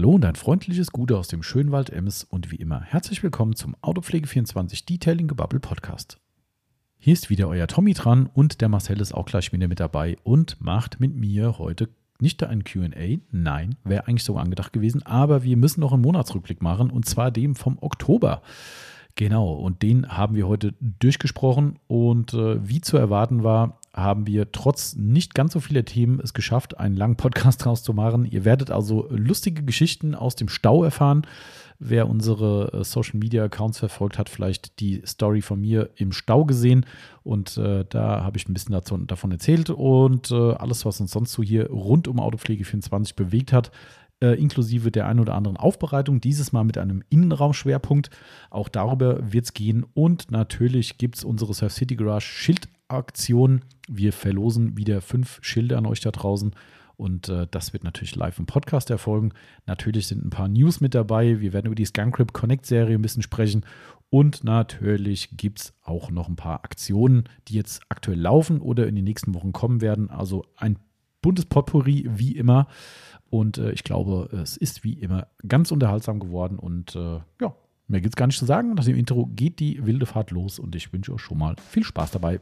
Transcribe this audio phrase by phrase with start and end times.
[0.00, 3.76] Hallo und ein freundliches Gute aus dem Schönwald Emmes und wie immer herzlich willkommen zum
[3.82, 6.18] Autopflege24 Detailing Gebubble Podcast.
[6.96, 10.16] Hier ist wieder euer Tommy dran und der Marcel ist auch gleich wieder mit dabei
[10.22, 15.42] und macht mit mir heute nicht ein QA, nein, wäre eigentlich so angedacht gewesen, aber
[15.42, 18.40] wir müssen noch einen Monatsrückblick machen und zwar dem vom Oktober.
[19.16, 24.52] Genau, und den haben wir heute durchgesprochen und äh, wie zu erwarten war, haben wir
[24.52, 28.24] trotz nicht ganz so vieler Themen es geschafft, einen langen Podcast draus zu machen.
[28.24, 31.26] Ihr werdet also lustige Geschichten aus dem Stau erfahren.
[31.82, 36.44] Wer unsere äh, Social Media Accounts verfolgt, hat vielleicht die Story von mir im Stau
[36.44, 36.84] gesehen.
[37.22, 39.70] Und äh, da habe ich ein bisschen dazu, davon erzählt.
[39.70, 43.70] Und äh, alles, was uns sonst so hier rund um Autopflege 24 bewegt hat,
[44.22, 48.10] äh, inklusive der ein oder anderen Aufbereitung, dieses Mal mit einem Innenraumschwerpunkt.
[48.50, 49.86] Auch darüber wird es gehen.
[49.94, 52.26] Und natürlich gibt es unsere Surf City Garage
[52.90, 53.62] Schildaktion.
[53.88, 56.54] Wir verlosen wieder fünf Schilder an euch da draußen.
[56.96, 59.32] Und äh, das wird natürlich live im Podcast erfolgen.
[59.66, 61.40] Natürlich sind ein paar News mit dabei.
[61.40, 63.64] Wir werden über die Scancrip Connect Serie ein bisschen sprechen.
[64.10, 68.96] Und natürlich gibt es auch noch ein paar Aktionen, die jetzt aktuell laufen oder in
[68.96, 70.10] den nächsten Wochen kommen werden.
[70.10, 70.78] Also ein
[71.22, 72.66] buntes Potpourri wie immer.
[73.30, 76.58] Und äh, ich glaube, es ist wie immer ganz unterhaltsam geworden.
[76.58, 77.54] Und äh, ja,
[77.90, 78.74] mehr gibt es gar nicht zu sagen.
[78.74, 81.84] Nach dem Intro geht die wilde Fahrt los und ich wünsche euch schon mal viel
[81.84, 82.38] Spaß dabei.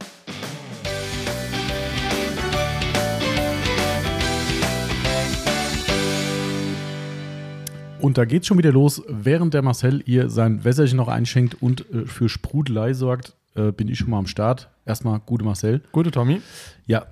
[7.99, 9.01] Und da geht's schon wieder los.
[9.09, 13.89] Während der Marcel ihr sein Wässerchen noch einschenkt und äh, für Sprudelei sorgt, äh, bin
[13.89, 14.69] ich schon mal am Start.
[14.85, 15.81] Erstmal gute Marcel.
[15.91, 16.41] Gute Tommy.
[16.85, 17.07] Ja,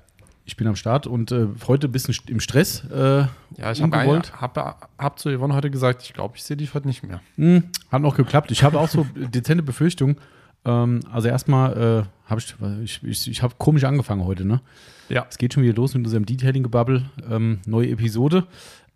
[0.47, 2.85] ich bin am Start und äh, heute ein bisschen im Stress.
[2.89, 3.25] Äh,
[3.57, 6.87] ja, ich habe hab, hab zu Yvonne heute gesagt, ich glaube, ich sehe dich heute
[6.87, 7.19] nicht mehr.
[7.35, 8.49] Hm, hat noch geklappt.
[8.51, 10.15] Ich habe auch so dezente Befürchtungen.
[10.63, 14.61] Ähm, also erstmal äh, habe ich, ich, ich, ich habe komisch angefangen heute, ne?
[15.09, 15.25] Ja.
[15.29, 17.03] Es geht schon wieder los mit unserem Detailing-Gebubble.
[17.29, 18.47] Ähm, neue Episode.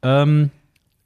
[0.04, 0.52] Ähm,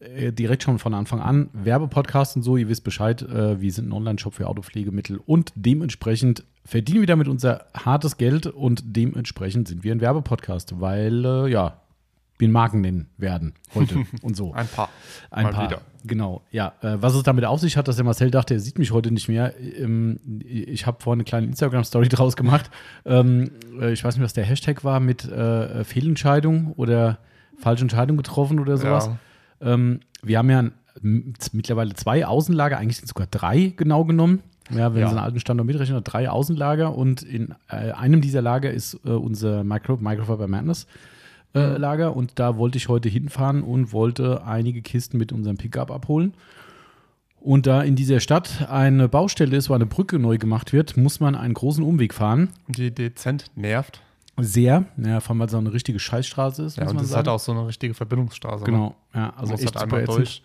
[0.05, 2.57] äh, direkt schon von Anfang an Werbepodcast und so.
[2.57, 7.27] Ihr wisst Bescheid, äh, wir sind ein Online-Shop für Autopflegemittel und dementsprechend verdienen wir damit
[7.27, 11.81] unser hartes Geld und dementsprechend sind wir ein Werbepodcast, weil äh, ja,
[12.37, 14.53] wir Marken nennen werden heute und so.
[14.53, 14.89] Ein paar.
[15.31, 15.69] Ein Mal paar.
[15.69, 15.81] Wieder.
[16.03, 16.73] Genau, ja.
[16.81, 19.11] Äh, was es damit auf sich hat, dass der Marcel dachte, er sieht mich heute
[19.11, 19.53] nicht mehr.
[19.59, 22.69] Ähm, ich habe vorhin eine kleine Instagram-Story draus gemacht.
[23.05, 25.21] Ähm, äh, ich weiß nicht, was der Hashtag war mit
[25.83, 27.19] Fehlentscheidung oder
[27.57, 29.07] falsche Entscheidung getroffen oder sowas.
[29.07, 29.19] Ja.
[29.65, 30.63] Ähm, wir haben ja
[31.01, 34.41] mittlerweile zwei Außenlager, eigentlich sind es sogar drei genau genommen.
[34.71, 35.07] Ja, wenn ja.
[35.07, 39.09] Sie einen alten Standort mitrechnen, drei Außenlager und in äh, einem dieser Lager ist äh,
[39.09, 40.87] unser Micro, Microfiber Madness
[41.53, 41.77] äh, mhm.
[41.77, 46.33] Lager und da wollte ich heute hinfahren und wollte einige Kisten mit unserem Pickup abholen.
[47.39, 51.19] Und da in dieser Stadt eine Baustelle ist, wo eine Brücke neu gemacht wird, muss
[51.19, 52.49] man einen großen Umweg fahren.
[52.67, 54.01] Die dezent nervt.
[54.37, 56.77] Sehr, ja, vor allem weil es auch eine richtige Scheißstraße ist.
[56.77, 58.65] Ja, und es hat auch so eine richtige Verbindungsstraße.
[58.65, 58.71] Ne?
[58.71, 60.43] Genau, ja, also echt halt einmal durch.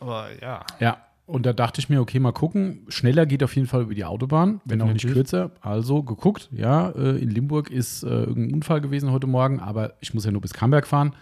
[0.00, 0.64] Aber ja.
[0.80, 2.84] Ja, und da dachte ich mir, okay, mal gucken.
[2.88, 5.52] Schneller geht auf jeden Fall über die Autobahn, wenn auch nicht kürzer.
[5.62, 10.12] Also geguckt, ja, äh, in Limburg ist äh, irgendein Unfall gewesen heute Morgen, aber ich
[10.12, 11.14] muss ja nur bis Camberg fahren.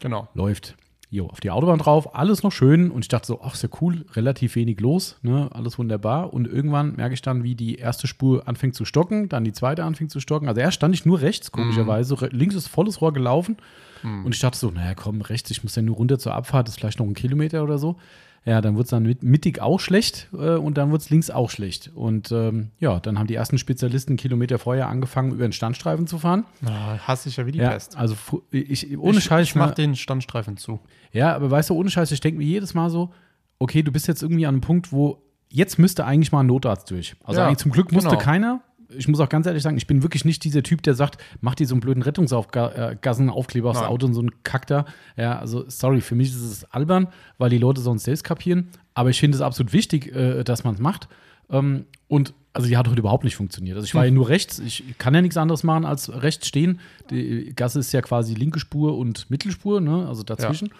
[0.00, 0.28] Genau.
[0.34, 0.76] Läuft.
[1.10, 2.90] Jo, auf die Autobahn drauf, alles noch schön.
[2.90, 6.34] Und ich dachte so, ach, ist ja cool, relativ wenig los, ne, alles wunderbar.
[6.34, 9.84] Und irgendwann merke ich dann, wie die erste Spur anfängt zu stocken, dann die zweite
[9.84, 10.48] anfängt zu stocken.
[10.48, 12.14] Also erst stand ich nur rechts, komischerweise.
[12.14, 12.38] Mhm.
[12.38, 13.56] Links ist volles Rohr gelaufen.
[14.02, 14.26] Mhm.
[14.26, 16.74] Und ich dachte so, naja, komm, rechts, ich muss ja nur runter zur Abfahrt, das
[16.74, 17.96] ist vielleicht noch ein Kilometer oder so.
[18.44, 21.50] Ja, dann wird es dann mittig auch schlecht äh, und dann wird es links auch
[21.50, 21.90] schlecht.
[21.94, 26.18] Und ähm, ja, dann haben die ersten Spezialisten Kilometer vorher angefangen, über den Standstreifen zu
[26.18, 26.44] fahren.
[26.62, 27.96] Ja, hasse ich ja wie die ja, Pest.
[27.96, 28.16] Also
[28.50, 29.48] ich, ohne ich, Scheiß.
[29.48, 30.80] Ich mach den Standstreifen zu.
[31.12, 33.12] Ja, aber weißt du, ohne Scheiß, ich denke mir jedes Mal so,
[33.58, 36.90] okay, du bist jetzt irgendwie an einem Punkt, wo jetzt müsste eigentlich mal ein Notarzt
[36.90, 37.16] durch.
[37.24, 38.20] Also ja, eigentlich zum Glück musste genau.
[38.20, 38.60] keiner,
[38.96, 41.54] ich muss auch ganz ehrlich sagen, ich bin wirklich nicht dieser Typ, der sagt, mach
[41.54, 44.86] dir so einen blöden Rettungsgassenaufkleber aufs Auto und so einen Kack da.
[45.16, 48.68] Ja, also sorry, für mich ist es albern, weil die Leute sonst selbst kapieren.
[48.94, 51.08] Aber ich finde es absolut wichtig, äh, dass man es macht.
[51.50, 53.76] Ähm, und also die hat heute überhaupt nicht funktioniert.
[53.76, 56.80] Also ich war ja nur rechts, ich kann ja nichts anderes machen als rechts stehen.
[57.10, 60.06] Die Gasse ist ja quasi linke Spur und Mittelspur, ne?
[60.08, 60.70] also dazwischen.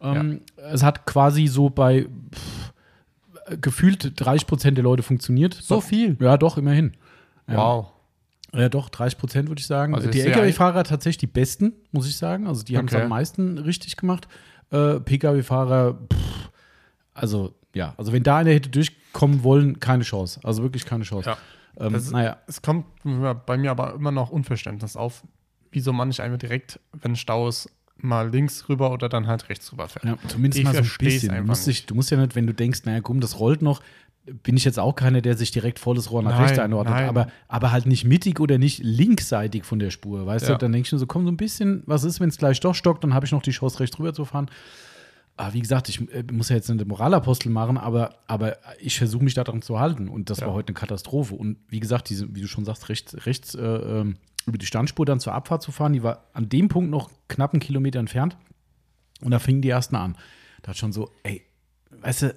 [0.00, 0.16] Ja.
[0.16, 0.64] Ähm, ja.
[0.70, 2.72] Es hat quasi so bei pff,
[3.60, 5.54] gefühlt 30 Prozent der Leute funktioniert.
[5.54, 6.16] So viel?
[6.20, 6.92] Ja, doch, immerhin.
[7.56, 7.86] Wow.
[8.54, 9.94] Ja, doch, 30 Prozent würde ich sagen.
[9.94, 12.46] Also die Lkw-Fahrer tatsächlich die besten, muss ich sagen.
[12.46, 14.26] Also die haben es am meisten richtig gemacht.
[14.70, 15.98] Äh, Pkw-Fahrer,
[17.14, 20.40] also ja, also wenn da einer hätte durchkommen wollen, keine Chance.
[20.42, 21.30] Also wirklich keine Chance.
[21.30, 21.38] Ja.
[21.78, 22.38] Ähm, das, naja.
[22.46, 22.86] Es kommt
[23.46, 25.22] bei mir aber immer noch Unverständnis auf,
[25.70, 29.72] wieso man nicht einfach direkt, wenn Stau ist, mal links rüber oder dann halt rechts
[29.72, 30.04] rüber fährt.
[30.04, 31.34] Ja, zumindest ich mal so ein bisschen.
[31.34, 33.82] Du musst, dich, du musst ja nicht, wenn du denkst, naja, komm, das rollt noch,
[34.42, 37.28] bin ich jetzt auch keiner, der sich direkt volles Rohr nach nein, rechts einordnet, aber,
[37.48, 40.54] aber halt nicht mittig oder nicht linksseitig von der Spur, weißt ja.
[40.54, 40.58] du?
[40.58, 42.74] Dann denke ich mir so, komm, so ein bisschen, was ist, wenn es gleich doch
[42.74, 44.50] stockt, dann habe ich noch die Chance, rechts rüber zu fahren.
[45.36, 49.22] Aber wie gesagt, ich äh, muss ja jetzt eine Moralapostel machen, aber, aber ich versuche
[49.22, 50.08] mich daran zu halten.
[50.08, 50.48] Und das Ja.
[50.48, 51.34] war heute eine Katastrophe.
[51.34, 54.16] Und wie gesagt, diese, wie du schon sagst, rechts, rechts äh, ähm,
[54.46, 57.52] über die Standspur dann zur Abfahrt zu fahren, die war an dem Punkt noch knapp
[57.52, 58.36] einen Kilometer entfernt.
[59.20, 60.16] Und da fingen die ersten an.
[60.62, 61.42] Da hat schon so, ey,
[61.90, 62.34] weißt du,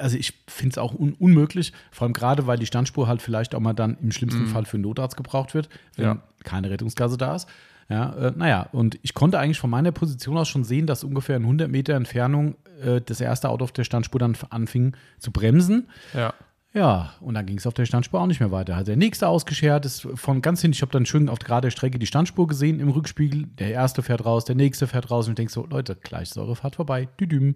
[0.00, 3.54] also ich finde es auch un unmöglich, vor allem gerade, weil die Standspur halt vielleicht
[3.54, 6.18] auch mal dann im schlimmsten Fall für einen Notarzt gebraucht wird, wenn Ja.
[6.44, 7.48] keine Rettungsgasse da ist.
[7.90, 11.36] Ja, äh, naja, und ich konnte eigentlich von meiner Position aus schon sehen, dass ungefähr
[11.36, 15.88] in 100 Meter Entfernung äh, das erste Auto auf der Standspur dann anfing zu bremsen.
[16.14, 16.32] Ja.
[16.72, 18.74] Ja, und dann ging es auf der Standspur auch nicht mehr weiter.
[18.74, 22.00] Hat der nächste ausgeschert, ist von ganz hinten, ich habe dann schön auf gerader Strecke
[22.00, 23.44] die Standspur gesehen im Rückspiegel.
[23.58, 26.38] Der erste fährt raus, der nächste fährt raus und ich denke so, Leute, gleich ist
[26.38, 27.06] eure Fahrt vorbei.
[27.20, 27.54] Düdüm.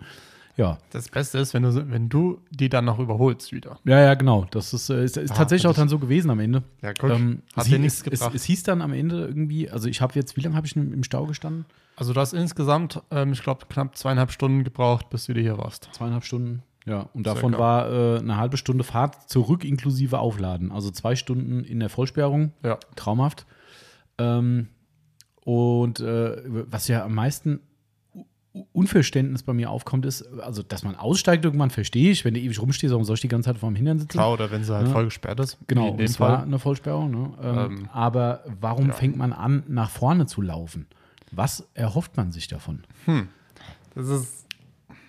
[0.58, 3.78] Ja, Das Beste ist, wenn du, wenn du die dann noch überholst wieder.
[3.84, 4.44] ja, ja, genau.
[4.50, 6.64] Das ist, äh, ist, ist Ah, tatsächlich auch dann so gewesen am Ende.
[6.82, 8.34] Ja, guck, Ähm, hat es, dir nichts gebracht.
[8.34, 10.74] es, es hieß dann am Ende irgendwie, also ich habe jetzt, wie lange habe ich
[10.74, 11.64] im, Stau gestanden?
[11.94, 15.58] Also du hast insgesamt, ähm, ich glaube, knapp zweieinhalb Stunden gebraucht, bis du wieder hier
[15.58, 15.88] warst.
[15.92, 16.62] Zweieinhalb Stunden.
[16.86, 17.58] Ja, und davon Circa.
[17.58, 20.72] war äh, eine halbe Stunde Fahrt zurück inklusive Aufladen.
[20.72, 22.52] Also zwei Stunden in der Vollsperrung.
[22.64, 22.78] Ja.
[22.96, 23.46] Traumhaft.
[24.18, 24.68] Ähm,
[25.44, 27.60] und äh, was ja am meisten
[28.72, 32.24] Unverständnis bei mir aufkommt, ist, also, dass man aussteigt irgendwann, verstehe ich.
[32.24, 34.08] Wenn du ewig rumstehst, warum soll ich die ganze Zeit vor dem Hintern sitzen?
[34.12, 34.92] Klar, oder wenn sie halt Ja.
[34.92, 35.58] voll gesperrt ist.
[35.66, 37.10] Genau, in dem es war eine Vollsperrung.
[37.10, 37.30] Ne?
[37.42, 38.92] Ähm, Ähm, aber warum ja.
[38.94, 40.86] fängt man an, nach vorne zu laufen?
[41.30, 42.84] Was erhofft man sich davon?
[43.94, 44.46] Das ist,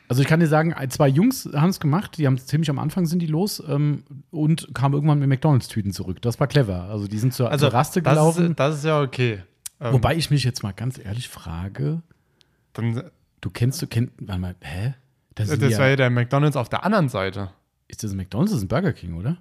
[0.10, 3.06] Also ich kann dir sagen, zwei Jungs haben es gemacht, die haben ziemlich am Anfang
[3.06, 6.22] sind die los ähm, und kamen irgendwann mit McDonalds-Tüten zurück.
[6.22, 6.84] Das war clever.
[6.90, 8.48] Also die sind zur, also zur Raste das gelaufen.
[8.52, 9.44] Ist, das ist ja okay.
[9.80, 12.02] Ähm, Wobei ich mich jetzt mal ganz ehrlich frage,
[12.74, 13.04] dann,
[13.42, 14.94] du kennst, du kennst, warte mal, hä?
[15.36, 17.50] Das, das ist, war ja, ja der McDonalds auf der anderen Seite.
[17.88, 18.52] ist das ein McDonalds?
[18.52, 19.38] Das ist ein Burger King, oder?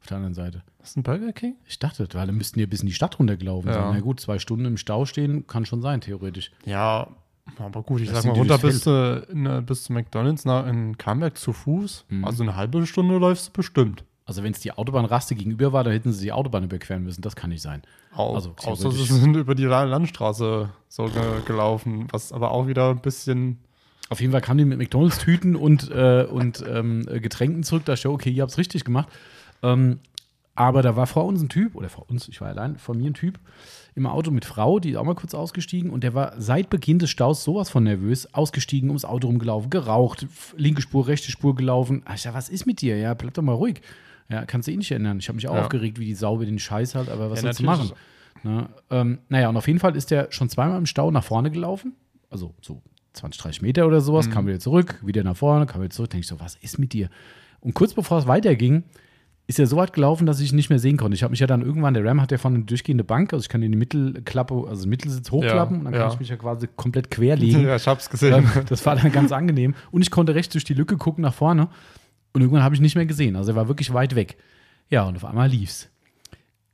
[0.00, 0.62] Auf der anderen Seite.
[0.78, 1.56] Das ist ein Burger King?
[1.66, 3.74] Ich dachte, weil dann müssten die bis in die Stadt runtergelaufen Ja.
[3.74, 3.94] sein.
[3.94, 6.50] Na gut, zwei Stunden im Stau stehen, kann schon sein, theoretisch.
[6.64, 7.08] Ja,
[7.58, 11.36] aber gut, ich Das sag mal, runter bis, ne, bis zu McDonalds nach, in Camberg
[11.38, 12.06] zu Fuß.
[12.08, 12.24] Mhm.
[12.24, 14.04] Also eine halbe Stunde läufst du bestimmt.
[14.32, 17.20] Also wenn es die Autobahnraste gegenüber war, dann hätten sie die Autobahn überqueren müssen.
[17.22, 17.82] Das kann nicht sein.
[18.14, 22.66] Au, Also außer sie sind über die La- Landstraße so ge gelaufen, was aber auch
[22.66, 23.58] wieder ein bisschen.
[24.08, 27.84] Auf jeden Fall kamen die mit McDonalds-Tüten und, äh, und ähm, äh, Getränken zurück.
[27.84, 29.08] Da ich, okay, ihr habt es richtig gemacht.
[29.62, 30.00] Ähm,
[30.54, 33.10] aber da war vor uns ein Typ, oder vor uns, ich war allein, vor mir
[33.10, 33.38] ein Typ
[33.94, 36.98] im Auto mit Frau, die ist auch mal kurz ausgestiegen und der war seit Beginn
[36.98, 40.26] des Staus sowas von nervös, ausgestiegen, ums Auto rumgelaufen, geraucht,
[40.56, 42.02] linke Spur, rechte Spur gelaufen.
[42.14, 42.96] Ich dachte, was ist mit dir?
[42.98, 43.80] Ja, bleib doch mal ruhig.
[44.28, 45.18] Ja, kannst du eh nicht ändern.
[45.18, 45.62] Ich habe mich auch Ja.
[45.62, 47.92] aufgeregt, wie die Sau über den Scheiß halt, aber was Ja, sollst du machen?
[48.42, 48.68] Ne?
[48.90, 51.94] Ähm, naja, und auf jeden Fall ist der schon zweimal im Stau nach vorne gelaufen.
[52.30, 52.80] Also so
[53.12, 56.10] 20, 30 Meter oder sowas, kam wieder zurück, wieder nach vorne, kam wieder zurück.
[56.10, 57.08] Denke ich so, was ist mit dir?
[57.60, 58.84] Und kurz bevor es weiterging,
[59.46, 61.14] ist er so weit gelaufen, dass ich ihn nicht mehr sehen konnte.
[61.14, 63.42] Ich habe mich ja dann irgendwann, der Ram hat ja vorne eine durchgehende Bank, also
[63.42, 66.12] ich kann in die Mittelklappe, also den Mittelsitz hochklappen Ja, und dann kann ja.
[66.12, 67.62] ich mich ja quasi komplett querlegen.
[67.66, 68.32] Ja, ich hab's gesehen.
[68.34, 69.74] Ähm, das war dann ganz angenehm.
[69.90, 71.68] Und ich konnte rechts durch die Lücke gucken nach vorne.
[72.32, 73.36] Und irgendwann habe ich ihn nicht mehr gesehen.
[73.36, 74.36] Also er war wirklich weit weg.
[74.88, 75.88] Ja, und auf einmal lief's.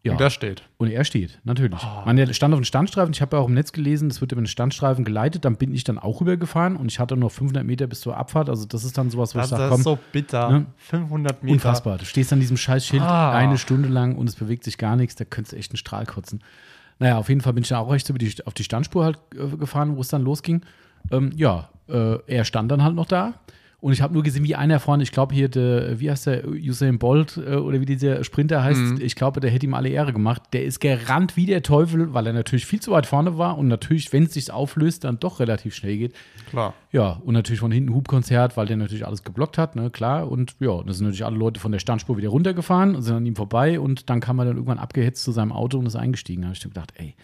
[0.05, 0.13] Ja.
[0.13, 0.63] Und da steht.
[0.77, 1.81] Und er steht, natürlich.
[1.83, 2.05] Oh.
[2.07, 3.13] Man, der stand auf dem Standstreifen.
[3.13, 5.45] Ich habe ja auch im Netz gelesen, es wird über den Standstreifen geleitet.
[5.45, 8.49] Dann bin ich dann auch rübergefahren und ich hatte noch 500 Meter bis zur Abfahrt.
[8.49, 10.51] Also, das ist dann sowas, wo Das, ich sage, das komm, ist so bitter.
[10.51, 10.67] ne?
[10.77, 11.53] 500 Meter.
[11.55, 11.99] unfassbar.
[11.99, 13.33] Du stehst an diesem scheiß Schild Ah.
[13.33, 15.17] eine Stunde lang und es bewegt sich gar nichts.
[15.17, 16.43] Da könntest du echt einen Strahl kotzen.
[17.01, 19.19] Naja, auf jeden Fall bin ich dann auch rechts über die, auf die Standspur halt
[19.35, 20.63] äh, gefahren, wo es dann losging.
[21.11, 23.35] Ähm, ja, äh, er stand dann halt noch da.
[23.81, 26.49] Und ich habe nur gesehen, wie einer vorne, ich glaube hier, der, wie heißt der,
[26.49, 29.01] Usain Bolt äh, oder wie dieser Sprinter heißt, Mhm.
[29.01, 30.43] ich glaube, der hätte ihm alle Ehre gemacht.
[30.53, 33.69] Der ist gerannt wie der Teufel, weil er natürlich viel zu weit vorne war und
[33.69, 36.15] natürlich, wenn es sich auflöst, dann doch relativ schnell geht.
[36.51, 36.75] Klar.
[36.91, 40.29] Ja, und natürlich von hinten Hubkonzert, weil der natürlich alles geblockt hat, ne, klar.
[40.29, 43.27] Und ja, da sind natürlich alle Leute von der Standspur wieder runtergefahren und sind an
[43.27, 46.43] ihm vorbei und dann kam er dann irgendwann abgehetzt zu seinem Auto und ist eingestiegen.
[46.43, 47.15] Da habe ich dann gedacht, ey,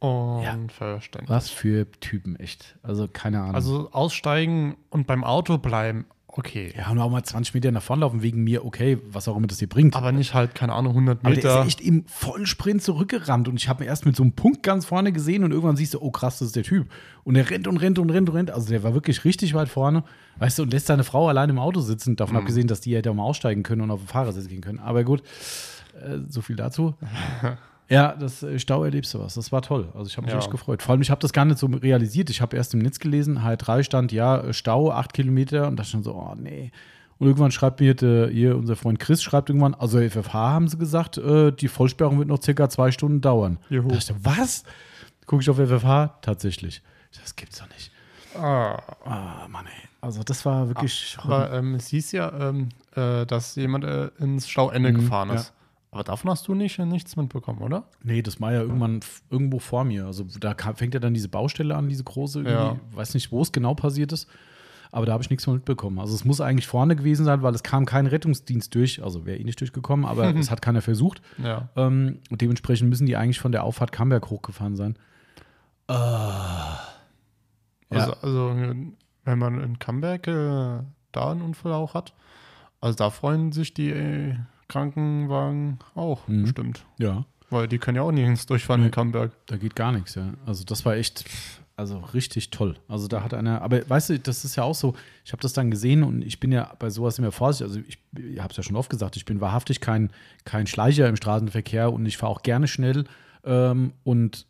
[0.00, 1.28] Unverständlich.
[1.28, 2.78] was für Typen, echt.
[2.82, 3.54] Also keine Ahnung.
[3.54, 6.72] Also aussteigen und beim Auto bleiben, okay.
[6.74, 9.46] ja, und auch mal 20 Meter nach vorne laufen wegen mir, okay, was auch immer
[9.46, 9.94] das dir bringt.
[9.96, 11.54] Aber nicht halt, keine Ahnung, 100 Aber der ist Meter.
[11.56, 14.86] ja echt im Vollsprint zurückgerannt und ich habe ihn erst mit so einem Punkt ganz
[14.86, 16.88] vorne gesehen und irgendwann siehst du, oh krass, das ist der Typ.
[17.24, 18.50] Und er rennt und rennt und rennt und rennt.
[18.50, 20.04] Also der war wirklich richtig weit vorne,
[20.38, 22.16] weißt du, und lässt seine Frau allein im Auto sitzen.
[22.16, 24.78] Davon abgesehen, dass die hätte auch mal aussteigen können und auf den Fahrersitz gehen können.
[24.78, 25.22] Aber gut,
[26.02, 26.94] äh, so viel dazu.
[27.90, 29.34] Ja, das äh, Stau erlebst du was.
[29.34, 29.88] Das war toll.
[29.94, 30.38] Also ich habe mich Ja.
[30.38, 30.82] echt gefreut.
[30.82, 32.30] Vor allem, ich habe das gar nicht so realisiert.
[32.30, 35.66] Ich habe erst im Netz gelesen, H3 stand, ja, Stau, acht Kilometer.
[35.68, 36.70] Und da stand so, oh nee.
[37.18, 40.78] Und irgendwann schreibt mir der, hier unser Freund Chris, schreibt irgendwann, also FFH haben sie
[40.78, 43.58] gesagt, äh, die Vollsperrung wird noch circa zwei Stunden dauern.
[43.68, 43.88] Juhu.
[43.88, 44.64] Da dachte ich, was?
[45.26, 46.18] Gucke ich auf FFH?
[46.22, 46.82] Tatsächlich.
[47.20, 47.90] Das gibt's doch nicht.
[48.40, 49.88] Ah, Ah, Mann, ey.
[50.00, 51.18] Also das war wirklich.
[51.20, 55.44] aber ähm, es hieß ja, ähm, äh, dass jemand äh, ins Stauende Mhm, gefahren ja.
[55.92, 57.88] Aber davon hast du nicht, äh, nichts mitbekommen, oder?
[58.04, 60.06] Nee, das war ja irgendwann irgendwo vor mir.
[60.06, 62.42] Also da kam, fängt ja dann diese Baustelle an, diese große.
[62.42, 62.76] Ja.
[62.92, 64.28] Weiß nicht, wo es genau passiert ist.
[64.92, 65.98] aber da habe ich nichts von mitbekommen.
[65.98, 69.38] Also es muss eigentlich vorne gewesen sein, weil es kam kein Rettungsdienst durch, also wäre
[69.38, 71.22] eh nicht durchgekommen, aber es hat keiner versucht.
[71.38, 71.68] Ja.
[71.76, 74.96] Ähm, und dementsprechend müssen die eigentlich von der Auffahrt Camberg hochgefahren sein.
[75.88, 78.54] Also, also
[79.24, 80.82] wenn man in Camberg äh,
[81.12, 82.14] da einen Unfall auch hat,
[82.80, 84.36] also da freuen sich die äh,
[84.70, 86.42] Krankenwagen auch Mhm.
[86.42, 86.84] bestimmt.
[86.98, 87.24] Ja.
[87.50, 88.86] Weil die können ja auch nirgends durchfahren Nee.
[88.86, 89.32] in Camberg.
[89.46, 90.32] Da geht gar nichts, ja.
[90.46, 91.24] Also das war echt,
[91.76, 92.76] also richtig toll.
[92.86, 95.52] Also da hat einer, aber weißt du, das ist ja auch so, ich habe das
[95.52, 97.66] dann gesehen und ich bin ja bei sowas immer vorsichtig.
[97.66, 97.98] Also ich,
[98.32, 100.10] ich habe es ja schon oft gesagt, ich bin wahrhaftig kein,
[100.44, 103.04] kein Schleicher im Straßenverkehr und ich fahre auch gerne schnell.
[103.44, 104.46] Ähm, und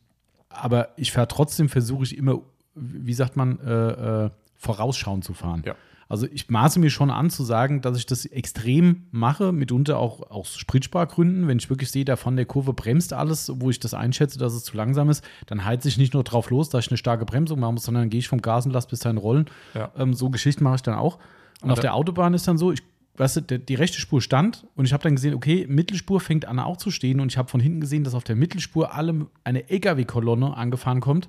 [0.51, 2.41] aber ich fahre trotzdem, versuche ich immer,
[2.75, 5.63] wie sagt man, äh, äh, vorausschauend zu fahren.
[5.65, 5.75] Ja.
[6.11, 10.29] Also ich maße mir schon an zu sagen, dass ich das extrem mache, mitunter auch
[10.31, 11.47] aus Spritspargründen.
[11.47, 14.53] Wenn ich wirklich sehe, da von der Kurve bremst alles, wo ich das einschätze, dass
[14.53, 17.25] es zu langsam ist, dann heize ich nicht nur drauf los, dass ich eine starke
[17.25, 19.47] Bremsung machen muss, sondern dann gehe ich vom Gas und lasse bis dahin rollen.
[19.75, 19.93] Ja.
[19.97, 21.19] Ähm, so Geschichten mache ich dann auch.
[21.63, 22.83] Und auf da- der Autobahn ist dann so, ich,
[23.17, 26.45] weißt du, der, die rechte Spur stand und ich habe dann gesehen, okay, Mittelspur fängt
[26.45, 29.27] an auch zu stehen und ich habe von hinten gesehen, dass auf der Mittelspur alle
[29.45, 31.29] eine LKW-Kolonne angefahren kommt.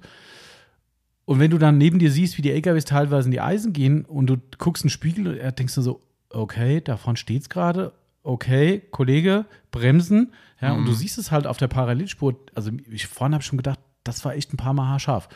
[1.25, 4.05] Und wenn du dann neben dir siehst, wie die LKWs teilweise in die Eisen gehen
[4.05, 7.93] und du guckst in den Spiegel, und er denkst du so, okay, davon steht's gerade,
[8.23, 10.33] okay, Kollege, bremsen.
[10.61, 12.35] Ja, und du siehst es halt auf der Parallelspur.
[12.53, 15.29] Also ich vorhin habe schon gedacht, das war echt ein paar Mal haarscharf.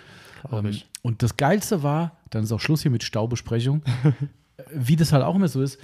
[0.51, 3.82] Ähm, und das Geilste war, dann ist auch Schluss hier mit Staubesprechung,
[4.72, 5.80] wie das halt auch immer so ist,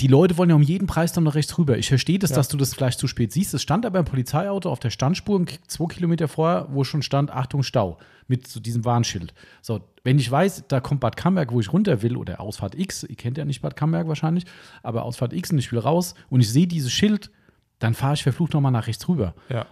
[0.00, 1.78] die Leute wollen ja um jeden Preis dann noch rechts rüber.
[1.78, 2.36] Ich verstehe das, Ja.
[2.36, 3.54] dass du das vielleicht zu spät siehst.
[3.54, 7.30] Es stand aber ein Polizeiauto auf der Standspur und zwei Kilometer vorher, wo schon stand,
[7.30, 9.34] Achtung, Stau, mit so diesem Warnschild.
[9.62, 13.04] So, wenn ich weiß, da kommt Bad Camberg, wo ich runter will, oder Ausfahrt X,
[13.04, 14.44] ihr kennt ja nicht Bad Camberg wahrscheinlich,
[14.82, 17.30] aber Ausfahrt X und ich will raus und ich sehe dieses Schild,
[17.78, 19.34] dann fahre ich verflucht nochmal nach rechts rüber.
[19.48, 19.66] Ja.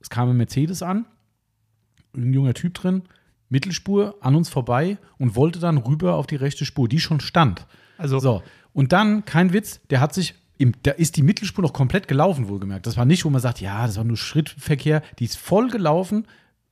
[0.00, 1.06] Es kam ein Mercedes an,
[2.14, 3.02] ein junger Typ drin,
[3.48, 7.66] Mittelspur an uns vorbei und wollte dann rüber auf die rechte Spur, die schon stand.
[7.96, 8.42] Also, So,
[8.74, 12.48] und dann, kein Witz, der hat sich, im, da ist die Mittelspur noch komplett gelaufen,
[12.48, 12.86] wohlgemerkt.
[12.86, 15.02] Das war nicht, wo man sagt, ja, das war nur Schrittverkehr.
[15.18, 16.26] Die ist voll gelaufen,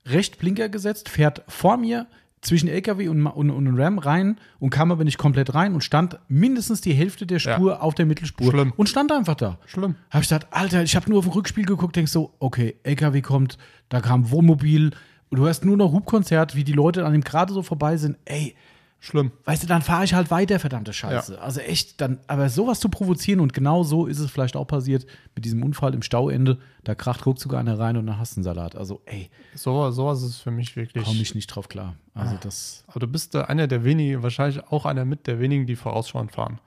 [0.07, 2.07] recht Blinker gesetzt, fährt vor mir
[2.43, 6.19] zwischen LKW und, und, und Ram rein und kam aber nicht komplett rein und stand
[6.27, 7.55] mindestens die Hälfte der Ja.
[7.55, 8.73] Spur auf der Mittelspur Schlimm.
[8.77, 9.59] und stand einfach da.
[9.67, 9.95] schlimm.
[10.11, 13.21] Habe ich gedacht, Alter, ich habe nur auf dem Rückspiel geguckt, denkst so, okay, LKW
[13.23, 13.59] kommt,
[13.91, 14.91] da kam Wohnmobil
[15.31, 18.17] und du hörst nur noch Hubkonzert, wie die Leute an dem gerade so vorbei sind.
[18.25, 18.57] Ey,
[19.05, 19.33] Schlimm.
[19.47, 21.41] weißt du, dann fahre ich halt weiter, verdammte Scheiße.
[21.43, 25.07] Also echt, dann, aber sowas zu provozieren und genau so ist es vielleicht auch passiert
[25.35, 26.59] mit diesem Unfall im Stauende.
[26.85, 28.77] Da kracht ruckzuck einer rein und dann hast du einen Salat.
[28.77, 31.05] Also, ey, So, sowas ist für mich wirklich.
[31.05, 31.97] komme ich nicht drauf klar.
[32.15, 35.67] Also, das, Aber du bist da einer der wenigen, wahrscheinlich auch einer mit der wenigen,
[35.67, 36.61] die vorausschauend fahren.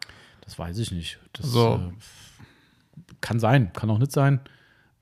[0.44, 1.20] das weiß ich nicht.
[1.32, 1.75] Das So.
[1.75, 1.94] äh,
[3.22, 4.42] kann sein, kann auch nicht sein.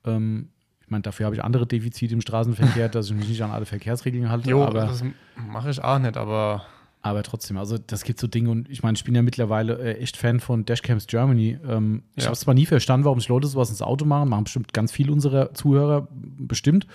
[0.06, 0.50] Ähm,
[0.82, 3.66] ich meine, dafür habe ich andere Defizite im Straßenverkehr, dass ich mich nicht an alle
[3.66, 4.50] Verkehrsregeln halte.
[4.52, 5.04] Jo, aber das
[5.36, 6.64] mache ich auch nicht, aber
[7.06, 9.98] Aber trotzdem, also das gibt so Dinge und ich meine, ich bin ja mittlerweile äh,
[10.00, 11.60] echt Fan von Dashcams Germany.
[11.68, 12.30] Ähm, Ich Ja.
[12.30, 15.12] habe zwar nie verstanden, warum sich Leute sowas ins Auto machen, machen bestimmt ganz viele
[15.12, 16.88] unserer Zuhörer bestimmt.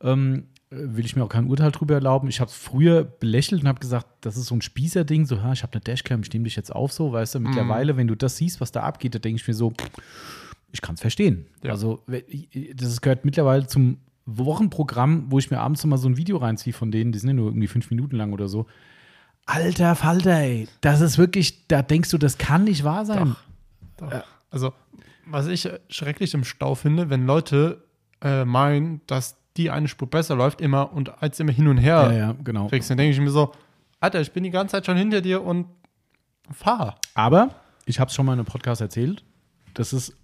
[0.00, 2.26] Ähm, äh, will ich mir auch kein Urteil drüber erlauben.
[2.28, 5.52] Ich habe es früher belächelt und habe gesagt, das ist so ein Spießerding, so, ha,
[5.52, 7.38] ich habe eine Dashcam, ich nehme dich jetzt auf, so, weißt du.
[7.38, 7.46] Mhm.
[7.50, 9.72] Mittlerweile, wenn du das siehst, was da abgeht, da denke ich mir so,
[10.72, 11.46] ich kann es verstehen.
[11.62, 11.70] Ja.
[11.70, 12.02] Also,
[12.74, 16.90] das gehört mittlerweile zum Wochenprogramm, wo ich mir abends immer so ein Video reinziehe von
[16.90, 18.66] denen, die sind ja nur irgendwie fünf Minuten lang oder so.
[19.46, 23.36] Alter Falter, ey, das ist wirklich, da denkst du, das kann nicht wahr sein.
[23.96, 24.24] Doch.
[24.50, 24.72] Also,
[25.26, 27.84] was ich äh, schrecklich im Stau finde, wenn Leute
[28.22, 32.10] äh, meinen, dass die eine Spur besser läuft immer und als immer hin und her
[32.10, 32.70] Ja, ja, genau.
[32.70, 33.52] wechseln, denke ich mir so,
[34.00, 35.66] Alter, ich bin die ganze Zeit schon hinter dir und
[36.50, 36.96] fahr.
[37.14, 37.50] Aber
[37.84, 39.24] ich habe es schon mal in einem Podcast erzählt.
[39.74, 40.14] Das ist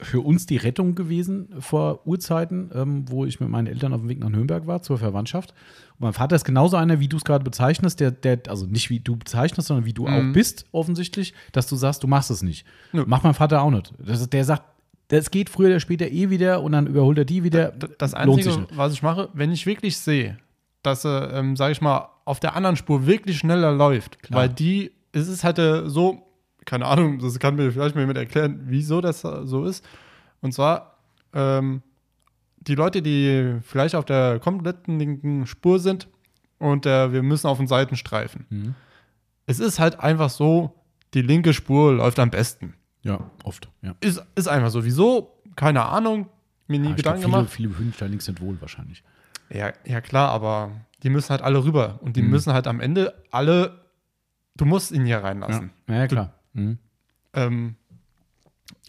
[0.00, 4.08] für uns die Rettung gewesen vor Urzeiten, ähm, wo ich mit meinen Eltern auf dem
[4.08, 5.54] Weg nach Nürnberg war, zur Verwandtschaft.
[5.92, 8.90] Und mein Vater ist genauso einer, wie du es gerade bezeichnest, der, der, also nicht
[8.90, 12.42] wie du bezeichnest, sondern wie du auch bist, offensichtlich, dass du sagst, du machst es
[12.42, 12.66] nicht.
[12.92, 13.04] Nö.
[13.06, 13.92] Macht mein Vater auch nicht.
[13.98, 14.64] Das der sagt,
[15.08, 17.72] das geht früher oder später eh wieder und dann überholt er die wieder.
[17.98, 18.76] Das Lohnt sich Einzige, nicht.
[18.76, 20.38] was ich mache, wenn ich wirklich sehe,
[20.82, 24.40] dass er, ähm, sage ich mal, auf der anderen Spur wirklich schneller läuft, Klar.
[24.40, 26.26] weil die, es ist halt so,
[26.64, 29.84] keine Ahnung, das kann mir vielleicht mal jemand erklären, wieso das so ist.
[30.40, 30.98] Und zwar,
[31.32, 31.82] ähm,
[32.58, 36.08] die Leute, die vielleicht auf der kompletten linken Spur sind
[36.58, 38.46] und äh, wir müssen auf den Seitenstreifen.
[38.50, 38.74] Mhm.
[39.46, 40.74] Es ist halt einfach so,
[41.12, 42.74] die linke Spur läuft am besten.
[43.02, 43.68] Ja, oft.
[43.82, 43.94] Ja.
[44.00, 44.84] Ist, ist einfach so.
[44.84, 45.38] Wieso?
[45.56, 46.28] Keine Ahnung.
[46.66, 47.50] Mir nie Ah, ich glaub, Gedanken viele, gemacht.
[47.52, 49.02] viele Hühnstein links sind wohl wahrscheinlich.
[49.50, 50.70] Ja, ja, klar, aber
[51.02, 51.98] die müssen halt alle rüber.
[52.00, 52.30] Und die Mhm.
[52.30, 53.82] müssen halt am Ende alle,
[54.56, 55.70] du musst ihn hier reinlassen.
[55.86, 56.32] Ja, ja klar.
[56.54, 56.78] Mhm.
[57.34, 57.74] Ähm,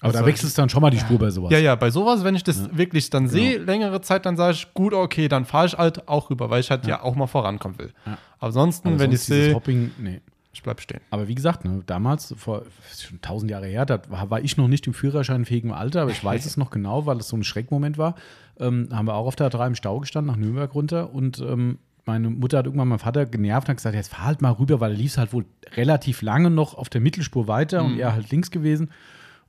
[0.01, 1.51] Aber da soll wechselst du dann schon mal die Spur bei sowas.
[1.51, 2.77] ja, ja, bei sowas, wenn ich das Ja.
[2.77, 6.29] wirklich dann sehe, längere Zeit, dann sage ich, gut, okay, dann fahre ich halt auch
[6.29, 7.93] rüber, weil ich halt ja, auch mal vorankommen will.
[8.05, 8.17] Ja.
[8.38, 10.22] Aber ansonsten, Aber wenn ich sonst dieses sehe, Hopping, nee.
[10.53, 11.01] Ich bleib stehen.
[11.10, 12.63] Aber wie gesagt, ne, damals, vor
[12.98, 16.24] schon tausend Jahre her, da war, war ich noch nicht im führerscheinfähigen Alter, aber ich
[16.24, 18.15] weiß es noch genau, weil es so ein Schreckmoment war.
[18.57, 21.77] Ähm, haben wir auch auf der A3 im Stau gestanden, nach Nürnberg runter und ähm,
[22.05, 24.79] meine Mutter hat irgendwann meinen Vater genervt und hat gesagt, jetzt fahr halt mal rüber,
[24.79, 25.45] weil er lief halt wohl
[25.75, 28.89] relativ lange noch auf der Mittelspur weiter und er halt links gewesen.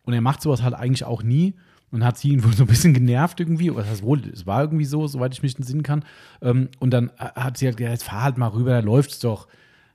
[0.04, 1.54] Und er macht sowas halt eigentlich auch nie
[1.90, 3.70] und hat sie ihn wohl so ein bisschen genervt irgendwie.
[3.70, 6.04] Oder das heißt wohl, es war irgendwie so, soweit ich mich entsinnen kann.
[6.40, 9.18] Ähm, und dann äh, hat sie halt gesagt, jetzt fahr halt mal rüber, da läuft's
[9.18, 9.46] doch.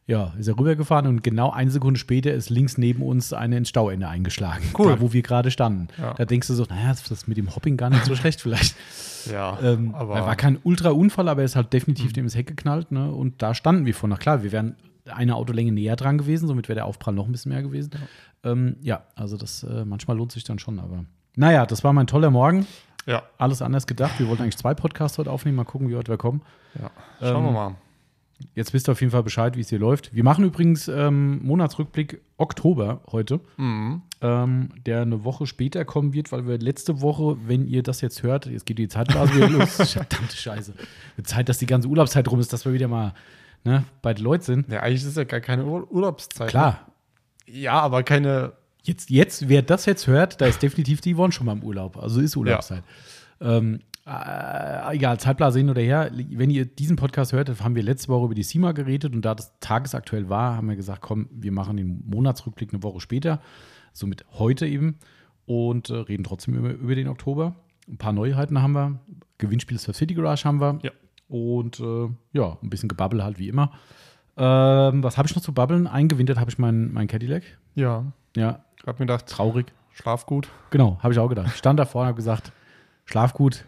[0.08, 3.70] Ja, ist er rübergefahren und genau eine Sekunde später ist links neben uns eine ins
[3.70, 4.88] Stauende eingeschlagen, Cool.
[4.94, 5.88] da wo wir gerade standen.
[5.98, 6.16] Ja.
[6.16, 8.76] Da denkst du so, naja, das ist mit dem Hopping gar nicht so schlecht vielleicht.
[9.26, 12.92] Ja, Ähm, aber war kein Ultra-Unfall, aber er ist halt definitiv dem ins Heck geknallt.
[12.92, 13.12] Ne?
[13.12, 14.10] Und da standen wir vor.
[14.10, 14.76] Na klar, wir wären
[15.10, 17.92] eine Autolänge näher dran gewesen, somit wäre der Aufprall noch ein bisschen mehr gewesen.
[18.44, 21.06] Ja, ähm, ja also das äh, manchmal lohnt sich dann schon, aber.
[21.36, 22.66] Naja, das war mein toller Morgen.
[23.06, 24.20] ja, Alles anders gedacht.
[24.20, 25.56] Wir wollten eigentlich zwei Podcasts heute aufnehmen.
[25.58, 26.42] Mal gucken, wie heute wir kommen.
[26.80, 26.90] ja.
[27.20, 27.76] Schauen Ähm, wir mal.
[28.56, 30.14] Jetzt wisst ihr auf jeden Fall Bescheid, wie es hier läuft.
[30.14, 34.02] Wir machen übrigens ähm, Monatsrückblick Oktober heute, Mhm.
[34.22, 38.24] ähm, der eine Woche später kommen wird, weil wir letzte Woche, wenn ihr das jetzt
[38.24, 39.76] hört, jetzt geht die Zeitblase wieder los.
[39.94, 40.74] Verdammte Scheiße.
[41.16, 43.14] Wird Zeit, dass die ganze Urlaubszeit rum ist, dass wir wieder mal
[43.64, 44.70] ne, bei den Leuten sind.
[44.72, 46.50] Ja, eigentlich ist es ja gar keine Ur Urlaubszeit.
[46.50, 46.88] Klar,
[47.46, 48.54] Ja, aber keine.
[48.84, 51.98] jetzt, jetzt, wer das jetzt hört, da ist definitiv die Yvonne schon mal im Urlaub.
[51.98, 52.84] Also ist Urlaubszeit.
[53.40, 56.12] Ähm, äh, egal, Zeitblase hin oder her.
[56.14, 59.36] Wenn ihr diesen Podcast hört, haben wir letzte Woche über die SIMA geredet und da
[59.36, 63.40] das tagesaktuell war, haben wir gesagt, komm, wir machen den Monatsrückblick eine Woche später,
[63.94, 64.98] somit heute eben
[65.46, 67.56] und äh, reden trotzdem über, über den Oktober.
[67.88, 69.00] Ein paar Neuheiten haben wir.
[69.38, 70.80] Gewinnspiel für City Garage haben wir.
[70.84, 70.92] Ja.
[71.28, 73.72] Und äh, ja, ein bisschen Gebabbel halt wie immer.
[74.38, 75.88] Ähm, was habe ich noch zu babbeln?
[75.88, 77.44] Eingewintert habe ich mein, mein Cadillac.
[77.76, 78.06] Ja,
[78.36, 79.68] Ja, hab mir gedacht, traurig.
[79.92, 80.50] schlaf gut.
[80.70, 81.56] Genau, habe ich auch gedacht.
[81.58, 82.52] Stand da vorne und habe gesagt,
[83.06, 83.66] schlaf gut,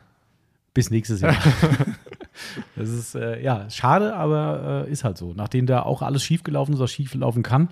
[0.74, 1.36] bis nächstes Jahr.
[2.76, 5.34] das ist, äh, ja, schade, aber äh, ist halt so.
[5.34, 7.70] Nachdem da auch alles schiefgelaufen ist, was schief laufen kann,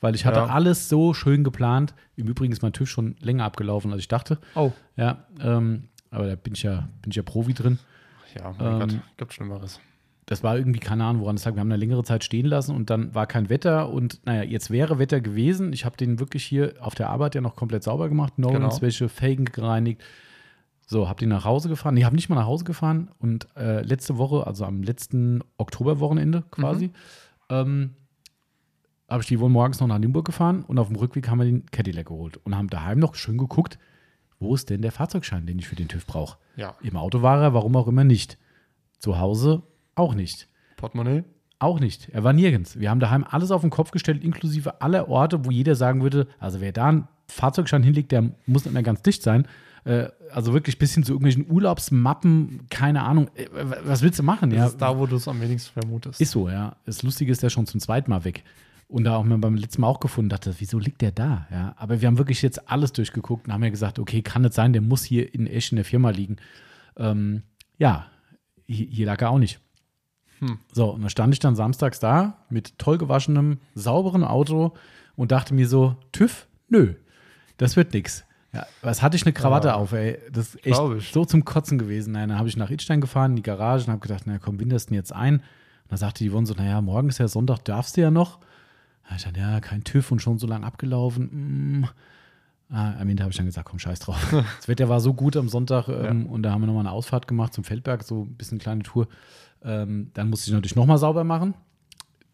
[0.00, 0.46] weil ich hatte Ja.
[0.46, 1.94] alles so schön geplant.
[2.16, 4.38] Im Übrigen ist mein TÜV schon länger abgelaufen, als ich dachte.
[4.54, 4.72] Oh.
[4.96, 7.78] Ja, ähm, aber da bin ich ja, bin ich ja Profi drin.
[8.38, 9.80] Ja, mein Ähm, Gott, gibt Schlimmeres.
[10.28, 11.54] Das war irgendwie, keine Ahnung, woran es lag.
[11.54, 13.90] Wir haben eine längere Zeit stehen lassen und dann war kein Wetter.
[13.90, 15.72] Und naja, jetzt wäre Wetter gewesen.
[15.72, 18.36] Ich habe den wirklich hier auf der Arbeit ja noch komplett sauber gemacht.
[18.38, 18.82] Nolans Genau.
[18.82, 20.02] Wäsche, Felgen gereinigt.
[20.88, 21.94] So, habe den nach Hause gefahren.
[21.94, 23.10] Nee, habe nicht mal nach Hause gefahren.
[23.18, 26.92] Und äh, letzte Woche, also am letzten Oktoberwochenende quasi,
[27.50, 27.96] ähm,
[29.08, 31.44] habe ich die wohl morgens noch nach Limburg gefahren und auf dem Rückweg haben wir
[31.44, 33.78] den Cadillac geholt und haben daheim noch schön geguckt,
[34.38, 36.38] wo ist denn der Fahrzeugschein, den ich für den TÜV brauche.
[36.56, 38.38] Ja, Im Auto war er, warum auch immer nicht.
[38.98, 39.62] Zu Hause
[39.94, 40.48] auch nicht.
[40.76, 41.24] Portemonnaie.
[41.58, 42.10] Auch nicht.
[42.10, 42.78] Er war nirgends.
[42.78, 46.26] Wir haben daheim alles auf den Kopf gestellt, inklusive aller Orte, wo jeder sagen würde,
[46.38, 49.48] also wer da einen Fahrzeugschein hinlegt, der muss nicht mehr ganz dicht sein.
[49.86, 53.28] Äh, also wirklich bis hin zu irgendwelchen Urlaubsmappen, keine Ahnung.
[53.36, 53.46] Äh,
[53.84, 54.50] was willst du machen?
[54.50, 56.20] Das Ja, ist da, wo du es am wenigsten vermutest.
[56.20, 56.76] ist so, ja.
[56.84, 58.42] Das Lustige ist, der ist schon zum zweiten Mal weg.
[58.88, 61.46] Und da auch mir beim letzten Mal auch gefunden, dachte, wieso liegt der da?
[61.50, 64.54] Ja, aber wir haben wirklich jetzt alles durchgeguckt und haben ja gesagt, okay, kann nicht
[64.54, 66.36] sein, der muss hier in echt in der Firma liegen.
[66.96, 67.42] Ähm,
[67.78, 68.06] ja,
[68.66, 69.60] hier, hier lag er auch nicht.
[70.40, 70.58] Hm.
[70.72, 74.74] So, und dann stand ich dann samstags da mit toll gewaschenem, sauberen Auto
[75.16, 76.94] und dachte mir so, TÜV, nö,
[77.56, 78.24] das wird nix.
[78.56, 79.74] Ja, was hatte ich eine Krawatte Ja.
[79.74, 80.18] auf, ey?
[80.32, 82.12] Das ist echt so zum Kotzen gewesen.
[82.12, 84.58] Nein, dann habe ich nach Idstein gefahren, in die Garage und habe gedacht, na komm,
[84.58, 85.36] winterst du denn jetzt ein?
[85.36, 85.42] Und
[85.90, 88.38] dann sagte die Yvonne so, naja, morgen ist ja Sonntag, darfst du ja noch.
[89.08, 91.80] Da ich dann, ja, kein TÜV und schon so lang abgelaufen.
[91.80, 91.88] Mm.
[92.68, 94.34] Ah, am Ende habe ich dann gesagt, komm, scheiß drauf.
[94.56, 97.28] das Wetter war so gut am Sonntag ähm, und da haben wir nochmal eine Ausfahrt
[97.28, 99.06] gemacht zum Feldberg, so ein bisschen kleine Tour.
[99.62, 101.54] Ähm, dann musste ich natürlich nochmal sauber machen.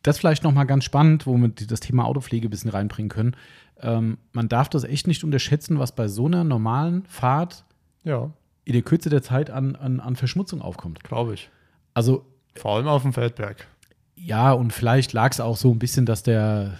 [0.03, 3.37] Das vielleicht nochmal ganz spannend, wo wir die- das Thema Autopflege ein bisschen reinbringen können.
[3.81, 7.65] Ähm, man darf das echt nicht unterschätzen, was bei so einer normalen Fahrt
[8.05, 8.31] Ja,
[8.65, 11.03] in der Kürze der Zeit an, an, an Verschmutzung aufkommt.
[11.05, 11.51] glaube ich.
[11.95, 12.25] Also
[12.57, 13.67] Vor allem auf dem Feldberg.
[14.15, 16.79] ja, und vielleicht lag es auch so ein bisschen, dass der,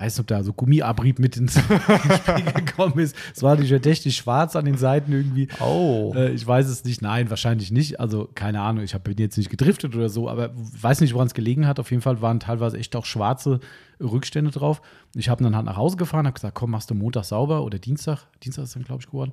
[0.00, 3.14] weiß nicht, ob da so Gummiabrieb mit ins Spiel gekommen ist.
[3.34, 5.48] Es war nicht verdächtig schwarz an den Seiten irgendwie.
[5.60, 6.12] Oh.
[6.16, 7.02] Äh, ich weiß es nicht.
[7.02, 8.00] Nein, wahrscheinlich nicht.
[8.00, 8.82] Also keine Ahnung.
[8.84, 11.78] Ich hab- bin jetzt nicht gedriftet oder so, aber weiß nicht, woran es gelegen hat.
[11.78, 13.60] Auf jeden Fall waren teilweise echt auch schwarze
[14.00, 14.80] Rückstände drauf.
[15.14, 17.78] Ich habe dann halt nach Hause gefahren, habe gesagt, komm, machst du Montag sauber oder
[17.78, 18.26] Dienstag.
[18.42, 19.32] Dienstag ist dann, glaube ich, geworden.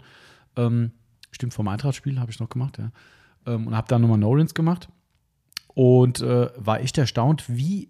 [0.56, 0.92] Ähm,
[1.32, 2.92] stimmt, vom Eintrachtspiel habe ich noch gemacht, ja.
[3.46, 4.90] Ähm, und habe dann nochmal No-Rins gemacht.
[5.74, 7.90] Und äh, war echt erstaunt, wie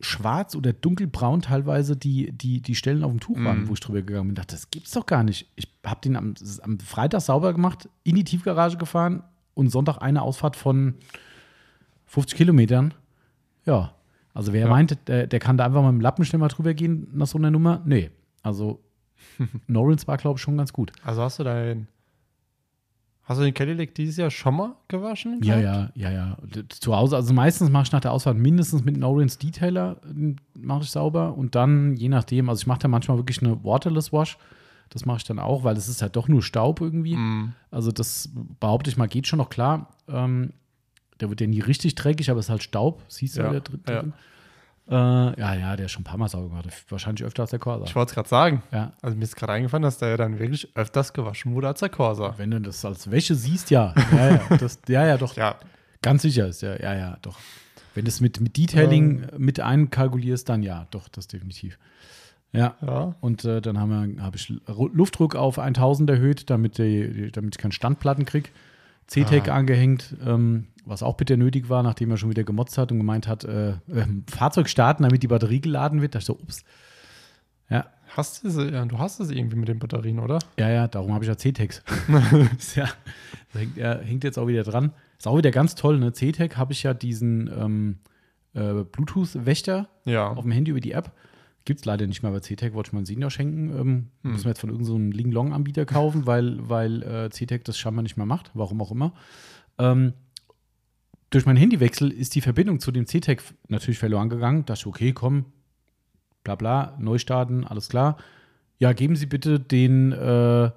[0.00, 3.68] schwarz oder dunkelbraun teilweise die, die, die Stellen auf dem Tuch waren, Mhm.
[3.68, 4.34] wo ich drüber gegangen bin.
[4.34, 5.46] dachte, das gibt's doch gar nicht.
[5.56, 9.22] Ich habe den am, am Freitag sauber gemacht, in die Tiefgarage gefahren
[9.54, 10.94] und Sonntag eine Ausfahrt von
[12.06, 12.94] 50 Kilometern.
[13.66, 13.92] Ja,
[14.34, 14.68] also wer Ja.
[14.68, 17.26] meint, der, der kann da einfach mal mit dem Lappen schnell mal drüber gehen nach
[17.26, 17.82] so einer Nummer?
[17.84, 18.10] Nee.
[18.42, 18.80] Also
[19.66, 20.92] Norrins war, glaube ich, schon ganz gut.
[21.04, 21.88] Also hast du dein
[23.30, 25.40] Hast du den Cadillac dieses Jahr schon mal gewaschen?
[25.44, 26.36] Ja, ja, ja, ja.
[26.68, 30.82] Zu Hause, also meistens mache ich nach der Ausfahrt mindestens mit No-Rinse Detailer äh, mache
[30.82, 34.36] ich sauber und dann, je nachdem, also ich mache da manchmal wirklich eine Waterless Wash.
[34.88, 37.14] Das mache ich dann auch, weil es ist halt doch nur Staub irgendwie.
[37.14, 37.52] Mm.
[37.70, 39.90] Also das behaupte ich mal, geht schon noch klar.
[40.08, 40.52] Ähm,
[41.20, 43.04] der wird ja nie richtig dreckig, aber es ist halt Staub.
[43.06, 43.80] Siehst du Ja, ja, drin?
[43.88, 44.04] ja.
[44.90, 46.68] Äh, ja, ja, der ist schon ein paar Mal sauber gemacht.
[46.88, 47.84] Wahrscheinlich öfter als der Corsa.
[47.84, 48.62] Ich wollte es gerade sagen.
[48.72, 48.92] Ja.
[49.02, 51.90] Also mir ist gerade eingefallen, dass der ja dann wirklich öfters gewaschen wurde als der
[51.90, 52.34] Corsa.
[52.38, 53.94] Wenn du das als Wäsche siehst, ja.
[54.12, 55.36] Ja, ja, das, ja, ja doch.
[55.36, 55.54] Ja,
[56.02, 57.38] Ganz sicher ist ja, ja, ja, doch.
[57.94, 61.78] Wenn du es mit, mit Detailing mit einkalkulierst, dann ja, doch, das definitiv.
[62.52, 62.74] Ja.
[62.80, 63.14] ja.
[63.20, 67.72] Und äh, dann habe ich Ru- Luftdruck auf 1000 erhöht, damit, die, damit ich keine
[67.72, 68.48] Standplatten kriege.
[69.10, 69.54] CTEC Ah.
[69.56, 73.26] angehängt, ähm, was auch bitte nötig war, nachdem er schon wieder gemotzt hat und gemeint
[73.28, 76.14] hat, äh, ähm, Fahrzeug starten, damit die Batterie geladen wird.
[76.14, 76.64] Da ich so, ups.
[77.68, 80.40] Ja, Hast du sie, ja, du hast es irgendwie mit den Batterien, oder?
[80.58, 81.82] ja, ja, darum habe ich ja CTEX.
[82.74, 82.88] ja,
[83.52, 84.92] hängt, er hängt jetzt auch wieder dran.
[85.16, 86.12] Ist auch wieder ganz toll, ne?
[86.12, 87.98] CTEC habe ich ja diesen ähm,
[88.54, 90.28] äh, Bluetooth-Wächter Ja.
[90.28, 91.12] auf dem Handy über die App.
[91.64, 93.68] Gibt es leider nicht mehr bei CTEC, wollte ich mal einen Senior schenken.
[93.70, 94.32] Ähm, Hm.
[94.32, 98.16] Müssen wir jetzt von irgendeinem so Ling-Long-Anbieter kaufen, weil, weil äh, CTEC das scheinbar nicht
[98.16, 99.12] mehr macht, warum auch immer.
[99.78, 100.14] Ähm,
[101.30, 104.64] durch meinen Handywechsel ist die Verbindung zu dem CTEC natürlich verloren gegangen.
[104.64, 105.44] Da dachte ich, okay, komm,
[106.44, 108.16] bla bla, neu starten, alles klar.
[108.78, 110.70] Ja, geben Sie bitte den, äh,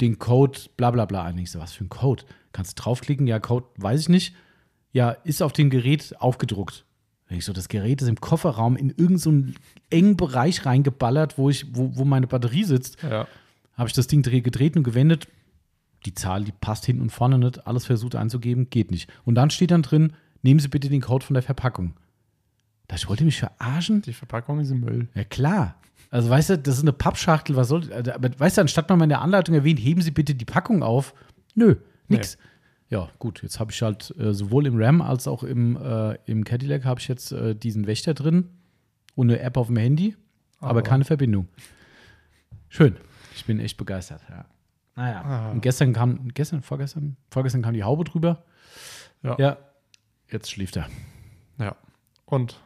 [0.00, 1.38] den Code bla bla bla ein.
[1.38, 2.24] Ich so, was für ein Code?
[2.52, 3.26] Kannst du draufklicken?
[3.26, 4.34] Ja, Code weiß ich nicht.
[4.92, 6.84] Ja, ist auf dem Gerät aufgedruckt.
[7.30, 9.54] Ich so, das Gerät ist im Kofferraum in irgendeinen so einen
[9.88, 13.00] engen Bereich reingeballert, wo, ich, wo, wo meine Batterie sitzt.
[13.02, 13.26] Ja.
[13.76, 15.28] Habe ich das Ding dreh- gedreht und gewendet.
[16.06, 17.66] Die Zahl, die passt hinten und vorne nicht.
[17.66, 19.08] Alles versucht einzugeben, geht nicht.
[19.24, 20.12] Und dann steht dann drin,
[20.42, 21.94] nehmen Sie bitte den Code von der Verpackung.
[22.88, 24.02] Da ich wollte mich verarschen.
[24.02, 25.08] Die Verpackung ist im Müll.
[25.14, 25.76] Ja, klar.
[26.10, 27.92] Also, weißt du, das ist eine Pappschachtel, was soll.
[27.92, 30.44] also, Aber weißt du, anstatt man mal in der Anleitung erwähnt, heben Sie bitte die
[30.44, 31.14] Packung auf.
[31.54, 31.76] Nö,
[32.08, 32.36] nix.
[32.90, 36.44] Ja, gut, jetzt habe ich halt äh, sowohl im RAM als auch im, äh, im
[36.44, 38.50] Cadillac habe ich jetzt äh, diesen Wächter drin
[39.14, 40.16] und eine App auf dem Handy,
[40.58, 41.46] aber, Aber- keine Verbindung.
[42.68, 42.96] Schön.
[43.34, 44.44] Ich bin echt begeistert, ja.
[44.96, 45.22] Naja.
[45.22, 45.50] Ah.
[45.52, 48.44] Und gestern kam, gestern, vorgestern, vorgestern kam die Haube drüber.
[49.22, 49.36] Ja.
[49.38, 49.56] Ja.
[50.30, 50.88] Jetzt schläft er.
[51.58, 51.76] Ja.
[52.26, 52.60] Und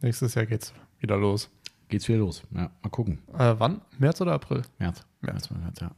[0.00, 1.50] nächstes Jahr geht's wieder los.
[1.88, 2.42] Geht's wieder los.
[2.54, 3.18] Ja, mal gucken.
[3.36, 3.80] Äh, wann?
[3.98, 4.62] März oder April?
[4.78, 5.04] März.
[5.20, 5.50] März.
[5.50, 5.90] März, ja.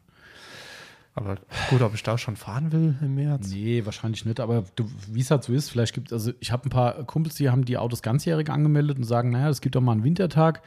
[1.16, 1.36] Aber
[1.70, 3.50] gut, ob ich da schon fahren will im März?
[3.50, 4.38] Nee, wahrscheinlich nicht.
[4.38, 4.64] Aber
[5.10, 7.64] wie es halt so ist, vielleicht gibt also ich habe ein paar Kumpels, die haben
[7.64, 10.62] die Autos ganzjährig angemeldet und sagen, naja, es gibt doch mal einen Wintertag.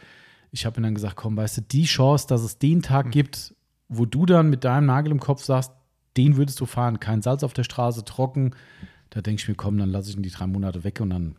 [0.52, 3.54] Ich habe ihnen dann gesagt, komm, weißt du, die Chance, dass es den Tag gibt,
[3.90, 5.72] wo du dann mit deinem Nagel im Kopf sagst,
[6.18, 8.56] den würdest du fahren, kein Salz auf der Straße, trocken.
[9.12, 11.36] Da denke ich mir, komm, dann lasse ich ihn die drei Monate weg und dann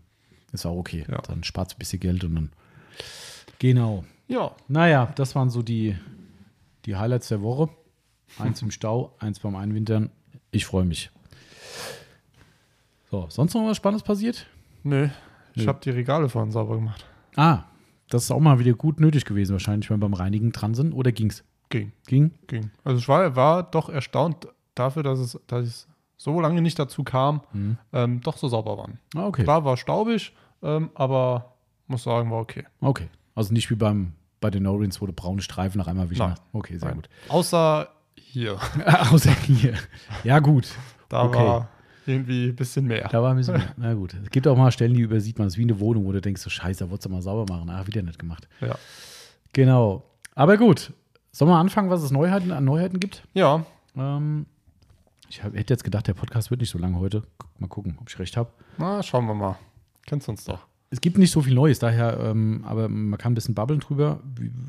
[0.52, 1.04] ist auch okay.
[1.10, 1.20] Ja.
[1.22, 2.52] Dann spart ein bisschen Geld und dann.
[3.58, 4.04] Genau.
[4.28, 4.52] Ja.
[4.68, 5.96] Naja, das waren so die,
[6.86, 7.70] die Highlights der Woche.
[8.38, 10.10] Eins im Stau, eins beim Einwintern.
[10.50, 11.10] Ich freue mich.
[13.10, 14.46] So, sonst noch was Spannendes passiert?
[14.82, 15.08] Nö.
[15.54, 17.04] Ich habe die Regale vorhin sauber gemacht.
[17.36, 17.64] Ah,
[18.08, 20.92] das ist auch mal wieder gut nötig gewesen, wahrscheinlich, wenn wir beim Reinigen dran sind.
[20.92, 21.44] Oder ging's?
[21.68, 21.92] Ging.
[22.06, 22.30] Ging?
[22.46, 22.70] Ging.
[22.84, 27.02] Also ich war, war doch erstaunt dafür, dass es, dass es so lange nicht dazu
[27.04, 27.78] kam, Mhm.
[27.92, 28.98] ähm, doch so sauber waren.
[29.14, 29.42] Ah, okay.
[29.42, 31.54] Klar war staubig, ähm, aber
[31.86, 32.64] muss sagen, war okay.
[32.80, 33.08] Okay.
[33.34, 36.42] Also nicht wie beim, bei den No-Rins, wo du braune Streifen nach einmal hast.
[36.52, 36.96] Okay, sehr Nein.
[36.96, 37.08] gut.
[37.28, 37.88] Außer
[38.30, 38.58] hier.
[39.12, 39.74] Außer hier.
[40.24, 40.68] Ja, gut.
[41.08, 41.38] Da Okay.
[41.38, 41.68] war
[42.06, 43.08] irgendwie ein bisschen mehr.
[43.08, 43.72] Da war ein bisschen mehr.
[43.76, 44.14] Na gut.
[44.22, 45.48] Es gibt auch mal Stellen, die übersieht man.
[45.48, 47.52] Es ist wie eine Wohnung, wo du denkst, so scheiße, da wolltest du mal sauber
[47.52, 47.68] machen.
[47.70, 48.48] Ah, wieder nicht gemacht.
[48.60, 48.74] Ja.
[49.52, 50.04] Genau.
[50.34, 50.92] Aber gut.
[51.32, 53.22] Sollen wir anfangen, was es Neuheiten an Neuheiten gibt?
[53.34, 53.64] ja,
[53.96, 54.46] Ähm,
[55.28, 57.22] ich hab, hätte jetzt gedacht, der Podcast wird nicht so lang heute.
[57.58, 58.50] Mal gucken, ob ich recht habe.
[58.78, 59.56] na, schauen wir mal.
[60.06, 60.66] Kennst du uns doch.
[60.92, 64.18] Es gibt nicht so viel Neues, daher, ähm, aber man kann ein bisschen babbeln drüber.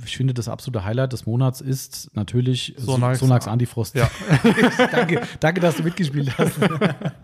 [0.06, 3.96] Ich finde, das absolute Highlight des Monats ist natürlich Sonax- Sonax Antifrost.
[3.96, 4.08] Ja.
[4.92, 6.60] danke, danke, dass du mitgespielt hast.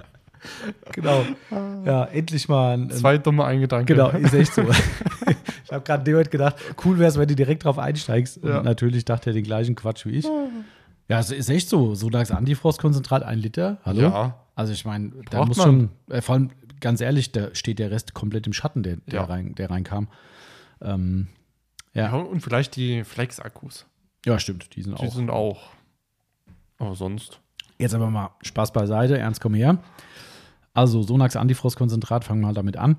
[0.94, 1.24] genau.
[1.86, 3.86] Ja, endlich mal ein, Zwei dumme Eingedanken.
[3.86, 4.64] Genau, ist echt so.
[5.66, 8.40] ich habe gerade heute gedacht, cool wäre es, wenn du direkt drauf einsteigst.
[8.40, 8.64] Und Ja.
[8.64, 10.26] natürlich dachte er den gleichen Quatsch wie ich.
[11.08, 11.94] Ja, es ist echt so.
[11.94, 13.78] Sodax Antifrostkonzentrat, ein Liter.
[13.86, 14.02] Hallo?
[14.02, 14.36] Ja.
[14.56, 15.66] Also ich meine, da muss man.
[15.68, 19.14] schon, äh, vor allem ganz ehrlich, da steht der Rest komplett im Schatten, der, der,
[19.22, 19.24] Ja.
[19.26, 20.08] rein, der reinkam.
[20.82, 21.28] Ähm,
[21.94, 22.08] ja.
[22.08, 23.86] Ja, und vielleicht die Flex-Akkus.
[24.26, 25.14] ja, stimmt, die sind Die auch.
[25.14, 25.70] sind auch.
[26.78, 27.40] Aber sonst.
[27.80, 29.80] Jetzt aber mal Spaß beiseite, ernst komm her.
[30.74, 32.98] Also Sonax Antifrostkonzentrat, fangen wir mal damit an.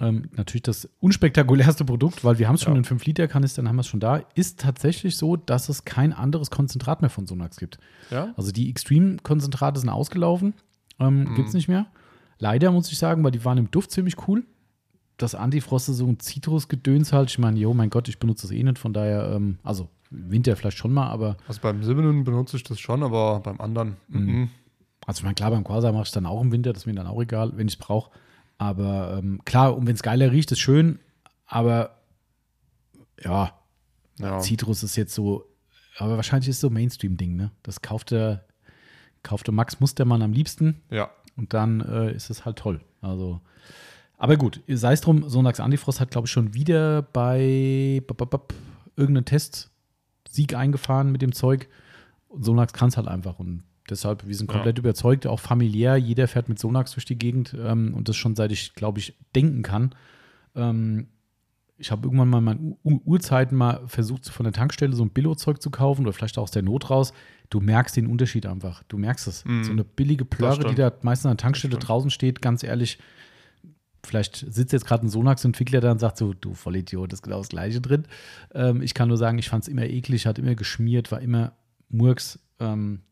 [0.00, 2.78] Ähm, natürlich das unspektakulärste Produkt, weil wir haben es schon Ja.
[2.78, 7.00] in 5-Liter-Kanistern, haben wir es schon da, ist tatsächlich so, dass es kein anderes Konzentrat
[7.00, 7.78] mehr von Sonax gibt.
[8.10, 8.34] Ja?
[8.36, 10.52] Also die Extreme-Konzentrate sind ausgelaufen,
[10.98, 11.34] ähm, Mhm.
[11.36, 11.86] gibt es nicht mehr.
[12.38, 14.44] Leider muss ich sagen, weil die waren im Duft ziemlich cool.
[15.16, 17.30] Das Antifrost ist so ein Zitrusgedöns halt.
[17.30, 20.56] Ich meine, jo, mein Gott, ich benutze das eh nicht, von daher, ähm, also Winter
[20.56, 23.96] vielleicht schon mal, aber Also beim Silbernen benutze ich das schon, aber beim anderen.
[24.08, 24.20] Mhm.
[24.20, 24.50] mhm.
[25.06, 26.86] Also ich meine, klar, beim Quasar mache ich es dann auch im Winter, das ist
[26.86, 28.10] mir dann auch egal, wenn ich es brauche.
[28.56, 30.98] Aber ähm, klar, und wenn es geiler riecht, ist schön,
[31.46, 31.98] aber
[33.22, 33.52] ja,
[34.18, 34.40] Ja.
[34.40, 35.44] Citrus ist jetzt so,
[35.98, 37.50] aber wahrscheinlich ist es so ein Mainstream-Ding, ne?
[37.62, 38.46] Das kauft der,
[39.22, 41.10] kauft der Max Mustermann am liebsten ja.
[41.36, 42.80] Und dann äh, ist es halt toll.
[43.00, 43.40] Also,
[44.18, 48.54] aber gut, sei es drum, Sonax Antifrost hat, glaube ich, schon wieder bei bap, bap,
[48.96, 51.68] irgendeinen Testsieg eingefahren mit dem Zeug.
[52.28, 53.38] Und Sonax kann es halt einfach.
[53.38, 54.54] Und deshalb, wir sind Ja.
[54.54, 55.96] komplett überzeugt, auch familiär.
[55.96, 59.14] Jeder fährt mit Sonax durch die Gegend ähm, und das schon seit ich, glaube ich,
[59.34, 59.94] denken kann.
[60.54, 61.08] Ähm,
[61.76, 65.10] ich habe irgendwann mal in meinen U Urzeiten mal versucht, von der Tankstelle so ein
[65.10, 67.12] Billo-Zeug zu kaufen oder vielleicht auch aus der Not raus.
[67.54, 68.82] Du merkst den Unterschied einfach.
[68.88, 69.44] Du merkst es.
[69.44, 69.62] Mhm.
[69.62, 72.98] So eine billige Plörre, die da meistens an der Tankstelle draußen steht, ganz ehrlich,
[74.02, 77.50] vielleicht sitzt jetzt gerade ein Sonax-Entwickler da und sagt so, du Vollidiot, ist genau das
[77.50, 78.06] Gleiche drin.
[78.52, 81.52] Ähm, ich kann nur sagen, ich fand es immer eklig, hat immer geschmiert, war immer
[81.90, 82.40] Murks.
[82.58, 83.02] Ähm,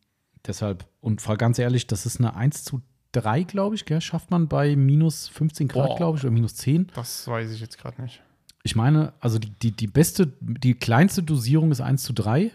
[0.44, 4.00] deshalb, und voll ganz ehrlich, das ist eine 1 zu 3, glaube ich, gell?
[4.00, 6.88] schafft man bei minus 15 Grad, glaube ich, oder minus 10.
[6.96, 8.20] Das weiß ich jetzt gerade nicht.
[8.64, 12.50] Ich meine, also die, die, die beste, die kleinste Dosierung ist 1 zu 3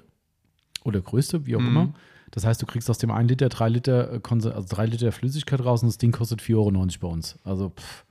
[0.87, 1.67] oder größte, wie auch Mhm.
[1.67, 1.93] immer.
[2.31, 5.63] Das heißt, du kriegst aus dem 1 Liter 3 Liter, äh, also 3 Liter Flüssigkeit
[5.63, 7.37] raus und das Ding kostet 4,90 Euro bei uns.
[7.43, 8.05] Also, pff,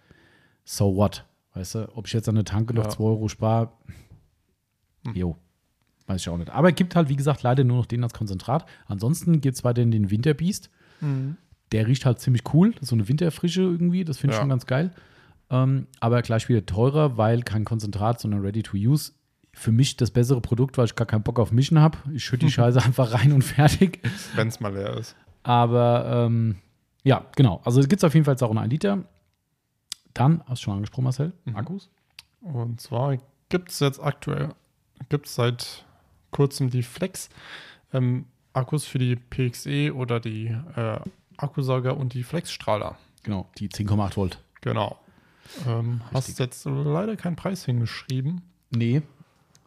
[0.64, 1.24] so what?
[1.54, 2.88] Weißt du, ob ich jetzt an der Tanke noch Ja.
[2.90, 3.70] 2 Euro spare,
[5.04, 5.14] Hm.
[5.14, 5.36] jo,
[6.06, 6.50] weiß ich auch nicht.
[6.50, 8.66] Aber es gibt halt, wie gesagt, leider nur noch den als Konzentrat.
[8.86, 10.70] Ansonsten gibt es weiterhin den Winterbeast.
[11.72, 12.72] Der riecht halt ziemlich cool.
[12.72, 14.04] Das ist so eine Winterfrische irgendwie.
[14.04, 14.42] Das finde ich Ja.
[14.42, 14.92] schon ganz geil.
[15.50, 19.12] Ähm, aber gleich wieder teurer, weil kein Konzentrat, sondern ready to use.
[19.58, 21.96] Für mich das bessere Produkt, weil ich gar keinen Bock auf Mischen habe.
[22.12, 24.00] Ich schütte die Scheiße einfach rein und fertig.
[24.34, 25.16] Wenn es mal leer ist.
[25.44, 26.56] Aber ähm,
[27.04, 27.62] ja, genau.
[27.64, 29.04] Also gibt es auf jeden Fall auch in 1 Liter.
[30.12, 31.56] Dann, hast du schon angesprochen, Marcel, Mhm.
[31.56, 31.88] Akkus.
[32.42, 33.16] Und zwar
[33.48, 34.50] gibt es jetzt aktuell,
[35.08, 35.84] gibt es seit
[36.30, 37.28] kurzem die Flex
[37.92, 40.98] ähm, Akkus für die PXE oder die äh,
[41.38, 42.96] Akkusauger und die Flexstrahler.
[43.22, 44.38] Genau, die 10,8 Volt.
[44.60, 44.98] Genau.
[45.66, 48.42] Ähm, hast jetzt leider keinen Preis hingeschrieben.
[48.70, 49.02] Nee,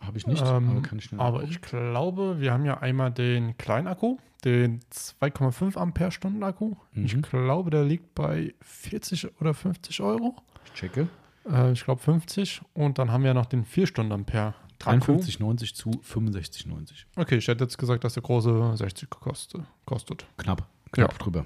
[0.02, 0.44] habe ich nicht.
[0.46, 4.18] Ähm, aber kann ich schnell aber ich glaube, wir haben ja einmal den kleinen Akku,
[4.46, 6.76] den 2,5 Ampere Stunden Akku.
[6.94, 7.06] Mhm.
[7.06, 10.36] Ich glaube, der liegt bei 40 oder 50 Euro.
[10.66, 11.08] Ich checke.
[11.50, 12.62] Äh, ich glaube 50.
[12.74, 14.54] Und dann haben wir noch den 4 Stunden Ampere.
[14.86, 15.18] Akku.
[15.18, 17.04] 53,90 zu 65,90.
[17.18, 20.26] Okay, ich hätte jetzt gesagt, dass der große 60 gekostet, kostet.
[20.38, 21.18] Knapp, knapp Ja.
[21.18, 21.46] drüber.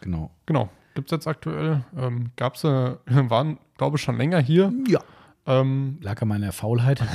[0.00, 0.30] Genau.
[0.46, 0.70] Genau.
[0.94, 1.84] Gibt es jetzt aktuell.
[1.96, 4.72] Ähm, Gab es, äh, waren, glaube ich, schon länger hier.
[4.86, 5.00] Ja.
[5.46, 7.02] Ähm, Lag an meiner Faulheit.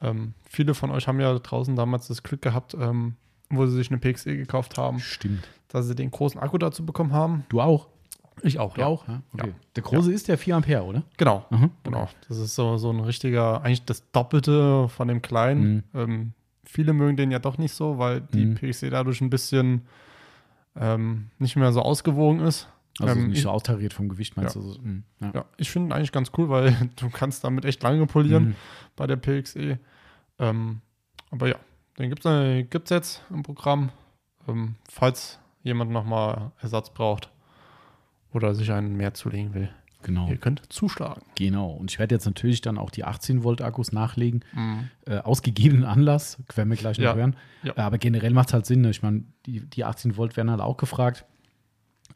[0.00, 3.16] ähm, viele von euch haben ja draußen damals das Glück gehabt, ähm,
[3.50, 5.46] wo sie sich eine PXE gekauft haben, Stimmt.
[5.68, 7.44] dass sie den großen Akku dazu bekommen haben.
[7.48, 7.88] Du auch?
[8.42, 9.06] Ich auch, Du auch?
[9.06, 9.22] Ja.
[9.32, 9.48] Okay.
[9.48, 9.54] Ja.
[9.76, 11.02] Der große ist der 4 Ampere, oder?
[11.16, 11.44] Genau.
[11.50, 11.70] Aha.
[11.84, 12.08] Genau.
[12.28, 15.74] Das ist so, so ein richtiger, eigentlich das Doppelte von dem kleinen.
[15.74, 15.82] Mhm.
[15.94, 16.32] Ähm,
[16.64, 18.54] viele mögen den ja doch nicht so, weil die Mhm.
[18.56, 19.82] PXE dadurch ein bisschen
[20.76, 22.68] ähm, nicht mehr so ausgewogen ist.
[23.00, 24.60] Also Ähm, nicht ich- so austariert vom Gewicht, meinst Ja.
[24.62, 24.68] du?
[24.68, 25.30] Also, mm, ja.
[25.34, 28.54] Ja, ich finde eigentlich ganz cool, weil du kannst damit echt lange polieren Mhm.
[28.96, 29.78] bei der PXE.
[30.38, 30.80] Ähm,
[31.30, 31.56] aber ja,
[31.98, 33.90] den gibt es äh, gibt's jetzt im Programm,
[34.48, 37.30] ähm, falls jemand nochmal Ersatz braucht
[38.32, 39.70] oder sich einen mehr zulegen will.
[40.02, 40.28] Genau.
[40.28, 41.22] Ihr könnt zuschlagen.
[41.36, 41.70] Genau.
[41.70, 44.44] Und ich werde jetzt natürlich dann auch die 18 Volt Akkus nachlegen.
[45.06, 46.36] Äh, aus gegebenen Anlass.
[46.54, 47.14] Werden wir gleich noch Ja.
[47.14, 47.36] hören.
[47.62, 47.72] Ja.
[47.76, 48.82] Äh, Aber generell macht es halt Sinn.
[48.82, 48.90] Ne?
[48.90, 51.24] Ich meine, die, die 18 Volt werden halt auch gefragt.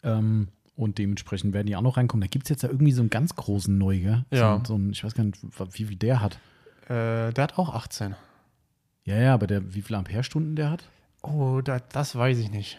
[0.03, 2.21] Ähm, und dementsprechend werden die auch noch reinkommen.
[2.21, 4.25] Da gibt es jetzt ja irgendwie so einen ganz großen neu, gell?
[4.31, 4.59] Ja.
[4.59, 5.39] So, so ein, ich weiß gar nicht,
[5.73, 6.39] wie viel der hat.
[6.85, 8.15] Äh, der hat auch 18.
[9.03, 10.89] Ja, ja, aber der, wie viel Amperestunden der hat?
[11.23, 12.79] Oh, da, das weiß ich nicht.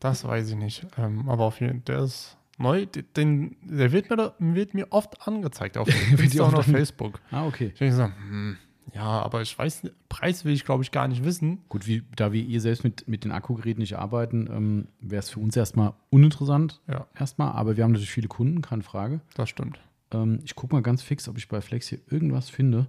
[0.00, 0.86] Das weiß ich nicht.
[0.98, 2.84] Ähm, aber auf jeden Fall, der ist neu.
[3.16, 7.20] Den, der wird mir, wird mir oft angezeigt auf, Wird oft auf Facebook.
[7.30, 7.70] Ah, okay.
[7.72, 8.58] Ich denke so, hm,
[8.92, 11.64] ja, aber ich weiß, Preis will ich glaube ich gar nicht wissen.
[11.68, 15.30] Gut, wie, da wir ihr selbst mit, mit den Akkugeräten nicht arbeiten, ähm, wäre es
[15.30, 16.80] für uns erstmal uninteressant.
[16.86, 19.20] Ja, Erstmal, aber wir haben natürlich viele Kunden, keine Frage.
[19.34, 19.80] das stimmt.
[20.12, 22.86] Ähm, ich gucke mal ganz fix, ob ich bei Flex hier irgendwas finde.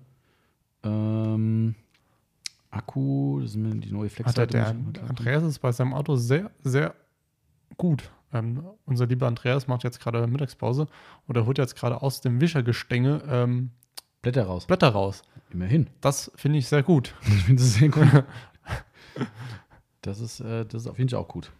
[0.84, 1.76] Ähm,
[2.70, 4.68] Akku, das sind die neue flex Hat der, der
[5.08, 6.94] Andreas ist bei seinem Auto sehr, sehr
[7.78, 8.12] gut.
[8.34, 10.88] Ähm, unser lieber Andreas macht jetzt gerade Mittagspause
[11.28, 13.72] und er holt jetzt gerade aus dem Wischergestänge ähm,
[14.22, 14.68] Blätter raus.
[14.68, 15.24] Blätter raus.
[15.52, 15.88] Immerhin.
[16.02, 17.14] Das finde ich sehr gut.
[17.28, 18.08] Ich finde das sehr gut.
[20.02, 21.52] Das ist, äh, das ist auf jeden Fall auch gut.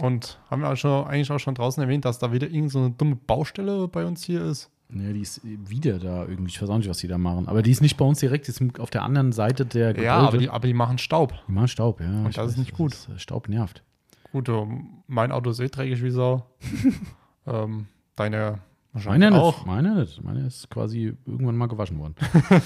[0.00, 2.78] Und haben wir auch schon, eigentlich auch schon draußen erwähnt, dass da wieder irgendeine so
[2.78, 4.70] eine dumme Baustelle bei uns hier ist.
[4.92, 6.50] Ja, die ist wieder da irgendwie.
[6.50, 7.48] Ich weiß auch nicht, was die da machen.
[7.48, 10.06] Aber die ist nicht bei uns direkt, die ist auf der anderen Seite der Gebäude.
[10.06, 11.34] Ja, aber die, aber die machen Staub.
[11.46, 12.24] die machen Staub, ja.
[12.24, 12.94] Und das ist nicht gut.
[13.14, 13.82] äh, Staub nervt.
[14.32, 14.50] Gut,
[15.06, 16.46] mein Auto ist eh dreckig wie Sau.
[17.46, 17.86] ähm,
[18.16, 18.60] deine
[18.92, 19.44] wahrscheinlich Meine nicht.
[19.44, 19.64] auch.
[19.66, 20.22] Meine nicht.
[20.22, 22.14] Meine ist quasi irgendwann mal gewaschen worden.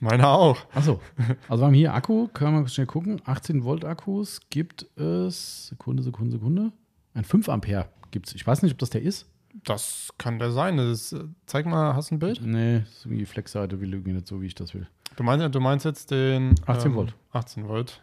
[0.00, 0.58] Meine auch.
[0.74, 1.00] Achso.
[1.48, 3.20] Also wir haben hier Akku, können wir schnell gucken.
[3.24, 5.68] 18 Volt Akkus gibt es.
[5.68, 6.72] Sekunde, Sekunde, Sekunde.
[7.14, 8.34] Ein 5 Ampere gibt's.
[8.34, 9.26] Ich weiß nicht, ob das der ist.
[9.64, 10.76] Das kann der sein.
[10.76, 12.42] Das ist, äh, zeig mal, hast du ein Bild?
[12.42, 14.86] Nee, so wie die Flexseite will irgendwie nicht so, wie ich das will.
[15.16, 17.14] Du meinst, du meinst jetzt den 18 Volt.
[17.32, 18.02] 18 Volt.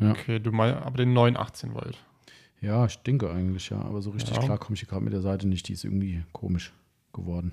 [0.00, 0.12] Ja.
[0.12, 1.98] Okay, du meinst aber den neuen 18 Volt.
[2.60, 3.80] Ja, ich denke eigentlich, ja.
[3.80, 4.42] Aber so richtig Ja.
[4.42, 5.66] klar komme ich hier gerade mit der Seite nicht.
[5.68, 6.72] Die ist irgendwie komisch
[7.12, 7.52] geworden.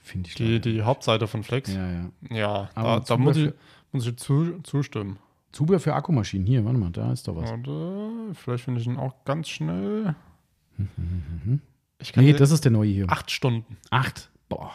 [0.00, 0.34] Finde ich.
[0.36, 1.72] Die, die Hauptseite von Flex.
[1.74, 2.70] Ja, ja, ja.
[2.74, 3.52] da, Aber da Zubehör muss ich,
[3.92, 5.18] muss ich zu, zustimmen.
[5.52, 6.46] Zubehör für Akkumaschinen.
[6.46, 7.50] Hier, warte mal, da ist doch was.
[7.50, 10.14] Äh, vielleicht finde ich ihn auch ganz schnell.
[11.98, 13.10] Ich kann Nee, das ist der neue hier.
[13.10, 13.78] acht Stunden.
[13.88, 14.30] Acht.
[14.50, 14.72] Boah.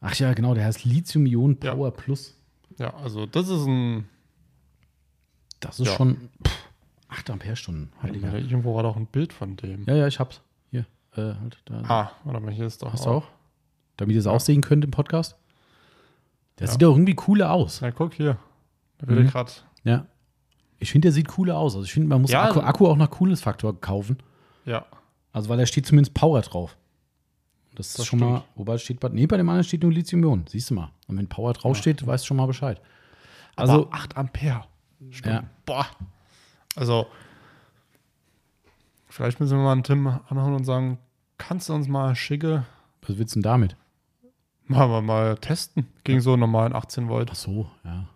[0.00, 1.74] Ach ja, genau, der heißt Lithium-Ionen Ja.
[1.74, 2.34] Power Plus.
[2.78, 4.08] Ja, also das ist ein.
[5.60, 5.96] Das ist Ja.
[5.96, 6.70] schon pff,
[7.14, 7.92] 8 Ampere-Stunden.
[8.02, 8.32] Heiliger.
[8.34, 9.84] Irgendwo war doch ein Bild von dem.
[9.86, 10.40] Ja, ja, ich hab's.
[10.70, 10.86] Hier.
[11.16, 11.82] Äh, halt, da.
[11.86, 12.92] Ah, warte mal, hier ist doch.
[12.92, 13.24] Hast du auch?
[13.96, 15.36] Damit ihr es auch sehen könnt im Podcast.
[16.58, 16.72] Der Ja.
[16.72, 17.80] sieht doch irgendwie cooler aus.
[17.80, 18.36] Na, guck hier.
[18.98, 19.26] Da wird Mhm.
[19.26, 19.52] er gerade.
[19.84, 20.06] Ja.
[20.78, 21.74] Ich finde, der sieht cooler aus.
[21.74, 22.44] Also ich finde, man muss Ja.
[22.44, 24.18] Akku, Akku auch nach Cooles-Faktor kaufen.
[24.64, 24.84] Ja.
[25.32, 26.76] Also weil da steht zumindest Power drauf.
[27.74, 28.48] Das ist Das schon mal, stimmt.
[28.56, 30.46] wobei steht bei, nee, bei dem anderen steht nur Lithium-Ionen.
[30.46, 30.90] Siehst du mal.
[31.08, 32.80] Und wenn Power draufsteht, weißt du schon mal Bescheid.
[33.56, 34.64] Also Also, 8 Ampere.
[35.24, 35.44] ja.
[35.66, 35.86] Boah.
[36.76, 37.06] Also,
[39.08, 40.98] vielleicht müssen wir mal einen Tim anhauen und sagen,
[41.38, 42.64] kannst du uns mal schicke,
[43.06, 43.76] Was willst du denn damit?
[44.66, 47.28] mal, mal, mal testen gegen so einen normalen 18 Volt.
[47.30, 48.06] Ach so, ja.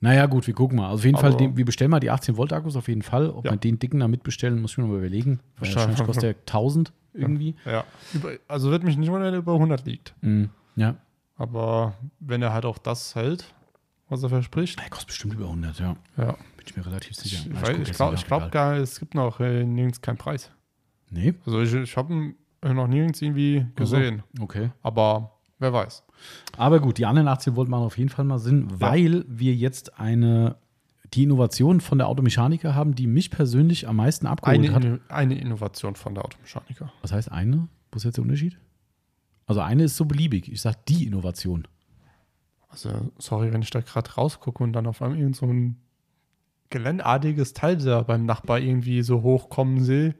[0.00, 0.88] Naja, gut, wir gucken mal.
[0.88, 3.00] Also auf jeden Fall, Aber- den, wir bestellen mal die 18 Volt Akkus auf jeden
[3.02, 3.30] Fall.
[3.30, 3.52] Ob Ja.
[3.52, 5.40] wir den dicken da mitbestellen, muss ich mir noch mal überlegen.
[5.58, 5.98] Wahrscheinlich.
[6.04, 7.54] Kostet der 1000 irgendwie.
[7.64, 7.84] Ja.
[8.12, 10.14] Über, also wird mich nicht wundern, wenn er über 100 liegt.
[10.20, 10.50] Mhm.
[10.76, 10.96] Ja.
[11.38, 13.52] Aber wenn er halt auch das hält,
[14.10, 15.96] was er verspricht, Der kostet bestimmt über 100, ja.
[16.18, 16.36] ja.
[16.66, 17.42] Bin ich mir relativ sicher.
[17.46, 20.50] Ich, Na, ich jetzt glaube ich glaub gar, es gibt noch äh, nirgends keinen Preis.
[21.10, 21.34] Nee?
[21.44, 24.24] Also ich, ich habe ihn noch nirgends irgendwie gesehen.
[24.40, 24.70] Okay.
[24.82, 26.02] Aber wer weiß.
[26.56, 30.00] Aber gut, die anderen 18 Volt machen auf jeden Fall mal Sinn, weil wir jetzt
[30.00, 30.56] eine,
[31.14, 35.00] die Innovation von der Automechaniker haben, die mich persönlich am meisten abgeholt Eine, hat.
[35.08, 36.92] Eine Innovation von der Automechaniker.
[37.02, 37.68] Was heißt eine?
[37.92, 38.58] Wo ist jetzt der Unterschied?
[39.46, 40.50] Also eine ist so beliebig.
[40.50, 41.68] Ich sage die Innovation.
[42.68, 45.76] Also, sorry, wenn ich da gerade rausgucke und dann auf einmal irgend so ein
[46.70, 50.14] geländartiges Teil da beim Nachbar irgendwie so hochkommen sehe,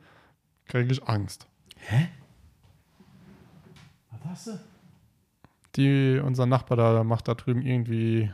[0.66, 1.46] kriege ich Angst.
[4.10, 4.52] Was hast du?
[5.76, 8.30] Die, unser Nachbar da macht da drüben irgendwie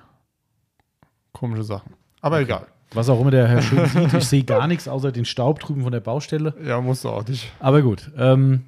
[1.33, 1.95] komische Sachen.
[2.21, 2.67] Aber egal.
[2.95, 4.15] Was auch immer der Herr Schön sieht.
[4.15, 6.55] Ich sehe gar nichts außer den Staub drüben von der Baustelle.
[6.65, 7.51] Ja, musst du auch nicht.
[7.59, 8.11] Aber gut.
[8.17, 8.65] Ähm,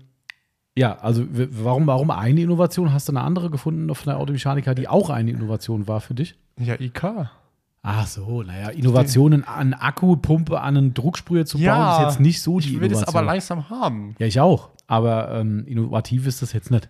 [0.77, 2.93] ja, also warum, warum eine Innovation?
[2.93, 6.37] Hast du eine andere gefunden von der Automechaniker, die auch eine Innovation war für dich?
[6.59, 7.29] Ja, IK.
[7.87, 12.41] Ach so, naja, Innovationen an Akkupumpe, an einen Drucksprüher zu Ja, bauen, ist jetzt nicht
[12.41, 13.17] so die Ich will es Innovation.
[13.17, 14.17] aber langsam haben.
[14.19, 14.71] ja, ich auch.
[14.87, 16.89] Aber ähm, innovativ ist das jetzt nicht.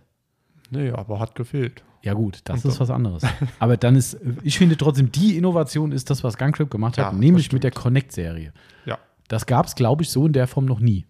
[0.71, 1.83] Nee, aber hat gefehlt.
[2.03, 3.25] Ja gut, das Und ist was anderes.
[3.59, 7.13] Aber dann ist, ich finde trotzdem, die Innovation ist das, was Gungrip gemacht Ja, hat,
[7.15, 8.53] das nämlich mit der Connect-Serie.
[8.87, 8.99] Ja.
[9.27, 11.07] Das gab es, glaube ich, so in der Form noch nie.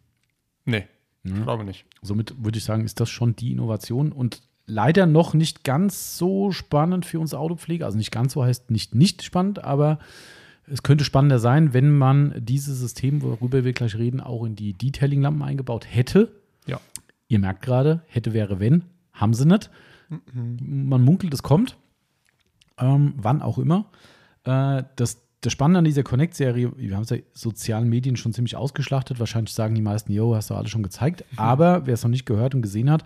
[0.64, 0.86] Nee,
[1.24, 1.84] ich glaube nicht.
[2.00, 6.50] Somit würde ich sagen, ist das schon die Innovation und leider noch nicht ganz so
[6.50, 7.84] spannend für uns Autopflege.
[7.84, 9.98] Also nicht ganz so heißt nicht nicht spannend, aber
[10.66, 14.72] es könnte spannender sein, wenn man dieses System, worüber wir gleich reden, auch in die
[14.72, 16.32] Detailing-Lampen eingebaut hätte.
[16.66, 16.80] Ja.
[17.28, 18.84] Ihr merkt gerade, hätte, wäre, wenn.
[19.12, 19.70] Haben sie nicht.
[20.32, 21.76] Man munkelt, es kommt.
[22.78, 23.90] Ähm, wann auch immer.
[24.44, 28.32] Äh, das, das Spannende an dieser Connect-Serie, wir haben es ja in sozialen Medien schon
[28.32, 29.20] ziemlich ausgeschlachtet.
[29.20, 31.24] Wahrscheinlich sagen die meisten, yo, hast du alles schon gezeigt.
[31.36, 33.04] Aber wer es noch nicht gehört und gesehen hat,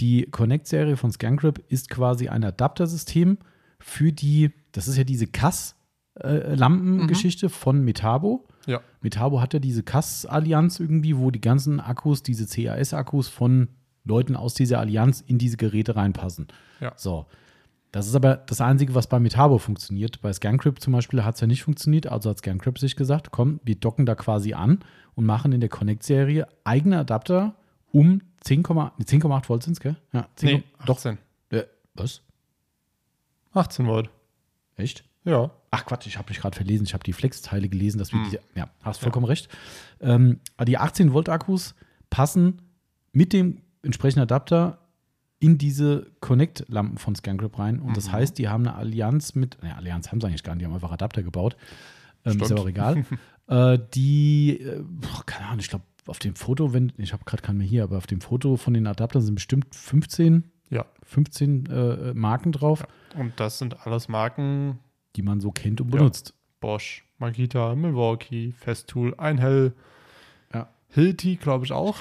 [0.00, 3.38] die Connect-Serie von ScanGrip ist quasi ein Adaptersystem
[3.78, 8.46] für die, das ist ja diese Kass-Lampengeschichte von Metabo.
[8.66, 8.80] Ja.
[9.02, 13.68] Metabo hat ja diese Kass-Allianz irgendwie, wo die ganzen Akkus, diese CAS-Akkus von
[14.04, 16.48] Leuten aus dieser Allianz in diese Geräte reinpassen.
[16.80, 16.92] Ja.
[16.96, 17.26] So.
[17.92, 20.20] Das ist aber das Einzige, was bei Metabo funktioniert.
[20.20, 22.08] Bei ScanCrypt zum Beispiel hat es ja nicht funktioniert.
[22.08, 24.80] Also hat ScanCrypt sich gesagt, komm, wir docken da quasi an
[25.14, 27.54] und machen in der Connect-Serie eigene Adapter
[27.94, 29.96] um 10,8 nee, 10,8 Volt sind es, gell?
[30.12, 30.96] Ja, 10, Nee, doch.
[30.96, 31.18] 18.
[31.50, 31.62] Äh,
[31.94, 32.20] was?
[33.52, 34.10] 18 Volt.
[34.76, 35.04] Echt?
[35.24, 35.50] Ja.
[35.70, 36.84] Ach Quatsch, ich habe mich gerade verlesen.
[36.84, 38.40] Ich habe die Flex-Teile gelesen, dass wir diese.
[38.54, 39.48] Ja, hast vollkommen recht.
[40.00, 41.74] Ähm, die 18 Volt Akkus
[42.10, 42.60] passen
[43.12, 44.78] mit dem entsprechenden Adapter
[45.38, 47.78] in diese Connect-Lampen von ScanGrip rein.
[47.80, 49.62] Und das heißt, die haben eine Allianz mit.
[49.62, 51.56] Ne, Allianz haben sie eigentlich gar nicht, die haben einfach Adapter gebaut.
[52.24, 53.04] Ähm, ist aber auch egal.
[53.48, 54.82] äh, die, äh,
[55.26, 57.96] keine Ahnung, ich glaube, auf dem Foto, wenn, ich habe gerade keinen mehr hier, aber
[57.98, 60.84] auf dem Foto von den Adaptern sind bestimmt 15, Ja.
[61.04, 62.86] 15 äh, Marken drauf,
[63.16, 64.78] Und das sind alles Marken
[65.16, 65.98] die man so kennt und Ja.
[65.98, 66.34] benutzt.
[66.60, 69.72] Bosch, Makita, Milwaukee, Festool, Einhell,
[70.52, 70.68] Ja.
[70.88, 71.98] Hilti, glaube ich auch.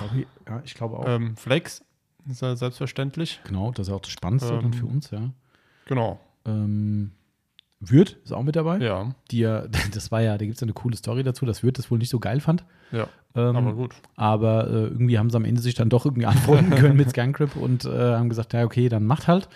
[0.47, 1.06] Ja, ich glaube auch.
[1.08, 1.84] Ähm, Flex,
[2.28, 3.39] ist ja selbstverständlich.
[3.43, 5.32] Genau, das ist ja auch das Spannendste dann Ähm, für uns, ja.
[5.86, 6.20] Genau.
[6.45, 7.12] Ähm,
[7.80, 8.80] Würth ist auch mit dabei.
[8.80, 11.78] Ja, Die ja, das war ja, da gibt es eine coole Story dazu, dass Würth
[11.78, 12.64] das wohl nicht so geil fand.
[12.94, 13.08] Ja.
[13.36, 13.96] Ähm, aber gut.
[14.16, 17.56] Aber äh, irgendwie haben sie am Ende sich dann doch irgendwie antworten können mit ScanCrip
[17.56, 19.50] und äh, haben gesagt, ja, okay, dann macht halt,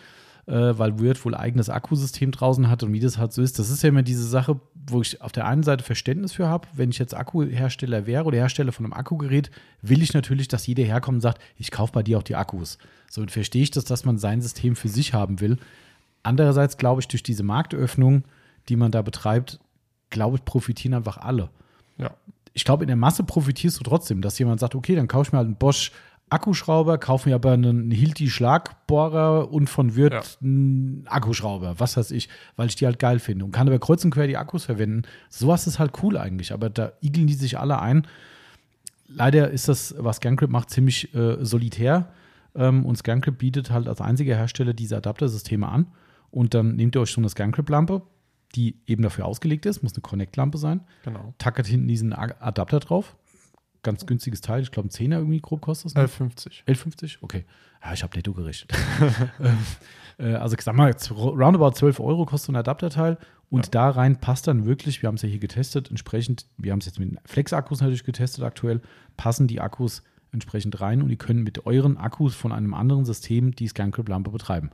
[0.48, 3.60] äh, weil Weird wohl eigenes Akkusystem draußen hat und wie das halt so ist.
[3.60, 4.60] Das ist ja immer diese Sache,
[4.90, 8.38] wo ich auf der einen Seite Verständnis für habe, wenn ich jetzt Akkuhersteller wäre oder
[8.38, 12.04] Hersteller von einem Akkugerät, will ich natürlich, dass jeder herkommt und sagt, ich kaufe bei
[12.04, 12.80] dir auch die Akkus.
[13.10, 15.58] So und verstehe ich das, dass man sein System für sich haben will.
[16.24, 18.24] Andererseits glaube ich, durch diese Marktöffnung,
[18.70, 19.60] die man da betreibt,
[20.10, 21.50] glaube ich, profitieren einfach alle
[21.98, 22.12] Ja.
[22.58, 25.32] Ich glaube, in der Masse profitierst du trotzdem, dass jemand sagt, okay, dann kaufe ich
[25.32, 25.92] mir halt einen Bosch
[26.30, 30.22] Akkuschrauber, kaufe mir aber einen Hilti Schlagbohrer und von Wirt Ja.
[30.42, 34.04] einen Akkuschrauber, was weiß ich, weil ich die halt geil finde und kann aber kreuz
[34.04, 35.04] und quer die Akkus verwenden.
[35.30, 38.08] Sowas ist halt cool eigentlich, aber da igeln die sich alle ein.
[39.08, 42.10] Leider ist das, was ScanCrip macht, ziemlich äh, solitär
[42.56, 45.86] ähm, und ScanCrip bietet halt als einziger Hersteller diese Adaptersysteme an
[46.32, 48.02] und dann nehmt ihr euch so eine ScanCrip-Lampe,
[48.56, 51.34] die eben dafür ausgelegt ist, muss eine Connect-Lampe sein, Genau.
[51.38, 53.16] tackert hinten diesen Adapter drauf.
[53.84, 55.96] Ganz günstiges Teil, ich glaube, ein Zehner irgendwie grob kostet es.
[55.96, 56.02] ne?
[56.04, 56.64] 11,50.
[56.66, 57.18] 11,50?
[57.22, 57.46] Okay.
[57.84, 58.74] Ja, ich habe netto gerechnet.
[59.40, 59.58] ähm,
[60.18, 63.18] äh, also, ich sag mal, roundabout 12 Euro kostet so ein Adapterteil.
[63.50, 63.72] Und Ja.
[63.72, 66.86] da rein passt dann wirklich, wir haben es ja hier getestet, entsprechend, wir haben es
[66.86, 68.82] jetzt mit den Flex-Akkus natürlich getestet aktuell,
[69.16, 73.54] passen die Akkus entsprechend rein und die können mit euren Akkus von einem anderen System
[73.54, 74.72] die ScanCrip-Lampe betreiben.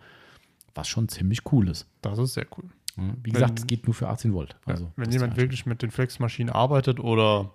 [0.74, 1.88] Was schon ziemlich cool ist.
[2.01, 2.69] Das ist sehr cool.
[2.97, 4.55] Ja, Wie gesagt, Wenn- es geht nur für 18 Volt.
[4.67, 7.51] Ja, Also, wenn das jemand wirklich mit den Flex-Maschinen arbeitet oder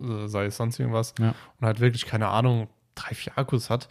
[0.00, 1.34] äh, sei es sonst irgendwas Ja.
[1.60, 3.88] und halt wirklich, keine Ahnung, drei, vier Akkus hat,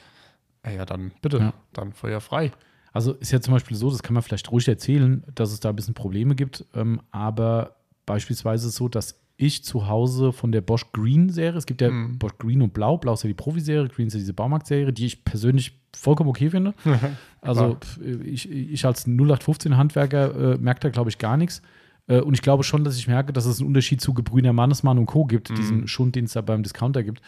[0.65, 1.53] ja, dann bitte, Ja.
[1.73, 2.51] dann Feuer frei.
[2.93, 5.69] Also ist ja zum Beispiel so, das kann man vielleicht ruhig erzählen, dass es da
[5.69, 6.65] ein bisschen Probleme gibt.
[6.73, 11.57] Ähm, aber beispielsweise ist es so, dass ich zu Hause von der Bosch Green Serie,
[11.57, 12.17] es gibt ja Mhm.
[12.17, 15.05] Bosch Green und Blau, Blau ist ja die Profi-Serie, Green ist ja diese Baumarkt-Serie, die
[15.05, 16.73] ich persönlich vollkommen okay finde.
[17.39, 17.77] Also
[18.25, 21.61] ich, ich als 0815-Handwerker äh, merke da, glaube ich, gar nichts.
[22.07, 24.97] Äh, und ich glaube schon, dass ich merke, dass es einen Unterschied zu Gebrüner Mannesmann
[24.97, 25.25] und Co.
[25.25, 27.21] gibt, diesen Schund, den es da beim Discounter gibt.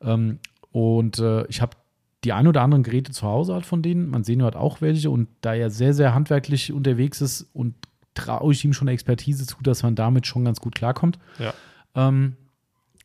[0.00, 0.38] Ähm,
[0.70, 1.76] und äh, ich habe
[2.24, 4.08] die ein oder anderen Geräte zu Hause halt von denen.
[4.08, 7.74] Man sehen hat auch welche und da er sehr, sehr handwerklich unterwegs ist und
[8.16, 11.18] traue ich ihm schon Expertise zu, dass man damit schon ganz gut klarkommt.
[11.38, 11.54] Ja.
[11.94, 12.36] Ähm,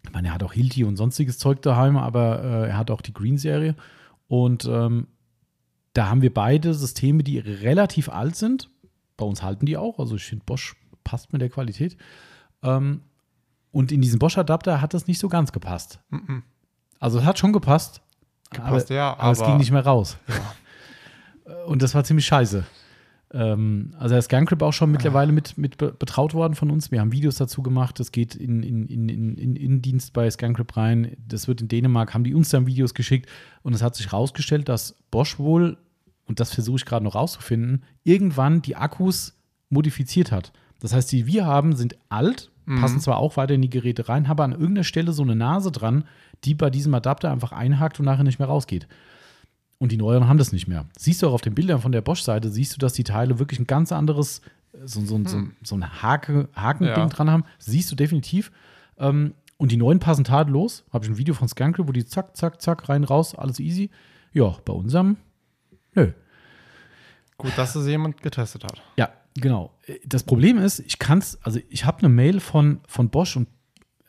[0.03, 3.01] ich meine, er hat auch Hilti und sonstiges Zeug daheim, aber äh, er hat auch
[3.01, 3.75] die Green-Serie.
[4.27, 5.07] Und ähm,
[5.93, 8.69] da haben wir beide Systeme, die relativ alt sind.
[9.17, 9.99] Bei uns halten die auch.
[9.99, 11.97] Also ich finde, Bosch passt mit der Qualität.
[12.63, 13.01] Ähm,
[13.71, 15.99] und in diesem Bosch-Adapter hat das nicht so ganz gepasst.
[16.09, 16.43] Mhm.
[16.99, 18.01] Also es hat schon gepasst.
[18.51, 20.17] Gepasst, aber, ja, aber, es aber- ging nicht mehr raus.
[21.65, 22.63] Und das war ziemlich scheiße.
[23.33, 26.91] Ähm, also der ist auch schon mittlerweile mit, mit be- betraut worden von uns.
[26.91, 27.99] Wir haben Videos dazu gemacht.
[27.99, 31.15] Das geht in, in, in, in, in Innendienst bei ScanCrip rein.
[31.27, 33.29] Das wird in Dänemark, haben die uns dann Videos geschickt.
[33.63, 35.77] Und es hat sich herausgestellt, dass Bosch wohl,
[36.25, 39.37] und das versuche ich gerade noch rauszufinden, irgendwann die Akkus
[39.69, 40.51] modifiziert hat.
[40.79, 44.27] Das heißt, die wir haben, sind alt, passen zwar auch weiter in die Geräte rein,
[44.27, 46.05] haben an irgendeiner Stelle so eine Nase dran,
[46.43, 48.87] die bei diesem Adapter einfach einhakt und nachher nicht mehr rausgeht.
[49.81, 50.85] Und die neueren haben das nicht mehr.
[50.95, 53.59] Siehst du auch auf den Bildern von der Bosch-Seite, siehst du, dass die Teile wirklich
[53.59, 54.41] ein ganz anderes,
[54.85, 57.07] so, so, so, so ein Hake, Hakending Ja.
[57.07, 57.45] dran haben.
[57.57, 58.51] Siehst du definitiv.
[58.99, 60.83] Ähm, und die neuen passen tadellos.
[60.93, 63.89] Habe ich ein Video von ScanCrip, wo die zack, zack, zack, rein, raus, alles easy.
[64.33, 65.17] Ja, bei unserem,
[65.95, 66.11] nö.
[67.37, 68.79] Gut, dass es jemand getestet hat.
[68.97, 69.71] Ja, genau.
[70.05, 73.47] Das Problem ist, ich kann es, also ich habe eine Mail von, von Bosch und,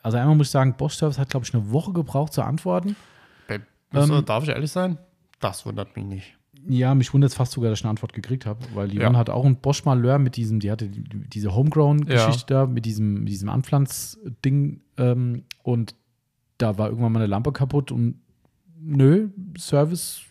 [0.03, 2.95] also einmal muss ich sagen, Bosch Service hat, glaube ich, eine Woche gebraucht zu antworten.
[3.91, 4.97] Muss- Ähm, darf ich ehrlich sein?
[5.43, 6.37] Das wundert mich nicht.
[6.67, 9.11] Ja, mich wundert es fast sogar, dass ich eine Antwort gekriegt habe, weil die Ja.
[9.17, 13.15] hat auch ein Bosch Malheur mit diesem, die hatte die, diese Homegrown-Geschichte da, mit diesem,
[13.21, 15.95] mit diesem Anpflanzding ähm, und
[16.57, 18.21] da war irgendwann mal eine Lampe kaputt und
[18.79, 20.21] nö, Service,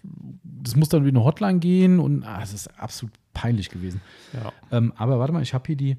[0.42, 4.00] das muss dann wie eine Hotline gehen und ah, es ist absolut peinlich gewesen.
[4.32, 4.52] Ja.
[4.70, 5.90] Ähm, aber warte mal, ich habe hier die.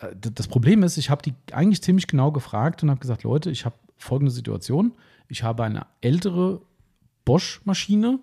[0.00, 3.50] äh, Das Problem ist, ich habe die eigentlich ziemlich genau gefragt und habe gesagt, Leute,
[3.50, 4.92] ich habe folgende Situation.
[5.28, 6.62] Ich habe eine ältere
[7.24, 8.18] Bosch-Maschine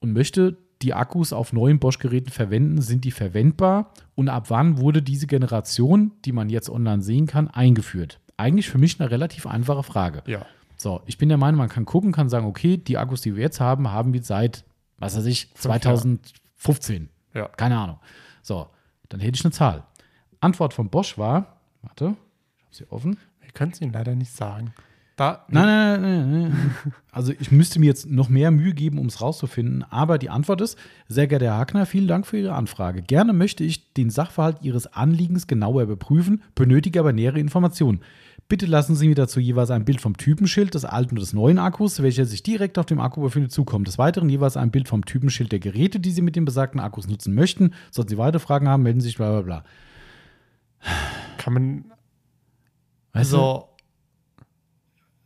[0.00, 2.80] und möchte die Akkus auf neuen Bosch-Geräten verwenden.
[2.80, 3.92] Sind die verwendbar?
[4.14, 8.20] Und ab wann wurde diese Generation, die man jetzt online sehen kann, eingeführt?
[8.36, 10.22] Eigentlich für mich eine relativ einfache Frage.
[10.26, 10.44] Ja.
[10.76, 13.42] So, ich bin der Meinung, man kann gucken, kann sagen, okay, die Akkus, die wir
[13.42, 14.64] jetzt haben, haben wir seit,
[14.98, 17.08] was weiß ich, Fünf 2015.
[17.34, 17.48] Ja.
[17.48, 17.98] Keine Ahnung.
[18.42, 18.68] So,
[19.08, 19.84] dann hätte ich eine Zahl.
[20.40, 22.14] Antwort von Bosch war, warte,
[22.58, 23.16] ich habe sie offen.
[23.40, 24.74] Wir können es Ihnen leider nicht sagen.
[25.16, 26.74] Da, Nein, nein, nein, nein, nein.
[27.10, 29.82] Also ich müsste mir jetzt noch mehr Mühe geben, um es rauszufinden.
[29.88, 33.00] Aber die Antwort ist, sehr geehrter Herr Hackner, vielen Dank für Ihre Anfrage.
[33.00, 38.00] Gerne möchte ich den Sachverhalt Ihres Anliegens genauer überprüfen, benötige aber nähere Informationen.
[38.48, 41.58] Bitte lassen Sie mir dazu jeweils ein Bild vom Typenschild des alten und des neuen
[41.58, 43.86] Akkus, welcher sich direkt auf dem Akku befindet, zukommen.
[43.86, 47.08] Des Weiteren jeweils ein Bild vom Typenschild der Geräte, die Sie mit den besagten Akkus
[47.08, 47.72] nutzen möchten.
[47.90, 49.64] Sollten Sie weitere Fragen haben, melden Sie sich bla bla bla.
[51.38, 51.84] kann man
[53.14, 53.64] Weißt du?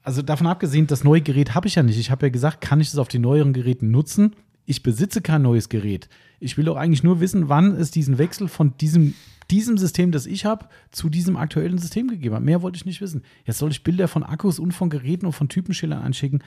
[0.03, 0.07] So.
[0.09, 1.99] Also davon abgesehen, das neue Gerät habe ich ja nicht.
[1.99, 4.35] Ich habe ja gesagt, kann ich es auf den neueren Geräten nutzen?
[4.67, 6.09] Ich besitze kein neues Gerät.
[6.39, 9.15] Ich will doch eigentlich nur wissen, wann es diesen Wechsel von diesem,
[9.51, 12.43] diesem System, das ich habe, zu diesem aktuellen System gegeben hat.
[12.43, 13.25] Mehr wollte ich nicht wissen.
[13.45, 16.43] Jetzt soll ich Bilder von Akkus und von Geräten und von Typenschildern einschicken.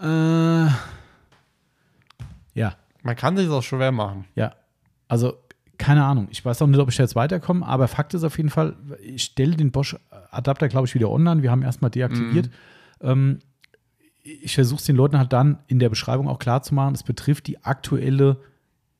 [0.00, 0.66] Äh,
[2.54, 4.24] ja, Man kann sich das auch schwer machen.
[4.34, 4.54] ja.
[5.08, 5.34] Also,
[5.78, 6.26] keine Ahnung.
[6.32, 9.22] Ich weiß auch nicht, ob ich jetzt weiterkomme, aber Fakt ist auf jeden Fall, ich
[9.22, 9.70] stelle den
[10.36, 11.42] Bosch-Adapter, glaube ich, wieder online.
[11.42, 12.50] Wir haben erstmal deaktiviert.
[13.00, 13.38] Ähm,
[14.22, 17.02] ich versuche es den Leuten halt dann in der Beschreibung auch klar zu machen, es
[17.02, 18.38] betrifft die aktuelle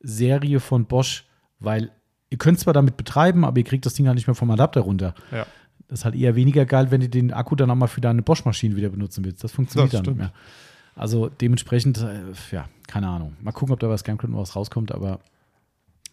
[0.01, 1.25] Serie von Bosch,
[1.59, 1.91] weil
[2.31, 4.83] ihr könnt zwar damit betreiben, aber ihr kriegt das Ding halt nicht mehr vom Adapter
[4.83, 5.15] runter.
[5.33, 5.47] Ja.
[5.89, 8.23] Das ist halt eher weniger geil, wenn du den Akku dann auch mal für deine
[8.23, 9.43] Bosch-Maschine wieder benutzen willst.
[9.43, 10.33] Das funktioniert Das dann nicht stimmt.
[10.35, 11.01] mehr.
[11.03, 13.37] Also dementsprechend, äh, ja, keine Ahnung.
[13.43, 15.21] Mal gucken, ob da bei Scamcrit noch was rauskommt, aber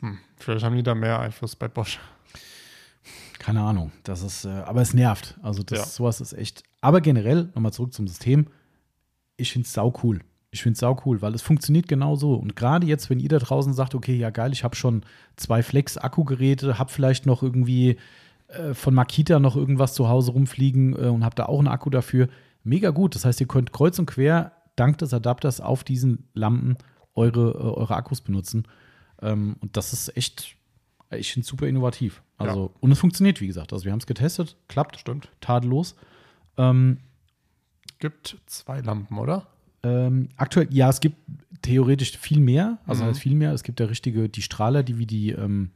[0.01, 0.17] Hm.
[0.37, 1.99] Vielleicht haben die da mehr Einfluss bei Bosch.
[3.39, 3.91] Keine Ahnung.
[4.03, 5.37] Das ist, äh, aber es nervt.
[5.41, 5.85] Also das, Ja.
[5.85, 6.63] sowas ist echt.
[6.81, 8.47] Aber generell, nochmal zurück zum System.
[9.37, 10.19] Ich finde es sau cool.
[10.51, 12.35] Ich finde es sau cool, weil es funktioniert genau so.
[12.35, 15.03] Und gerade jetzt, wenn ihr da draußen sagt, okay, ja geil, ich habe schon
[15.35, 17.97] zwei Flex-Akkugeräte, habe vielleicht noch irgendwie
[18.49, 21.89] äh, von Makita noch irgendwas zu Hause rumfliegen äh, und habe da auch einen Akku
[21.89, 22.27] dafür.
[22.63, 23.15] Mega gut.
[23.15, 26.77] Das heißt, ihr könnt kreuz und quer dank des Adapters auf diesen Lampen
[27.15, 28.67] eure, äh, eure Akkus benutzen.
[29.21, 30.55] Ähm, und das ist echt,
[31.15, 32.21] ich finde es super innovativ.
[32.37, 33.71] Also, und es funktioniert, wie gesagt.
[33.73, 35.29] Also, wir haben es getestet, klappt, Stimmt.
[35.41, 35.95] tadellos.
[36.57, 36.97] Ähm,
[37.99, 39.47] Gibt zwei Lampen, oder?
[39.83, 41.17] ähm, aktuell, ja, es gibt
[41.61, 42.79] theoretisch viel mehr.
[42.85, 43.07] Also Mhm.
[43.09, 43.51] heißt viel mehr.
[43.53, 45.71] Es gibt ja richtige, die Strahler, die wie die ähm,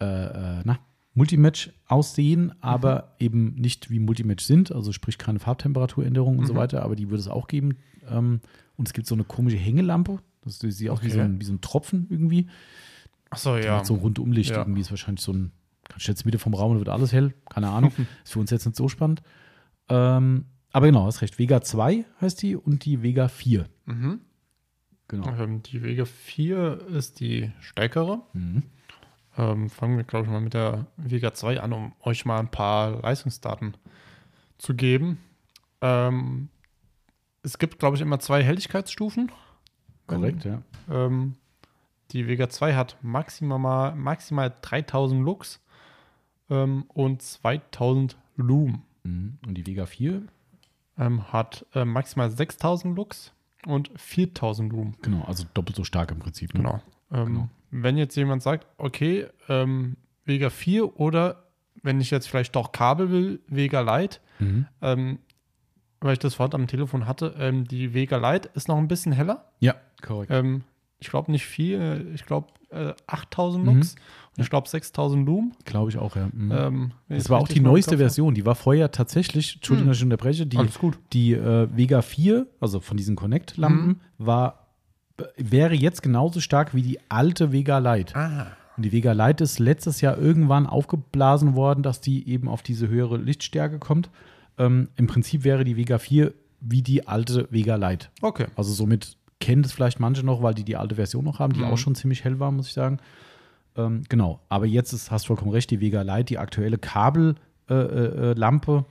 [0.00, 0.78] äh, äh, na,
[1.14, 4.72] Multimatch aussehen, aber eben nicht wie Multimatch sind.
[4.72, 6.58] Also sprich keine Farbtemperaturänderung und so Mhm.
[6.58, 7.76] weiter, aber die würde es auch geben.
[8.10, 8.40] Ähm,
[8.76, 10.18] und es gibt so eine komische Hängelampe.
[10.44, 12.46] Das sieht aus wie, so ein, wie so ein Tropfen irgendwie.
[13.36, 13.78] Achso, ja.
[13.78, 14.58] hat so Rundumlicht Ja.
[14.58, 14.80] irgendwie.
[14.80, 15.52] Ist wahrscheinlich so ein,
[15.88, 17.34] kannst du jetzt Mitte vom Raum und wird alles hell.
[17.48, 17.92] Keine Ahnung.
[18.24, 19.22] ist für uns jetzt nicht so spannend.
[19.88, 21.38] Ähm, aber genau, hast recht.
[21.38, 23.66] Vega 2 heißt die und die Vega 4.
[23.86, 24.20] Mhm.
[25.08, 25.28] Genau.
[25.38, 28.22] Ähm, die Wege 4 ist die stärkere.
[28.32, 28.64] Mhm.
[29.38, 32.50] Ähm, fangen wir, glaube ich, mal mit der Vega 2 an, um euch mal ein
[32.50, 33.76] paar Leistungsdaten
[34.58, 35.18] zu geben.
[35.82, 36.48] Ähm,
[37.42, 39.30] es gibt, glaube ich, immer zwei Helligkeitsstufen.
[40.06, 40.62] Korrekt, ja.
[40.90, 41.34] Ähm,
[42.12, 45.60] die Vega 2 hat maximal, maximal 3000 Lux
[46.50, 48.82] ähm, und 2000 Lumen.
[49.04, 49.38] Mhm.
[49.46, 50.22] Und die Vega 4,
[50.98, 53.32] Ähm, hat äh, maximal 6000 Lux
[53.66, 54.96] und 4000 Lumen.
[55.02, 56.54] genau, also doppelt so stark im Prinzip.
[56.54, 56.60] Ne?
[56.60, 56.80] Genau.
[57.12, 57.48] Ähm, Genau.
[57.70, 61.42] Wenn jetzt jemand sagt, okay, ähm, Vega 4 oder
[61.82, 64.66] wenn ich jetzt vielleicht doch Kabel will, Vega Lite, Mhm.
[64.80, 65.18] ähm,
[66.00, 69.12] weil ich das vorhin am Telefon hatte, ähm, die Vega Lite ist noch ein bisschen
[69.12, 69.50] heller.
[69.60, 70.30] Ja, korrekt.
[70.32, 70.62] Ähm,
[70.98, 73.74] ich glaube nicht viel, ich glaube äh, 8000 Mhm.
[73.76, 73.94] Lux
[74.36, 75.52] und ich glaube 6000 Lumen.
[75.64, 76.28] Glaube ich auch, ja.
[76.32, 76.52] Mhm.
[76.52, 77.96] Ähm, das war auch die neueste.
[77.98, 78.34] Version.
[78.34, 79.90] Die war vorher tatsächlich, Entschuldigung, Mhm.
[79.90, 80.98] dass ich unterbreche, die, Alles gut.
[81.12, 84.00] die äh, Vega 4, also von diesen Connect-Lampen, Mhm.
[84.18, 84.62] war
[85.38, 88.14] wäre jetzt genauso stark wie die alte Vega Lite.
[88.14, 92.60] Ah, Und die Vega Lite ist letztes Jahr irgendwann aufgeblasen worden, dass die eben auf
[92.62, 94.10] diese höhere Lichtstärke kommt.
[94.58, 98.08] Ähm, Im Prinzip wäre die Vega 4 wie die alte Vega Lite.
[98.20, 98.46] okay.
[98.56, 99.16] Also somit
[99.46, 101.66] kennen es vielleicht manche noch, weil die die alte Version noch haben, die Mhm.
[101.66, 102.98] auch schon ziemlich hell war, muss ich sagen.
[103.76, 107.40] Ähm, genau, aber jetzt ist, hast du vollkommen recht, die Vega Lite, die aktuelle Kabellampe,
[107.68, 107.74] äh,
[108.30, 108.84] äh, Lampe.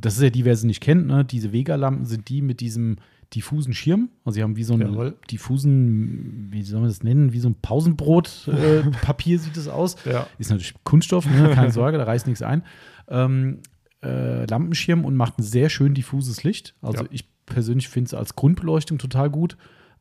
[0.00, 1.24] das ist ja die, wer sie nicht kennt, ne?
[1.24, 2.96] diese Vega-Lampen sind die mit diesem
[3.34, 4.08] diffusen Schirm.
[4.24, 5.14] Also sie haben wie so einen Jawohl.
[5.30, 9.96] diffusen, wie soll man das nennen, wie so ein Pausenbrot-Papier äh, sieht es aus.
[10.04, 10.26] Ja.
[10.38, 11.50] Ist natürlich Kunststoff, ne?
[11.54, 12.62] keine Sorge, da reißt nichts ein.
[13.08, 13.58] Ähm,
[14.02, 16.74] äh, Lampenschirm und macht ein sehr schön diffuses Licht.
[16.82, 17.08] Also Ja.
[17.12, 19.56] ich persönlich finde es als Grundbeleuchtung total gut,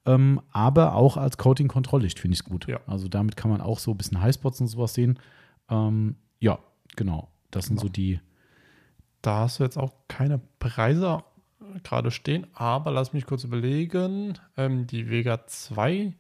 [0.06, 2.68] ähm, aber auch als Coating-Kontrolllicht finde ich es gut.
[2.68, 2.80] Ja.
[2.88, 5.20] Also damit kann man auch so ein bisschen Highspots und sowas sehen.
[5.70, 6.60] Ähm, ja,
[6.96, 7.30] genau.
[7.52, 7.88] Das sind Genau.
[7.88, 8.20] so die.
[9.22, 11.24] Da hast du jetzt auch keine Preise
[11.84, 14.34] gerade stehen, aber lass mich kurz überlegen.
[14.58, 16.14] Ähm, die Vega 2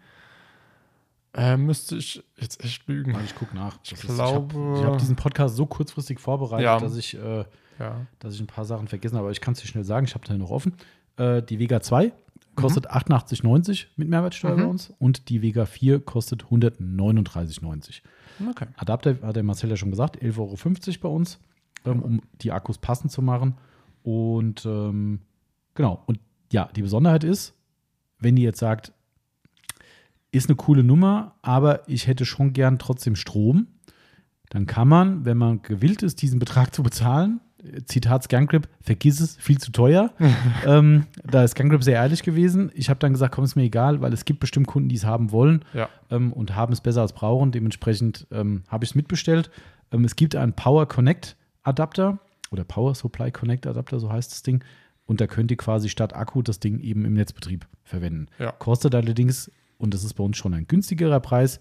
[1.33, 3.15] äh, müsste ich jetzt echt lügen.
[3.23, 3.77] Ich gucke nach.
[3.83, 6.79] Ich Das glaube- ich habe hab diesen Podcast so kurzfristig vorbereitet, Ja.
[6.79, 7.45] dass ich äh,
[7.79, 8.05] Ja.
[8.19, 10.13] dass ich ein paar Sachen vergessen habe, aber ich kann es dir schnell sagen, ich
[10.13, 10.73] habe da noch offen.
[11.17, 12.11] Äh, die Vega 2
[12.55, 14.69] kostet 88,90 mit Mehrwertsteuer bei Mhm.
[14.69, 18.01] uns und die Vega 4 kostet 139,90.
[18.49, 18.67] Okay.
[18.77, 21.39] Adapter hat der Marcel ja schon gesagt, 11,50 Euro bei uns,
[21.85, 23.55] ähm, um die Akkus passend zu machen.
[24.03, 25.19] Und ähm,
[25.75, 26.19] genau, und
[26.51, 27.53] ja, die Besonderheit ist,
[28.19, 28.93] wenn ihr jetzt sagt,
[30.31, 33.67] ist eine coole Nummer, aber ich hätte schon gern trotzdem Strom,
[34.49, 37.39] dann kann man, wenn man gewillt ist, diesen Betrag zu bezahlen,
[37.85, 40.11] Zitat Scangrip, vergiss es, viel zu teuer.
[40.65, 42.71] ähm, da ist Scangrip sehr ehrlich gewesen.
[42.73, 45.05] Ich habe dann gesagt, komm, ist mir egal, weil es gibt bestimmt Kunden, die es
[45.05, 45.89] haben wollen Ja.
[46.09, 47.51] ähm, und haben es besser als brauchen.
[47.51, 49.51] Dementsprechend ähm, habe ich es mitbestellt.
[49.91, 52.19] Ähm, es gibt einen Power Connect Adapter
[52.51, 54.63] oder Power Supply Connect Adapter, so heißt das Ding.
[55.05, 58.27] Und da könnt ihr quasi statt Akku das Ding eben im Netzbetrieb verwenden.
[58.39, 58.51] Ja.
[58.53, 61.59] Kostet allerdings, und das ist bei uns schon ein günstigerer Preis,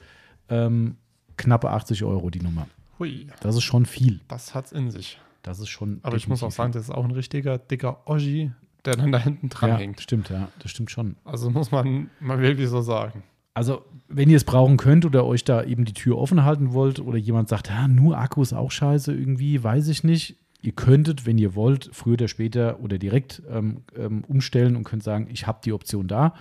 [0.49, 0.97] ähm,
[1.37, 2.67] knappe 80 Euro die Nummer.
[2.99, 4.21] Hui, Das ist schon viel.
[4.29, 5.19] das hat's in sich.
[5.43, 6.01] Das ist schon.
[6.03, 8.53] Aber ich muss auch sagen, das ist auch ein richtiger dicker Oschi,
[8.85, 10.01] der dann da hinten dran ja, hängt.
[10.01, 11.17] Stimmt, ja, das stimmt schon.
[11.25, 13.23] Also muss man mal wirklich so sagen.
[13.53, 17.01] Also, wenn ihr es brauchen könnt oder euch da eben die Tür offen halten wollt
[17.01, 20.37] oder jemand sagt, ja, nur Akku ist auch scheiße, irgendwie, weiß ich nicht.
[20.63, 25.03] Ihr könntet, wenn ihr wollt, früher oder später oder direkt ähm, ähm, umstellen und könnt
[25.03, 26.35] sagen, ich habe die Option da.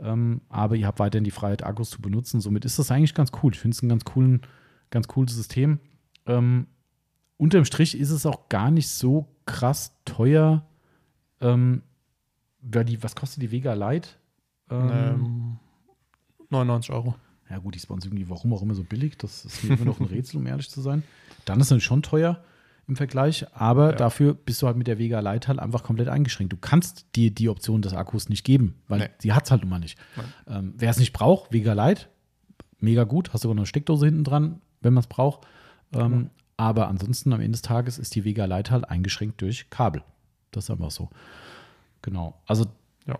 [0.00, 2.40] Ähm, aber ihr habt weiterhin die Freiheit, Akkus zu benutzen.
[2.40, 3.52] Somit ist das eigentlich ganz cool.
[3.52, 4.42] Ich finde es ein ganz, coolen,
[4.90, 5.78] ganz cooles System.
[6.26, 6.66] Ähm,
[7.40, 10.64] unterm Strich ist es auch gar nicht so krass teuer.
[11.40, 11.82] Ähm,
[12.84, 14.10] die, was kostet die Vega Lite?
[14.70, 15.56] Ähm,
[16.50, 17.14] 99 Euro.
[17.48, 19.16] Ja, gut, die uns irgendwie, warum auch immer so billig.
[19.18, 21.02] Das ist mir immer noch ein Rätsel, um ehrlich zu sein.
[21.44, 22.44] Dann ist es schon teuer
[22.86, 23.96] im Vergleich, aber Ja.
[23.96, 26.52] dafür bist du halt mit der Vega Lite halt einfach komplett eingeschränkt.
[26.52, 29.08] Du kannst dir die Option des Akkus nicht geben, weil Nee.
[29.18, 29.98] sie hat es halt nun mal nicht.
[30.46, 32.06] Ähm, Wer es nicht braucht, Vega Lite,
[32.78, 35.46] mega gut, hast sogar noch eine Steckdose hinten dran, wenn man es braucht.
[35.92, 36.30] Ähm,
[36.60, 40.02] Aber ansonsten am Ende des Tages ist die Vega Lite halt eingeschränkt durch Kabel.
[40.50, 41.08] Das ist einfach so.
[42.02, 42.38] Genau.
[42.46, 42.66] Also
[43.06, 43.18] Ja.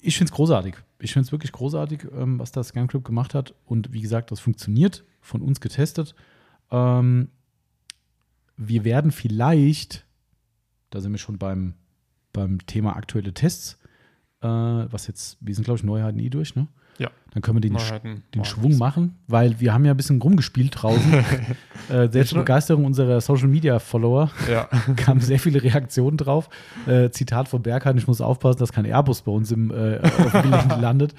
[0.00, 0.76] ich finde es großartig.
[0.98, 3.54] Ich finde es wirklich großartig, ähm, was das Scan Club gemacht hat.
[3.66, 6.14] Und wie gesagt, das funktioniert, von uns getestet.
[6.70, 7.28] Ähm,
[8.56, 10.06] wir werden vielleicht,
[10.88, 11.74] da sind wir schon beim,
[12.32, 13.78] beim Thema aktuelle Tests,
[14.40, 16.68] äh, was jetzt, wir sind, glaube ich, Neuheiten eh durch, ne?
[16.98, 17.10] Ja.
[17.32, 20.82] Dann können wir den, Neuheiten den Schwung machen, weil wir haben ja ein bisschen rumgespielt
[20.82, 21.12] draußen.
[21.90, 24.68] äh, selbst zur Begeisterung unserer Social Media Follower Ja.
[24.96, 26.48] kamen sehr viele Reaktionen drauf.
[26.86, 30.32] Äh, Zitat von Berghahn, ich muss aufpassen, dass kein Airbus bei uns im, äh, auf
[30.32, 31.14] dem Gelände landet.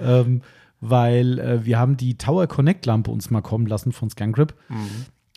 [0.00, 0.42] Ähm,
[0.80, 4.54] weil äh, wir haben die Tower Connect Lampe uns mal kommen lassen von ScanGrip.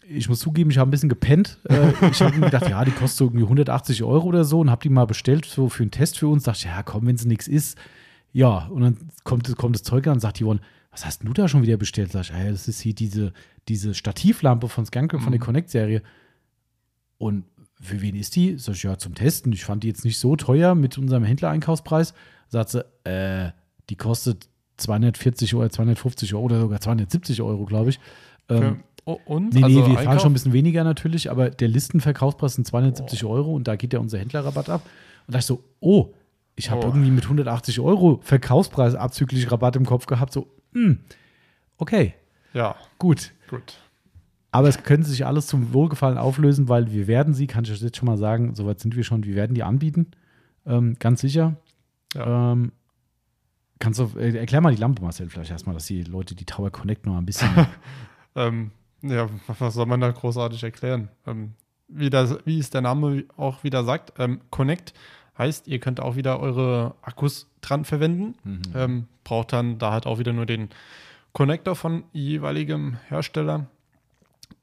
[0.08, 1.58] Ich muss zugeben, ich habe ein bisschen gepennt.
[1.68, 4.70] Äh, ich habe mir gedacht, ja, die kostet so irgendwie 180 Euro oder so und
[4.70, 6.44] habe die mal bestellt so für einen Test für uns.
[6.44, 7.78] Dachte, ich, ja, komm, wenn es nichts ist.
[8.34, 10.62] Ja, und dann kommt, kommt das Zeug an und sagt Yvonne,
[10.92, 12.12] was hast du da schon wieder bestellt?
[12.12, 13.34] Sag ich, ja, das ist hier diese,
[13.68, 16.02] diese Stativlampe von ScanGrip von der Connect-Serie.
[17.18, 17.46] Und
[17.80, 18.58] für wen ist die?
[18.58, 19.54] Sag ich, ja, zum Testen.
[19.54, 22.14] Ich fand die jetzt nicht so teuer mit unserem Händler-Einkaufspreis.
[22.50, 23.52] Sagt sie, äh,
[23.90, 28.00] die kostet 240 oder 250 Euro oder sogar 270 Euro, glaube ich.
[28.48, 29.54] Für, Ähm, oh, und?
[29.54, 33.24] nee, nee, also wir fahren schon ein bisschen weniger natürlich, aber der Listenverkaufspreis sind 270
[33.24, 34.82] Euro und da geht ja unser Händlerrabatt ab.
[35.28, 36.14] Und da ich so, oh,
[36.62, 36.88] ich habe Oh.
[36.90, 40.32] irgendwie mit 180 Euro Verkaufspreis abzüglich Rabatt im Kopf gehabt.
[40.32, 41.00] So, hm,
[41.78, 42.14] okay,
[42.54, 43.32] Ja, gut.
[43.50, 43.78] gut.
[44.52, 47.82] Aber es könnte sich alles zum Wohlgefallen auflösen, weil wir werden sie, kann ich euch
[47.82, 50.08] jetzt schon mal sagen, soweit sind wir schon, wir werden die anbieten.
[50.66, 51.56] Ähm, ganz sicher.
[52.14, 52.52] Ja.
[52.52, 52.72] Ähm,
[53.80, 56.70] kannst du, äh, erklär mal die Lampe, Marcel, vielleicht erstmal, dass die Leute die Tower
[56.70, 57.50] Connect noch ein bisschen.
[58.34, 59.28] Ähm, ja,
[59.60, 61.10] was soll man da großartig erklären?
[61.28, 61.52] Ähm,
[61.90, 64.94] wie, das, wie es der Name auch wieder sagt, ähm, Connect
[65.42, 68.36] heißt, ihr könnt auch wieder eure Akkus dran verwenden.
[68.76, 70.70] Ähm, braucht dann da halt auch wieder nur den
[71.34, 73.68] Connector von jeweiligem Hersteller.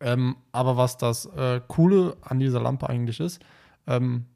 [0.01, 3.43] Ähm, aber was das äh, Coole an dieser Lampe eigentlich ist,
[3.87, 4.26] ähm,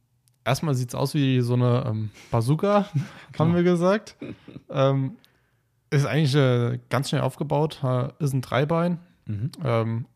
[0.45, 2.87] erstmal sieht es aus wie so eine ähm, Bazooka,
[3.39, 4.17] haben wir gesagt.
[4.71, 5.17] Ähm,
[5.91, 8.99] ist eigentlich äh, ganz schnell aufgebaut, äh, ist ein Dreibein.
[9.27, 9.51] Mhm.
[9.63, 10.07] Ähm,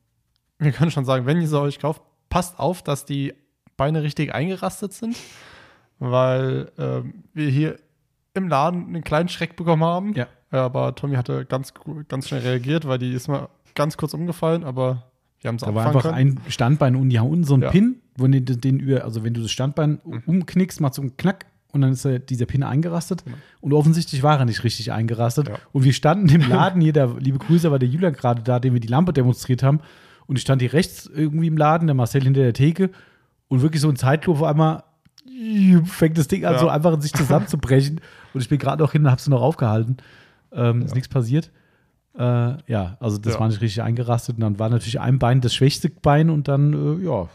[0.59, 3.35] wir können schon sagen, wenn ihr sie euch kauft, passt auf, dass die
[3.77, 5.17] Beine richtig eingerastet sind,
[5.99, 7.77] weil ähm, wir hier
[8.35, 10.15] im Laden einen kleinen Schreck bekommen haben.
[10.15, 10.27] Ja.
[10.51, 11.73] aber Tommy hatte ganz,
[12.09, 15.05] ganz schnell reagiert, weil die ist mal ganz kurz umgefallen, aber
[15.41, 16.15] wir haben es Da war einfach können.
[16.15, 17.71] ein Standbein und die haben unten so ein Ja.
[17.71, 21.47] Pin, wo den, den über, also wenn du das Standbein umknickst, macht so einen Knack
[21.73, 23.23] und dann ist dieser Pin eingerastet.
[23.61, 25.49] Und offensichtlich war er nicht richtig eingerastet.
[25.49, 25.57] Ja.
[25.73, 28.73] Und wir standen im Laden hier, der liebe Grüße war der Julian gerade da, dem
[28.73, 29.81] wir die Lampe demonstriert haben.
[30.27, 32.91] Und ich stand hier rechts irgendwie im Laden, der Marcel hinter der Theke
[33.49, 34.85] und wirklich so in Zeitlupe auf einmal
[35.87, 36.59] fängt das Ding an, Ja.
[36.61, 38.01] so einfach in sich zusammenzubrechen.
[38.35, 39.97] und ich bin gerade noch hin und habe es noch aufgehalten.
[40.53, 41.51] Ähm, Ist nichts passiert.
[42.19, 42.23] Äh,
[42.71, 43.41] ja, also das Ja.
[43.41, 44.37] war nicht richtig eingerastet.
[44.37, 47.29] Und dann war natürlich ein Bein das schwächste Bein und dann, äh, ja,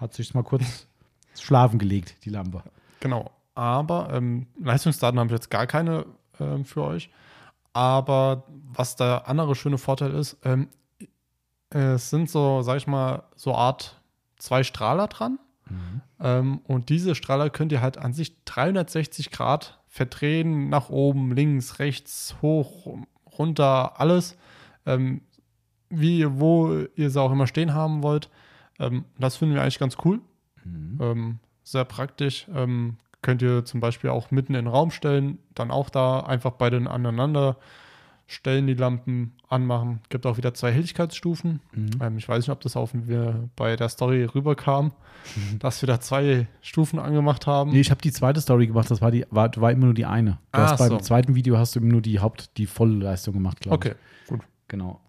[0.00, 0.86] hat sich mal kurz
[1.38, 2.62] schlafen gelegt, die Lampe.
[3.00, 3.30] Genau.
[3.54, 6.06] Aber ähm, Leistungsdaten habe ich jetzt gar keine
[6.40, 7.10] ähm, für euch.
[7.72, 10.68] Aber was der andere schöne Vorteil ist, ähm,
[11.70, 14.00] es sind so, sag ich mal, so Art
[14.38, 15.38] zwei Strahler dran.
[15.70, 16.00] Ähm,
[16.66, 22.36] und diese Strahler könnt ihr halt an sich 360 Grad verdrehen, nach oben, links, rechts,
[22.40, 22.98] hoch,
[23.38, 24.36] runter, alles.
[24.86, 25.20] Ähm,
[25.90, 28.30] wie, wo ihr sie auch immer stehen haben wollt.
[28.78, 30.20] Ähm, das finden wir eigentlich ganz cool.
[31.00, 32.46] Ähm, sehr praktisch.
[32.54, 36.52] Ähm, könnt ihr zum Beispiel auch mitten in den Raum stellen, dann auch da einfach
[36.52, 37.56] beide aneinander
[38.26, 40.00] stellen die Lampen, anmachen.
[40.08, 41.60] Gibt auch wieder zwei Helligkeitsstufen.
[41.72, 41.90] Mhm.
[42.00, 44.92] Ähm, ich weiß nicht, ob das auf wir bei der Story rüberkam,
[45.58, 47.70] dass wir da zwei Stufen angemacht haben.
[47.72, 50.06] Nee, ich habe die zweite Story gemacht, das war, die, war, war immer nur die
[50.06, 50.38] eine.
[50.52, 50.98] Du Ah, hast beim so.
[50.98, 53.94] zweiten Video hast du immer nur die Haupt-, die Vollleistung gemacht, glaube Okay,
[54.28, 54.40] gut.
[54.40, 54.46] ich.
[54.68, 55.00] Genau.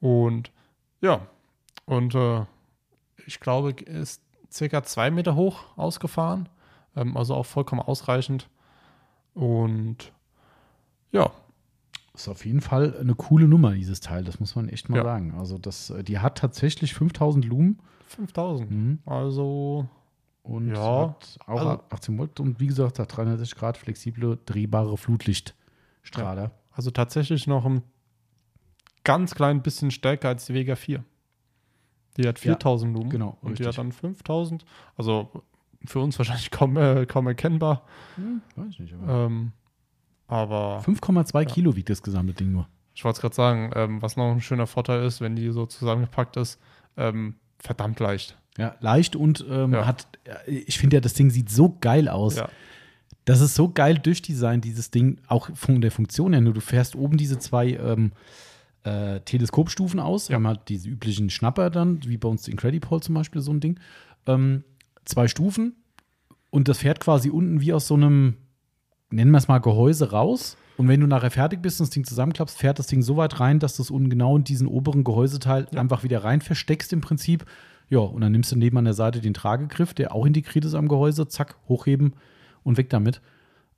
[0.00, 0.50] Und
[1.00, 1.20] ja,
[1.86, 2.42] und äh,
[3.26, 6.48] ich glaube, ist circa zwei Meter hoch ausgefahren.
[6.96, 8.48] Ähm, also auch vollkommen ausreichend.
[9.34, 10.12] Und
[11.10, 11.30] ja,
[12.14, 15.02] Ist auf jeden Fall eine coole Nummer, dieses Teil, das muss man echt mal Ja.
[15.04, 15.34] sagen.
[15.38, 18.70] Also, das, äh, die hat tatsächlich 5000 Lumen 5000.
[18.70, 18.98] mhm.
[19.06, 19.88] Also,
[20.42, 24.96] und Ja, hat auch also- 18 Volt und wie gesagt, hat 360 Grad flexible, drehbare
[24.98, 26.50] Flutlichtstrahler.
[26.72, 27.82] also tatsächlich noch ein
[29.04, 31.04] ganz klein bisschen stärker als die Vega 4.
[32.18, 33.08] Die hat 4000 Lumen.
[33.08, 33.68] genau, Und die richtig.
[33.68, 34.64] hat dann 5000.
[34.96, 35.30] Also
[35.86, 37.86] für uns wahrscheinlich kaum, äh, kaum erkennbar.
[38.16, 39.26] Hm, weiß ich nicht, aber.
[39.26, 39.52] Ähm,
[40.32, 42.66] aber 5,2 Kilo wiegt das gesamte Ding nur.
[42.94, 45.66] ich wollte es gerade sagen, ähm, was noch ein schöner Vorteil ist, wenn die so
[45.66, 46.58] zusammengepackt ist,
[46.96, 48.38] ähm, verdammt leicht.
[48.58, 49.86] Ja, leicht und ähm, Ja.
[49.86, 52.36] hat, ja, ich finde ja, das Ding sieht so geil aus.
[52.36, 52.48] Ja.
[53.24, 56.42] Das ist so geil durchdesignt, dieses Ding, auch von der Funktion her.
[56.42, 58.12] Nur du fährst oben diese zwei ähm,
[58.84, 60.28] äh, Teleskopstufen aus.
[60.28, 60.36] Wir Ja.
[60.38, 63.78] haben halt diese üblichen Schnapper dann, wie bei uns Incredipol zum Beispiel, so ein Ding.
[64.26, 64.64] Ähm,
[65.04, 65.76] zwei Stufen
[66.50, 68.36] und das fährt quasi unten wie aus so einem,
[69.12, 70.56] nennen wir es mal, Gehäuse raus.
[70.76, 73.38] Und wenn du nachher fertig bist und das Ding zusammenklappst, fährt das Ding so weit
[73.40, 77.00] rein, dass du es unten genau in diesen oberen Gehäuseteil einfach wieder rein versteckst im
[77.00, 77.44] Prinzip.
[77.88, 80.74] Ja, und dann nimmst du neben an der Seite den Tragegriff, der auch integriert ist
[80.74, 82.14] am Gehäuse, zack, hochheben
[82.62, 83.20] und weg damit.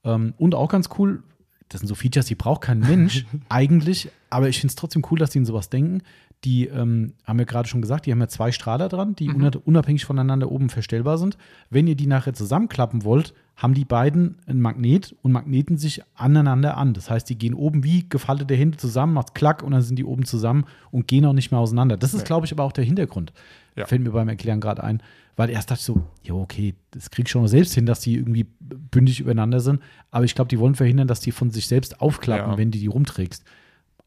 [0.05, 1.25] Ähm, und auch ganz cool,
[1.69, 5.19] das sind so Features, die braucht kein Mensch eigentlich, aber ich finde es trotzdem cool,
[5.19, 6.03] dass die in sowas denken.
[6.45, 9.57] Die ähm, haben wir gerade schon gesagt, die haben ja zwei Strahler dran, die unab-
[9.65, 11.39] unabhängig voneinander oben verstellbar sind.
[11.71, 16.77] Wenn ihr die nachher zusammenklappen wollt, haben die beiden ein Magnet und magneten sich aneinander
[16.77, 16.93] an.
[16.93, 20.05] Das heißt, die gehen oben wie gefaltete Hände zusammen, macht Klack und dann sind die
[20.05, 21.97] oben zusammen und gehen auch nicht mehr auseinander.
[21.97, 22.27] Das ist, Nee.
[22.27, 23.33] glaube ich, aber auch der Hintergrund.
[23.77, 23.87] Ja.
[23.87, 25.03] Fällt mir beim Erklären gerade ein.
[25.37, 28.15] Weil erst dachte ich so, ja, okay, das krieg ich schon selbst hin, dass die
[28.17, 29.81] irgendwie bündig übereinander sind.
[30.13, 32.59] Aber ich glaube, die wollen verhindern, dass die von sich selbst aufklappen, Ja.
[32.59, 33.45] wenn du die rumträgst.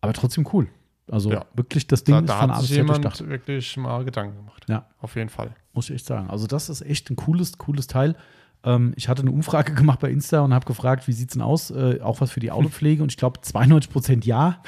[0.02, 0.68] Aber trotzdem cool.
[1.10, 1.46] Also Ja.
[1.54, 3.28] wirklich, das Ding Da, ist da von hat sich jemand durchdacht.
[3.30, 4.66] wirklich mal Gedanken gemacht.
[4.68, 4.88] Ja.
[5.00, 5.52] Auf jeden Fall.
[5.74, 6.30] Muss ich echt sagen.
[6.30, 8.16] Also, das ist echt ein cooles, cooles Teil.
[8.64, 11.42] Ähm, ich hatte eine Umfrage gemacht bei Insta und habe gefragt, wie sieht es denn
[11.42, 11.72] aus?
[11.72, 13.02] Äh, auch was für die Autopflege.
[13.04, 14.62] Und ich glaube, 92% ja,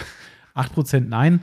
[0.55, 1.41] 8% nein.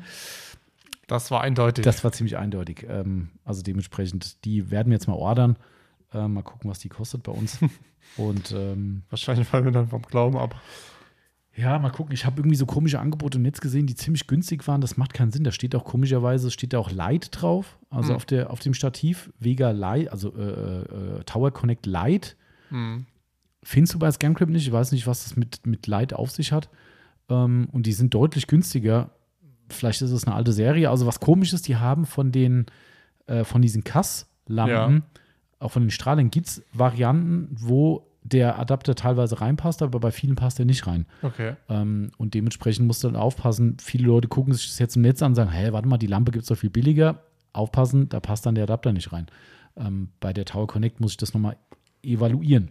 [1.08, 1.84] Das war eindeutig.
[1.84, 2.86] Das war ziemlich eindeutig.
[2.88, 5.56] Ähm, also dementsprechend, die werden wir jetzt mal ordern.
[6.12, 7.58] Äh, mal gucken, was die kostet bei uns.
[8.16, 10.54] Und ähm, Wahrscheinlich fallen wir dann vom Glauben ab.
[11.56, 12.12] Ja, mal gucken.
[12.12, 14.80] Ich habe irgendwie so komische Angebote im Netz gesehen, die ziemlich günstig waren.
[14.82, 15.42] Das macht keinen Sinn.
[15.42, 17.78] Da steht auch komischerweise, steht da auch Light drauf.
[17.88, 18.16] Also Hm.
[18.16, 19.32] auf, der, auf dem Stativ.
[19.38, 22.36] Vega Light, also äh, äh, Tower Connect Light.
[22.68, 23.06] Hm.
[23.62, 24.66] Findest du bei ScamCrip nicht.
[24.66, 26.68] Ich weiß nicht, was das mit, mit Light auf sich hat.
[27.30, 29.10] Ähm, und die sind deutlich günstiger.
[29.70, 30.90] Vielleicht ist es eine alte Serie.
[30.90, 32.66] Also was komisch ist, die haben von den,
[33.26, 35.02] äh, von diesen Kass-Lampen,
[35.58, 40.34] auch von den Strahlen, gibt es Varianten, wo der Adapter teilweise reinpasst, aber bei vielen
[40.34, 41.06] passt er nicht rein.
[41.22, 41.54] Okay.
[41.68, 43.76] Ähm, und dementsprechend musst du dann aufpassen.
[43.80, 46.06] Viele Leute gucken sich das jetzt im Netz an und sagen, hä, warte mal, die
[46.06, 47.22] Lampe gibt es doch viel billiger.
[47.52, 49.26] Aufpassen, da passt dann der Adapter nicht rein.
[49.76, 51.56] Ähm, bei der Tower Connect muss ich das nochmal
[52.02, 52.70] evaluieren.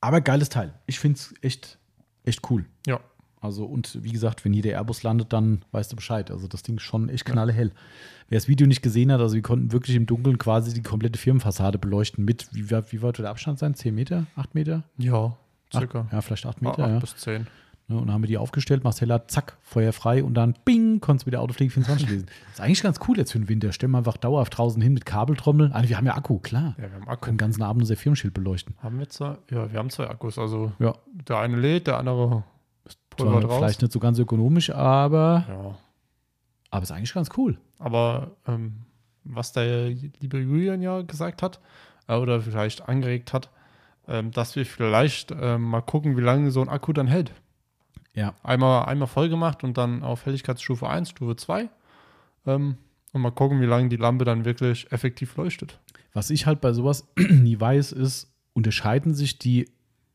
[0.00, 0.74] Aber geiles Teil.
[0.86, 1.78] Ich finde es echt,
[2.24, 2.66] echt cool.
[2.86, 3.00] Ja.
[3.40, 6.30] Also, und wie gesagt, wenn hier der Airbus landet, dann weißt du Bescheid.
[6.30, 7.72] Also, das Ding ist schon echt knallhell.
[8.28, 11.18] Wer das Video nicht gesehen hat, also, wir konnten wirklich im Dunkeln quasi die komplette
[11.18, 13.74] Firmenfassade beleuchten mit, wie, weit- wie weit wird der Abstand sein?
[13.74, 14.26] 10 Meter?
[14.36, 14.82] 8 Meter?
[14.96, 15.36] Ja, Acht-
[15.72, 16.06] circa.
[16.10, 16.88] ja, vielleicht 8 Acht Meter.
[16.88, 16.98] ja.
[16.98, 17.46] bis zehn.
[17.90, 21.00] Ne, und dann haben wir die aufgestellt, Marcel hat zack, Feuer frei und dann bing,
[21.00, 22.26] konntest du wieder Autopflege 24 lesen.
[22.52, 23.72] ist eigentlich ganz cool jetzt für den Winter.
[23.72, 25.72] Stellen wir einfach dauerhaft draußen hin mit Kabeltrommel.
[25.72, 26.74] Also wir haben ja Akku, klar.
[26.76, 27.24] Ja, wir haben Akku.
[27.24, 28.74] Können den ganzen Abend unser Firmenschild beleuchten.
[28.82, 29.38] Haben wir zwei?
[29.50, 30.38] Ja, wir haben zwei Akkus.
[30.38, 30.96] Also Ja.
[31.28, 32.44] der eine lädt, der andere
[33.16, 33.58] Zwar pulvert raus.
[33.58, 35.78] vielleicht nicht so ganz ökonomisch, aber, Ja.
[36.70, 37.58] aber ist eigentlich ganz cool.
[37.78, 38.84] Aber ähm,
[39.24, 41.60] was der liebe Julian ja gesagt hat,
[42.06, 43.50] äh, oder vielleicht angeregt hat,
[44.06, 47.32] ähm, dass wir vielleicht ähm, mal gucken, wie lange so ein Akku dann hält.
[48.14, 48.34] Ja.
[48.42, 51.68] Einmal, einmal voll gemacht und dann auf Helligkeitsstufe 1, Stufe 2.
[52.46, 52.78] Ähm,
[53.12, 55.78] und mal gucken, wie lange die Lampe dann wirklich effektiv leuchtet.
[56.14, 59.68] Was ich halt bei sowas nie weiß, ist, unterscheiden sich die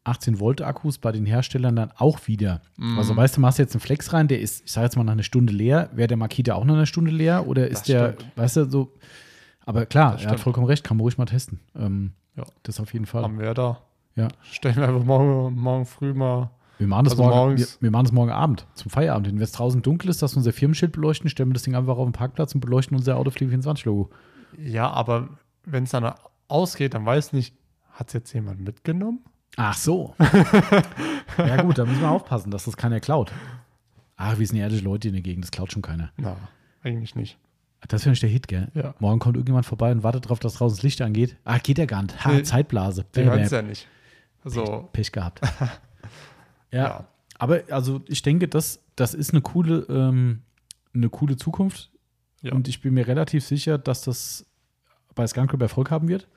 [0.06, 2.62] 18 Volt Akkus bei den Herstellern dann auch wieder.
[2.78, 2.98] Mhm.
[2.98, 5.14] Also weißt du, machst jetzt einen Flex rein, der ist, ich sage jetzt mal nach
[5.14, 5.90] einer Stunde leer.
[5.94, 8.32] Wäre der Makita auch nach einer Stunde leer oder ist Das der, stimmt.
[8.38, 8.92] weißt du, so.
[9.66, 11.60] Aber klar, er hat vollkommen recht, kann man ruhig mal testen.
[11.76, 12.44] Ähm, Ja.
[12.64, 13.24] Das auf jeden Fall.
[13.24, 13.80] Haben wir da.
[14.16, 14.28] Ja.
[14.42, 16.50] Stellen wir einfach morgen, morgen früh mal.
[16.80, 19.28] Wir machen das Also morgen, wir, wir machen das morgen Abend zum Feierabend.
[19.28, 21.96] Wenn es draußen dunkel ist, dass wir unser Firmenschild beleuchten, stellen wir das Ding einfach
[21.98, 24.10] auf den Parkplatz und beleuchten unser Autoflieg 24 Logo.
[24.58, 25.30] Ja, aber
[25.66, 26.12] wenn es dann
[26.48, 27.56] ausgeht, dann weiß nicht,
[27.92, 29.20] hat es jetzt jemand mitgenommen?
[29.58, 30.16] Ach so.
[31.38, 33.32] ja gut, da müssen wir aufpassen, dass das keiner klaut.
[34.18, 36.12] Ach, wir sind ehrliche Leute in der Gegend, das klaut schon keiner.
[36.18, 36.36] Na,
[36.84, 37.38] eigentlich nicht.
[37.88, 38.70] Das wäre nicht der Hit, gell?
[38.74, 38.96] Ja.
[39.00, 41.36] Morgen kommt irgendjemand vorbei und wartet darauf, dass draußen das Licht angeht.
[41.44, 42.24] Ah, geht ja gar nicht.
[42.24, 42.44] Ha, Nee.
[42.44, 43.06] Zeitblase.
[43.12, 43.88] Bäh, hören ja nicht.
[44.46, 45.42] So, Pech gehabt.
[46.72, 46.84] ja.
[46.84, 47.08] ja.
[47.38, 50.42] Aber also ich denke, das, das ist eine coole, ähm,
[50.94, 51.92] eine coole Zukunft.
[52.42, 52.54] Ja.
[52.54, 54.46] Und ich bin mir relativ sicher, dass das
[55.16, 56.28] bei Skunkrip Erfolg haben wird.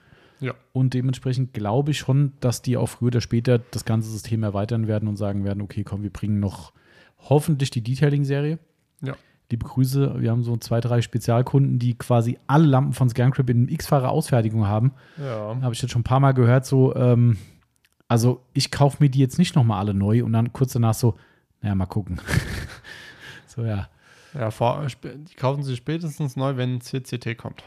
[0.41, 0.55] Ja.
[0.73, 4.87] Und dementsprechend glaube ich schon, dass die auch früher oder später das ganze System erweitern
[4.87, 6.73] werden und sagen werden, okay, komm, wir bringen noch
[7.19, 8.59] hoffentlich die Detailing-Serie.
[9.03, 9.15] Ja.
[9.51, 13.69] Liebe Grüße, wir haben so zwei, drei Spezialkunden, die quasi alle Lampen von Scancrip in
[13.69, 14.93] x-facher Ausfertigung haben.
[15.19, 15.57] Ja.
[15.63, 17.39] Habe ich jetzt schon ein paar Mal gehört, so, ähm,
[18.09, 21.17] also ich kaufe mir die jetzt nicht nochmal alle neu und dann kurz danach so,
[21.63, 22.21] naja, mal gucken.
[23.47, 23.89] so, ja.
[24.35, 27.63] Ja, vor, die kaufen sie spätestens neu, wenn CCT kommt.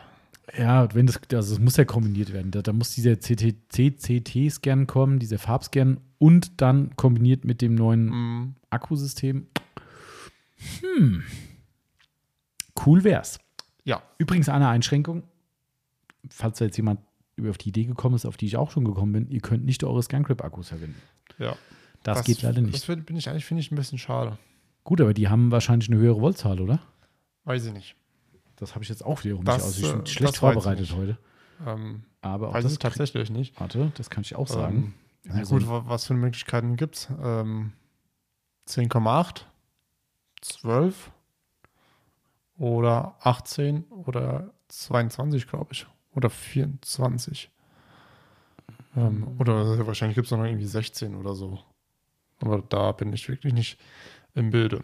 [0.58, 2.52] Ja, wenn das, also es muss ja kombiniert werden.
[2.52, 8.56] Da, da muss dieser CCT-Scan kommen, dieser Farbscan und dann kombiniert mit dem neuen Mhm.
[8.70, 9.48] Akkusystem.
[10.82, 11.24] Hm.
[12.86, 13.40] Cool wär's.
[13.84, 14.02] Ja.
[14.18, 15.24] Übrigens eine Einschränkung,
[16.30, 17.00] falls da jetzt jemand
[17.36, 19.66] über auf die Idee gekommen ist, auf die ich auch schon gekommen bin, ihr könnt
[19.66, 21.02] nicht eure ScanCrip-Akkus verwenden.
[21.38, 21.56] Ja.
[22.04, 22.74] Das, geht leider nicht.
[22.76, 24.38] Das find- bin ich eigentlich, finde ich, ein bisschen schade.
[24.84, 26.80] Gut, aber die haben wahrscheinlich eine höhere Voltzahl, oder?
[27.44, 27.96] Weiß ich nicht.
[28.60, 29.78] Das habe ich jetzt auch wiederum Das, nicht aus.
[29.78, 31.18] Ich bin äh, schlecht vorbereitet heute.
[31.66, 33.60] Ähm, Aber auch weiß das ich tatsächlich nicht.
[33.60, 34.94] Warte, das kann ich auch sagen.
[35.26, 37.10] Ähm, ja, Also- gut, wa- was für Möglichkeiten gibt es?
[37.22, 37.74] Ähm,
[38.68, 39.46] 10,8,
[40.42, 41.12] 12
[42.58, 45.86] oder 18 oder 22, glaube ich.
[46.14, 47.50] Oder 24.
[48.96, 51.60] Ähm, oder wahrscheinlich gibt es noch irgendwie 16 oder so.
[52.42, 53.80] Aber da bin ich wirklich nicht
[54.34, 54.84] im Bilde.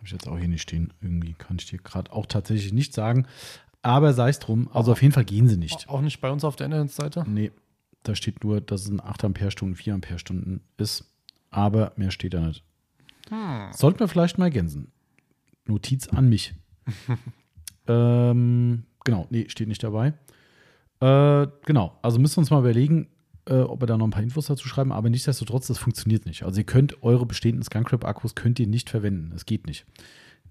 [0.00, 0.94] Habe ich jetzt auch hier nicht stehen.
[1.02, 3.26] Irgendwie kann ich dir gerade auch tatsächlich nicht sagen.
[3.82, 4.70] Aber sei es drum.
[4.72, 5.90] Also auf jeden Fall gehen sie nicht.
[5.90, 7.22] Auch nicht bei uns auf der Internetseite?
[7.28, 7.50] Nee,
[8.02, 11.04] da steht nur, dass es ein 8 Ampere-Stunden, 4 Ampere-Stunden ist.
[11.50, 12.64] Aber mehr steht da nicht.
[13.28, 13.68] Hm.
[13.72, 14.90] Sollten wir vielleicht mal ergänzen.
[15.66, 16.54] Notiz an mich.
[17.86, 20.14] ähm, genau, nee, steht nicht dabei.
[21.00, 23.08] Äh, genau, also müssen wir uns mal überlegen,
[23.50, 26.44] äh, ob wir da noch ein paar Infos dazu schreiben, aber nichtsdestotrotz, das funktioniert nicht.
[26.44, 29.32] Also ihr könnt eure bestehenden ScanCrip-Akkus könnt ihr nicht verwenden.
[29.34, 29.84] Es geht nicht.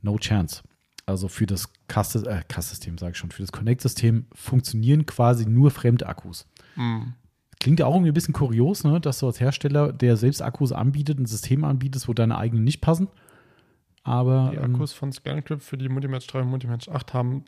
[0.02, 0.62] No chance.
[1.06, 5.72] Also für das CAS- äh, CAS-System, sage ich schon, für das Connect-System funktionieren quasi nur
[5.72, 6.46] fremde Akkus.
[6.76, 7.14] Hm.
[7.60, 9.02] Klingt ja auch irgendwie ein bisschen kurios, ne?
[9.02, 12.80] dass du als Hersteller, der selbst Akkus anbietet, ein System anbietest, wo deine eigenen nicht
[12.82, 13.08] passen.
[14.04, 17.44] Aber Die ähm, Akkus von ScanClip für die Multimatch 3 und Multimatch 8 haben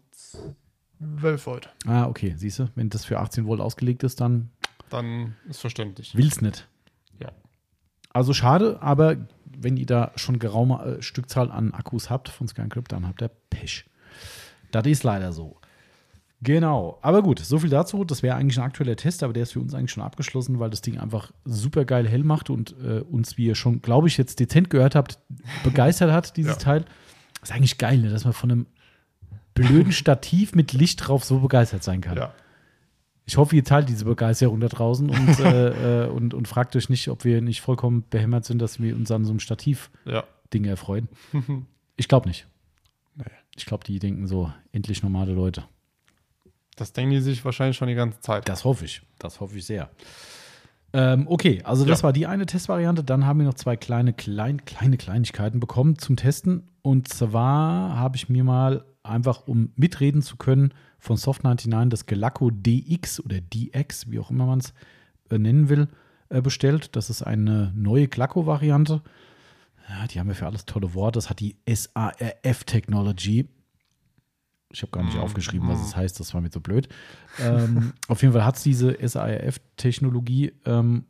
[1.19, 1.69] 12 Volt.
[1.85, 4.49] Ah, okay, siehst du, wenn das für 18 Volt ausgelegt ist, dann
[4.91, 6.15] Dann ist verständlich.
[6.15, 6.67] will's nicht.
[7.19, 7.31] Ja.
[8.13, 12.91] Also schade, aber wenn ihr da schon geraume äh, Stückzahl an Akkus habt von ScanCrypt,
[12.91, 13.85] dann habt ihr Pech.
[14.71, 15.57] Das ist leider so.
[16.43, 18.03] Genau, aber gut, so viel dazu.
[18.03, 20.71] Das wäre eigentlich ein aktueller Test, aber der ist für uns eigentlich schon abgeschlossen, weil
[20.71, 24.17] das Ding einfach super geil hell macht und äh, uns, wie ihr schon, glaube ich,
[24.17, 25.19] jetzt dezent gehört habt,
[25.63, 26.57] begeistert hat, dieses Ja.
[26.57, 26.85] Teil.
[27.43, 28.09] ist eigentlich geil, ne?
[28.09, 28.65] dass man von einem
[29.53, 32.17] blöden Stativ mit Licht drauf so begeistert sein kann.
[32.17, 32.33] Ja.
[33.25, 36.89] Ich hoffe, ihr teilt diese Begeisterung da draußen und, äh, äh, und, und fragt euch
[36.89, 40.69] nicht, ob wir nicht vollkommen behämmert sind, dass wir uns an so einem Stativ-Ding Ja.
[40.71, 41.07] erfreuen.
[41.97, 42.47] Ich glaube nicht.
[43.15, 43.25] Nee.
[43.55, 45.65] Ich glaube, die denken so, endlich normale Leute.
[46.77, 48.49] Das denken die sich wahrscheinlich schon die ganze Zeit.
[48.49, 49.03] Das hoffe ich.
[49.19, 49.91] Das hoffe ich sehr.
[50.93, 52.05] Ähm, okay, also das Ja.
[52.05, 53.03] war die eine Testvariante.
[53.03, 56.69] Dann haben wir noch zwei kleine, klein, kleine Kleinigkeiten bekommen zum Testen.
[56.81, 62.51] Und zwar habe ich mir mal einfach, um mitreden zu können, von Soft99 das Gelacco
[62.51, 64.73] DX oder DX, wie auch immer man es
[65.29, 65.89] äh, nennen will,
[66.29, 66.95] äh, bestellt.
[66.95, 69.01] Das ist eine neue Glacco-Variante.
[69.89, 71.17] Ja, die haben ja für alles tolle Worte.
[71.17, 73.49] Das hat die SARF-Technology.
[74.73, 76.87] Ich habe gar nicht aufgeschrieben, was es heißt, das war mir so blöd.
[77.39, 80.53] ähm, auf jeden Fall hat es diese SARF-Technologie.
[80.65, 81.05] Ähm,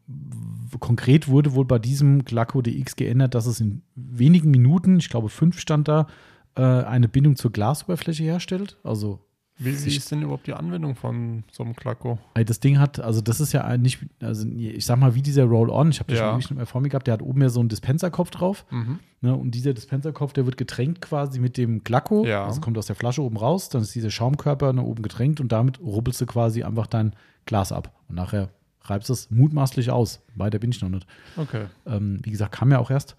[0.80, 5.30] konkret wurde wohl bei diesem Glacco DX geändert, dass es in wenigen Minuten, ich glaube
[5.30, 6.08] fünf stand da,
[6.56, 8.78] äh, eine Bindung zur Glasoberfläche herstellt.
[8.84, 9.20] Also
[9.64, 12.18] Wie, wie ist denn überhaupt die Anwendung von so einem Klacko?
[12.34, 15.90] Das Ding hat, also das ist ja nicht, also ich sag mal, wie dieser Roll-On,
[15.92, 16.30] ich habe das Ja.
[16.30, 18.66] schon nicht mehr vor mir gehabt, der hat oben ja so einen Dispenserkopf drauf.
[18.72, 19.00] Mhm.
[19.22, 22.26] Ne, und dieser Dispenserkopf, der wird getränkt quasi mit dem Glacco.
[22.26, 22.46] Ja.
[22.46, 25.52] Also kommt aus der Flasche oben raus, dann ist dieser Schaumkörper nach oben getränkt und
[25.52, 27.14] damit rubbelst du quasi einfach dein
[27.46, 27.94] Glas ab.
[28.10, 28.50] Und nachher
[28.84, 30.22] reibst du es mutmaßlich aus.
[30.36, 31.06] Weiter bin ich noch nicht.
[31.38, 31.66] Okay.
[31.86, 33.16] Ähm, wie gesagt, kam ja auch erst.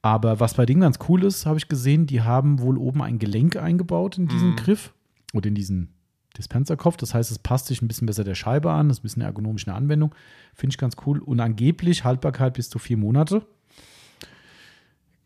[0.00, 3.18] Aber was bei denen ganz cool ist, habe ich gesehen, die haben wohl oben ein
[3.18, 4.56] Gelenk eingebaut in diesen Mhm.
[4.56, 4.92] Griff
[5.32, 5.94] oder in diesen
[6.36, 6.96] Dispenserkopf.
[6.96, 8.88] Das heißt, es passt sich ein bisschen besser der Scheibe an.
[8.88, 10.14] Das ist ein bisschen eine ergonomische Anwendung.
[10.54, 11.20] Finde ich ganz cool.
[11.20, 13.46] Und angeblich Haltbarkeit bis zu vier Monate.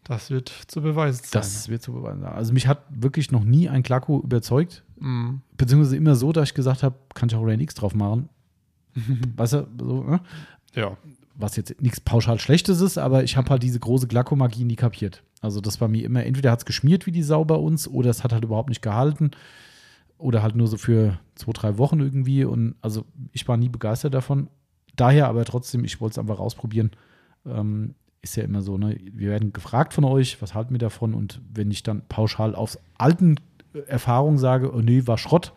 [0.04, 1.30] Das wird zu beweisen sein.
[1.32, 2.22] Das wird zu beweisen.
[2.22, 2.32] sein.
[2.32, 4.84] Also mich hat wirklich noch nie ein Klacko überzeugt.
[4.98, 5.40] Mhm.
[5.56, 8.28] Beziehungsweise immer so, dass ich gesagt habe, kann ich auch Rain X drauf machen.
[9.36, 10.20] weißt du, so, ne?
[10.74, 10.96] Ja.
[11.34, 15.22] was jetzt nichts pauschal Schlechtes ist, aber ich habe halt diese große Glackomagie nie kapiert.
[15.40, 18.10] Also das war mir immer, entweder hat es geschmiert wie die Sau bei uns oder
[18.10, 19.32] es hat halt überhaupt nicht gehalten
[20.18, 22.44] oder halt nur so für zwei, drei Wochen irgendwie.
[22.44, 24.48] Und also ich war nie begeistert davon.
[24.96, 26.90] Daher aber trotzdem, ich wollte es einfach ausprobieren.
[27.44, 28.98] Ähm, ist ja immer so, ne?
[29.12, 31.14] Wir werden gefragt von euch, was halten wir davon?
[31.14, 33.36] Und wenn ich dann pauschal aus alten
[33.86, 35.52] Erfahrungen sage, oh nee, war Schrott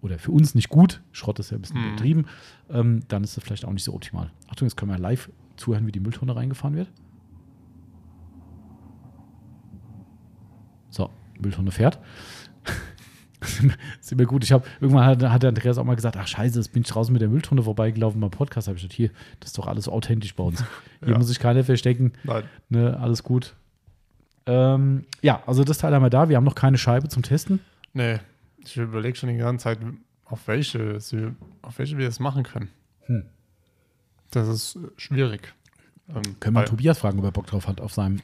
[0.00, 1.88] oder für uns nicht gut, Schrott ist ja ein bisschen Mhm.
[1.88, 2.26] übertrieben,
[2.70, 4.30] ähm, dann ist das vielleicht auch nicht so optimal.
[4.48, 6.88] Achtung, jetzt können wir live zuhören, wie die Mülltonne reingefahren wird.
[10.90, 11.10] So,
[11.40, 11.98] Mülltonne fährt.
[14.00, 14.44] ist immer gut.
[14.44, 16.88] Ich habe irgendwann hat, hat der Andreas auch mal gesagt, ach scheiße, jetzt bin ich
[16.88, 18.68] draußen mit der Mülltonne vorbeigelaufen beim Podcast.
[18.68, 20.64] Habe ich gesagt, hier, das ist doch alles authentisch bei uns.
[21.00, 21.18] Hier Ja.
[21.18, 22.12] muss sich keiner verstecken.
[22.24, 22.44] Nein.
[22.68, 23.54] Ne, alles gut.
[24.46, 26.28] Ähm, ja, also das Teil haben wir da.
[26.28, 27.60] Wir haben noch keine Scheibe zum Testen.
[27.92, 28.18] Nee,
[28.58, 29.78] ich überlege schon die ganze Zeit,
[30.26, 30.98] auf welche,
[31.62, 32.68] auf welche wir das machen können.
[33.06, 33.24] Hm.
[34.30, 35.54] Das ist schwierig.
[36.08, 38.20] Ähm, Können wir Tobias fragen, ob er Bock drauf hat auf seinem.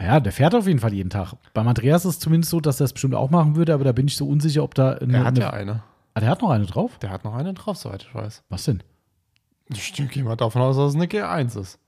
[0.00, 1.34] Ja, der fährt auf jeden Fall jeden Tag.
[1.54, 3.92] Beim Andreas ist es zumindest so, dass er es bestimmt auch machen würde, aber da
[3.92, 4.92] bin ich so unsicher, ob da.
[4.92, 5.82] Eine, Er hat ja eine.
[6.14, 6.98] ah, der hat noch eine drauf?
[6.98, 8.42] Der hat noch eine drauf, soweit ich weiß.
[8.48, 8.82] Was denn?
[9.72, 11.78] Ich gehe mal davon aus, dass es eine G1 ist.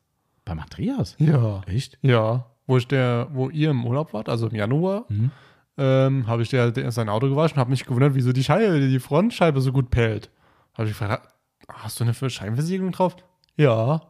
[0.44, 1.16] Beim Andreas?
[1.18, 1.62] Ja.
[1.66, 1.98] Echt?
[2.02, 2.46] Ja.
[2.66, 5.30] Wo ich der, wo ihr im Urlaub wart, also im Januar, Mhm.
[5.76, 8.80] ähm, habe ich der, der sein Auto gewaschen und habe mich gewundert, wieso die Scheibe,
[8.88, 10.30] die Frontscheibe so gut pellt.
[10.74, 11.28] Habe ich gefragt,
[11.68, 13.16] hast du eine Scheibenversiegelung drauf?
[13.56, 14.00] Ja.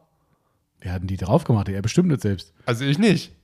[0.79, 2.53] Wir hatten die drauf gemacht, er bestimmt nicht selbst.
[2.65, 3.34] Also ich nicht.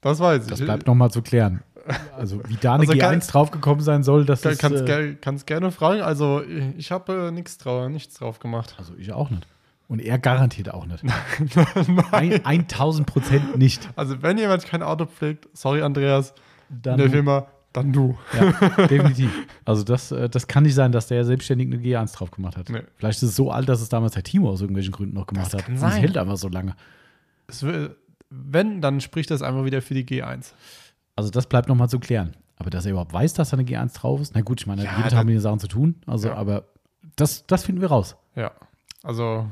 [0.00, 0.50] Das weiß ich.
[0.50, 1.62] Das bleibt nochmal zu klären.
[2.16, 4.60] Also, wie da eine Also G1 kann- draufgekommen sein soll, das Kann, ist.
[4.60, 6.02] kannst, äh, kannst gerne fragen.
[6.02, 6.42] Also
[6.76, 8.74] ich habe äh, nichts drauf, nichts drauf gemacht.
[8.78, 9.46] also, ich auch nicht.
[9.88, 11.02] Und er garantiert auch nicht.
[12.12, 13.88] Ein, 1000 Prozent nicht.
[13.96, 16.34] Also wenn jemand kein Auto pflegt, sorry Andreas,
[16.68, 18.18] Dann, in der Firma, dann du.
[18.38, 19.30] Ja, definitiv.
[19.64, 22.68] Also das, äh, das kann nicht sein, dass der selbstständig eine G1 drauf gemacht hat.
[22.68, 22.82] Nee.
[22.96, 25.46] Vielleicht ist es so alt, dass es damals der Timo aus irgendwelchen Gründen noch gemacht
[25.54, 25.66] Das hat.
[25.66, 25.92] kann sein.
[25.92, 26.76] Es hält einfach so lange.
[27.46, 27.96] Es will,
[28.30, 30.52] wenn, dann spricht das einfach wieder für die G1.
[31.16, 32.34] Also das bleibt nochmal zu klären.
[32.56, 34.84] Aber dass er überhaupt weiß, dass da eine G1 drauf ist, na gut, ich meine,
[34.84, 35.94] Ja, jeden Tag wir die Sachen zu tun.
[36.06, 36.34] Also, Ja.
[36.34, 36.64] aber
[37.16, 38.16] das, das finden wir raus.
[38.34, 38.50] Ja.
[39.02, 39.48] Also.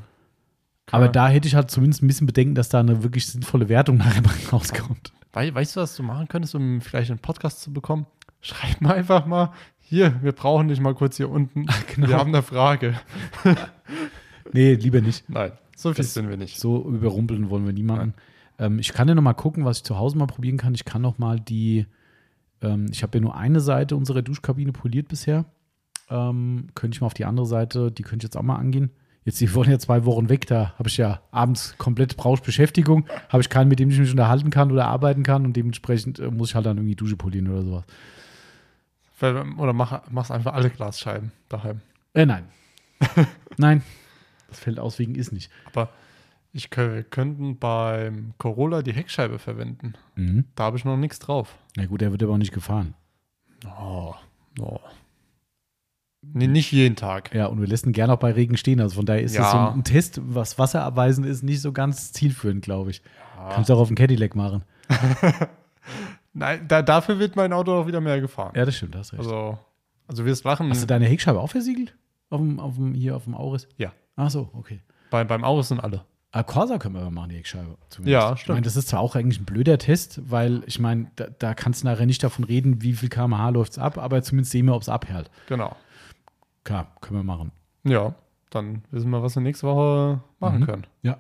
[0.91, 3.97] Aber da hätte ich halt zumindest ein bisschen Bedenken, dass da eine wirklich sinnvolle Wertung
[3.97, 5.13] nachher mal rauskommt.
[5.33, 8.07] Wei weißt du, was du machen könntest, um vielleicht einen Podcast zu bekommen?
[8.41, 11.67] Schreib mir einfach mal, hier, wir brauchen dich mal kurz hier unten.
[11.95, 12.09] genau.
[12.09, 12.99] Wir haben eine Frage.
[14.53, 15.29] Nee, lieber nicht.
[15.29, 16.59] Nein, so viel Das- sind wir nicht.
[16.61, 18.15] So überrumpeln wollen wir niemanden.
[18.59, 20.75] Ähm, ich kann ja noch mal gucken, was ich zu Hause mal probieren kann.
[20.75, 21.87] Ich kann noch mal die,
[22.63, 25.45] ähm, ich habe ja nur eine Seite unserer Duschkabine poliert bisher.
[26.09, 28.91] Ähm, könnte ich mal auf die andere Seite, die könnte ich jetzt auch mal angehen.
[29.25, 33.41] Jetzt, die wollen ja zwei Wochen weg, da habe ich ja abends komplett Brauschbeschäftigung, habe
[33.41, 36.51] ich keinen, mit dem ich mich unterhalten kann oder arbeiten kann und dementsprechend äh, muss
[36.51, 37.85] ich halt dann irgendwie Dusche polieren oder sowas.
[39.21, 41.81] Oder mach, mach's einfach alle Glasscheiben daheim.
[42.15, 42.45] Äh, nein.
[43.57, 43.83] nein.
[44.49, 45.51] Das fällt aus wegen ist nicht.
[45.73, 45.89] Aber
[46.57, 49.95] ich, könnten beim Corolla die Heckscheibe verwenden.
[50.15, 50.45] Mhm.
[50.55, 51.57] Da habe ich noch nichts drauf.
[51.77, 52.95] Na gut, der wird aber auch nicht gefahren.
[53.79, 54.15] Oh,
[54.61, 54.81] oh.
[56.23, 57.35] Nee, nicht jeden Tag.
[57.35, 58.81] Ja, und wir lassen gerne auch bei Regen stehen.
[58.81, 59.43] Also von daher ist Ja.
[59.43, 63.03] das so ein Test, was wasserabweisend ist, nicht so ganz zielführend, glaube ich.
[63.37, 63.51] Ja.
[63.51, 64.65] Kannst du auch auf dem Cadillac machen.
[66.33, 68.53] Nein, da, dafür wird mein Auto auch wieder mehr gefahren.
[68.57, 69.21] Ja, das stimmt, hast recht.
[69.21, 69.59] Also,
[70.09, 71.95] also wir lachen Hast du deine Heckscheibe auch versiegelt?
[72.31, 73.69] Auf dem, auf dem, hier auf dem Auris?
[73.77, 73.93] Ja.
[74.17, 74.81] Ach so, okay.
[75.11, 76.05] bei, beim Auris sind alle.
[76.39, 77.77] Ah, Corsa können wir aber machen, die Heckscheibe.
[78.05, 78.57] Ja, Ich stimmt.
[78.57, 81.83] meine, das ist zwar auch eigentlich ein blöder Test, weil ich meine, da, da kannst
[81.83, 84.75] du nachher nicht davon reden, wie viel kmh läuft es ab, aber zumindest sehen wir,
[84.75, 85.31] ob es abhält.
[85.49, 85.75] Genau.
[86.65, 87.53] Klar, können wir machen.
[87.85, 88.15] Ja,
[88.51, 90.67] dann wissen wir, was wir nächste Woche machen Mhm.
[90.67, 90.87] können.
[91.03, 91.19] Ja.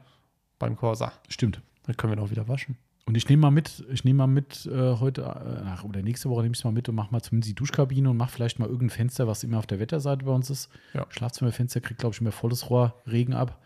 [0.58, 1.12] Beim Corsa.
[1.28, 1.60] Stimmt.
[1.86, 2.76] Dann können wir noch wieder waschen.
[3.06, 6.42] Und ich nehme mal mit, ich nehme mal mit äh, heute, äh, oder nächste Woche
[6.42, 8.66] nehme ich es mal mit und mache mal zumindest die Duschkabine und mache vielleicht mal
[8.66, 10.68] irgendein Fenster, was immer auf der Wetterseite bei uns ist.
[10.92, 11.06] Ja.
[11.10, 13.60] Schlafzimmerfenster kriegt, glaube ich, immer volles Rohr Regen ab.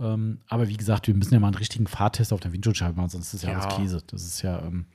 [0.00, 3.10] Ähm, aber wie gesagt, wir müssen ja mal einen richtigen Fahrtest auf der Windschutzscheibe machen,
[3.10, 3.60] sonst ist ja, Ja.
[3.60, 4.02] alles Käse.
[4.06, 4.60] Das ist ja.
[4.62, 4.86] Ähm,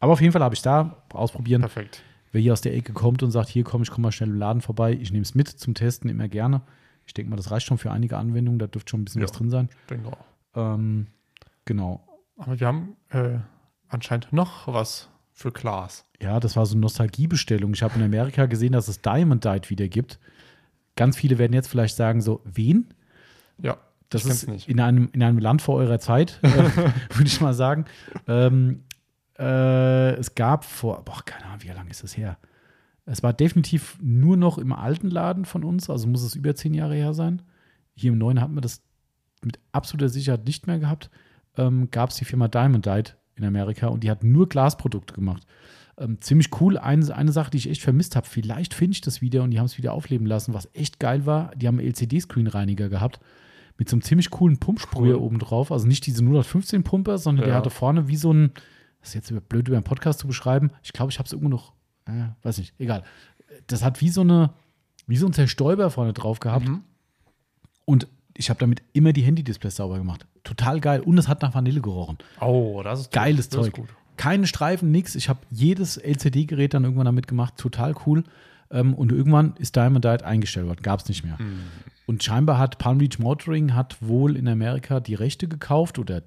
[0.00, 1.60] aber auf jeden Fall habe ich da ausprobieren.
[1.60, 2.02] Perfekt.
[2.32, 4.36] Wer hier aus der Ecke kommt und sagt, hier komm, ich komme mal schnell im
[4.36, 6.62] Laden vorbei, ich nehme es mit zum Testen immer gerne.
[7.06, 9.28] Ich denke mal, das reicht schon für einige Anwendungen, da dürfte schon ein bisschen Ja.
[9.28, 9.68] was drin sein.
[9.82, 10.24] Ich denke auch.
[10.74, 11.08] Ähm,
[11.64, 12.06] genau.
[12.38, 13.38] Aber wir haben äh,
[13.88, 16.04] anscheinend noch was für Glas.
[16.20, 17.74] Ja, das war so eine Nostalgiebestellung.
[17.74, 20.18] Ich habe in Amerika gesehen, dass es Diamond Dite wieder gibt.
[20.96, 22.88] Ganz viele werden jetzt vielleicht sagen so, wen?
[23.58, 23.76] Ja,
[24.10, 24.68] Das ist nicht.
[24.68, 26.48] in einem, in einem Land vor eurer Zeit, äh,
[27.14, 27.86] würde ich mal sagen.
[28.28, 28.84] Ähm,
[29.38, 32.38] äh, es gab vor, boah, keine Ahnung, wie lange ist das her?
[33.06, 36.74] Es war definitiv nur noch im alten Laden von uns, also muss es über zehn
[36.74, 37.42] Jahre her sein.
[37.94, 38.82] Hier im neuen hatten wir das
[39.42, 41.10] mit absoluter Sicherheit nicht mehr gehabt.
[41.56, 45.46] Ähm, gab es die Firma Diamond Dite in Amerika und die hat nur Glasprodukte gemacht.
[45.98, 46.78] Ähm, ziemlich cool.
[46.78, 49.58] Eine, eine Sache, die ich echt vermisst habe, vielleicht finde ich das wieder und die
[49.58, 51.54] haben es wieder aufleben lassen, was echt geil war.
[51.54, 53.20] Die haben einen LCD-Screen-Reiniger gehabt,
[53.78, 55.22] mit so einem ziemlich coolen Pumpsprüher Cool.
[55.22, 55.72] oben drauf.
[55.72, 57.58] Also nicht diese 015 Pumper, sondern der Ja.
[57.58, 58.52] hatte vorne wie so ein,
[59.00, 60.70] das ist jetzt blöd über einen Podcast zu beschreiben.
[60.82, 61.72] Ich glaube, ich habe es irgendwo noch,
[62.06, 63.02] äh, weiß nicht, egal.
[63.66, 64.50] Das hat wie so eine,
[65.06, 66.68] wie so ein Zerstäuber vorne drauf gehabt.
[66.68, 66.82] Mhm.
[67.84, 70.26] Und ich habe damit immer die Handy-Displays sauber gemacht.
[70.44, 71.00] Total geil.
[71.00, 72.18] Und es hat nach Vanille gerochen.
[72.40, 73.74] Oh, das ist Geiles das ist Zeug.
[73.74, 73.88] gut.
[74.16, 75.14] Keine Streifen, nix.
[75.14, 77.54] Ich habe jedes LCD-Gerät dann irgendwann damit gemacht.
[77.56, 78.24] Total cool.
[78.70, 80.80] Ähm, und irgendwann ist Diamond Diet eingestellt worden.
[80.82, 81.36] Gab es nicht mehr.
[81.40, 81.60] Mhm.
[82.06, 86.22] Und scheinbar hat Palm Beach Motoring hat wohl in Amerika die Rechte gekauft oder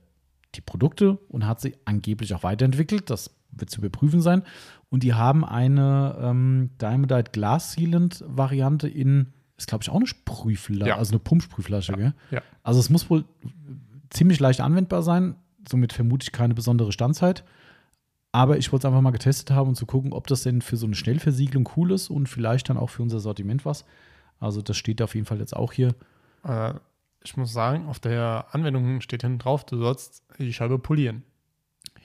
[0.56, 3.10] die Produkte und hat sie angeblich auch weiterentwickelt.
[3.10, 4.44] Das wird zu überprüfen sein.
[4.90, 9.98] Und die haben eine ähm, Diamond Diet Glass Sealant Variante in, ist glaube ich auch
[9.98, 10.98] eine Sprühflasche, Ja.
[10.98, 12.14] also eine Pumpsprühflasche, gell?
[12.32, 12.42] Ja.
[12.64, 13.26] Also es muss wohl
[14.10, 15.36] ziemlich leicht anwendbar sein.
[15.70, 17.44] Somit vermute ich keine besondere Standzeit.
[18.32, 20.78] Aber ich wollte es einfach mal getestet haben, um zu gucken, ob das denn für
[20.78, 23.86] so eine Schnellversiegelung cool ist und vielleicht dann auch für unser Sortiment was.
[24.40, 25.96] Also das steht auf jeden Fall jetzt auch hier.
[26.44, 26.74] Äh,
[27.24, 31.24] ich muss sagen, auf der Anwendung steht hinten drauf, du sollst die Scheibe polieren.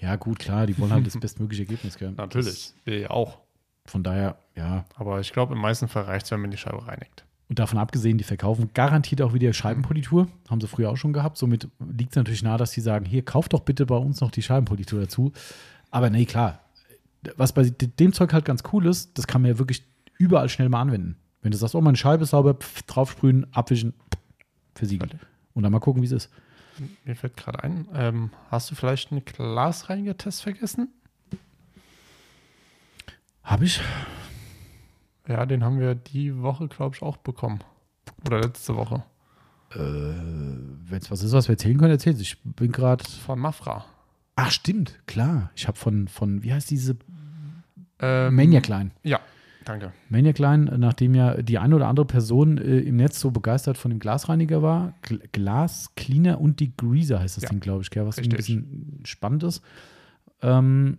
[0.00, 1.96] Ja, gut, klar, die wollen halt das bestmögliche Ergebnis.
[1.96, 2.12] Gell?
[2.12, 2.72] Natürlich.
[2.84, 3.38] Wir ja auch.
[3.86, 4.84] Von daher, ja.
[4.96, 7.24] Aber ich glaube, im meisten Fall reicht es, wenn man die Scheibe reinigt.
[7.48, 10.28] Und davon abgesehen, die verkaufen garantiert auch wieder Scheibenpolitur.
[10.48, 11.36] Haben sie früher auch schon gehabt.
[11.36, 14.30] Somit liegt es natürlich nahe, dass die sagen: Hier, kauft doch bitte bei uns noch
[14.30, 15.32] die Scheibenpolitur dazu.
[15.90, 16.60] Aber nee, klar.
[17.36, 19.84] Was bei dem Zeug halt ganz cool ist, das kann man ja wirklich
[20.18, 21.16] überall schnell mal anwenden.
[21.42, 24.18] Wenn du sagst, oh, meine Scheibe ist sauber, pf, draufsprühen, abwischen, pff,
[24.74, 25.16] versiegelt.
[25.54, 26.30] Und dann mal gucken, wie es ist.
[27.04, 30.88] Mir fällt gerade ein, ähm, hast du vielleicht einen Glasreiniger-Test vergessen?
[33.42, 33.80] Habe ich?
[35.28, 37.60] Ja, den haben wir die Woche, glaube ich, auch bekommen.
[38.26, 39.02] Oder letzte Woche.
[39.72, 42.20] Äh, Wenn es was ist, was wir erzählen können, erzählt.
[42.20, 43.04] Ich bin gerade.
[43.04, 43.84] Von Mafra.
[44.36, 45.50] Ach, stimmt, klar.
[45.54, 46.96] Ich habe von, von, wie heißt diese
[47.98, 48.90] Ähm, Maniac Line.
[49.02, 49.20] Ja,
[49.64, 49.92] danke.
[50.08, 53.90] Maniac Line, nachdem ja die eine oder andere Person äh, im Netz so begeistert von
[53.90, 58.06] dem Glasreiniger war, Gl Glas Cleaner und Degreaser heißt das Ja, Ding, glaube ich, gell,
[58.06, 59.62] was ein bisschen spannend ist.
[60.40, 60.98] Ähm,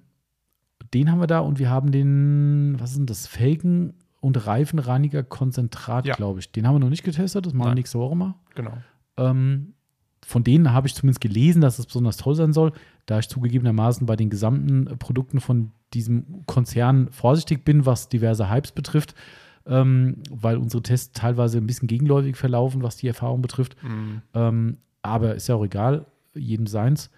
[0.93, 5.23] den haben wir da und wir haben den, was ist denn das, Felgen- und Reifenreiniger
[5.23, 6.15] Konzentrat, Ja.
[6.15, 6.51] glaube ich.
[6.51, 8.35] Den haben wir noch nicht getestet, das machen wir nächste Woche mal.
[8.55, 8.73] Genau.
[9.17, 9.73] Ähm,
[10.25, 12.71] von denen habe ich zumindest gelesen, dass es besonders toll sein soll,
[13.05, 18.49] da ich zugegebenermaßen bei den gesamten äh, Produkten von diesem Konzern vorsichtig bin, was diverse
[18.49, 19.15] Hypes betrifft,
[19.65, 23.75] ähm, weil unsere Tests teilweise ein bisschen gegenläufig verlaufen, was die Erfahrung betrifft.
[23.83, 24.21] Mhm.
[24.33, 27.09] Ähm, aber ist ja auch egal, jedem seins.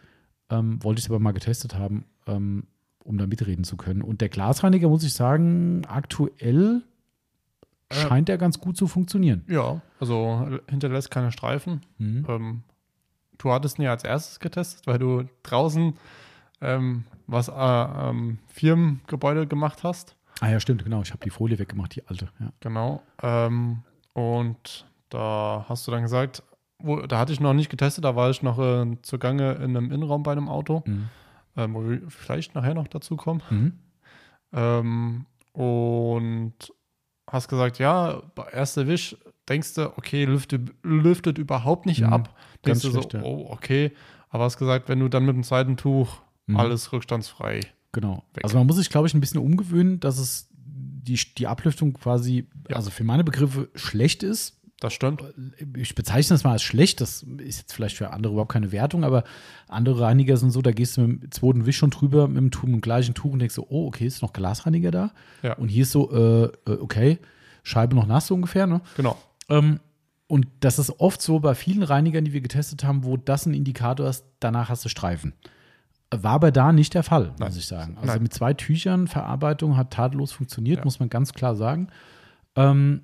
[0.49, 2.63] Ähm, wollte ich es aber mal getestet haben, ähm,
[3.03, 4.01] um da mitreden zu können.
[4.03, 6.81] Und der Glasreiniger, muss ich sagen, aktuell
[7.89, 7.95] Äh.
[7.95, 9.43] scheint er ganz gut zu funktionieren.
[9.47, 11.81] Ja, also hinterlässt keine Streifen.
[11.99, 12.25] Mhm.
[12.27, 12.63] Ähm,
[13.37, 15.93] du hattest ihn ja als erstes getestet, weil du draußen
[16.61, 20.15] ähm, was äh, ähm, Firmengebäude gemacht hast.
[20.41, 21.01] Ah ja, stimmt, genau.
[21.01, 22.29] Ich habe die Folie weggemacht, die alte.
[22.39, 22.51] Ja.
[22.59, 23.01] Genau.
[23.23, 23.83] Ähm,
[24.13, 26.43] und da hast du dann gesagt,
[26.79, 29.91] wo, da hatte ich noch nicht getestet, da war ich noch äh, zugange in einem
[29.91, 31.09] Innenraum bei einem Auto, Mhm.
[31.55, 33.41] ähm, wo wir vielleicht nachher noch dazu kommen.
[33.49, 33.73] Mhm.
[34.53, 36.53] Ähm, und
[37.29, 39.15] hast gesagt, ja, bei erster Wisch
[39.47, 42.13] denkst du, okay, lüftet, lüftet überhaupt nicht Mhm.
[42.13, 42.35] ab.
[42.63, 43.23] Ganz Denkst du schlecht, so, ja.
[43.23, 43.93] oh, okay.
[44.29, 46.57] Aber hast gesagt, wenn du dann mit dem zweiten Tuch Mhm.
[46.57, 47.61] alles rückstandsfrei.
[47.91, 48.23] Genau.
[48.33, 48.43] weg.
[48.43, 52.47] Also man muss sich, glaube ich, ein bisschen umgewöhnen, dass es die, die Ablüftung quasi,
[52.69, 52.75] Ja.
[52.75, 54.59] also für meine Begriffe schlecht ist.
[54.81, 55.23] Das stimmt.
[55.77, 56.99] Ich bezeichne das mal als schlecht.
[56.99, 59.23] Das ist jetzt vielleicht für andere überhaupt keine Wertung, aber
[59.69, 62.43] andere Reiniger sind so, da gehst du mit dem zweiten Wisch schon drüber mit dem,
[62.45, 65.11] mit dem gleichen Tuch und denkst so, oh, okay, ist noch Glasreiniger da.
[65.43, 65.53] Ja.
[65.53, 67.19] Und hier ist so, äh, äh, okay,
[67.63, 68.81] Scheibe noch nass so ungefähr, ne?
[68.97, 69.17] Genau.
[69.49, 69.79] Ähm,
[70.27, 73.53] und das ist oft so bei vielen Reinigern, die wir getestet haben, wo das ein
[73.53, 75.33] Indikator ist, danach hast du Streifen.
[76.11, 77.49] War aber da nicht der Fall, Nein.
[77.49, 77.97] muss ich sagen.
[77.97, 78.23] Also Nein.
[78.23, 80.83] mit zwei Tüchern, Verarbeitung hat tadellos funktioniert, Ja.
[80.85, 81.87] muss man ganz klar sagen.
[82.55, 83.01] Ähm,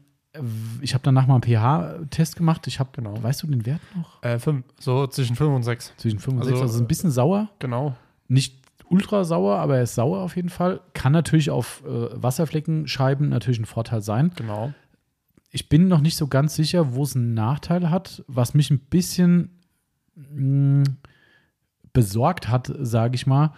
[0.82, 2.66] ich habe danach mal einen pH-Test gemacht.
[2.68, 3.22] Ich habe, Genau.
[3.22, 4.24] weißt du den Wert noch?
[4.24, 5.94] Äh, fünf, so zwischen 5 und 6.
[5.98, 6.52] Zwischen 5 und 6.
[6.54, 7.50] Also, Also, ein bisschen sauer.
[7.60, 7.96] Genau.
[8.30, 10.80] Nicht ultra sauer, aber er ist sauer auf jeden Fall.
[10.94, 14.32] Kann natürlich auf äh, Wasserfleckenscheiben natürlich ein Vorteil sein.
[14.36, 14.74] Genau.
[15.54, 18.24] ich bin noch nicht so ganz sicher, wo es einen Nachteil hat.
[18.28, 19.60] Was mich ein bisschen
[20.16, 20.84] mh,
[21.94, 23.54] besorgt hat, sage ich mal,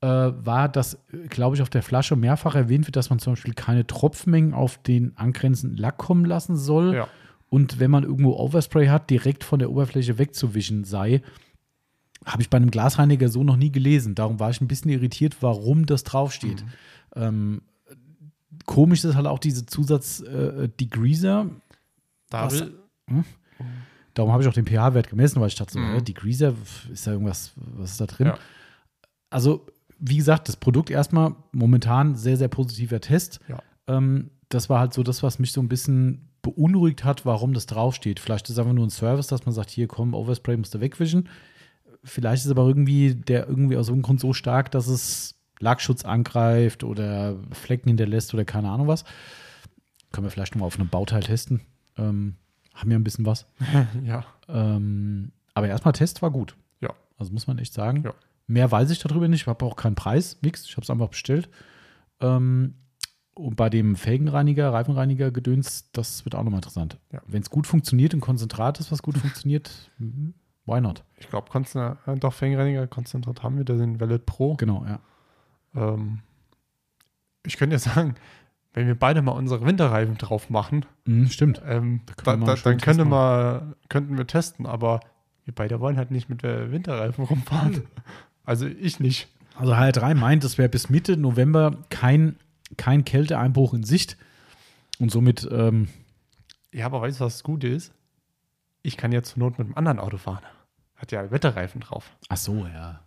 [0.00, 0.98] äh, war, dass,
[1.28, 4.78] glaube ich, auf der Flasche mehrfach erwähnt wird, dass man zum Beispiel keine Tropfmengen auf
[4.82, 6.94] den angrenzenden Lack kommen lassen soll.
[6.94, 7.08] Ja.
[7.48, 11.22] Und wenn man irgendwo Overspray hat, direkt von der Oberfläche wegzuwischen sei.
[12.24, 14.14] Habe ich bei einem Glasreiniger so noch nie gelesen.
[14.16, 16.64] Darum war ich ein bisschen irritiert, warum das draufsteht.
[17.14, 17.62] Ähm,
[18.66, 21.46] komisch ist halt auch diese Zusatz-Degreaser.
[22.30, 22.74] Da Was- will,
[24.16, 26.02] Darum habe ich auch den pH-Wert gemessen, weil ich dachte, so, Mhm.
[26.02, 26.54] Degreaser,
[26.90, 28.28] ist da irgendwas, was ist da drin?
[28.28, 28.38] Ja.
[29.28, 29.66] Also,
[29.98, 33.40] wie gesagt, das Produkt erstmal momentan sehr, sehr positiver Test.
[33.46, 33.58] Ja.
[33.86, 37.66] Ähm, das war halt so das, was mich so ein bisschen beunruhigt hat, warum das
[37.66, 38.18] draufsteht.
[38.18, 40.80] Vielleicht ist es einfach nur ein Service, dass man sagt, hier komm, Overspray musst du
[40.80, 41.28] wegwischen.
[42.04, 46.84] Vielleicht ist aber irgendwie der irgendwie aus irgendeinem Grund so stark, dass es Lackschutz angreift
[46.84, 49.04] oder Flecken hinterlässt oder keine Ahnung was.
[50.12, 51.60] Können wir vielleicht nochmal auf einem Bauteil testen.
[51.98, 52.36] Ähm,
[52.76, 53.46] haben ja ein bisschen was.
[54.04, 54.24] ja.
[54.48, 56.56] Ähm, aber erstmal Test war gut.
[56.80, 56.90] Ja.
[57.18, 58.04] Also muss man echt sagen.
[58.04, 58.14] Ja.
[58.46, 59.42] Mehr weiß ich darüber nicht.
[59.42, 60.64] Ich habe auch keinen Preis, nichts.
[60.66, 61.48] Ich habe es einfach bestellt.
[62.20, 62.74] Ähm,
[63.34, 66.98] und bei dem Felgenreiniger, Reifenreiniger Gedöns, das wird auch nochmal interessant.
[67.12, 67.20] Ja.
[67.26, 69.90] Wenn es gut funktioniert und Konzentrat ist, was gut funktioniert,
[70.66, 71.04] why not?
[71.18, 74.54] Ich glaube, Konzentrat, äh, doch, Fängenreiniger, Konzentrat haben wir, da sind Valet Pro.
[74.54, 75.00] Genau, ja.
[75.74, 76.20] Ähm,
[77.44, 78.14] ich könnte ja sagen,
[78.76, 81.62] wenn wir beide mal unsere Winterreifen drauf machen, Mhm, stimmt.
[81.66, 85.00] ähm, Da können da, dann könnte mal, könnten wir testen, aber
[85.44, 87.84] wir beide wollen halt nicht mit der Winterreifen rumfahren.
[88.44, 89.28] Also ich nicht.
[89.56, 92.36] Also HR3 meint, es wäre bis Mitte November kein,
[92.76, 94.16] kein Kälteeinbruch in Sicht.
[94.98, 95.88] Und somit, ähm,
[96.72, 97.92] Ja, aber weißt du, was das Gute ist?
[98.82, 100.42] Ich kann ja zur Not mit einem anderen Auto fahren.
[100.96, 102.10] Hat ja Wetterreifen drauf.
[102.28, 103.00] ach so, ja.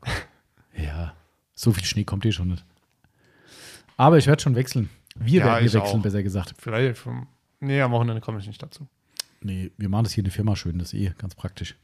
[0.75, 1.13] ja,
[1.53, 2.65] so viel Schnee kommt hier schon nicht.
[3.97, 4.89] Aber ich werde schon wechseln.
[5.19, 6.01] Wir Ja, werden auch.
[6.01, 6.53] besser gesagt.
[6.57, 7.27] Vielleicht vom.
[7.59, 8.87] Nee, am Wochenende komme ich nicht dazu.
[9.41, 11.75] Nee, wir machen das hier in der Firma schön, das ist eh ganz praktisch.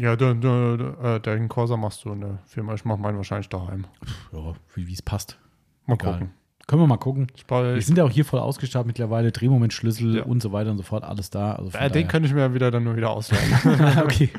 [0.00, 2.74] Ja, du, du, du, äh, den Corsa machst du in der Firma.
[2.74, 3.86] Ich mache meinen wahrscheinlich daheim.
[4.32, 5.38] Ja, wie es passt.
[5.86, 6.12] Mal Egal.
[6.14, 6.30] gucken.
[6.66, 7.26] Können wir mal gucken.
[7.36, 10.22] Ich, brauche- Wir sind ja auch hier voll ausgestattet mittlerweile, Drehmomentschlüssel Ja.
[10.22, 11.52] und so weiter und so fort, alles da.
[11.56, 13.98] Also von äh, den könnte ich mir wieder dann nur wieder ausleihen.
[14.02, 14.30] okay,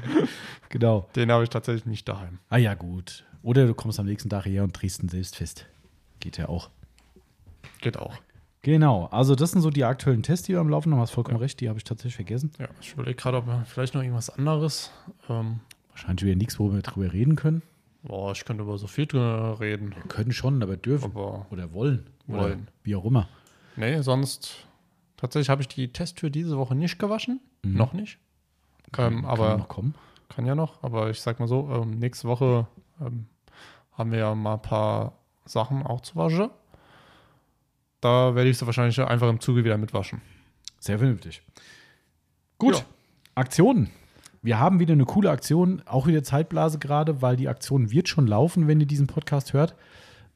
[0.70, 1.08] genau.
[1.16, 2.40] den habe ich tatsächlich nicht daheim.
[2.50, 3.24] Ah ja, gut.
[3.44, 5.68] Oder du kommst am nächsten Tag her und drehst ihn selbst fest.
[6.20, 6.72] Geht ja auch.
[7.82, 8.16] Geht auch.
[8.66, 10.98] Genau, also das sind so die aktuellen Tests, die wir am Laufen haben.
[10.98, 12.50] Du hast vollkommen recht, die habe ich tatsächlich vergessen.
[12.58, 14.90] Ja, ich überlege gerade, ob wir vielleicht noch irgendwas anderes.
[15.30, 15.60] Ähm,
[15.92, 17.62] Wahrscheinlich wieder nichts, wo wir drüber reden können.
[18.02, 19.94] boah, ich könnte über so viel drüber reden.
[19.96, 21.12] Wir können schon, aber dürfen.
[21.12, 22.08] Aber Oder wollen.
[22.28, 22.68] Oder Wollen.
[22.82, 23.30] wie auch immer.
[23.76, 24.66] nee, sonst.
[25.16, 27.42] Tatsächlich habe ich die Testtür diese Woche nicht gewaschen.
[27.62, 27.78] Mhm.
[27.78, 28.18] Noch nicht.
[28.88, 29.94] Ähm, Kann aber noch kommen.
[30.30, 32.66] Kann ja noch, aber ich sag mal so, ähm, nächste Woche
[33.00, 33.28] ähm,
[33.92, 36.50] haben wir ja mal ein paar Sachen auch zu waschen.
[38.06, 40.22] Da werde ich sie wahrscheinlich einfach im Zuge wieder mitwaschen.
[40.80, 41.42] Sehr vernünftig.
[42.60, 42.86] Gut, Ja.
[43.34, 43.90] Aktionen.
[44.44, 48.28] Wir haben wieder eine coole Aktion, auch wieder Zeitblase gerade, weil die Aktion wird schon
[48.28, 49.76] laufen, wenn ihr diesen Podcast hört.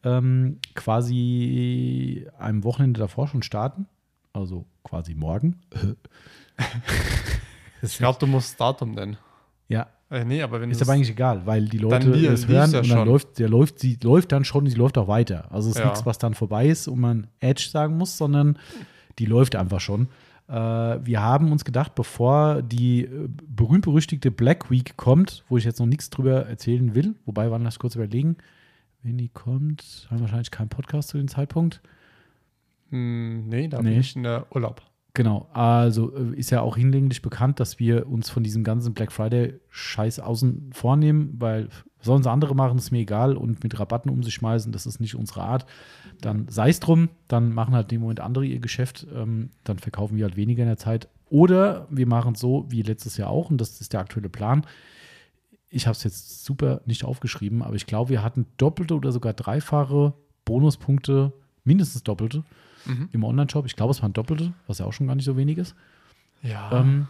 [0.04, 3.86] Ähm, quasi am Wochenende davor schon starten.
[4.34, 5.62] Also quasi morgen.
[7.82, 9.18] Ich glaube, du musst das Datum nennen.
[9.70, 12.76] Ja, Äh, nee, aber wenn ist aber eigentlich egal, weil die Leute es lief's hören
[12.76, 15.46] und dann läuft, der läuft, sie läuft dann schon, sie läuft auch weiter.
[15.52, 15.86] Also es ist Ja.
[15.86, 18.58] nichts, was dann vorbei ist und man Edge sagen muss, sondern
[19.20, 20.08] die läuft einfach schon.
[20.48, 25.80] Äh, wir haben uns gedacht, bevor die äh, berühmt-berüchtigte Black Week kommt, wo ich jetzt
[25.80, 28.38] noch nichts drüber erzählen will, wobei, wann lass kurz überlegen,
[29.04, 31.82] wenn die kommt, haben wir wahrscheinlich keinen Podcast zu dem Zeitpunkt.
[32.90, 33.92] Hm, nee, da Nee.
[33.92, 34.82] bin ich in der Urlaub.
[35.14, 39.12] Genau, also äh, ist ja auch hinlänglich bekannt, dass wir uns von diesem ganzen Black
[39.12, 41.70] Friday-Scheiß außen vornehmen, weil
[42.02, 45.16] sie andere machen, ist mir egal und mit Rabatten um sich schmeißen, das ist nicht
[45.16, 45.66] unsere Art.
[46.22, 50.16] Dann sei es drum, dann machen halt dem Moment andere ihr Geschäft, ähm, dann verkaufen
[50.16, 51.10] wir halt weniger in der Zeit.
[51.30, 54.66] Oder wir machen es so wie letztes Jahr auch, und das ist der aktuelle Plan.
[55.70, 59.34] Ich habe es jetzt super nicht aufgeschrieben, aber ich glaube, wir hatten doppelte oder sogar
[59.34, 60.14] dreifache
[60.46, 61.34] Bonuspunkte,
[61.64, 62.44] mindestens doppelte
[62.90, 63.10] Mhm.
[63.12, 63.66] im Online-Shop.
[63.66, 65.76] Ich glaube, es waren doppelte, was ja auch schon gar nicht so wenig ist.
[66.42, 66.72] Ja.
[66.82, 67.08] Ähm,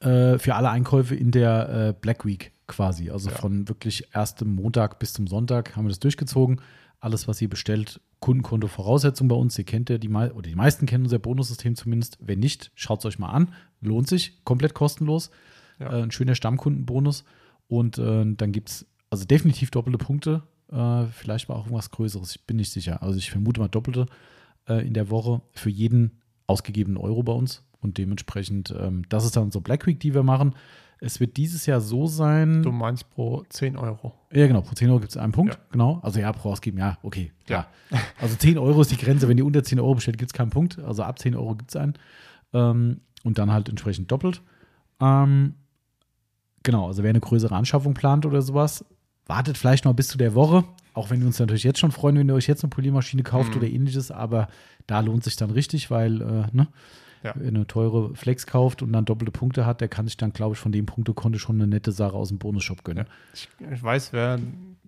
[0.00, 3.10] äh, für alle Einkäufe in der äh, Black Week quasi.
[3.10, 3.36] Also Ja.
[3.36, 6.60] von wirklich erstem Montag bis zum Sonntag haben wir das durchgezogen.
[7.00, 9.58] Alles, was ihr bestellt, Kundenkonto Voraussetzung bei uns.
[9.58, 12.18] Ihr kennt ja die mei- oder die meisten kennen unser Bonussystem zumindest.
[12.20, 13.52] Wenn nicht, schaut es euch mal an.
[13.80, 15.30] Lohnt sich, komplett kostenlos.
[15.78, 15.92] Ja.
[15.92, 17.24] Äh, ein schöner Stammkundenbonus.
[17.68, 20.42] Und äh, dann gibt es also definitiv doppelte Punkte.
[20.72, 22.34] Äh, vielleicht mal auch irgendwas Größeres.
[22.36, 23.02] Ich bin nicht sicher.
[23.02, 24.06] Also ich vermute mal doppelte
[24.74, 27.62] in der Woche für jeden ausgegebenen Euro bei uns.
[27.80, 30.54] Und dementsprechend, ähm, das ist dann unsere Black Week, die wir machen.
[30.98, 32.62] Es wird dieses Jahr so sein.
[32.62, 34.14] du meinst pro 10 Euro.
[34.32, 35.60] Ja, genau, pro 10 Euro gibt es einen Punkt, Ja.
[35.70, 36.00] genau.
[36.02, 37.68] Also ja, pro ausgeben, ja, okay, klar.
[38.20, 40.50] Also 10 Euro ist die Grenze, wenn ihr unter 10 Euro bestellt, gibt es keinen
[40.50, 40.78] Punkt.
[40.78, 41.94] Also ab 10 Euro gibt es einen.
[42.54, 44.40] Ähm, und dann halt entsprechend doppelt.
[45.00, 45.54] Ähm,
[46.62, 48.84] genau, also wer eine größere Anschaffung plant oder sowas,
[49.26, 50.64] wartet vielleicht noch bis zu der Woche.
[50.96, 53.50] Auch wenn wir uns natürlich jetzt schon freuen, wenn ihr euch jetzt eine Poliermaschine kauft
[53.50, 53.56] Mhm.
[53.58, 54.48] oder ähnliches, aber
[54.86, 56.68] da lohnt sich dann richtig, weil, äh, ne?
[57.22, 57.32] Ja.
[57.34, 60.54] Wer eine teure Flex kauft und dann doppelte Punkte hat, der kann sich dann, glaube
[60.54, 63.06] ich, von dem Punktekonto schon eine nette Sache aus dem Bonusshop gönnen.
[63.34, 64.38] Ich, ich weiß, wer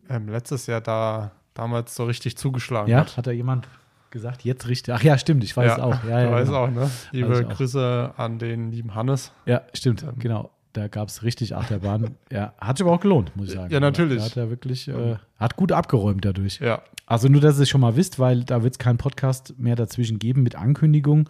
[0.09, 3.17] ähm, letztes Jahr da damals so richtig zugeschlagen Ja, hat.
[3.17, 3.67] hat da jemand
[4.11, 4.95] gesagt, jetzt richtig.
[4.95, 6.05] Ach ja, stimmt, ich weiß es auch.
[6.05, 6.65] Ja, du ja, weißt genau.
[6.65, 6.91] auch, ne?
[7.13, 7.51] Liebe Weiß ich auch.
[7.57, 9.33] Grüße an den lieben Hannes.
[9.45, 10.13] ja stimmt, Ähm.
[10.19, 10.51] genau.
[10.73, 12.17] Da gab es richtig Achterbahn.
[12.33, 13.73] ja, hat sich aber auch gelohnt, muss ich sagen.
[13.73, 14.23] Ja, natürlich.
[14.23, 16.61] Hat er wirklich, äh, hat gut abgeräumt dadurch.
[16.61, 19.55] Ja, Also nur, dass ihr es schon mal wisst, weil da wird es keinen Podcast
[19.59, 21.29] mehr dazwischen geben mit Ankündigung.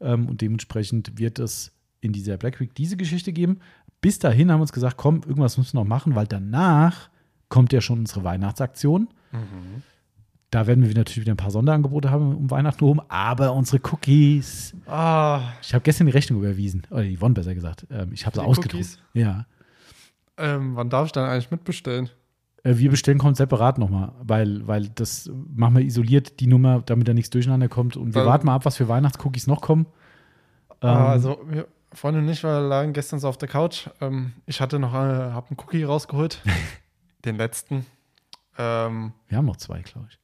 [0.00, 3.60] Ähm, und dementsprechend wird es in dieser Black Week diese Geschichte geben.
[4.00, 7.10] Bis dahin haben wir uns gesagt, komm, irgendwas müssen wir noch machen, weil danach
[7.48, 9.08] kommt ja schon unsere Weihnachtsaktion.
[10.50, 14.74] Da werden wir natürlich wieder ein paar Sonderangebote haben um Weihnachten rum, aber unsere Cookies.
[14.86, 17.86] Ah, Ich habe gestern die Rechnung überwiesen, oder die Yvonne besser gesagt.
[17.90, 18.98] Ähm, ich habe sie ausgedruckt.
[19.14, 19.46] Ja.
[20.38, 22.10] ähm, wann darf ich dann eigentlich mitbestellen?
[22.64, 27.06] Äh, Wir bestellen kommt separat nochmal, weil, weil das machen wir isoliert, die Nummer, damit
[27.06, 27.96] da nichts durcheinander kommt.
[27.96, 29.86] Und wir Weil- warten mal ab, was für Weihnachtscookies noch kommen.
[30.82, 33.88] Ähm, Ah, also, wir, Freunde und ich wir lagen gestern so auf der Couch.
[34.00, 36.42] Ähm, ich hatte noch, äh, hab einen Cookie rausgeholt.
[37.24, 37.86] den letzten.
[38.58, 40.18] Ähm, wir haben noch zwei, glaube ich.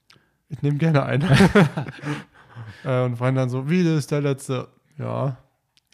[0.49, 1.29] Ich nehme gerne einen.
[2.85, 4.69] äh, und Freunde dann so, wie, das ist der letzte?
[4.99, 5.37] Ja.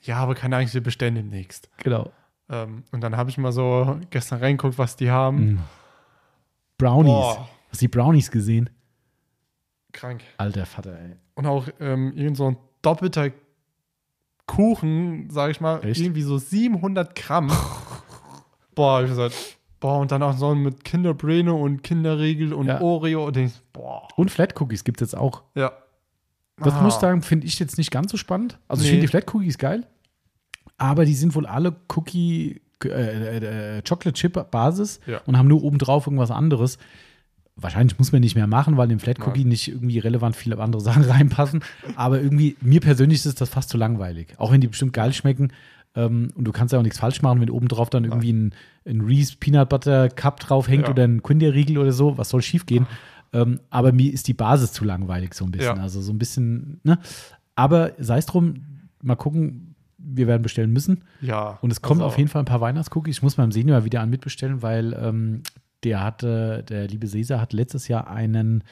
[0.02, 1.68] Ja, aber keine Angst, wir bestellen demnächst.
[1.78, 2.10] Genau.
[2.48, 5.54] Ähm, und dann habe ich mal so gestern reingeguckt, was die haben.
[5.54, 5.58] Mm.
[6.78, 7.12] Brownies.
[7.12, 8.68] Boah, Hast du die Brownies gesehen?
[9.92, 10.22] krank.
[10.38, 11.16] Alter Vater, ey.
[11.34, 13.30] Und auch ähm, irgend so ein doppelter
[14.46, 16.00] Kuchen, sag ich mal, Echt?
[16.00, 17.50] irgendwie so 700 Gramm.
[18.74, 22.80] boah, ich gesagt, boah, und dann auch so mit Kinderbrene und Kinderriegel und Ja.
[22.80, 25.42] Oreo und ich, boah, Und Flat Cookies gibt es jetzt auch.
[25.54, 25.72] ja.
[26.58, 26.82] Das Ah.
[26.82, 28.58] muss ich sagen, finde ich jetzt nicht ganz so spannend.
[28.68, 28.92] Also ich Nee.
[28.92, 29.84] finde die Flat Cookies geil,
[30.78, 35.20] aber die sind wohl alle Cookie, äh, äh, äh, Chocolate Chip Basis Ja.
[35.26, 36.78] und haben nur obendrauf irgendwas anderes.
[37.56, 39.28] Wahrscheinlich muss man nicht mehr machen, weil in den Flat Nein.
[39.28, 41.64] Cookie nicht irgendwie relevant viele andere Sachen reinpassen.
[41.96, 44.34] Aber irgendwie, mir persönlich ist das fast zu langweilig.
[44.38, 45.52] Auch wenn die bestimmt geil schmecken.
[45.94, 48.54] Ähm, und du kannst ja auch nichts falsch machen, wenn obendrauf dann irgendwie ein,
[48.86, 50.90] ein Reese Peanut Butter Cup draufhängt Ja.
[50.90, 52.16] oder ein Kinderriegel oder so.
[52.18, 52.86] Was soll schief gehen?
[53.32, 55.76] Ähm, aber mir ist die Basis zu langweilig, so ein bisschen.
[55.76, 55.82] Ja.
[55.82, 56.98] Also so ein bisschen, ne?
[57.54, 58.54] Aber sei es drum,
[59.02, 61.04] mal gucken, wir werden bestellen müssen.
[61.20, 61.58] Ja.
[61.62, 63.18] Und es kommen also, auf jeden Fall ein paar Weihnachtscookies.
[63.18, 65.42] Ich muss beim Senior wieder an mitbestellen, weil ähm,
[65.84, 68.64] der hatte, der liebe Cesar hat letztes Jahr einen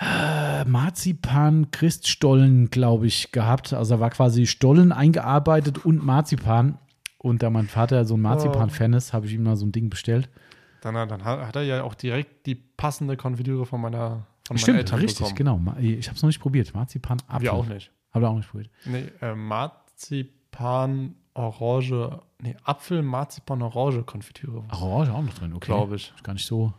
[0.00, 3.72] äh, Marzipan-Christstollen, glaube ich, gehabt.
[3.72, 6.78] Also da war quasi Stollen eingearbeitet und Marzipan.
[7.18, 9.90] Und da mein Vater so ein Marzipan-Fan ist, habe ich ihm mal so ein Ding
[9.90, 10.28] bestellt.
[10.80, 14.78] Dann, dann hat, er ja auch direkt die passende Konfitüre von meiner von meinen Stimmt,
[14.78, 15.34] Eltern richtig, bekommen.
[15.34, 15.60] genau.
[15.80, 16.72] Ich habe es noch nicht probiert.
[16.74, 17.42] Marzipan, Apfel.
[17.42, 17.90] Wir auch nicht.
[18.12, 18.70] Habe ich auch nicht probiert.
[18.86, 25.66] Nee, äh, Marzipan, Orange, nee, Apfel, Marzipan, Orange Konfitüre, Orange auch noch drin, okay.
[25.66, 26.12] glaube ich.
[26.14, 26.72] Ist gar nicht so.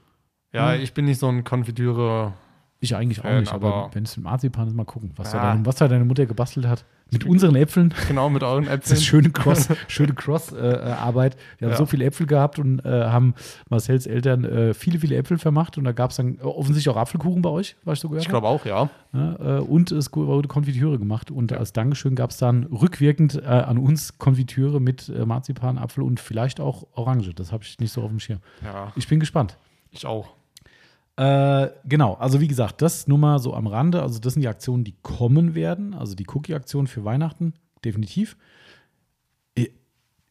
[0.54, 0.82] Ja, Hm.
[0.82, 2.34] ich bin nicht so ein Konfitüre.
[2.82, 5.32] Ich eigentlich auch Fan, nicht, aber, aber- wenn es mit Marzipan ist, mal gucken, was,
[5.32, 5.52] da Ja.
[5.52, 6.86] deine, was da deine Mutter gebastelt hat.
[7.12, 7.94] Mit unseren Äpfeln.
[8.08, 8.94] Genau, mit euren Das Äpfeln.
[8.98, 11.36] ist schöne Cross, schöne Cross-Arbeit.
[11.58, 11.78] Wir haben Ja.
[11.78, 13.34] so viele Äpfel gehabt und äh, haben
[13.70, 15.78] Marcells Eltern äh, viele, viele Äpfel vermacht.
[15.78, 18.24] Und da gab es dann äh, offensichtlich auch Apfelkuchen bei euch, was ich so gehört
[18.24, 18.90] Ich glaube auch, ja.
[19.12, 21.32] Ja, äh, und es wurde Konfitüre gemacht.
[21.32, 26.04] Und als Dankeschön gab es dann rückwirkend äh, an uns Konfitüre mit äh, Marzipan, Apfel
[26.04, 27.34] und vielleicht auch Orange.
[27.34, 28.40] Das habe ich nicht so auf dem Schirm.
[28.64, 29.58] Ja, Ich bin gespannt.
[29.92, 30.30] ich auch.
[31.20, 34.02] Äh, genau, also wie gesagt, das nur mal so am Rande.
[34.02, 35.94] Also, das sind die Aktionen, die kommen werden.
[35.94, 38.38] Also die Cookie-Aktion für Weihnachten, definitiv.
[39.54, 39.72] Ich,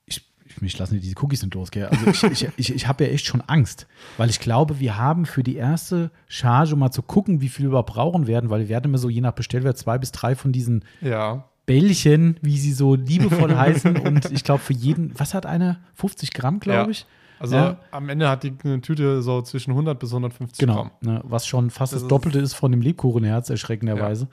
[0.06, 1.86] ich, mich lassen diese Cookies nicht los, gell?
[1.86, 3.86] Also, ich, ich, ich, ich habe ja echt schon Angst,
[4.16, 7.82] weil ich glaube, wir haben für die erste Charge mal zu gucken, wie viel wir
[7.82, 10.85] brauchen werden, weil wir werden immer so je nach Bestellwert zwei bis drei von diesen
[11.02, 11.44] Ja.
[11.66, 13.94] Bällchen, wie sie so liebevoll heißen.
[13.98, 15.81] Und ich glaube, für jeden, was hat einer?
[15.97, 16.89] 50 Gramm, glaube Ja.
[16.89, 17.05] ich.
[17.40, 17.77] Also Ja.
[17.90, 20.90] am Ende hat die eine Tüte so zwischen 100 bis 150 Genau, Gramm.
[21.01, 24.28] ne, was schon fast das, Das ist- Doppelte ist von dem Lebkuchenherz, erschreckenderweise.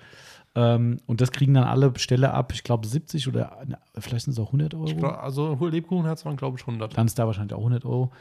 [0.58, 4.32] Ähm, und das kriegen dann alle Besteller ab, ich glaube 70 oder na, vielleicht sind
[4.34, 4.86] es auch 100 Euro.
[4.86, 6.98] Glaub, also Lebkuchenherz waren, glaube ich, 100.
[6.98, 8.12] Dann ist da wahrscheinlich auch 100 Euro.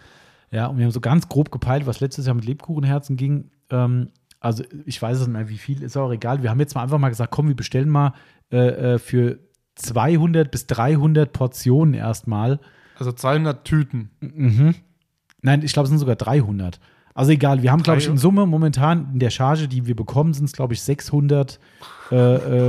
[0.50, 3.50] Ja, und wir haben so ganz grob gepeilt, was letztes Jahr mit Lebkuchenherzen ging.
[3.70, 4.08] Ähm,
[4.40, 6.42] also ich weiß es nicht mehr, wie viel, ist auch egal.
[6.42, 8.12] Wir haben jetzt mal einfach mal gesagt, komm, wir bestellen mal
[8.52, 9.38] äh, äh, für
[9.76, 12.58] 200 bis 300 Portionen erstmal.
[12.98, 14.10] Also 200 Tüten.
[14.20, 14.74] Mhm.
[15.42, 16.80] Nein, ich glaube, es sind sogar 300.
[17.14, 20.34] Also egal, wir haben, glaube ich, in Summe momentan in der Charge, die wir bekommen,
[20.34, 21.60] sind es, glaube ich, 600
[22.10, 22.16] äh,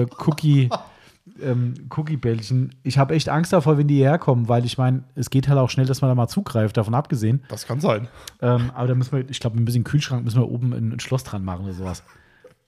[0.02, 0.70] äh, Cookie,
[1.42, 2.76] ähm, Cookie-Bällchen.
[2.84, 5.58] Ich habe echt Angst davor, wenn die hierher kommen, weil ich meine, es geht halt
[5.58, 7.42] auch schnell, dass man da mal zugreift, davon abgesehen.
[7.50, 8.08] Das kann sein.
[8.42, 11.00] Ähm, aber da müssen wir, ich glaube, ein bisschen Kühlschrank müssen wir oben ein, ein
[11.00, 12.04] Schloss dran machen oder sowas.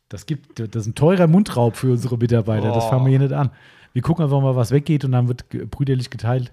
[0.10, 2.72] Das gibt, das ist ein teurer Mundraub für unsere Mitarbeiter.
[2.74, 2.90] Das Oh.
[2.90, 3.52] fangen wir hier nicht an.
[3.94, 6.52] Wir gucken einfach mal, was weggeht und dann wird brüderlich geteilt.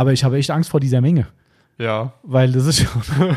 [0.00, 1.26] Aber ich habe echt Angst vor dieser Menge,
[1.76, 2.14] Ja.
[2.22, 3.36] weil das ist schon.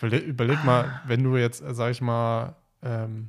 [0.00, 3.28] Überleg, mal, wenn du jetzt, äh, sag ich mal, ähm,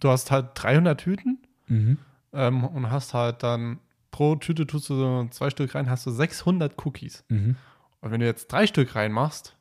[0.00, 1.96] du hast halt 300 Tüten mhm.
[2.34, 3.78] ähm, und hast halt dann
[4.10, 7.24] pro Tüte tust du so zwei Stück rein, hast du 600 Cookies.
[7.30, 7.56] Mhm.
[8.02, 9.56] Und wenn du jetzt drei Stück reinmachst,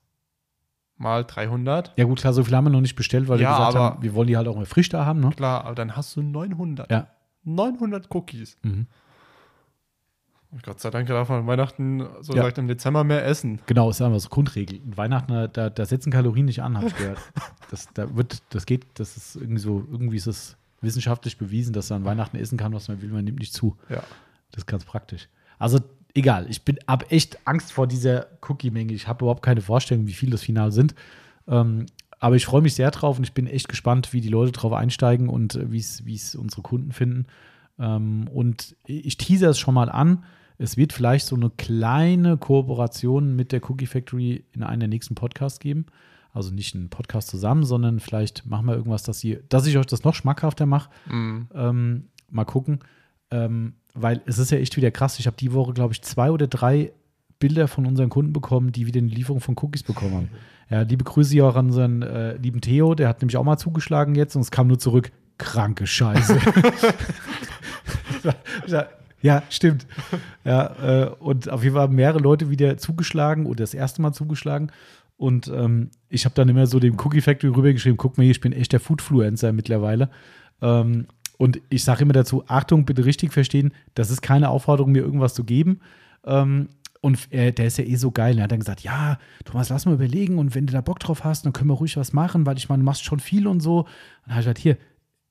[0.97, 3.57] mal 300, Ja, gut, klar, so viel haben wir noch nicht bestellt, weil Ja, wir
[3.57, 5.29] gesagt aber- haben, wir wollen die halt auch mal frisch da haben, ne?
[5.29, 6.91] klar, aber dann hast du 900.
[6.91, 7.07] Ja.
[7.45, 8.57] 900 Cookies.
[8.63, 8.87] Mhm.
[10.51, 12.41] Und Gott sei Dank darf man an Weihnachten, so Ja.
[12.43, 13.59] gesagt, im Dezember mehr essen.
[13.65, 14.79] Genau, ist einfach so Grundregel.
[14.79, 17.19] Und Weihnachten, äh, da, da setzen Kalorien nicht an, habe ich gehört.
[17.69, 21.89] Das, da wird, das geht, das ist irgendwie so, irgendwie ist es wissenschaftlich bewiesen, dass
[21.89, 23.75] man an Weihnachten essen kann, was man will, man nimmt nicht zu.
[23.89, 24.01] Ja.
[24.51, 25.27] Das ist ganz praktisch.
[25.59, 25.79] Also
[26.13, 28.93] egal, ich bin ab echt Angst vor dieser Cookie-Menge.
[28.93, 30.95] Ich habe überhaupt keine Vorstellung, wie viel das Final sind.
[31.45, 31.87] Ähm,
[32.19, 34.71] aber ich freue mich sehr drauf und ich bin echt gespannt, wie die Leute drauf
[34.71, 35.79] einsteigen und äh, wie
[36.15, 37.25] es unsere Kunden finden.
[37.79, 40.23] Ähm, und ich tease es schon mal an.
[40.57, 45.15] Es wird vielleicht so eine kleine Kooperation mit der Cookie Factory in einem der nächsten
[45.15, 45.85] Podcasts geben.
[46.33, 49.85] Also nicht einen Podcast zusammen, sondern vielleicht machen wir irgendwas, dass, ihr, dass ich euch
[49.85, 50.89] das noch schmackhafter mache.
[51.09, 51.47] Mhm.
[51.53, 52.79] Ähm, mal gucken.
[53.31, 55.19] Ähm, weil es ist ja echt wieder krass.
[55.19, 56.91] Ich habe die Woche, glaube ich, zwei oder drei
[57.39, 60.29] Bilder von unseren Kunden bekommen, die wieder eine Lieferung von Cookies bekommen haben.
[60.69, 63.57] Ja, liebe Grüße hier auch an unseren äh, lieben Theo, der hat nämlich auch mal
[63.57, 65.13] zugeschlagen jetzt und es kam nur zurück.
[65.37, 66.37] Kranke Scheiße.
[69.21, 69.87] ja, stimmt.
[70.43, 74.13] Ja, äh, und auf jeden Fall haben mehrere Leute wieder zugeschlagen oder das erste Mal
[74.13, 74.71] zugeschlagen.
[75.17, 78.41] Und ähm, ich habe dann immer so dem Cookie Factory rübergeschrieben: guck mal hier, ich
[78.41, 80.09] bin echt der Foodfluencer mittlerweile.
[80.61, 81.07] Ähm,
[81.37, 85.33] und ich sage immer dazu: Achtung, bitte richtig verstehen, das ist keine Aufforderung, mir irgendwas
[85.33, 85.81] zu geben.
[86.23, 86.69] Ähm,
[87.01, 88.37] und er, der ist ja eh so geil.
[88.37, 90.37] Er hat dann gesagt: Ja, Thomas, lass mal überlegen.
[90.37, 92.69] Und wenn du da Bock drauf hast, dann können wir ruhig was machen, weil ich
[92.69, 93.79] meine, du machst schon viel und so.
[93.79, 93.87] Und
[94.25, 94.77] dann habe ich gesagt: Hier,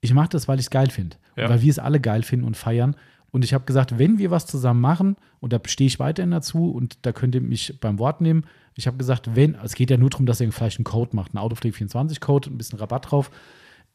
[0.01, 1.17] ich mache das, weil ich es geil finde.
[1.37, 1.49] Ja.
[1.49, 2.97] Weil wir es alle geil finden und feiern.
[3.37, 6.71] Und ich habe gesagt, wenn wir was zusammen machen, und da stehe ich weiterhin dazu,
[6.71, 8.45] und da könnt ihr mich beim Wort nehmen.
[8.77, 11.35] Ich habe gesagt, wenn, es geht ja nur darum, dass ihr vielleicht einen Code macht,
[11.35, 13.31] einen Autopflege 24 Code, ein bisschen Rabatt drauf.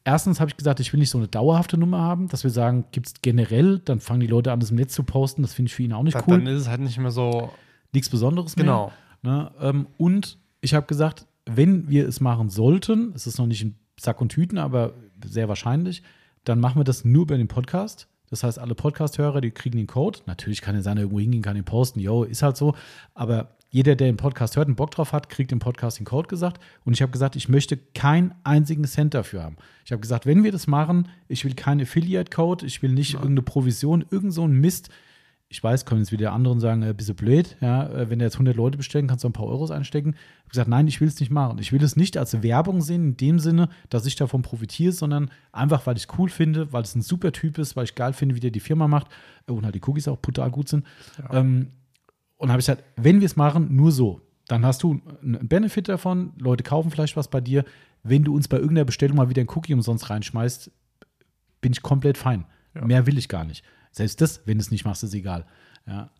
[0.04, 2.84] Erstens habe ich gesagt, ich will nicht so eine dauerhafte Nummer haben, dass wir sagen,
[2.92, 5.42] gibt es generell, dann fangen die Leute an, das im Netz zu posten.
[5.42, 6.38] Das finde ich für ihn auch nicht cool.
[6.38, 7.50] Dann ist es halt nicht mehr so.
[7.92, 8.64] Nichts Besonderes mehr.
[8.64, 8.92] Genau.
[9.22, 9.50] Ne?
[9.60, 13.74] Ähm, und ich habe gesagt, wenn wir es machen sollten, es ist noch nicht in
[13.98, 14.92] Sack und Tüten, aber
[15.24, 16.04] sehr wahrscheinlich,
[16.44, 18.06] dann machen wir das nur über den Podcast.
[18.32, 20.20] Das heißt, alle Podcast-Hörer, die kriegen den Code.
[20.24, 22.00] Natürlich kann er seiner irgendwo hingehen, kann ihn posten.
[22.00, 22.74] Yo, ist halt so.
[23.12, 26.28] Aber jeder, der den Podcast hört und Bock drauf hat, kriegt im Podcast den Code
[26.28, 26.58] gesagt.
[26.86, 29.58] Und ich habe gesagt, ich möchte keinen einzigen Cent dafür haben.
[29.84, 33.42] Ich habe gesagt, wenn wir das machen, ich will keinen Affiliate-Code, ich will nicht irgendeine
[33.42, 34.88] Provision, irgend so ein Mist.
[35.52, 38.18] Ich weiß, kommen jetzt wieder andere und sagen, äh, bist du blöd, ja, äh, wenn
[38.18, 40.14] du jetzt 100 Leute bestellen, kannst du ein paar Euros einstecken.
[40.14, 41.58] Ich habe gesagt, nein, ich will es nicht machen.
[41.58, 45.30] Ich will es nicht als Werbung sehen, in dem Sinne, dass ich davon profitiere, sondern
[45.52, 48.14] einfach, weil ich es cool finde, weil es ein super Typ ist, weil ich geil
[48.14, 49.08] finde, wie der die Firma macht
[49.46, 50.86] äh, und halt die Cookies auch brutal gut sind.
[51.30, 51.68] Ähm,
[52.38, 54.22] und habe ich gesagt, wenn wir es machen, nur so.
[54.48, 57.66] Dann hast du einen Benefit davon, Leute kaufen vielleicht was bei dir.
[58.02, 60.70] Wenn du uns bei irgendeiner Bestellung mal wieder ein Cookie umsonst reinschmeißt,
[61.60, 62.46] bin ich komplett fein.
[62.74, 62.86] Ja.
[62.86, 63.62] Mehr will ich gar nicht.
[63.92, 65.46] Selbst das, wenn du es nicht machst, ist egal.
[65.86, 66.10] Ja.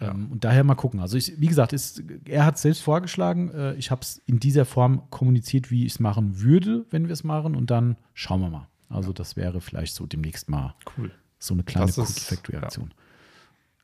[0.00, 1.00] Ähm, und daher mal gucken.
[1.00, 3.50] Also ich, wie gesagt, ist, er hat es selbst vorgeschlagen.
[3.50, 7.12] Äh, ich habe es in dieser Form kommuniziert, wie ich es machen würde, wenn wir
[7.12, 7.54] es machen.
[7.54, 8.68] Und dann schauen wir mal.
[8.88, 11.10] Also das wäre vielleicht so demnächst mal Cool.
[11.38, 12.92] so eine kleine Cookie Factory Aktion.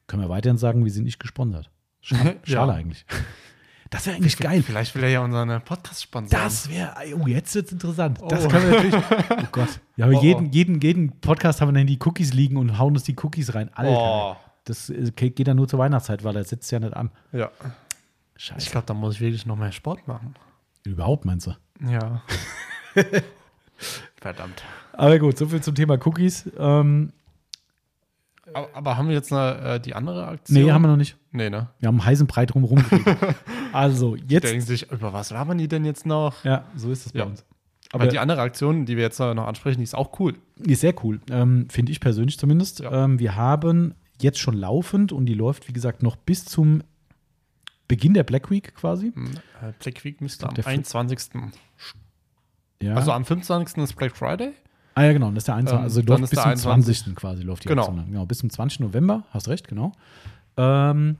[0.06, 1.70] Können wir weiterhin sagen, wir sind nicht gesponsert.
[2.00, 2.76] Schade, schade Ja.
[2.78, 3.06] eigentlich.
[3.90, 4.62] Das wäre eigentlich geil.
[4.62, 6.40] Vielleicht will er ja unseren Podcast sponsern.
[6.42, 8.18] Das wäre, oh, jetzt wird es interessant.
[8.28, 8.48] Das Oh.
[8.48, 8.94] können wir natürlich.
[9.30, 9.80] Oh Gott.
[9.96, 10.22] Ja, aber Oh, oh.
[10.22, 13.54] jeden, jeden, jeden Podcast haben wir dann die Cookies liegen und hauen uns die Cookies
[13.54, 13.70] rein.
[13.74, 13.90] Alter.
[13.98, 14.36] Oh.
[14.64, 17.10] Das äh, geht dann nur zur Weihnachtszeit, weil er setzt ja nicht an.
[17.32, 17.50] Ja.
[18.36, 18.58] Scheiße.
[18.66, 20.34] Ich glaube, da muss ich wirklich noch mehr Sport machen.
[20.84, 21.54] Überhaupt meinst du?
[21.90, 22.22] Ja.
[24.16, 24.62] Verdammt.
[24.92, 26.50] Aber gut, soviel zum Thema Cookies.
[26.58, 27.12] Ähm,
[28.52, 30.62] Aber, aber haben wir jetzt eine, äh, die andere Aktion?
[30.62, 31.16] nee, haben wir noch nicht.
[31.30, 31.68] Nee, ne?
[31.78, 33.16] Wir haben einen heißen Brei drum rumgeredet.
[33.72, 34.66] also, Denken jetzt.
[34.66, 36.44] sich, über was labern die denn jetzt noch?
[36.44, 37.24] Ja, so ist es bei Ja.
[37.26, 37.44] uns.
[37.92, 40.34] Aber die andere Aktion, die wir jetzt noch ansprechen, die ist auch cool.
[40.56, 42.80] Die ist sehr cool, ähm, finde ich persönlich zumindest.
[42.80, 43.04] Ja.
[43.04, 46.82] Ähm, wir haben jetzt schon laufend und die läuft, wie gesagt, noch bis zum
[47.86, 49.12] Beginn der Black Week quasi.
[49.14, 49.30] Hm,
[49.62, 51.18] äh, Black Week müsste am Der Fl- 21.
[52.82, 52.94] Ja.
[52.94, 53.78] Also am 25.
[53.82, 54.52] ist Black Friday.
[54.94, 55.78] ah ja, genau, das ist der 21.
[55.78, 56.98] Ähm, also läuft bis zum 21.
[57.04, 57.16] 20.
[57.16, 57.82] quasi läuft die Genau.
[57.86, 58.04] Aktion.
[58.06, 58.80] Genau, bis zum 20.
[58.80, 59.92] November, hast recht, genau.
[60.58, 61.16] Ähm,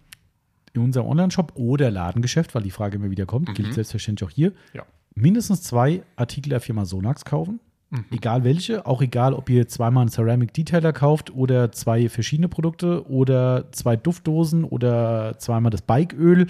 [0.79, 3.73] in unserem Online-Shop oder Ladengeschäft, weil die Frage immer wieder kommt, gilt Mhm.
[3.73, 4.53] selbstverständlich auch hier.
[4.73, 4.83] Ja.
[5.15, 7.61] Mindestens zwei Artikel der Firma Sonax kaufen.
[7.91, 8.05] Mhm.
[8.11, 13.09] Egal welche, auch egal, ob ihr zweimal einen Ceramic Detailer kauft oder zwei verschiedene Produkte
[13.09, 16.47] oder zwei Duftdosen oder zweimal das Bikeöl.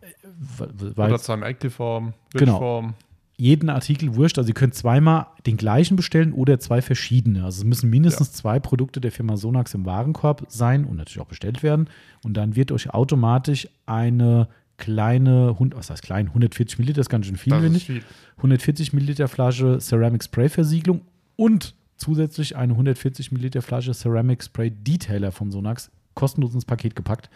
[0.00, 2.92] Äh, Oder zu einem Activeform, Genau.
[3.36, 4.38] Jeden Artikel wurscht.
[4.38, 7.44] Also ihr könnt zweimal den gleichen bestellen oder zwei verschiedene.
[7.44, 11.28] Also es müssen mindestens zwei Produkte der Firma Sonax im Warenkorb sein und natürlich auch
[11.28, 11.88] bestellt werden.
[12.22, 17.26] Und dann wird euch automatisch eine kleine, was heißt klein, 140 Milliliter, das ist ganz
[17.26, 17.86] schön viel, finde ich.
[17.86, 18.02] viel.
[18.38, 21.02] 140 Milliliter Flasche Ceramic Spray Versiegelung
[21.36, 27.30] und zusätzlich eine 140 Milliliter Flasche Ceramic Spray Detailer von Sonax kostenlos ins Paket gepackt.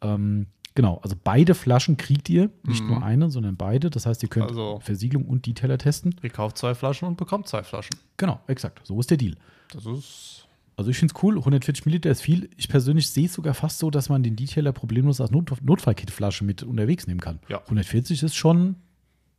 [0.00, 0.46] Ähm,
[0.78, 2.88] genau, also beide Flaschen kriegt ihr, nicht Mhm.
[2.90, 3.90] nur eine, sondern beide.
[3.90, 6.14] Das heißt, ihr könnt Also- Versiegelung und Detailer testen.
[6.22, 7.96] Ihr kauft zwei Flaschen und bekommt zwei Flaschen.
[8.16, 8.80] Genau, exakt.
[8.84, 9.34] So ist der Deal.
[9.72, 10.46] Das ist.
[10.76, 12.48] Also ich finde es cool, 140 Milliliter ist viel.
[12.56, 16.44] Ich persönlich sehe es sogar fast so, dass man den Detailer problemlos als Not Notfallkitflasche
[16.44, 17.40] mit unterwegs nehmen kann.
[17.48, 17.60] Ja.
[17.68, 18.76] 140 ist schon,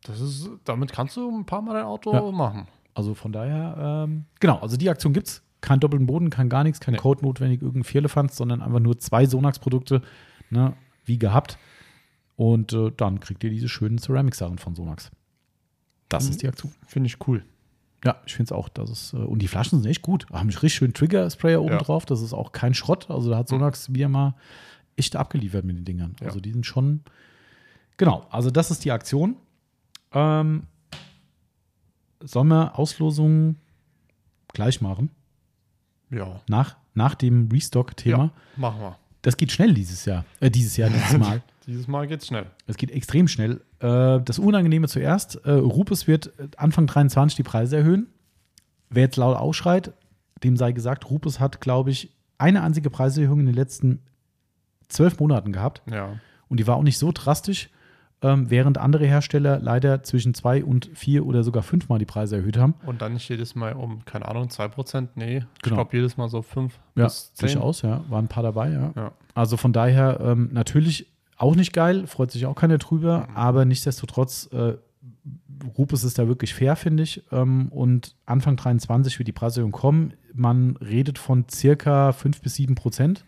[0.04, 2.30] Das ist, damit kannst du ein paar Mal dein Auto Ja.
[2.32, 2.68] machen.
[2.94, 5.42] Also von daher, ähm, genau, also die Aktion gibt's.
[5.62, 7.00] Kein doppelten Boden, kein gar nichts, kein Nee.
[7.00, 10.02] Code notwendig, irgendein Vierlefanz, sondern einfach nur zwei Sonax-Produkte,
[10.50, 10.74] ne,
[11.10, 11.58] wie gehabt.
[12.38, 15.12] Und äh, dann kriegt ihr diese schönen Ceramic-Sachen von Sonax.
[16.08, 16.30] Das Mhm.
[16.32, 16.72] ist die Aktion.
[16.88, 17.44] Finde ich cool.
[18.06, 18.70] Ja, ich finde es auch.
[18.70, 20.26] Das ist, äh, und die Flaschen sind echt gut.
[20.32, 21.78] Haben richtig schön Trigger-Sprayer oben Ja.
[21.80, 22.06] drauf.
[22.06, 23.10] Das ist auch kein Schrott.
[23.12, 24.36] Also da hat Sonax wieder mal
[24.96, 26.16] echt abgeliefert mit den Dingern.
[26.22, 26.28] Ja.
[26.28, 27.02] Also die sind schon.
[27.98, 29.36] Genau, also das ist die Aktion.
[30.14, 30.64] Ähm,
[32.22, 33.58] sollen wir Auslosungen
[34.54, 35.10] gleich machen?
[36.10, 36.42] Ja.
[36.48, 38.24] Nach, nach dem Restock-Thema.
[38.26, 38.98] Ja, machen wir.
[39.22, 40.26] Das geht schnell dieses Jahr.
[40.40, 41.42] Äh, dieses Jahr, dieses Mal.
[41.68, 42.46] Dieses Mal geht's schnell.
[42.68, 43.62] Es geht extrem schnell.
[43.80, 45.36] Äh, das Unangenehme zuerst.
[45.46, 48.08] Äh, Rupes wird Anfang 23 die Preise erhöhen.
[48.90, 49.94] Wer jetzt laut ausschreit,
[50.44, 54.00] dem sei gesagt, Rupes hat, glaube ich, eine einzige Preiserhöhung in den letzten
[54.88, 55.84] zwölf Monaten gehabt.
[55.92, 56.20] Ja.
[56.48, 57.70] Und die war auch nicht so drastisch,
[58.22, 62.58] ähm, während andere Hersteller leider zwischen zwei und vier oder sogar fünfmal die Preise erhöht
[62.58, 62.74] haben.
[62.86, 65.08] Und dann nicht jedes Mal um, keine Ahnung, 2%.
[65.16, 65.76] Nee, ich Genau.
[65.78, 67.48] glaube jedes Mal so 5 Ja, bis 10.
[67.48, 68.04] durchaus, ja.
[68.10, 68.92] Waren ein paar dabei, ja.
[68.96, 69.12] Ja.
[69.36, 74.50] Also von daher ähm, natürlich auch nicht geil, freut sich auch keiner drüber, aber nichtsdestotrotz,
[74.52, 74.74] äh,
[75.78, 77.24] Rupes ist da wirklich fair, finde ich.
[77.32, 80.14] Ähm, und Anfang 23 wird die Preiserhöhung kommen.
[80.34, 83.24] Man redet von circa 5 bis 7 Prozent.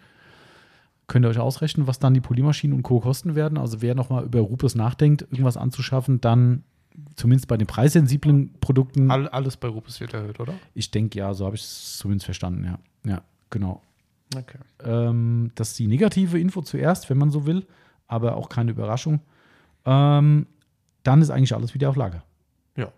[1.12, 3.02] Könnt ihr euch ausrechnen, was dann die Polymaschinen und Co.
[3.02, 3.58] kosten werden?
[3.58, 6.64] Also wer nochmal über Rupes nachdenkt, irgendwas anzuschaffen, dann
[7.18, 9.12] zumindest bei den preissensiblen Produkten.
[9.12, 10.54] All, alles bei Rupes wird erhöht, oder?
[10.74, 12.80] Ich denke ja, so habe ich es zumindest verstanden, ja.
[13.06, 13.82] Ja, genau.
[14.34, 14.58] Okay.
[14.86, 17.68] Ähm, das ist die negative Info zuerst, wenn man so will,
[18.08, 19.20] aber auch keine Überraschung.
[19.84, 20.48] Ähm,
[21.04, 22.24] dann ist eigentlich alles wieder auf Lager.
[22.78, 22.90] Ja.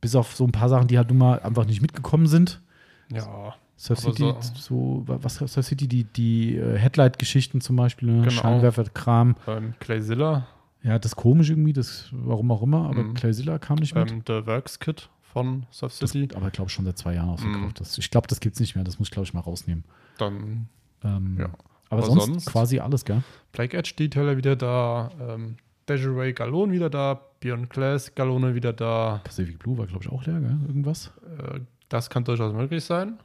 [0.00, 2.62] Bis auf so ein paar Sachen, die halt nun mal einfach nicht mitgekommen sind.
[3.10, 3.56] Ja.
[3.76, 8.20] Surf City, so, was Surf City, die, die äh, Headlight-Geschichten zum Beispiel, ne?
[8.22, 8.30] Genau.
[8.30, 9.36] Scheinwerfer-Kram.
[9.46, 10.46] Ähm, Clayzilla,
[10.82, 13.14] Ja, das ist komisch irgendwie, das, warum auch immer, aber Mhm.
[13.14, 14.10] Clayzilla kam nicht mit.
[14.10, 16.34] ähm, The Works Kit von Surf das, City.
[16.34, 17.60] aber ich glaube schon seit zwei Jahren ausverkauft.
[17.62, 17.74] Mhm.
[17.74, 19.84] Das, ich glaube, das gibt es nicht mehr, das muss ich, glaube ich, mal rausnehmen.
[20.18, 20.68] Dann
[21.04, 21.44] Ähm, Ja.
[21.88, 23.22] Aber, Aber sonst, sonst- quasi alles, gell?
[23.52, 25.10] Black Edge Detailer wieder da.
[25.20, 25.56] Ähm,
[25.88, 27.20] Desiree Gallon wieder da.
[27.40, 29.20] Beyond Glass Gallone wieder da.
[29.22, 30.56] Pacific Blue war, glaube ich, auch leer, gell?
[30.66, 31.12] Irgendwas.
[31.38, 33.18] Äh, das kann durchaus möglich sein.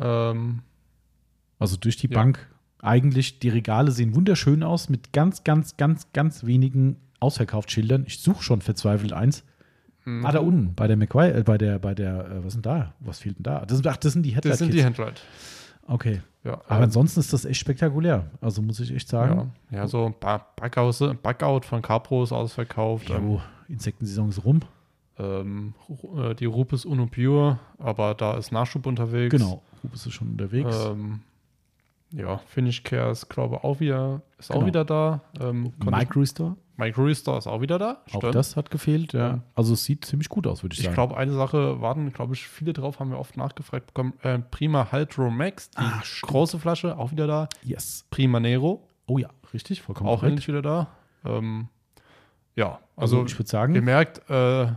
[0.00, 0.62] Ähm,
[1.58, 2.14] Also durch die Ja.
[2.18, 2.50] Bank.
[2.82, 8.04] Eigentlich, die Regale sehen wunderschön aus mit ganz, ganz, ganz, ganz wenigen Ausverkaufsschildern.
[8.06, 9.42] Ich suche schon verzweifelt eins.
[10.22, 12.94] Ah, da unten, bei der McQuire, äh, bei der, bei der, äh, was sind da?
[13.00, 13.64] Was fehlt denn da?
[13.66, 14.84] Das sind, ach, das sind die das sind die.
[14.84, 15.20] Handlight.
[15.88, 16.20] Okay.
[16.44, 18.30] Ja, Aber ähm, ansonsten ist das echt spektakulär.
[18.40, 19.50] Also muss ich echt sagen.
[19.70, 23.10] ja, ja, so Ba- Backout, Backout von Capro ist ausverkauft.
[23.10, 24.60] Ähm, Jo, Insektensaison ist rum.
[25.18, 25.74] ähm,
[26.16, 29.32] äh, die Rupes Uno Pure, aber da ist Nachschub unterwegs.
[29.32, 29.62] Genau.
[29.82, 30.76] Rubis ist schon unterwegs.
[30.86, 31.20] Ähm,
[32.12, 34.62] ja, Finish Care ist, glaube ich, auch wieder, ist Genau.
[34.62, 35.20] auch wieder da.
[35.40, 38.02] Ähm, Mike Restore, ich- Mike Restore ist auch wieder da.
[38.06, 38.34] auch stimmt.
[38.34, 39.12] das hat gefehlt.
[39.12, 39.18] Ja.
[39.28, 39.38] Ja.
[39.54, 40.94] Also es sieht ziemlich gut aus, würde ich Ich sagen.
[40.94, 44.12] glaube, eine Sache warten, glaube ich, viele drauf, haben wir oft nachgefragt bekommen.
[44.22, 46.30] Äh, Prima Hydro Max, die stimmt.
[46.32, 47.48] große Flasche, auch wieder da.
[47.64, 48.04] yes.
[48.10, 50.88] Prima Nero, Oh ja, richtig, vollkommen auch endlich wieder da.
[51.24, 51.68] Ähm,
[52.56, 54.68] ja, Also, also, ich würde sagen, ihr merkt, äh,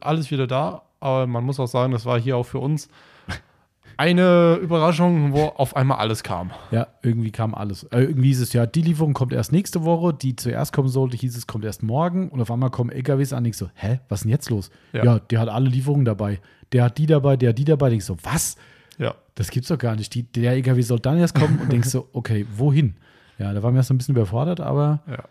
[0.00, 2.88] alles wieder da, aber man muss auch sagen, das war hier auch für uns
[3.98, 6.50] eine Überraschung, wo auf einmal alles kam.
[6.70, 7.84] Ja, irgendwie kam alles.
[7.84, 11.16] Äh, irgendwie hieß es ja, die Lieferung kommt erst nächste Woche, die zuerst kommen sollte,
[11.16, 13.44] hieß es, kommt erst morgen und auf einmal kommen LKWs an.
[13.44, 14.70] Ich so, hä, was ist denn jetzt los?
[14.92, 15.04] Ja.
[15.04, 15.18] Ja.
[15.18, 16.40] der hat alle Lieferungen dabei.
[16.72, 17.90] Der hat die dabei, der hat die dabei.
[17.92, 18.56] Ich so, was?
[18.98, 20.14] Ja, Das gibt's doch gar nicht.
[20.14, 22.94] Die, der LKW soll dann erst kommen und denkst so, okay, wohin?
[23.38, 25.24] Ja, da waren wir erst ein bisschen überfordert, aber ja.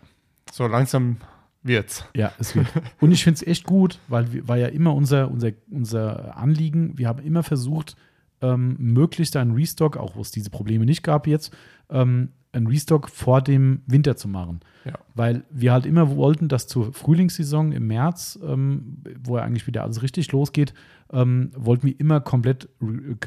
[0.52, 1.16] So langsam
[1.62, 2.04] wird's.
[2.14, 2.66] ja, es wird.
[3.00, 6.98] Und ich finde es echt gut, weil war ja immer unser, unser, unser Anliegen.
[6.98, 7.96] Wir haben immer versucht,
[8.44, 11.54] ähm, möglichst einen Restock, auch wo es diese Probleme nicht gab jetzt,
[11.90, 14.60] ähm, einen Restock vor dem Winter zu machen.
[14.84, 14.92] Ja.
[15.14, 19.82] Weil wir halt immer wollten, dass zur Frühlingssaison im März, ähm, wo ja eigentlich wieder
[19.82, 20.72] alles richtig losgeht,
[21.12, 22.68] ähm, wollten wir immer komplett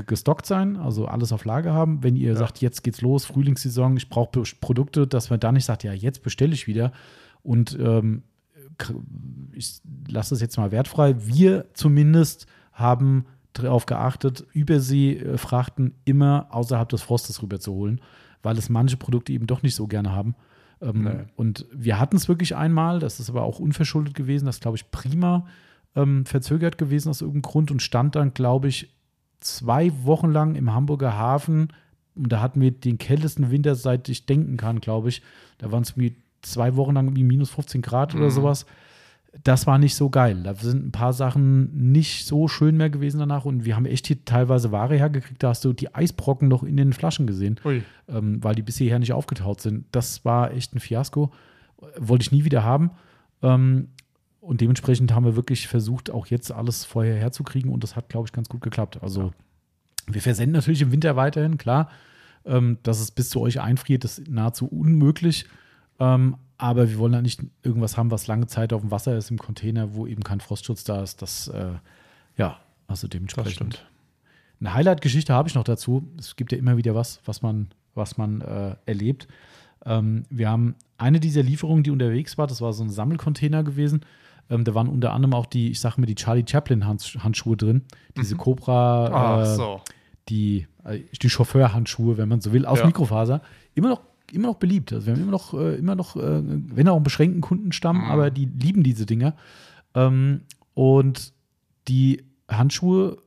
[0.08, 2.04] gestockt sein, also alles auf Lager haben.
[2.04, 2.36] Wenn ihr Ja.
[2.38, 6.24] sagt, jetzt geht's los, Frühlingssaison, ich brauche Produkte, dass man da nicht sagt, ja, jetzt
[6.24, 6.92] bestelle ich wieder
[7.44, 8.24] und ähm,
[9.54, 11.16] ich lasse es jetzt mal wertfrei.
[11.26, 18.02] Wir zumindest haben darauf geachtet, Überseefrachten immer außerhalb des Frostes rüberzuholen,
[18.44, 20.36] weil es manche Produkte eben doch nicht so gerne haben.
[20.82, 21.24] Ähm, Nee.
[21.36, 24.92] Und wir hatten es wirklich einmal, das ist aber auch unverschuldet gewesen, das glaube ich
[24.92, 25.46] prima
[25.96, 28.94] ähm, verzögert gewesen aus irgendeinem Grund und stand dann, glaube ich,
[29.40, 31.70] zwei Wochen lang im Hamburger Hafen
[32.16, 35.22] und da hatten wir den kältesten Winter, seit ich denken kann, glaube ich.
[35.60, 38.32] Da waren es irgendwie zwei Wochen lang irgendwie minus 15 Grad oder Mhm.
[38.32, 38.66] sowas.
[39.44, 40.42] Das war nicht so geil.
[40.44, 44.08] Da sind ein paar Sachen nicht so schön mehr gewesen danach und wir haben echt
[44.08, 45.44] hier teilweise Ware hergekriegt.
[45.44, 47.60] Da hast du die Eisbrocken noch in den Flaschen gesehen,
[48.08, 49.86] ähm, weil die bisher nicht aufgetaut sind.
[49.92, 51.32] Das war echt ein Fiasko.
[52.00, 52.92] Wollte ich nie wieder haben.
[53.44, 53.90] Ähm,
[54.40, 58.28] und dementsprechend haben wir wirklich versucht, auch jetzt alles vorher herzukriegen und das hat, glaube
[58.28, 59.04] ich, ganz gut geklappt.
[59.04, 59.34] Also
[60.08, 61.90] wir versenden natürlich im Winter weiterhin, klar.
[62.46, 65.46] Ähm, dass es bis zu euch einfriert, ist nahezu unmöglich.
[66.00, 69.30] Ähm, aber wir wollen ja nicht irgendwas haben, was lange Zeit auf dem Wasser ist
[69.30, 71.22] im Container, wo eben kein Frostschutz da ist.
[71.22, 71.74] Das, äh,
[72.36, 73.86] ja, also dementsprechend.
[74.60, 76.08] Eine Highlight-Geschichte habe ich noch dazu.
[76.18, 79.28] Es gibt ja immer wieder was, was man, was man äh, erlebt.
[79.86, 84.02] Ähm, wir haben eine dieser Lieferungen, die unterwegs war, das war so ein Sammelcontainer gewesen.
[84.50, 87.84] Ähm, da waren unter anderem auch die, ich sage mir, die Charlie Chaplin-Handschuhe drin.
[88.16, 88.40] Diese mhm.
[88.40, 89.82] Cobra, äh, so.
[90.30, 92.86] die, äh, die Chauffeurhandschuhe, wenn man so will, aus ja.
[92.88, 93.42] Mikrofaser.
[93.76, 94.02] Immer noch
[94.32, 94.94] immer noch beliebt.
[94.94, 98.12] Also wir haben immer noch, äh, immer noch, äh, wenn auch einen beschränkten Kundenstamm, mhm.
[98.12, 99.36] aber die lieben diese Dinger.
[99.94, 100.42] Ähm,
[100.74, 101.34] und
[101.88, 103.18] die Handschuhe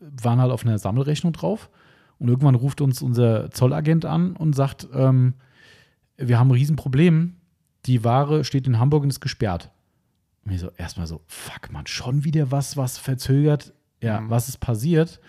[0.00, 1.70] waren halt auf einer Sammelrechnung drauf.
[2.18, 5.34] Und irgendwann ruft uns unser Zollagent an und sagt, ähm,
[6.16, 7.36] wir haben ein Riesenproblem.
[7.86, 9.70] Die Ware steht in Hamburg und ist gesperrt.
[10.44, 13.74] Und mir so, erstmal so, fuck man, schon wieder was, was verzögert.
[14.00, 14.30] Ja, mhm.
[14.30, 15.20] was ist passiert?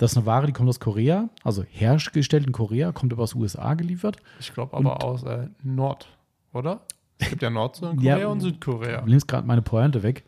[0.00, 3.34] Das ist eine Ware, die kommt aus Korea, also hergestellt in Korea, kommt aber aus
[3.34, 4.16] USA geliefert.
[4.38, 6.08] Ich glaube aber und, aus äh, Nord,
[6.54, 6.80] oder?
[7.18, 9.02] Es gibt ja Nordkorea ja, und Südkorea.
[9.02, 10.24] Du nimmst gerade meine Pointe weg.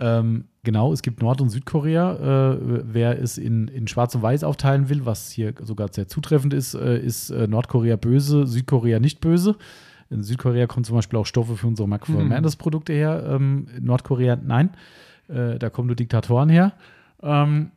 [0.00, 2.54] Ähm, genau, es gibt Nord- und Südkorea.
[2.54, 6.54] Äh, wer es in, in Schwarz und Weiß aufteilen will, was hier sogar sehr zutreffend
[6.54, 9.56] ist, äh, ist äh, Nordkorea böse, Südkorea nicht böse.
[10.08, 12.30] In Südkorea kommen zum Beispiel auch Stoffe für unsere Macro mhm.
[12.56, 13.26] Produkte her.
[13.28, 14.70] Ähm, Nordkorea, nein.
[15.28, 16.72] Äh, da kommen nur Diktatoren her.
[17.22, 17.72] Ähm,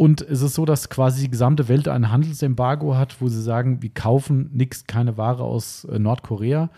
[0.00, 3.82] und es ist so, dass quasi die gesamte Welt ein Handelsembargo hat, wo sie sagen,
[3.82, 6.70] wir kaufen nichts, keine Ware aus äh, Nordkorea.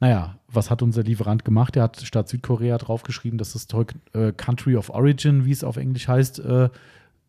[0.00, 1.76] Naja, was hat unser Lieferant gemacht?
[1.76, 5.76] Er hat statt Südkorea draufgeschrieben, dass das Zeug äh, Country of Origin, wie es auf
[5.76, 6.70] Englisch heißt, äh,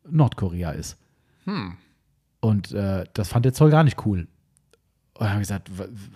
[0.09, 0.95] Nordkorea ist.
[1.43, 1.73] Hm.
[2.39, 4.29] Und äh, das fand der Zoll gar nicht cool.
[5.15, 5.71] Und dann habe ich gesagt,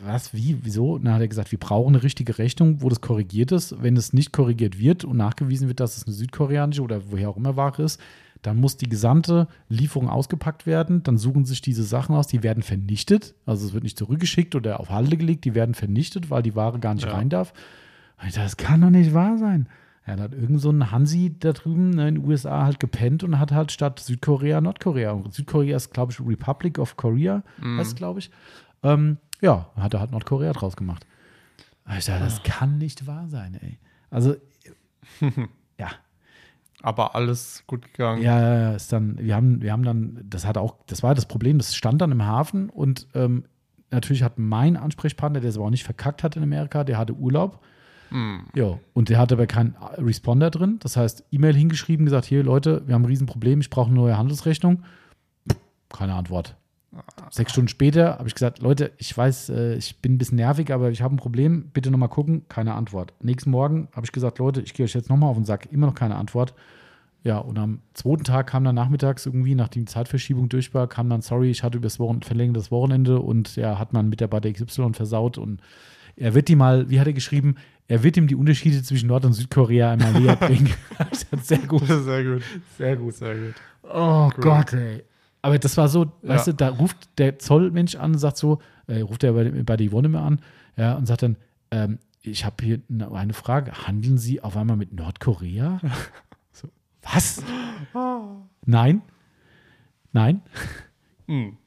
[0.06, 0.94] was, wie, wieso?
[0.94, 3.76] Und dann hat er gesagt, wir brauchen eine richtige Rechnung, wo das korrigiert ist.
[3.84, 7.36] Wenn es nicht korrigiert wird und nachgewiesen wird, dass es eine südkoreanische oder woher auch
[7.36, 8.00] immer Ware ist,
[8.42, 11.04] dann muss die gesamte Lieferung ausgepackt werden.
[11.04, 13.36] Dann suchen sich diese Sachen aus, die werden vernichtet.
[13.46, 16.80] Also es wird nicht zurückgeschickt oder auf Halde gelegt, die werden vernichtet, weil die Ware
[16.80, 17.14] gar nicht ja.
[17.14, 17.54] rein darf.
[18.34, 19.68] Das kann doch nicht wahr sein.
[20.08, 23.24] Ja, da hat irgend so ein Hansi da drüben ne, in den USA halt gepennt
[23.24, 25.12] und hat halt statt Südkorea Nordkorea.
[25.12, 27.78] Und Südkorea ist, glaube ich, Republic of Korea, mhm.
[27.78, 28.32] heißt glaube ich.
[28.84, 31.06] Ähm, ja, hat er halt Nordkorea draus gemacht.
[31.86, 33.78] Dachte, das kann nicht wahr sein, ey.
[34.10, 34.36] Also,
[35.78, 35.90] ja,
[36.82, 38.22] aber alles gut gegangen.
[38.22, 41.26] Ja, ja, ist dann, wir haben, wir haben dann, das hat auch, das war das
[41.26, 43.46] Problem, das stand dann im Hafen und ähm,
[43.92, 47.14] natürlich hat mein Ansprechpartner, der es aber auch nicht verkackt hat in Amerika, der hatte
[47.14, 47.62] Urlaub.
[48.10, 48.40] Mm.
[48.56, 50.80] Ja, und der hatte aber keinen Responder drin.
[50.82, 54.18] Das heißt, E-Mail hingeschrieben, gesagt, hier Leute, wir haben ein Riesenproblem, ich brauche eine neue
[54.18, 54.84] Handelsrechnung.
[55.90, 56.56] Keine Antwort.
[57.30, 60.74] Sechs Stunden später habe ich gesagt, Leute, ich weiß, äh, ich bin ein bisschen nervig,
[60.74, 61.70] aber ich habe ein Problem.
[61.74, 62.46] Bitte nochmal gucken.
[62.50, 63.14] Keine Antwort.
[63.22, 65.72] Nächsten Morgen habe ich gesagt, Leute, ich gehe euch jetzt nochmal auf den Sack.
[65.72, 66.54] Immer noch keine Antwort.
[67.24, 71.08] Ja, und am zweiten Tag kam dann nachmittags irgendwie, nachdem die Zeitverschiebung durch war, kam
[71.10, 75.38] dann, sorry, ich hatte übers Wochenende, verlängertes Wochenende und ja, hat man Mitarbeiter XY versaut
[75.38, 75.62] und
[76.16, 77.56] er wird die mal, wie hat er geschrieben,
[77.88, 80.74] er wird ihm die Unterschiede zwischen Nord- und Südkorea einmal näher bringen.
[81.42, 81.86] sehr gut.
[81.88, 82.44] Sehr gut.
[82.78, 83.14] Sehr gut.
[83.14, 83.54] Sehr gut.
[83.84, 84.44] Oh cool.
[84.44, 85.04] Gott, ey.
[85.42, 86.12] Aber das war so, ja.
[86.30, 89.78] weißt du, da ruft der Zollmensch an und sagt so, äh, ruft er bei, bei
[89.78, 90.40] der Yvonne mehr an,
[90.78, 91.38] ja, und sagt dann,
[91.72, 95.80] ähm, ich habe hier eine Frage, handeln Sie auf einmal mit Nordkorea?
[96.52, 96.70] so,
[97.02, 97.44] was?
[98.66, 99.02] Nein.
[100.12, 100.42] Nein.
[101.28, 101.58] Hm.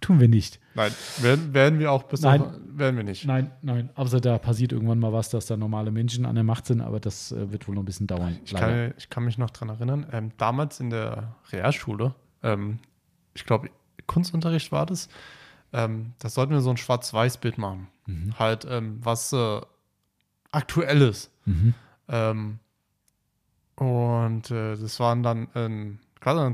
[0.00, 0.60] Tun wir nicht.
[0.74, 0.92] Nein,
[1.22, 3.24] werden, werden wir auch bis nein, auf, werden wir nicht.
[3.24, 3.88] Nein, nein.
[3.94, 7.00] Also da passiert irgendwann mal was, dass da normale Menschen an der Macht sind, aber
[7.00, 8.38] das äh, wird wohl noch ein bisschen dauern.
[8.44, 12.78] Ich, kann, ich kann, mich noch daran erinnern, ähm, damals in der Realschule, ähm,
[13.36, 13.70] ich glaube,
[14.06, 15.08] Kunstunterricht war das.
[15.72, 17.88] Ähm, da sollten wir so ein Schwarz-Weiß-Bild machen.
[18.06, 18.38] Mhm.
[18.38, 19.60] Halt, ähm, was äh,
[20.50, 21.30] aktuelles.
[21.44, 21.74] Mhm.
[22.08, 22.58] Ähm,
[23.76, 25.98] und äh, das waren dann ähm,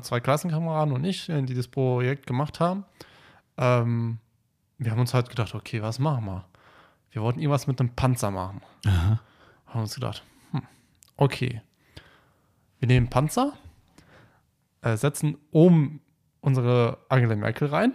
[0.03, 2.85] zwei Klassenkameraden und ich, äh, die das Projekt gemacht haben.
[3.57, 4.19] Ähm,
[4.79, 6.45] wir haben uns halt gedacht, okay, was machen wir?
[7.13, 8.61] Wir wollten irgendwas mit einem Panzer machen.
[8.87, 9.21] Aha.
[9.67, 10.63] Haben uns gedacht, hm,
[11.17, 11.63] okay.
[12.81, 13.53] Wir nehmen Panzer,
[14.81, 16.01] äh, setzen oben
[16.43, 17.95] unsere Angela Merkel rein.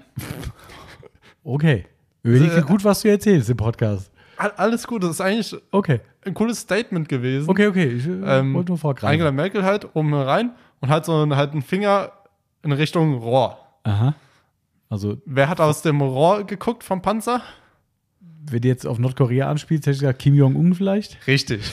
[1.43, 1.85] Okay.
[2.23, 4.11] Überlege gut, was du erzählst im Podcast.
[4.37, 6.01] Alles gut, das ist eigentlich okay.
[6.25, 7.49] ein cooles Statement gewesen.
[7.49, 9.13] Okay, okay, ich äh, ähm, wollte nur vorgreifen.
[9.13, 12.11] Angela Merkel halt oben rein und hat so einen, halt einen Finger
[12.63, 13.57] in Richtung Rohr.
[13.83, 14.13] Aha.
[14.89, 15.21] Also.
[15.25, 17.41] Wer hat aus dem Rohr geguckt vom Panzer?
[18.19, 21.25] Wenn du jetzt auf Nordkorea anspielst, hätte ich gesagt Kim Jong-un vielleicht.
[21.27, 21.71] Richtig.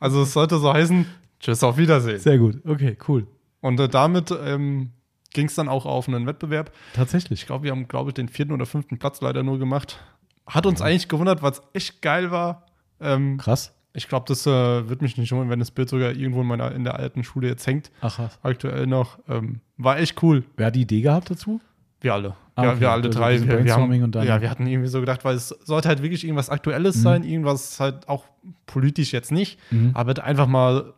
[0.00, 1.06] also es sollte so heißen,
[1.40, 2.18] tschüss, auf Wiedersehen.
[2.18, 3.26] Sehr gut, okay, cool.
[3.60, 4.90] Und äh, damit ähm,
[5.32, 6.72] ging es dann auch auf einen Wettbewerb.
[6.94, 7.40] Tatsächlich.
[7.40, 9.98] Ich glaube, wir haben, glaube ich, den vierten oder fünften Platz leider nur gemacht.
[10.46, 10.86] Hat uns ja.
[10.86, 12.66] eigentlich gewundert, was echt geil war.
[13.00, 13.72] Ähm, Krass.
[13.92, 16.72] Ich glaube, das äh, wird mich nicht wundern, wenn das Bild sogar irgendwo in meiner
[16.72, 17.90] in der alten Schule jetzt hängt.
[18.00, 18.38] Ach was.
[18.42, 19.18] Aktuell noch.
[19.28, 20.44] Ähm, war echt cool.
[20.56, 21.60] Wer hat die Idee gehabt dazu?
[22.00, 22.36] Wir alle.
[22.54, 22.80] Ah, wir, okay.
[22.80, 23.40] wir alle Also drei.
[23.46, 23.92] Wir, wir, haben,
[24.24, 27.00] ja, wir hatten irgendwie so gedacht, weil es sollte halt wirklich irgendwas Aktuelles Mhm.
[27.00, 28.24] sein, irgendwas halt auch
[28.66, 29.90] politisch jetzt nicht, Mhm.
[29.94, 30.94] aber einfach mal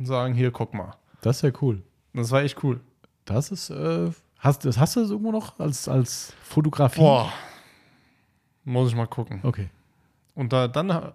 [0.00, 0.94] sagen, hier, guck mal.
[1.22, 1.82] Das ist ja cool.
[2.12, 2.80] Das war echt cool.
[3.24, 7.00] Das ist, äh, hast, das hast du das irgendwo noch als, als Fotografie?
[7.00, 7.32] Boah.
[8.64, 9.40] Muss ich mal gucken.
[9.42, 9.68] Okay.
[10.34, 11.12] Und da, dann äh,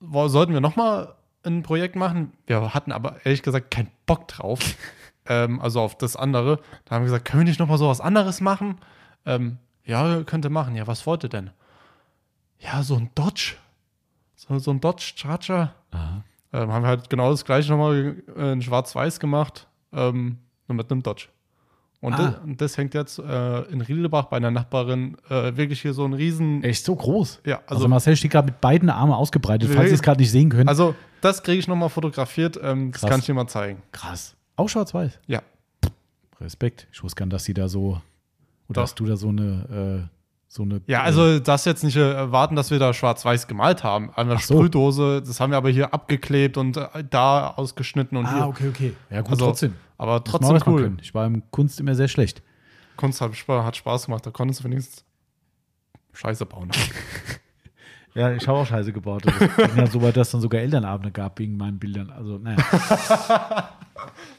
[0.00, 1.14] wo- sollten wir noch mal
[1.44, 2.32] ein Projekt machen.
[2.46, 4.60] Wir hatten aber ehrlich gesagt keinen Bock drauf.
[5.26, 6.60] ähm, also auf das andere.
[6.84, 8.78] Da haben wir gesagt, können wir nicht noch mal so was anderes machen?
[9.24, 10.74] Ähm, ja, könnte machen.
[10.74, 11.50] Ja, was wollt ihr denn?
[12.58, 13.54] Ja, so ein Dodge.
[14.34, 15.74] So, so ein Dodge Charger.
[15.90, 16.22] Aha.
[16.52, 19.66] Ähm, haben wir halt genau das gleiche nochmal äh, in Schwarz-Weiß gemacht.
[19.92, 20.38] Ähm,
[20.68, 21.28] nur mit einem Dodge.
[22.00, 22.16] Und, Ah.
[22.16, 26.04] das, und das hängt jetzt äh, in Riedelbach bei einer Nachbarin äh, wirklich hier so
[26.04, 26.62] ein riesen.
[26.62, 27.40] Echt so groß.
[27.46, 30.30] Ja, Also, also, Marcel steht gerade mit beiden Armen ausgebreitet, falls ihr es gerade nicht
[30.30, 30.68] sehen könnt.
[30.68, 32.58] also das kriege ich nochmal fotografiert.
[32.62, 33.82] Ähm, das kann ich dir mal zeigen.
[33.92, 34.36] Krass.
[34.56, 35.18] Auch schwarz-weiß.
[35.26, 35.40] Ja.
[36.40, 36.86] Respekt.
[36.92, 38.02] Ich wusste gar nicht, dass sie da so, oder
[38.68, 38.82] Doch.
[38.82, 40.15] dass du da so eine, äh,
[40.48, 40.80] so eine.
[40.86, 44.10] Ja, äh, also das jetzt nicht äh, erwarten, dass wir da schwarz-weiß gemalt haben.
[44.14, 44.54] An der so.
[44.54, 48.46] Sprühdose, das haben wir aber hier abgeklebt und äh, da ausgeschnitten und ah, hier.
[48.46, 48.92] okay, okay.
[49.10, 49.74] Ja, gut, Also, trotzdem.
[49.98, 50.96] Aber trotzdem cool.
[51.00, 52.42] Ich war im Kunst immer sehr schlecht.
[52.96, 54.24] Kunst hat, Spaß- hat Spaß gemacht.
[54.26, 55.04] Da konntest du wenigstens
[56.12, 56.70] Scheiße bauen.
[58.14, 59.26] Ja, ich habe auch Scheiße gebaut.
[59.26, 62.08] Das ging ja so weit, dass es dann sogar Elternabende gab wegen meinen Bildern.
[62.08, 62.56] Also, naja,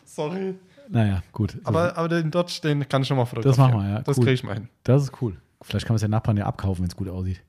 [0.06, 0.56] Sorry.
[0.90, 1.58] naja gut.
[1.64, 3.72] Aber, aber den Dodge, den kann ich schon mal Das fotografieren.
[3.72, 4.02] machen wir, ja.
[4.02, 4.24] Das Cool.
[4.24, 4.70] kriege ich mal hin.
[4.84, 5.38] Das ist cool.
[5.62, 7.42] Vielleicht kann man es der Nachbarn ja abkaufen, wenn es gut aussieht.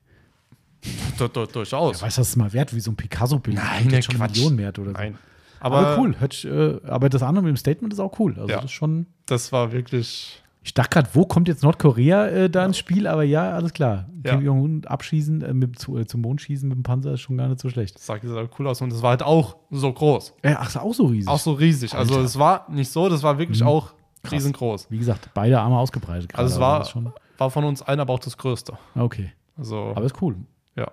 [1.17, 1.99] Du, du, durchaus.
[1.99, 3.57] Ja, weißt du, das ist mal wert wie so ein Picasso-Bild.
[3.57, 4.35] Nein, Das ne, schon Quatsch.
[4.37, 4.97] Million wert oder so.
[4.97, 5.17] Nein.
[5.59, 6.15] Aber, Aber, cool.
[6.19, 8.33] Hört, äh, aber das andere mit dem Statement ist auch cool.
[8.37, 8.55] Also Ja.
[8.57, 9.07] das ist schon.
[9.25, 10.41] das war wirklich.
[10.63, 13.07] Ich dachte gerade, wo kommt jetzt Nordkorea äh, da ins Spiel?
[13.07, 14.07] Aber ja, alles klar.
[14.25, 14.35] Ja.
[14.35, 17.37] Kim Jong-un abschießen, äh, mit, zu, äh, zum Mond schießen mit dem Panzer ist schon
[17.37, 17.95] gar nicht so schlecht.
[17.95, 20.33] Das sah sah cool aus und es war halt auch so groß.
[20.43, 21.27] Ach, ist auch so riesig.
[21.29, 21.93] Auch so riesig.
[21.93, 22.25] Also Alter.
[22.25, 23.67] es war nicht so, das war wirklich Mhm.
[23.67, 24.33] auch Krass.
[24.33, 24.87] riesengroß.
[24.91, 26.29] Wie gesagt, beide Arme ausgebreitet.
[26.29, 26.93] gerade, Also es war, das
[27.39, 28.77] war von uns allen aber auch das Größte.
[28.95, 29.31] okay.
[29.57, 30.37] Also, Aber ist cool.
[30.77, 30.89] ja.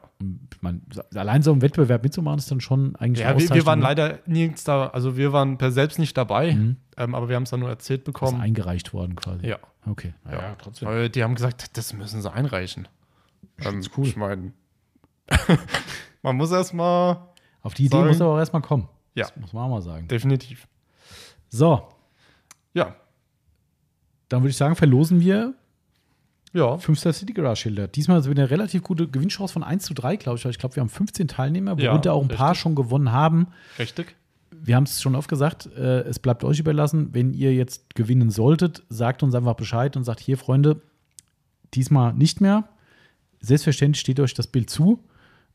[0.52, 0.82] Ich mein,
[1.14, 3.84] allein so einen Wettbewerb mitzumachen, ist dann schon eigentlich Ja, wir, wir waren ne?
[3.84, 6.76] leider nirgends da, also wir waren per selbst nicht dabei, Mhm.
[6.96, 8.40] ähm, aber wir haben es dann nur erzählt Ist bekommen.
[8.40, 9.46] eingereicht worden quasi.
[9.46, 9.58] Ja.
[9.86, 10.14] Okay.
[10.28, 12.88] Ja, Weil die haben gesagt, das müssen sie einreichen.
[13.60, 14.06] Ähm, ist cool.
[14.06, 14.52] Ich meine,
[16.22, 17.18] man muss erstmal,
[17.62, 18.88] Auf die Idee Sagen- muss aber auch erstmal kommen.
[19.14, 19.26] Ja.
[19.26, 20.08] Das muss man auch mal sagen.
[20.08, 20.66] definitiv.
[21.48, 21.86] So,
[22.74, 22.96] Ja,
[24.28, 25.54] dann würde ich sagen, verlosen wir
[26.52, 27.86] ja, 5 Star City Garage Schilder.
[27.88, 30.44] Diesmal ist wieder eine relativ gute Gewinnchance von 1 zu 3, glaube ich.
[30.44, 32.62] Ich glaube, wir haben 15 Teilnehmer, Ja, worunter auch ein paar richtig.
[32.62, 33.48] schon gewonnen haben.
[33.78, 34.16] richtig.
[34.58, 37.10] Wir haben es schon oft gesagt, äh, es bleibt euch überlassen.
[37.12, 40.80] Wenn ihr jetzt gewinnen solltet, sagt uns einfach Bescheid und sagt, hier, Freunde,
[41.74, 42.64] diesmal nicht mehr.
[43.40, 44.98] Selbstverständlich steht euch das Bild zu.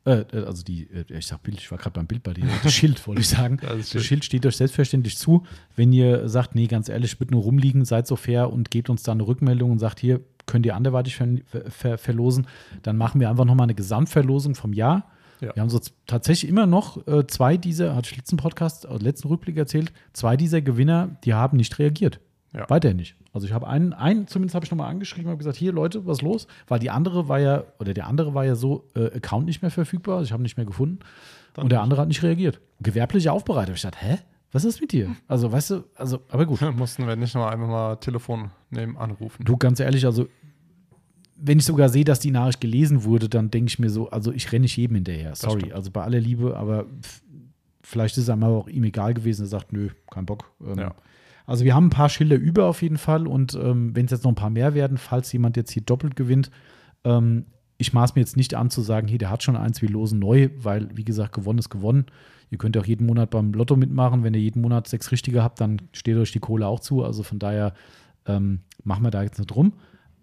[0.06, 2.46] Äh, äh, also die, äh, ich sag Bild, ich war gerade beim Bild bei dir.
[2.64, 3.58] Das Schild wollte ich sagen.
[3.64, 4.24] Ja, das das Schild.
[4.26, 5.46] Steht euch selbstverständlich zu.
[5.76, 9.04] Wenn ihr sagt, nee, ganz ehrlich, wird nur rumliegen, seid so fair und gebt uns
[9.04, 11.28] da eine Rückmeldung und sagt, hier könnt ihr anderweitig ver
[11.70, 12.48] ver verlosen,
[12.84, 15.06] dann machen wir einfach nochmal eine Gesamtverlosung vom Jahr.
[15.42, 15.56] Ja.
[15.56, 19.28] Wir haben so tatsächlich immer noch äh, zwei dieser, hatte ich letzten Podcast, äh, letzten
[19.28, 22.20] Rückblick erzählt, zwei dieser Gewinner, die haben nicht reagiert.
[22.54, 22.70] Ja.
[22.70, 23.16] Weiter nicht.
[23.34, 26.06] Also ich habe einen, einen zumindest habe ich nochmal angeschrieben und habe gesagt, hier Leute,
[26.06, 26.48] was los?
[26.68, 29.72] Weil die andere war ja, oder der andere war ja so, äh, Account nicht mehr
[29.72, 31.00] verfügbar, also ich habe ihn nicht mehr gefunden.
[31.54, 32.60] Dann und der andere hat nicht reagiert.
[32.82, 33.76] Gewerbliche Aufbereitung.
[33.76, 34.18] Ich dachte, hä?
[34.52, 35.16] Was ist mit dir?
[35.28, 36.62] Also, weißt du, also, aber gut.
[36.76, 39.44] Mussten wir nicht noch einmal mal Telefon nehmen, anrufen.
[39.46, 40.28] Du, ganz ehrlich, also,
[41.36, 44.32] wenn ich sogar sehe, dass die Nachricht gelesen wurde, dann denke ich mir so, also
[44.32, 45.36] ich renne nicht jedem hinterher.
[45.36, 46.86] Sorry, also bei aller Liebe, aber
[47.82, 49.46] vielleicht ist es einmal auch ihm egal gewesen.
[49.46, 50.52] Er sagt, nö, kein Bock.
[50.64, 50.96] Ähm, Ja.
[51.48, 54.24] Also wir haben ein paar Schilder über auf jeden Fall und ähm, wenn es jetzt
[54.24, 56.52] noch ein paar mehr werden, falls jemand jetzt hier doppelt gewinnt,
[57.04, 57.46] ähm,
[57.78, 60.20] ich maß mir jetzt nicht an zu sagen, hier, der hat schon eins, wir losen
[60.20, 62.06] neu, weil, wie gesagt, gewonnen ist gewonnen.
[62.52, 64.24] Ihr könnt auch jeden Monat beim Lotto mitmachen.
[64.24, 67.04] Wenn ihr jeden Monat sechs Richtige habt, dann steht euch die Kohle auch zu.
[67.04, 67.74] Also von daher
[68.28, 69.74] ähm, machen wir da jetzt nicht rum.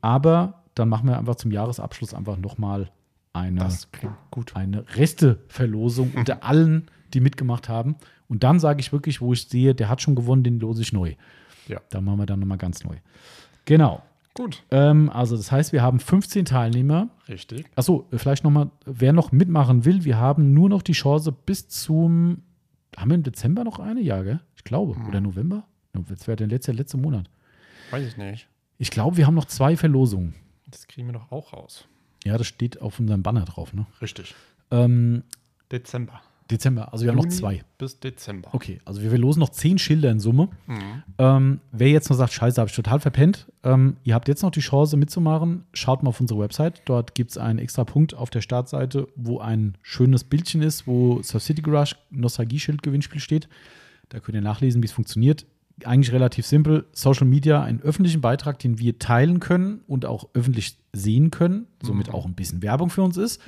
[0.02, 2.90] Aber dann machen wir einfach zum Jahresabschluss einfach nochmal
[3.32, 3.66] eine,
[4.54, 7.96] eine Resteverlosung unter allen, die mitgemacht haben.
[8.28, 10.92] Und dann sage ich wirklich, wo ich sehe, der hat schon gewonnen, den lose ich
[10.92, 11.14] neu.
[11.66, 11.80] Ja.
[11.88, 12.96] Da machen wir dann nochmal ganz neu.
[13.64, 14.02] Genau.
[14.38, 14.62] Gut.
[14.70, 17.08] Ähm, also das heißt, wir haben 15 Teilnehmer.
[17.28, 17.66] Richtig.
[17.74, 22.44] Achso, vielleicht nochmal, wer noch mitmachen will, wir haben nur noch die Chance bis zum,
[22.96, 24.00] haben wir im Dezember noch eine?
[24.00, 24.40] Ja, gell?
[24.54, 24.96] Ich glaube.
[25.08, 25.64] Oder November?
[25.92, 27.28] Das wäre der letzte, letzte Monat.
[27.90, 28.46] Weiß ich nicht.
[28.78, 30.36] Ich glaube, wir haben noch zwei Verlosungen.
[30.68, 31.88] Das kriegen wir doch auch raus.
[32.24, 33.74] Ja, das steht auf unserem Banner drauf.
[33.74, 33.86] Ne?
[34.00, 34.36] Richtig.
[34.70, 35.24] Ähm,
[35.72, 36.20] Dezember.
[36.50, 36.92] Dezember.
[36.92, 37.62] Also wir haben noch Juni zwei.
[37.76, 38.48] Bis Dezember.
[38.52, 40.48] Okay, also wir verlosen noch zehn Schilder in Summe.
[41.18, 44.50] Ähm, wer jetzt noch sagt, scheiße, habe ich total verpennt, ähm, ihr habt jetzt noch
[44.50, 45.64] die Chance mitzumachen.
[45.72, 46.82] Schaut mal auf unsere Website.
[46.86, 51.22] Dort gibt es einen extra Punkt auf der Startseite, wo ein schönes Bildchen ist, wo
[51.22, 53.48] Surf City Garage Nostalgie-Schild Gewinnspiel steht.
[54.08, 55.44] Da könnt ihr nachlesen, wie es funktioniert.
[55.84, 56.86] Eigentlich relativ simpel.
[56.92, 62.08] Social Media, einen öffentlichen Beitrag, den wir teilen können und auch öffentlich sehen können, somit
[62.12, 63.40] auch ein bisschen Werbung für uns ist.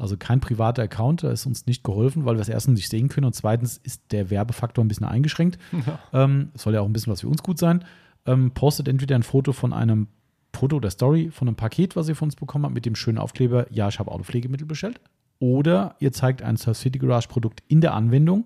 [0.00, 3.08] Also kein privater Account, da ist uns nicht geholfen, weil wir es erstens nicht sehen
[3.08, 5.58] können und zweitens ist der Werbefaktor ein bisschen eingeschränkt.
[6.12, 7.84] Ähm, es soll ja auch ein bisschen was für uns gut sein.
[8.26, 10.08] Ähm, postet entweder ein Foto von einem
[10.52, 13.18] Foto oder Story von einem Paket, was ihr von uns bekommen habt, mit dem schönen
[13.18, 15.00] Aufkleber, ja, ich habe Autopflegemittel bestellt.
[15.38, 18.44] Oder ihr zeigt ein Surf City Garage Produkt in der Anwendung.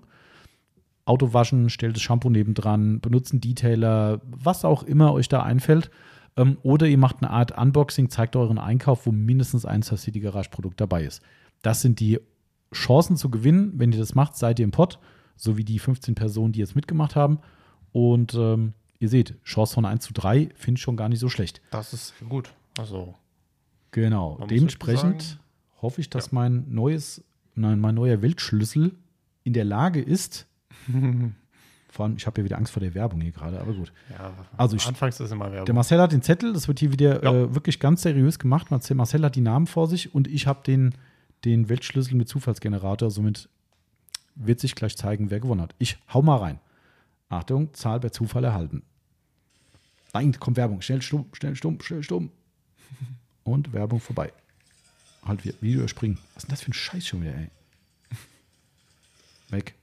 [1.06, 5.90] Auto waschen, stellt das Shampoo nebendran, benutzt einen Detailer, was auch immer euch da einfällt.
[6.36, 10.20] Ähm, oder ihr macht eine Art Unboxing, zeigt euren Einkauf, wo mindestens ein Surf City
[10.20, 11.22] Garage Produkt dabei ist.
[11.65, 12.20] Das sind die
[12.73, 13.73] Chancen zu gewinnen.
[13.77, 14.99] Wenn ihr das macht, seid ihr im Pott,
[15.36, 17.39] so wie die 15 Personen, die jetzt mitgemacht haben.
[17.93, 21.28] Und ähm, ihr seht, Chance von 1 zu 3 finde ich schon gar nicht so
[21.28, 21.61] schlecht.
[21.70, 22.53] Das ist gut.
[22.78, 23.15] Also,
[23.93, 24.45] Genau.
[24.51, 25.39] Dementsprechend
[25.81, 27.23] hoffe ich, dass mein neues,
[27.55, 28.97] nein, mein neuer Weltschlüssel
[29.45, 30.47] in der Lage ist.
[31.91, 33.93] vor allem, ich habe ja wieder Angst vor der Werbung hier gerade, aber gut.
[34.11, 35.77] ja, Also ich- anfangs ist immer Der Werbung.
[35.77, 37.32] Marcel hat den Zettel, das wird hier wieder Ja.
[37.32, 38.70] äh, wirklich ganz seriös gemacht.
[38.73, 40.95] Marcel, Marcel hat die Namen vor sich und ich habe den,
[41.44, 43.10] den Weltschlüssel mit Zufallsgenerator.
[43.10, 43.48] Somit
[44.34, 45.74] wird sich gleich zeigen, wer gewonnen hat.
[45.78, 46.60] Ich hau mal rein.
[47.28, 48.82] Achtung, Zahl per Zufall erhalten.
[50.12, 50.80] Nein, kommt Werbung.
[50.82, 52.30] Schnell stumm, schnell stumm, schnell stumm.
[53.44, 54.32] Und Werbung vorbei.
[55.24, 56.18] Halt, wir- Video springen.
[56.34, 57.48] Was ist denn das für ein Scheiß schon wieder, ey?
[59.50, 59.74] Weg.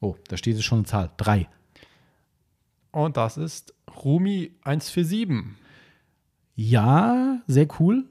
[0.00, 1.10] Oh, da steht jetzt schon eine Zahl.
[1.16, 1.48] Drei.
[2.92, 3.74] Und das ist
[4.04, 5.56] Rumi 147.
[6.56, 8.06] Ja, sehr cool.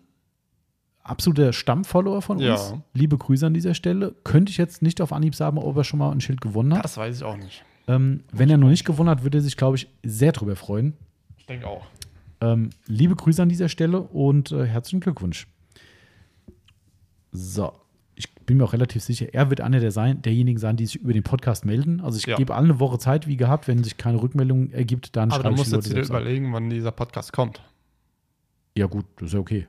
[1.03, 2.45] Absoluter Stammfollower von uns.
[2.45, 2.81] Ja.
[2.93, 4.13] Liebe Grüße an dieser Stelle.
[4.23, 6.84] Könnte ich jetzt nicht auf Anhieb sagen, ob er schon mal ein Schild gewonnen hat.
[6.84, 7.63] Das weiß ich auch nicht.
[7.88, 10.93] Ähm, wenn er noch nicht gewonnen hat, würde er sich, glaube ich, sehr drüber freuen.
[11.38, 11.85] Ich denke auch.
[12.41, 15.47] Ähm, liebe Grüße an dieser Stelle und äh, herzlichen Glückwunsch.
[17.31, 17.73] So,
[18.15, 20.97] ich bin mir auch relativ sicher, er wird einer der sein, derjenigen sein, die sich
[20.97, 22.01] über den Podcast melden.
[22.01, 22.35] Also ich Ja.
[22.38, 23.67] gebe allen eine Woche Zeit, wie gehabt.
[23.67, 26.53] Wenn sich keine Rückmeldung ergibt, dann Aber schreibe du ich musst die jetzt wieder überlegen,
[26.53, 27.61] wann dieser Podcast kommt.
[28.77, 29.67] Ja, gut, das ist ja okay.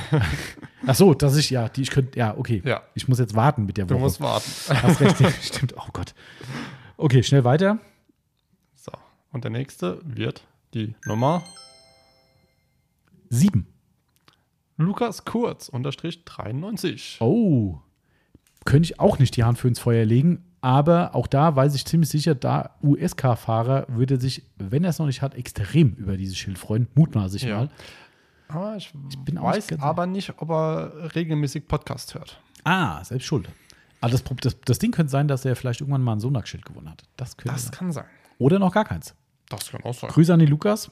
[0.86, 2.62] Ach so, dass ich, ja, die, ich könnte, ja, okay.
[2.64, 2.82] Ja.
[2.94, 4.00] Ich muss jetzt warten mit der Du Woche.
[4.02, 4.50] musst warten.
[4.68, 5.74] Hast recht, stimmt.
[5.76, 6.14] Oh Gott.
[6.96, 7.78] Okay, schnell weiter.
[8.74, 8.92] So.
[9.32, 10.44] Und der nächste wird
[10.74, 11.42] die Nummer
[13.28, 13.66] Sieben.
[14.76, 17.18] Lukas Kurz, unterstrich 93.
[17.20, 17.78] Oh.
[18.64, 21.84] Könnte ich auch nicht die Hand für ins Feuer legen, aber auch da weiß ich
[21.84, 26.36] ziemlich sicher, da USK-Fahrer würde sich, wenn er es noch nicht hat, extrem über dieses
[26.36, 26.88] Schild freuen.
[26.94, 27.56] Mutmaße ich Ja.
[27.58, 27.70] mal.
[28.52, 28.92] Aber ich,
[29.24, 32.40] bin auch weiß aber nicht, ob er regelmäßig Podcast hört.
[32.64, 33.48] Ah, selbst schuld.
[34.00, 36.90] Aber das, das, das Ding könnte sein, dass er vielleicht irgendwann mal ein Sonax-Schild gewonnen
[36.90, 37.02] hat.
[37.16, 37.72] Das könnte Das sein.
[37.72, 38.04] kann sein.
[38.38, 39.14] Oder noch gar keins.
[39.48, 40.10] Das kann auch sein.
[40.10, 40.90] Grüße an den Lukas.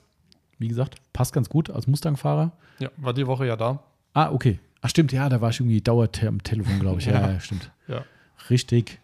[0.58, 2.52] Wie gesagt, passt ganz gut als Mustang-Fahrer.
[2.78, 3.82] Ja, war die Woche ja da.
[4.14, 4.60] Ah, okay.
[4.82, 7.06] Ach, stimmt, ja, da war ich irgendwie dauernd am Telefon, glaube ich.
[7.10, 7.30] Ja, Ja.
[7.32, 7.70] ja, stimmt.
[7.88, 8.04] Ja.
[8.48, 8.98] Richtig.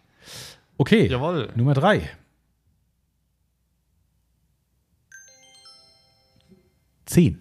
[0.77, 1.51] Okay, Jawohl.
[1.55, 2.09] Nummer drei.
[7.05, 7.39] Zehn.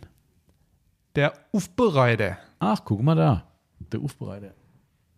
[1.16, 2.38] Der Ufbereiter.
[2.58, 3.46] Ach, guck mal da.
[3.92, 4.52] Der Ufbereiter.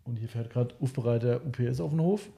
[0.05, 2.29] Und hier fährt gerade Ufbereiter UPS auf den Hof.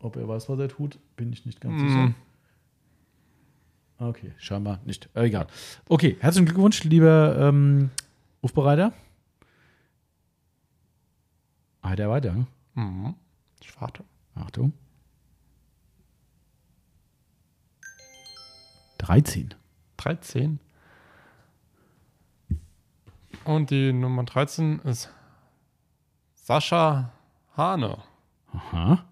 [0.00, 1.88] Ob er weiß, was er tut, bin ich nicht ganz Mm.
[1.88, 2.14] sicher.
[3.98, 5.08] Okay, scheinbar nicht.
[5.14, 5.46] Äh, egal.
[5.88, 7.90] Okay, herzlichen Glückwunsch, lieber ähm,
[8.42, 8.92] Ufbereiter.
[11.80, 12.34] Ah, der weiter.
[12.34, 12.46] ne?
[12.74, 13.14] Mhm.
[13.62, 14.04] Ich warte.
[14.34, 14.72] Achtung.
[18.98, 19.54] 13.
[19.96, 20.58] 13.
[23.46, 25.08] Und die Nummer 13 ist
[26.34, 27.12] Sascha
[27.56, 27.98] Hane.
[28.52, 29.04] Aha.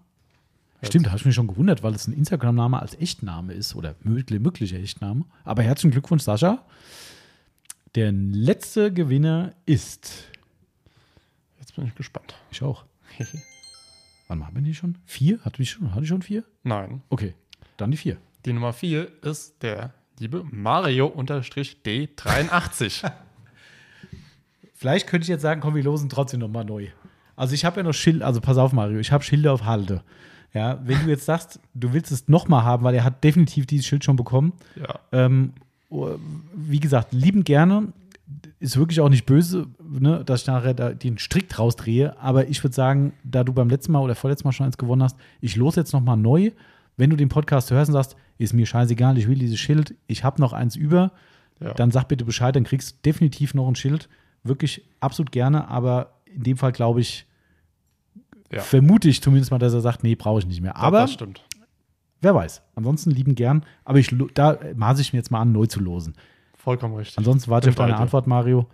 [0.83, 3.95] Stimmt, da habe ich mich schon gewundert, weil es ein Instagram-Name als Echtname ist oder
[4.01, 5.23] möglich, möglicher Echtname.
[5.45, 6.65] Aber herzlichen Glückwunsch, Sascha.
[7.95, 10.25] Der letzte Gewinner ist.
[11.59, 12.35] Jetzt bin ich gespannt.
[12.51, 12.83] Ich auch.
[14.27, 14.97] Wann haben wir die schon?
[15.05, 15.39] Vier?
[15.45, 16.43] Hatte ich schon, hatte ich schon vier?
[16.63, 17.03] Nein.
[17.07, 17.35] Okay,
[17.77, 18.17] dann die vier.
[18.43, 23.09] Die Nummer 4 ist der liebe Mario-D83.
[24.85, 26.85] Vielleicht könnte ich jetzt sagen, komm, wir losen trotzdem nochmal neu.
[27.35, 30.03] Also ich habe ja noch Schild, also pass auf, Mario, ich habe Schilder auf Halde.
[30.53, 33.87] Ja, wenn du jetzt sagst, du willst es nochmal haben, weil er hat definitiv dieses
[33.87, 34.53] Schild schon bekommen.
[34.75, 34.99] ja.
[35.11, 35.53] Ähm,
[35.89, 36.11] oh,
[36.55, 37.93] wie gesagt, lieben gerne.
[38.59, 42.15] Ist wirklich auch nicht böse, ne, dass ich nachher da den Strick rausdrehe.
[42.19, 45.01] Aber ich würde sagen, da du beim letzten Mal oder vorletzten Mal schon eins gewonnen
[45.01, 46.51] hast, ich los jetzt nochmal neu.
[46.95, 50.23] Wenn du den Podcast hörst und sagst, ist mir scheißegal, ich will dieses Schild, ich
[50.23, 51.11] habe noch eins über,
[51.59, 51.73] Ja.
[51.73, 54.07] dann sag bitte Bescheid, dann kriegst du definitiv noch ein Schild.
[54.45, 57.25] Wirklich absolut gerne, aber in dem Fall glaube ich,
[58.51, 58.61] Ja.
[58.61, 60.75] vermute ich zumindest mal, dass er sagt, nee, brauche ich nicht mehr.
[60.77, 61.43] Aber das stimmt.
[62.21, 62.61] wer weiß.
[62.75, 63.63] Ansonsten lieben gern.
[63.83, 66.13] Aber ich, da maße ich mir jetzt mal an, neu zu losen.
[66.55, 67.17] Vollkommen richtig.
[67.17, 67.97] Ansonsten warte ich auf deine.
[67.97, 68.67] Antwort, Mario.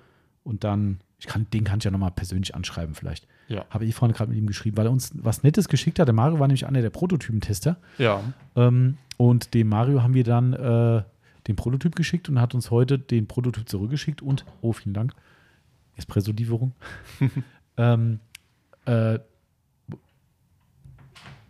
[0.43, 3.27] Und dann, ich kann, den kann ich ja nochmal persönlich anschreiben vielleicht.
[3.48, 3.65] Ja.
[3.69, 6.07] Habe ich vorhin gerade mit ihm geschrieben, weil er uns was Nettes geschickt hat.
[6.07, 7.77] Der Mario war nämlich einer der Prototypentester.
[7.98, 8.22] Ja.
[8.56, 11.03] Ähm, und dem Mario haben wir dann äh,
[11.48, 15.14] den Prototyp geschickt und hat uns heute den Prototyp zurückgeschickt und, oh, vielen Dank,
[15.97, 16.73] Espresso-Lieferung.
[17.77, 18.19] ähm,
[18.85, 19.19] äh,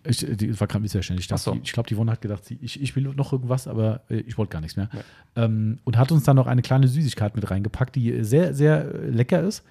[0.04, 1.26] ich, die war gerade missverständlich.
[1.26, 1.52] Ich, dachte, so.
[1.54, 4.16] die- ich glaube, die Yvonne hat gedacht, sie, ich, ich will noch irgendwas, aber äh,
[4.22, 4.90] ich wollte gar nichts mehr.
[4.92, 5.00] Nee.
[5.36, 9.42] Ähm, und hat uns dann noch eine kleine Süßigkeit mit reingepackt, die sehr, sehr lecker
[9.44, 9.64] ist.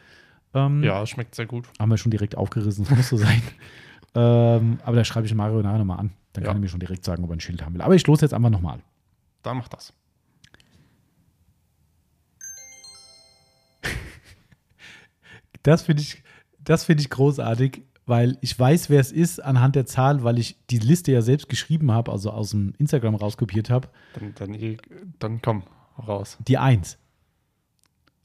[0.55, 1.69] Ähm, Ja, schmeckt sehr gut.
[1.81, 3.43] haben wir schon direkt aufgerissen, das muss so sein.
[4.15, 6.11] ähm, aber da schreibe ich Mario nachher nochmal an.
[6.33, 6.59] Dann kann Ja.
[6.59, 7.83] er mir schon direkt sagen, ob er ein Schild haben will.
[7.83, 8.79] Aber ich los jetzt einfach nochmal.
[9.43, 9.93] Dann macht das.
[15.63, 16.23] Das finde ich,
[16.59, 20.57] das finde ich großartig, weil ich weiß, wer es ist anhand der Zahl, weil ich
[20.71, 23.89] die Liste ja selbst geschrieben habe, also aus dem Instagram rauskopiert habe.
[24.15, 24.77] Dann, dann,
[25.19, 25.63] dann komm
[26.07, 26.39] raus.
[26.47, 26.99] Die 1.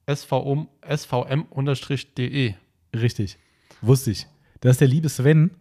[0.07, 2.55] SVM, SVM-DE.
[2.95, 3.37] Richtig.
[3.81, 4.27] Wusste ich.
[4.61, 5.51] Das ist der liebe Sven.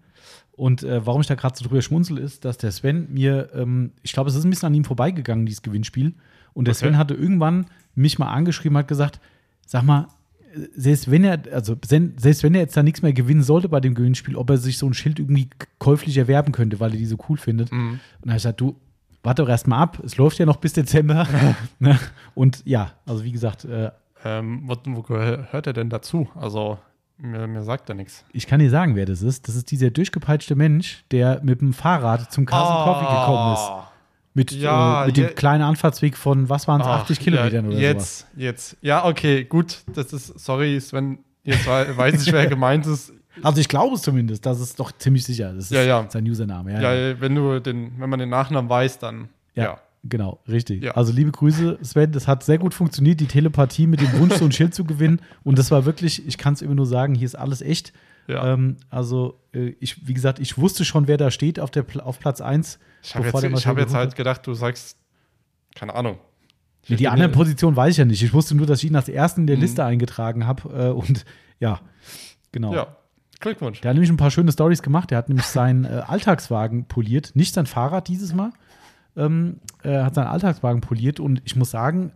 [0.52, 3.92] Und äh, warum ich da gerade so drüber schmunzel, ist, dass der Sven mir, ähm,
[4.02, 6.14] ich glaube, es ist ein bisschen an ihm vorbeigegangen, dieses Gewinnspiel.
[6.52, 6.86] Und der Okay.
[6.86, 9.20] Sven hatte irgendwann mich mal angeschrieben, hat gesagt,
[9.66, 10.08] sag mal,
[10.74, 13.94] selbst wenn er, also selbst wenn er jetzt da nichts mehr gewinnen sollte bei dem
[13.94, 15.48] Gewinnspiel, ob er sich so ein Schild irgendwie
[15.78, 17.72] käuflich erwerben könnte, weil er die so cool findet.
[17.72, 17.90] Mhm.
[17.90, 18.76] Und dann habe ich gesagt, du,
[19.22, 21.26] warte doch erst mal ab, es läuft ja noch bis Dezember.
[21.78, 21.98] Ne?
[22.34, 23.90] Und ja, also wie gesagt, äh,
[24.24, 26.28] Ähm, wo, wo gehört er denn dazu?
[26.34, 26.78] Also,
[27.18, 28.24] mir, mir sagt er nichts.
[28.32, 29.48] Ich kann dir sagen, wer das ist.
[29.48, 33.70] Das ist dieser durchgepeitschte Mensch, der mit dem Fahrrad zum Carson Coffee gekommen ist.
[34.34, 37.64] Mit, Ja, äh, mit dem je- kleinen Anfahrtsweg von, was waren es, Ach, 80 Kilometern
[37.66, 39.78] ja, oder jetzt, Jetzt, Ja, okay, gut.
[39.94, 43.06] Das ist, sorry, Sven, jetzt wei- weiß ich, wer gemeint ist.
[43.08, 43.20] sowas.
[43.42, 45.52] Also ich glaube es zumindest, das ist doch ziemlich sicher.
[45.54, 46.06] Das ist Ja, ja.
[46.08, 46.72] sein Username.
[46.80, 47.20] Ja, ja.
[47.20, 49.28] Wenn du den, wenn man den Nachnamen weiß, dann.
[49.54, 50.96] Ja, genau, richtig.
[50.96, 54.44] Also liebe Grüße, Sven, das hat sehr gut funktioniert, die Telepathie mit dem Wunsch, so
[54.44, 55.20] ein Schild zu gewinnen.
[55.44, 57.92] Und das war wirklich, ich kann es immer nur sagen, hier ist alles echt.
[58.26, 58.52] Ja.
[58.52, 62.18] Ähm, also äh, ich, wie gesagt, ich wusste schon, wer da steht auf, der, auf
[62.18, 62.78] Platz 1.
[63.02, 64.98] Ich habe jetzt, ich hab jetzt halt gedacht, du sagst,
[65.74, 66.18] keine Ahnung.
[66.88, 68.22] Die, die anderen Positionen weiß ich ja nicht.
[68.22, 69.62] Ich wusste nur, dass ich ihn als ersten in der Mhm.
[69.62, 70.68] Liste eingetragen habe.
[70.68, 71.24] Äh, und
[71.58, 71.80] ja,
[72.52, 72.74] genau.
[72.74, 72.96] Ja,
[73.40, 73.80] Glückwunsch.
[73.80, 75.10] Der hat nämlich ein paar schöne Stories gemacht.
[75.10, 78.52] Der hat nämlich seinen äh, Alltagswagen poliert, nicht sein Fahrrad dieses Mal.
[79.16, 82.12] Ähm, er hat seinen Alltagswagen poliert und ich muss sagen,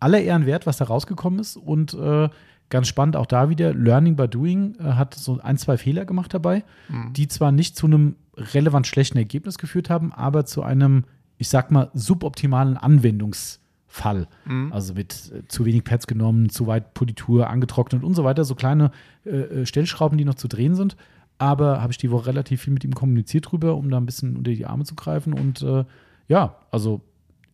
[0.00, 1.56] aller Ehren wert, was da rausgekommen ist.
[1.56, 2.28] Und äh,
[2.70, 6.34] ganz spannend auch da wieder, Learning by Doing äh, hat so ein, zwei Fehler gemacht
[6.34, 7.12] dabei, Mhm.
[7.12, 11.04] die zwar nicht zu einem relevant schlechten Ergebnis geführt haben, aber zu einem,
[11.38, 14.28] ich sag mal, suboptimalen Anwendungsfall.
[14.44, 14.72] Mhm.
[14.72, 18.44] Also mit äh, zu wenig Pads genommen, zu weit Politur angetrocknet und so weiter.
[18.44, 18.90] So kleine
[19.24, 20.96] äh, äh, Stellschrauben, die noch zu drehen sind.
[21.38, 24.36] Aber habe ich die Woche relativ viel mit ihm kommuniziert drüber, um da ein bisschen
[24.36, 25.34] unter die Arme zu greifen.
[25.34, 25.84] Und äh,
[26.28, 27.02] ja, also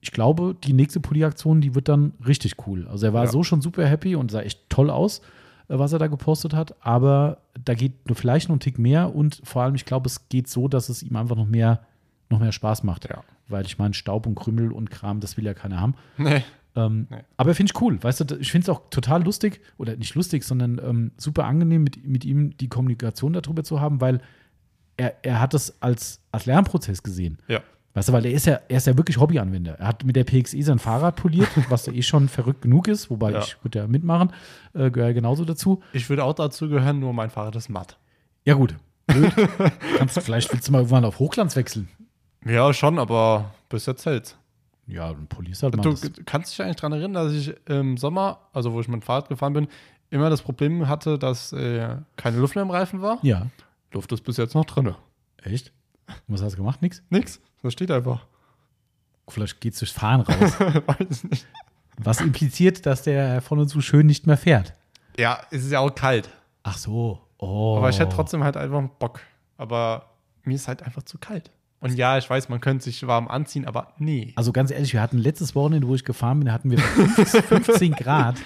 [0.03, 2.87] ich glaube, die nächste Pulli-Aktion, die wird dann richtig cool.
[2.89, 3.31] Also er war Ja.
[3.31, 5.21] so schon super happy und sah echt toll aus,
[5.69, 6.75] äh, was er da gepostet hat.
[6.85, 10.29] Aber da geht nur vielleicht noch ein Tick mehr und vor allem, ich glaube, es
[10.29, 11.81] geht so, dass es ihm einfach noch mehr,
[12.31, 13.09] noch mehr Spaß macht.
[13.09, 13.23] Ja.
[13.49, 15.95] Weil ich meine, Staub und Krümmel und Kram, das will ja keiner haben.
[16.19, 16.43] Nee.
[16.75, 17.19] Ähm, Nee.
[17.37, 20.43] Aber finde ich cool, weißt du, ich finde es auch total lustig, oder nicht lustig,
[20.43, 24.21] sondern ähm, super angenehm, mit, mit ihm die Kommunikation darüber zu haben, weil
[24.97, 27.39] er, er hat das als, als Lernprozess gesehen.
[27.47, 27.61] Ja.
[27.95, 29.79] Weißt du, weil er ist ja, er ist ja wirklich Hobbyanwender.
[29.79, 33.11] Er hat mit der PXE sein Fahrrad poliert, was ja eh schon verrückt genug ist,
[33.11, 33.41] wobei Ja.
[33.41, 34.33] ich würde ja mitmachen,
[34.75, 35.83] äh, gehöre ja genauso dazu.
[35.93, 37.99] Ich würde auch dazu gehören, nur mein Fahrrad ist matt.
[38.45, 38.75] Ja, gut.
[39.99, 41.89] Kannst, vielleicht willst du mal irgendwann auf Hochglanz wechseln.
[42.47, 44.37] Ja, schon, aber bis jetzt hält's.
[44.87, 45.83] Ja, dann polierst halt mal.
[45.83, 45.95] Du
[46.27, 49.29] kannst dich eigentlich daran erinnern, dass ich im Sommer, also wo ich mit dem Fahrrad
[49.29, 49.69] gefahren bin,
[50.11, 53.19] immer das Problem hatte, dass äh, keine Luft mehr im Reifen war.
[53.23, 53.47] Ja.
[53.93, 54.95] Luft ist bis jetzt noch drin.
[55.43, 55.73] Echt?
[56.27, 56.83] Was hast du gemacht?
[56.83, 57.03] Nix?
[57.11, 57.41] Nix.
[57.63, 58.27] Das steht einfach.
[59.29, 60.61] Vielleicht geht's durchs Fahren raus.
[60.87, 61.47] Weiß nicht.
[61.97, 64.75] was impliziert, dass der von uns so schön nicht mehr fährt.
[65.17, 66.29] Ja, es ist ja auch kalt.
[66.63, 67.21] Ach so.
[67.39, 67.77] Oh.
[67.79, 69.21] Aber ich hätte trotzdem halt einfach Bock.
[69.57, 70.11] Aber
[70.43, 71.51] mir ist halt einfach zu kalt.
[71.81, 74.33] Und ja, ich weiß, man könnte sich warm anziehen, aber nee.
[74.37, 78.37] Also ganz ehrlich, wir hatten letztes Wochenende, wo ich gefahren bin, hatten wir 15 Grad.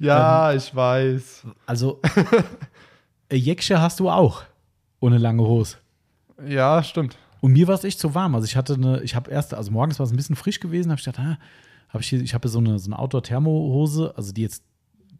[0.00, 1.46] Ja, ich weiß.
[1.66, 2.00] Also,
[3.28, 4.42] äh, Jäcksche hast du auch.
[4.98, 5.76] Ohne lange Hose.
[6.44, 7.16] Ja, stimmt.
[7.40, 8.34] Und mir war es echt zu warm.
[8.34, 10.90] Also ich hatte eine, ich habe erst, also morgens war es ein bisschen frisch gewesen,
[10.90, 11.38] habe ich gedacht, ah,
[11.88, 14.62] habe ich hier, ich habe so eine, so eine Outdoor-Thermohose, also die jetzt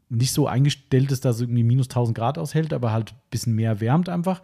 [0.09, 3.55] nicht so eingestellt ist, dass sie irgendwie minus 1000 Grad aushält, aber halt ein bisschen
[3.55, 4.43] mehr wärmt einfach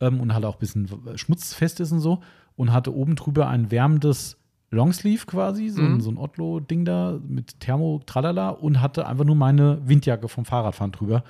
[0.00, 2.20] ähm, und halt auch ein bisschen schmutzfest ist und so.
[2.56, 4.36] Und hatte oben drüber ein wärmendes
[4.70, 6.00] Longsleeve quasi, so, ein, Mhm.
[6.00, 10.92] so ein Otlo-Ding da mit Thermo, tralala und hatte einfach nur meine Windjacke vom Fahrradfahren
[10.92, 11.24] drüber.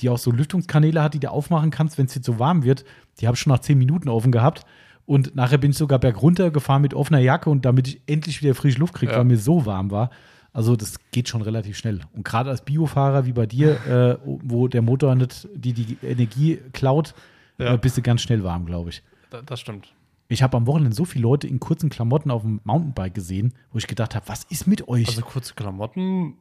[0.00, 2.84] die auch so Lüftungskanäle hat, die du aufmachen kannst, wenn es jetzt so warm wird.
[3.18, 4.64] Die habe ich schon nach zehn Minuten offen gehabt.
[5.08, 8.54] Und nachher bin ich sogar bergunter gefahren mit offener Jacke und damit ich endlich wieder
[8.54, 9.18] frische Luft kriege, Ja.
[9.18, 10.10] weil mir so warm war.
[10.52, 12.00] Also das geht schon relativ schnell.
[12.12, 16.58] Und gerade als Biofahrer wie bei dir, äh, wo der Motor nicht die, die Energie
[16.74, 17.14] klaut,
[17.56, 17.72] Ja.
[17.74, 19.02] äh, bist du ganz schnell warm, glaube ich.
[19.30, 19.94] Da, das stimmt.
[20.28, 23.78] Ich habe am Wochenende so viele Leute in kurzen Klamotten auf dem Mountainbike gesehen, wo
[23.78, 25.08] ich gedacht habe, was ist mit euch?
[25.08, 26.34] Also kurze Klamotten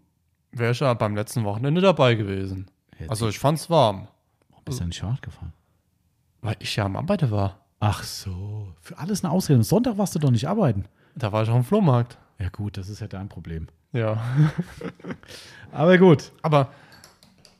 [0.52, 2.68] wäre ich ja beim letzten Wochenende dabei gewesen.
[3.00, 4.10] Jetzt- Also ich fand's warm,
[4.50, 5.54] Warum bist du nicht Fahrrad gefahren?
[6.42, 7.62] weil ich ja am Arbeiten war.
[7.80, 9.64] Ach so, für alles eine Ausrede.
[9.64, 10.86] Sonntag warst du doch nicht arbeiten.
[11.16, 12.18] Da war ich auf dem Flohmarkt.
[12.40, 13.68] Ja gut, das ist ja dein Problem.
[13.94, 14.22] Ja.
[15.72, 16.32] Aber gut.
[16.42, 16.70] Aber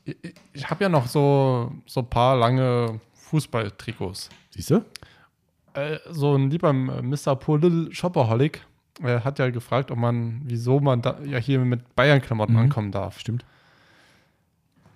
[0.06, 0.16] ich,
[0.54, 4.30] ich habe ja noch so so ein paar lange Fußballtrikots.
[4.52, 4.86] Siehst du?
[5.74, 7.36] Äh, so ein lieber Mr.
[7.36, 8.66] Poor Little Shopaholic
[9.04, 12.60] äh, hat ja gefragt, ob man, wieso man da ja hier mit Bayern-Klamotten Mhm.
[12.60, 13.20] ankommen darf.
[13.20, 13.46] Stimmt.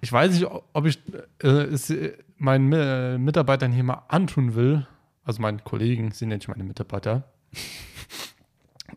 [0.01, 0.99] Ich weiß nicht, ob ich
[1.43, 4.87] äh, es äh, meinen äh, Mitarbeitern hier mal antun will,
[5.23, 7.23] also meinen Kollegen, sind nicht meine Mitarbeiter,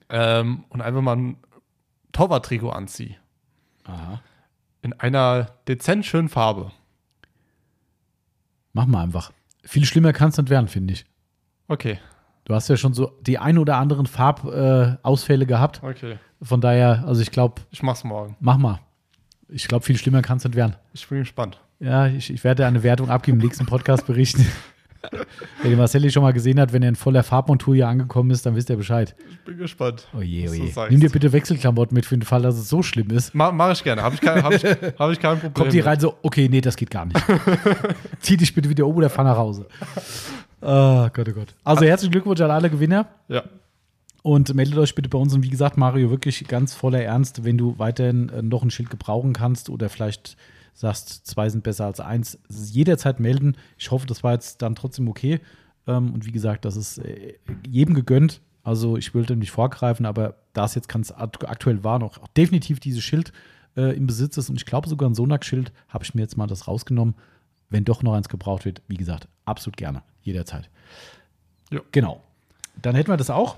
[0.08, 1.36] ähm, und einfach mal ein
[2.12, 3.16] Torwart-Trikot anziehe.
[3.84, 4.20] Aha.
[4.82, 6.72] In einer dezent schönen Farbe.
[8.72, 9.32] Mach mal einfach.
[9.62, 11.06] Viel schlimmer kann es nicht werden, finde ich.
[11.68, 11.98] Okay,
[12.46, 15.82] Du hast ja schon so die ein oder anderen Farbausfälle äh, gehabt.
[15.82, 16.18] okay.
[16.42, 18.36] Von daher, also ich glaube, Ich mach's morgen.
[18.38, 18.80] mach mal.
[19.48, 20.76] Ich glaube, viel schlimmer kann es nicht werden.
[20.92, 21.58] Ich bin gespannt.
[21.80, 24.46] Ja, ich, ich werde eine Wertung abgeben, im nächsten Podcast berichten.
[25.62, 28.44] Wenn ihr Marcelli schon mal gesehen hat, wenn er in voller Farbmontur hier angekommen ist,
[28.46, 29.14] dann wisst ihr Bescheid.
[29.30, 30.06] Ich bin gespannt.
[30.16, 30.72] Oh je, oh je.
[30.90, 33.34] Nimm dir bitte Wechselklamotten mit für den Fall, dass es so schlimm ist.
[33.34, 34.02] Ma mach ich gerne.
[34.02, 34.64] Habe ich, kein, hab ich,
[34.98, 35.54] hab ich kein Problem.
[35.54, 37.20] Kommt die rein so, okay, nee, das geht gar nicht.
[38.20, 39.66] Zieh dich bitte wieder um oder fahr nach Hause.
[40.60, 41.54] Oh Gott, oh Gott.
[41.62, 43.06] Also herzlichen Glückwunsch an alle Gewinner.
[43.28, 43.42] Ja.
[44.22, 45.34] Und meldet euch bitte bei uns.
[45.34, 48.88] Und wie gesagt, Mario, wirklich ganz voller Ernst, wenn du weiterhin äh, noch ein Schild
[48.88, 50.38] gebrauchen kannst oder vielleicht
[50.74, 53.56] sagst, zwei sind besser als eins, jederzeit melden.
[53.78, 55.40] Ich hoffe, das war jetzt dann trotzdem okay.
[55.86, 57.34] Ähm, und wie gesagt, das ist äh,
[57.66, 58.40] jedem gegönnt.
[58.62, 62.26] Also ich will dem nicht vorgreifen, aber da es jetzt ganz akt- aktuell war, noch
[62.28, 63.32] definitiv dieses Schild
[63.76, 66.46] äh, im Besitz ist und ich glaube sogar ein Sonax-Schild, habe ich mir jetzt mal
[66.46, 67.14] das rausgenommen.
[67.70, 70.70] Wenn doch noch eins gebraucht wird, wie gesagt, absolut gerne, jederzeit.
[71.70, 71.80] Ja.
[71.92, 72.22] Genau.
[72.80, 73.56] Dann hätten wir das auch.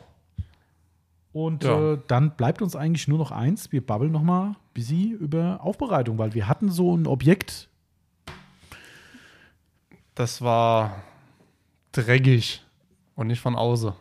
[1.36, 1.92] Und Ja.
[1.92, 3.70] äh, dann bleibt uns eigentlich nur noch eins.
[3.70, 7.68] Wir babbeln noch mal busy über Aufbereitung, weil wir hatten so ein Objekt.
[10.14, 11.02] Das war
[11.92, 12.64] dreckig
[13.16, 13.92] und nicht von außen.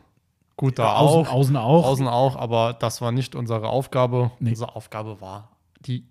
[0.56, 1.34] Gut, da außen, auch.
[1.34, 1.86] außen auch.
[1.86, 4.32] Außen auch, aber das war nicht unsere Aufgabe.
[4.40, 4.52] Nee.
[4.52, 5.50] Unsere Aufgabe war
[5.86, 6.06] die,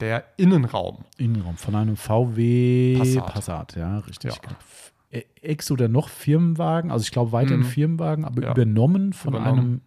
[0.00, 1.04] der Innenraum.
[1.18, 3.26] Innenraum von einem VW Passat.
[3.32, 4.32] Passat, ja, richtig.
[4.34, 4.40] Ja.
[4.42, 5.22] genau.
[5.40, 7.64] Ex oder noch Firmenwagen, also ich glaube weiterhin Mhm.
[7.66, 8.50] Firmenwagen, aber Ja.
[8.50, 9.58] übernommen von Übernommen.
[9.60, 9.80] einem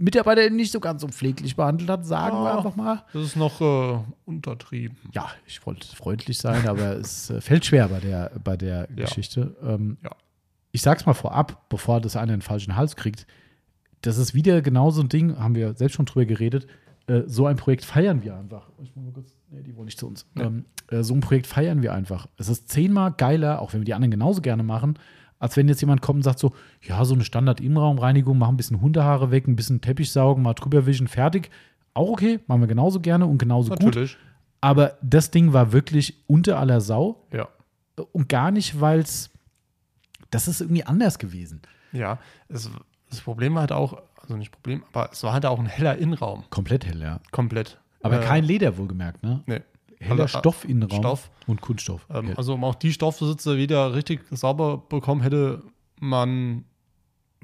[0.00, 2.56] Mitarbeiter, nicht so ganz so pfleglich behandelt hat, sagen wir Ja.
[2.58, 3.04] einfach mal.
[3.12, 4.96] Das ist noch äh, untertrieben.
[5.12, 9.04] Ja, ich wollte freundlich sein, aber es äh, fällt schwer bei der, bei der Ja.
[9.04, 9.56] Geschichte.
[9.62, 10.10] Ähm, Ja.
[10.72, 13.26] Ich sag's mal vorab, bevor das einer den falschen Hals kriegt.
[14.02, 16.66] Das ist wieder genau so ein Ding, haben wir selbst schon drüber geredet.
[17.08, 18.70] Äh, so ein Projekt feiern wir einfach.
[18.82, 20.26] Ich muss mal kurz, nee, die wollen nicht zu uns.
[20.38, 20.44] Ja.
[20.44, 22.28] Ähm, äh, so ein Projekt feiern wir einfach.
[22.36, 24.94] Es ist zehnmal geiler, auch wenn wir die anderen genauso gerne machen,
[25.40, 26.52] als wenn jetzt jemand kommt und sagt so,
[26.82, 30.86] ja, so eine Standard-Innenraumreinigung, machen ein bisschen Hundehaare weg, ein bisschen Teppich saugen, mal drüber
[30.86, 31.50] wischen, fertig.
[31.94, 33.82] Auch okay, machen wir genauso gerne und genauso gut.
[33.82, 34.16] Natürlich.
[34.60, 37.48] Aber das Ding war wirklich unter aller Sau Ja.
[38.12, 39.30] und gar nicht, weil es,
[40.30, 41.62] das ist irgendwie anders gewesen.
[41.92, 42.18] Ja.
[42.48, 42.70] Es,
[43.08, 45.96] das Problem war halt auch, also nicht Problem, aber es war halt auch ein heller
[45.96, 46.44] Innenraum.
[46.50, 47.18] Komplett hell, ja.
[47.32, 47.80] Komplett.
[48.02, 49.42] Aber Äh, kein Leder wohlgemerkt, ne?
[49.46, 49.60] Nee.
[50.00, 51.30] Heller Also, äh, Stoffinnenraum Stoff.
[51.46, 52.06] und Kunststoff.
[52.10, 55.62] Ähm, also um auch die Stoffsitze wieder richtig sauber bekommen, hätte
[56.00, 56.64] man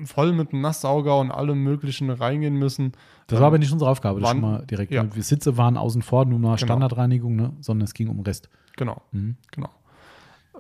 [0.05, 2.93] voll mit einem Nasssauger und allem möglichen reingehen müssen.
[3.29, 4.93] das war aber nicht unsere Aufgabe, das wann- schon mal direkt.
[4.93, 5.03] ja.
[5.05, 5.11] ne?
[5.23, 6.57] Sitze waren außen vor, nur mal Genau.
[6.67, 7.53] Standardreinigung, ne?
[7.61, 8.49] sondern es ging um Rest.
[8.77, 9.37] Genau, Mhm.
[9.51, 9.71] genau.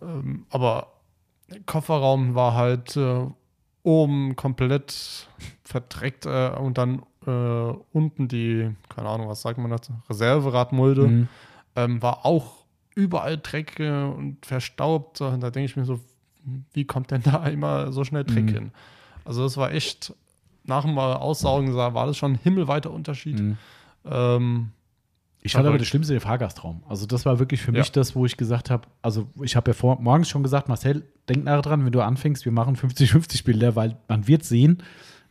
[0.00, 0.88] Ähm, aber
[1.66, 3.26] Kofferraum war halt äh,
[3.82, 5.28] oben komplett
[5.64, 11.02] verdreckt äh, und dann äh, unten die, keine Ahnung, was sagt man dazu, Reserveradmulde.
[11.08, 11.28] Mhm.
[11.76, 15.20] Ähm, war auch überall Dreck und verstaubt.
[15.20, 16.00] Und da denke ich mir so,
[16.72, 18.48] wie kommt denn da immer so schnell Dreck Mhm.
[18.48, 18.70] hin?
[19.24, 20.14] Also das war echt,
[20.64, 23.38] nach dem Aussaugen sah, war das schon ein himmelweiter Unterschied.
[23.40, 23.56] Mhm.
[24.04, 24.70] Ähm,
[25.42, 26.82] Ich fand aber das Schlimmste den Fahrgastraum.
[26.88, 27.78] Also das war wirklich für Ja.
[27.80, 31.04] mich das, wo ich gesagt habe, also ich habe ja vor, morgens schon gesagt, Marcel,
[31.28, 34.82] denk nachher dran, wenn du anfängst, wir machen 50-50 Bilder, weil man wird sehen,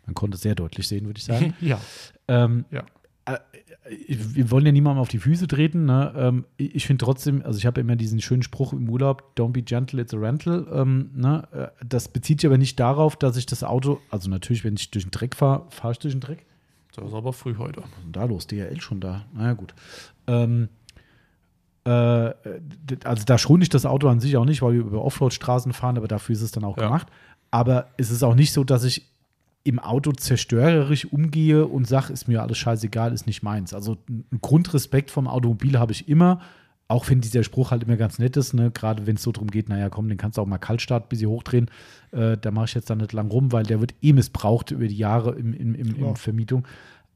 [0.05, 1.53] man konnte es sehr deutlich sehen, würde ich sagen.
[1.61, 1.79] ja,
[2.27, 2.83] ähm, ja.
[3.25, 3.37] Äh,
[4.07, 5.85] wir wollen ja niemandem auf die Füße treten.
[5.85, 6.13] Ne?
[6.15, 9.61] Ähm, ich finde trotzdem, also ich habe immer diesen schönen Spruch im Urlaub, don't be
[9.61, 10.65] gentle, it's a rental.
[10.73, 11.47] Ähm, ne?
[11.79, 14.89] Äh, Das bezieht sich aber nicht darauf, dass ich das Auto, also natürlich, wenn ich
[14.91, 16.45] durch den Dreck fahre, fahre ich durch den Dreck.
[16.95, 17.81] Das ist aber früh heute.
[17.81, 18.47] Was ist denn da los?
[18.47, 19.25] DHL schon da?
[19.33, 19.73] Naja, gut.
[20.27, 20.69] Ähm,
[21.87, 22.33] Äh,
[23.03, 25.97] also da schone ich das Auto an sich auch nicht, weil wir über Offroad-Straßen fahren,
[25.97, 26.85] aber dafür ist es dann auch Ja.
[26.85, 27.07] gemacht.
[27.51, 29.05] Aber es ist auch nicht so, dass ich
[29.65, 33.73] im Auto zerstörerisch umgehe und sage, ist mir alles scheißegal, ist nicht meins.
[33.73, 36.39] Also einen Grundrespekt vom Automobil habe ich immer,
[36.87, 38.69] auch wenn dieser Spruch halt immer ganz nett ist, ne?
[38.69, 41.17] gerade wenn es so darum geht, naja, komm, den kannst du auch mal Kaltstart bis
[41.17, 41.71] sie hochdrehen.
[42.11, 44.87] Äh, da mache ich jetzt dann nicht lang rum, weil der wird eh missbraucht über
[44.87, 46.09] die Jahre im, im, im, Ja.
[46.09, 46.67] in Vermietung.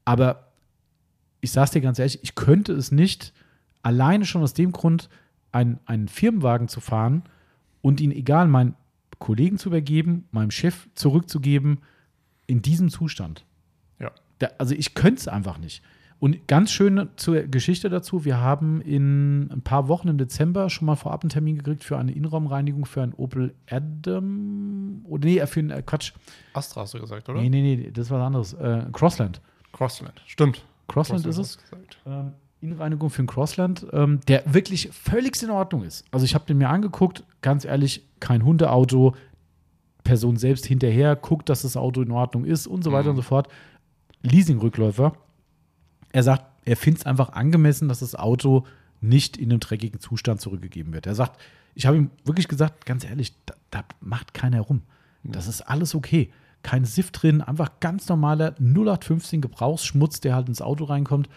[0.04, 0.48] Aber
[1.40, 3.32] ich sag's dir ganz ehrlich, ich könnte es nicht
[3.84, 5.08] alleine schon aus dem Grund,
[5.52, 7.22] einen, einen Firmenwagen zu fahren
[7.80, 8.74] und ihn egal meinen
[9.20, 11.78] Kollegen zu übergeben, meinem Chef zurückzugeben,
[12.50, 13.44] in diesem Zustand.
[13.98, 14.10] Ja.
[14.40, 15.82] Da, also ich könnte es einfach nicht.
[16.18, 20.84] Und ganz schön zur Geschichte dazu, wir haben in ein paar Wochen im Dezember schon
[20.84, 25.00] mal vorab einen Termin gekriegt für eine Innenraumreinigung für ein Opel Adam.
[25.08, 26.12] Oder nee, für einen äh, Quatsch.
[26.52, 27.40] Astra hast du gesagt, oder?
[27.40, 28.52] Nee, nee, nee, das war was anderes.
[28.52, 29.40] Äh, Crossland.
[29.72, 30.20] Crossland.
[30.26, 30.62] Stimmt.
[30.88, 31.58] Crossland ist es.
[32.04, 36.04] ähm, Innenreinigung für den Crossland, ähm, der wirklich völlig in Ordnung ist.
[36.10, 39.14] Also ich habe den mir angeguckt, ganz ehrlich, kein Hundeauto,
[40.04, 43.10] Person selbst hinterher, guckt, dass das Auto in Ordnung ist und so weiter Mhm.
[43.10, 43.48] und so fort.
[44.22, 45.12] Leasingrückläufer.
[46.12, 48.64] Er sagt, er findet es einfach angemessen, dass das Auto
[49.00, 51.06] nicht in einem dreckigen Zustand zurückgegeben wird.
[51.06, 51.40] Er sagt,
[51.74, 54.82] ich habe ihm wirklich gesagt, ganz ehrlich, da, da macht keiner rum.
[55.22, 56.30] Das ist alles okay.
[56.62, 61.28] Kein Siff drin, einfach ganz normaler 0815 Gebrauchsschmutz, der halt ins Auto reinkommt.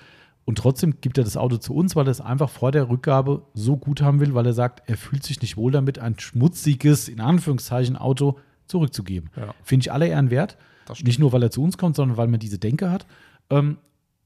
[0.45, 3.43] Und trotzdem gibt er das Auto zu uns, weil er es einfach vor der Rückgabe
[3.53, 7.07] so gut haben will, weil er sagt, er fühlt sich nicht wohl damit, ein schmutziges,
[7.07, 8.37] in Anführungszeichen, Auto
[8.73, 9.29] zurückzugeben.
[9.37, 9.53] Ja.
[9.63, 10.57] Finde ich alle Ehren wert.
[11.03, 13.05] Nicht nur, weil er zu uns kommt, sondern weil man diese Denke hat.
[13.49, 13.77] Ähm,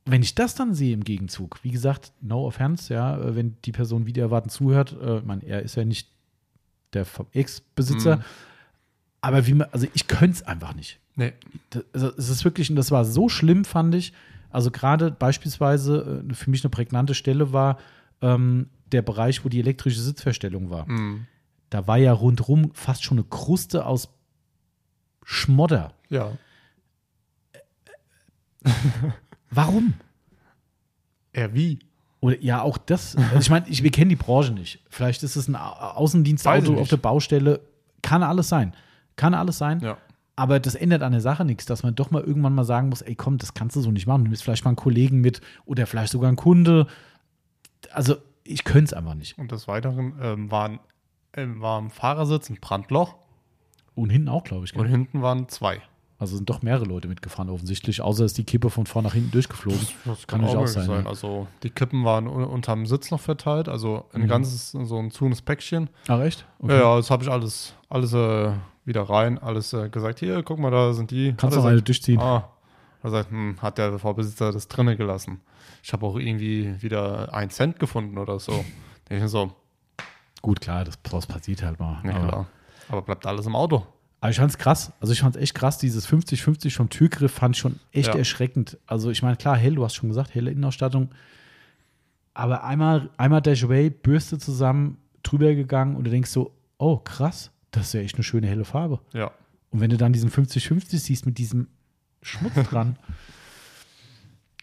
[0.06, 3.74] wenn ich das dann sehe im Gegenzug, wie gesagt, no offense, ja, äh, wenn die
[3.74, 6.07] Person wieder erwarten zuhört, äh, meine, er ist ja nicht
[6.94, 8.22] der Ex-Besitzer, Mhm.
[9.22, 10.99] aber wie man, also ich könnte es einfach nicht.
[11.15, 11.34] Nee.
[11.72, 14.14] Das, also es ist wirklich, und das war so schlimm, fand ich.
[14.49, 17.78] Also gerade beispielsweise äh, für mich eine prägnante Stelle war
[18.22, 20.90] ähm, der Bereich, wo die elektrische Sitzverstellung war.
[20.90, 21.28] Mhm.
[21.69, 24.10] Da war ja rundrum fast schon eine Kruste aus
[25.30, 25.91] Schmodder.
[26.08, 26.32] Ja.
[29.52, 29.94] Warum?
[31.34, 31.80] Er wie?
[32.22, 33.18] Oder ja, auch das.
[33.18, 34.80] Also ich meine, ich, wir kennen die Branche nicht.
[34.90, 37.60] Vielleicht ist es ein Außendienstauto auf der Baustelle.
[38.02, 38.74] Kann alles sein.
[39.18, 39.82] Kann alles sein.
[39.82, 39.98] Ja.
[40.38, 43.02] Aber das ändert an der Sache nichts, dass man doch mal irgendwann mal sagen muss,
[43.02, 44.24] ey komm, das kannst du so nicht machen.
[44.24, 46.88] Du nimmst vielleicht mal einen Kollegen mit oder vielleicht sogar einen Kunde.
[47.91, 49.38] Also ich könnte es einfach nicht.
[49.38, 50.80] Und des Weiteren ähm, waren,
[51.34, 53.16] ähm, war im Fahrersitz ein Brandloch
[53.98, 54.72] Und hinten auch, glaube ich.
[54.74, 54.82] Gell?
[54.82, 55.82] und hinten waren zwei.
[56.19, 59.30] Also sind doch mehrere Leute mitgefahren offensichtlich, außer ist die Kippe von vorn nach hinten
[59.32, 59.80] durchgeflogen.
[60.26, 61.10] Kann natürlich auch möglich sein, ja.
[61.10, 64.28] Also die Kippen waren un unterm Sitz noch verteilt, also ein Mhm.
[64.28, 65.90] ganzes, so ein zunes Päckchen.
[66.07, 66.48] Ach echt?
[66.64, 68.52] Ja, ja, das habe ich alles, alles äh,
[68.86, 71.34] wieder rein, alles äh, gesagt, hier, guck mal, da sind die.
[71.38, 72.19] Kannst du eine durchziehen.
[72.19, 72.49] Ah,
[73.03, 75.41] sagt, hm, hat der Vorbesitzer das drinne gelassen.
[75.84, 78.65] Ich habe auch irgendwie wieder einen Cent gefunden oder so.
[79.10, 79.52] Ich mir so,
[80.41, 82.02] Gut, klar, das, das passiert halt mal.
[82.03, 82.48] ja klar.
[82.89, 83.85] Aber bleibt alles im Auto.
[84.22, 84.91] aber ich fand's krass.
[84.99, 85.77] Also ich fand's echt krass.
[85.77, 88.15] Dieses 50-50 vom Türgriff fand ich schon echt Ja.
[88.18, 88.77] erschreckend.
[88.88, 91.09] Also ich meine, klar, hell, du hast schon gesagt, helle Innenausstattung.
[92.34, 97.51] Aber einmal, einmal Dash Away, Bürste zusammen, drüber gegangen und du denkst so, oh krass,
[97.72, 98.99] das ist ja echt eine schöne helle Farbe.
[99.14, 99.31] Ja.
[99.72, 101.68] Und wenn du dann diesen 50-50 siehst mit diesem
[102.22, 102.97] Schmutz dran.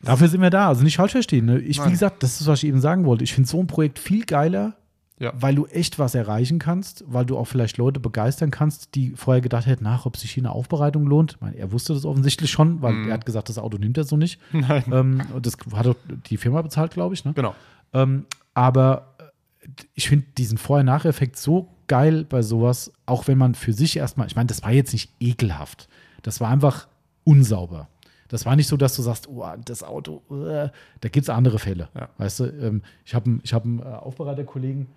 [0.03, 0.69] Dafür sind wir da.
[0.69, 1.47] Also nicht falsch verstehen.
[1.47, 1.59] Ne?
[1.61, 1.91] Ich, wie Nein.
[1.93, 3.25] gesagt, das ist, was ich eben sagen wollte.
[3.25, 4.77] Ich finde so ein Projekt viel geiler,
[5.21, 5.33] Ja.
[5.37, 9.41] weil du echt was erreichen kannst, weil du auch vielleicht Leute begeistern kannst, die vorher
[9.41, 11.35] gedacht hätten, ach, ob sich hier eine Aufbereitung lohnt.
[11.35, 13.09] Ich meine, er wusste das offensichtlich schon, weil Mhm.
[13.09, 14.41] er hat gesagt, das Auto nimmt er so nicht.
[14.53, 14.85] Nein.
[14.93, 15.97] ähm, das hat doch
[16.29, 17.25] die Firma bezahlt, glaube ich.
[17.25, 17.33] Ne?
[17.33, 17.55] Genau.
[17.93, 23.73] Ähm, aber äh, ich finde diesen Vorher-Nach-Effekt so geil bei sowas, auch wenn man für
[23.73, 25.89] sich erstmal, ich meine, das war jetzt nicht ekelhaft.
[26.23, 26.89] Das war einfach
[27.23, 27.89] unsauber.
[28.29, 30.71] Das war nicht so, dass du sagst, oh, das Auto, äh,
[31.01, 31.89] da gibt es andere Fälle.
[31.95, 32.09] Ja.
[32.19, 34.89] Weißt du, ähm, ich habe ich hab einen äh, Aufbereiterkollegen,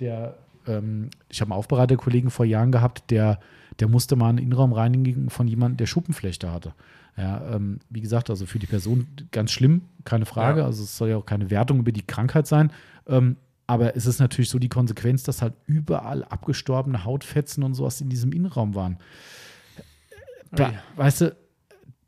[0.00, 0.36] der,
[0.66, 3.40] ähm, ich habe einen Aufbereiterkollegen vor Jahren gehabt, der,
[3.80, 6.74] der musste mal einen Innenraum reinigen von jemandem, der Schuppenflechte hatte.
[7.16, 10.60] Ja, ähm, wie gesagt, also für die Person ganz schlimm, keine Frage.
[10.60, 10.66] Ja.
[10.66, 12.70] Also es soll ja auch keine Wertung über die Krankheit sein.
[13.06, 13.36] Ähm,
[13.66, 18.08] aber es ist natürlich so die Konsequenz, dass halt überall abgestorbene Hautfetzen und sowas in
[18.08, 18.98] diesem Innenraum waren.
[20.52, 20.74] Da, Ui.
[20.96, 21.36] weißt du,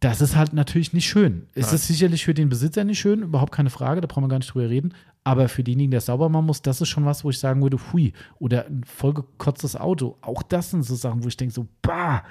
[0.01, 1.49] das ist halt natürlich nicht schön.
[1.55, 1.75] Es Nein.
[1.75, 4.55] ist sicherlich für den Besitzer nicht schön, überhaupt keine Frage, da brauchen wir gar nicht
[4.55, 4.95] drüber reden.
[5.25, 7.79] Aber für denjenigen, der sauber machen muss, das ist schon was, wo ich sagen würde,
[7.93, 10.17] hui, oder ein vollgekotztes Auto.
[10.23, 12.25] Auch das sind so Sachen, wo ich denke, so, bah.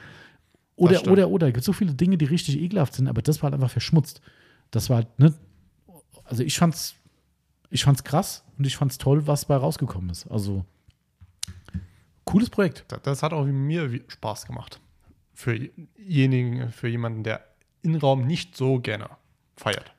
[0.76, 1.48] Oder, oder, oder.
[1.48, 4.22] Es gibt so viele Dinge, die richtig ekelhaft sind, aber das war halt einfach verschmutzt.
[4.72, 5.34] Das war halt, ne?
[6.24, 6.96] Also ich fand's,
[7.70, 10.28] ich fand's krass und ich fand's toll, was bei rausgekommen ist.
[10.28, 10.66] Also,
[12.26, 12.86] cooles Projekt.
[12.90, 14.80] Das, das hat auch mir Spaß gemacht.
[15.34, 15.58] Für
[15.98, 17.44] jenigen, für jemanden, der
[17.82, 19.10] Innenraum nicht so gerne
[19.56, 19.94] feiert.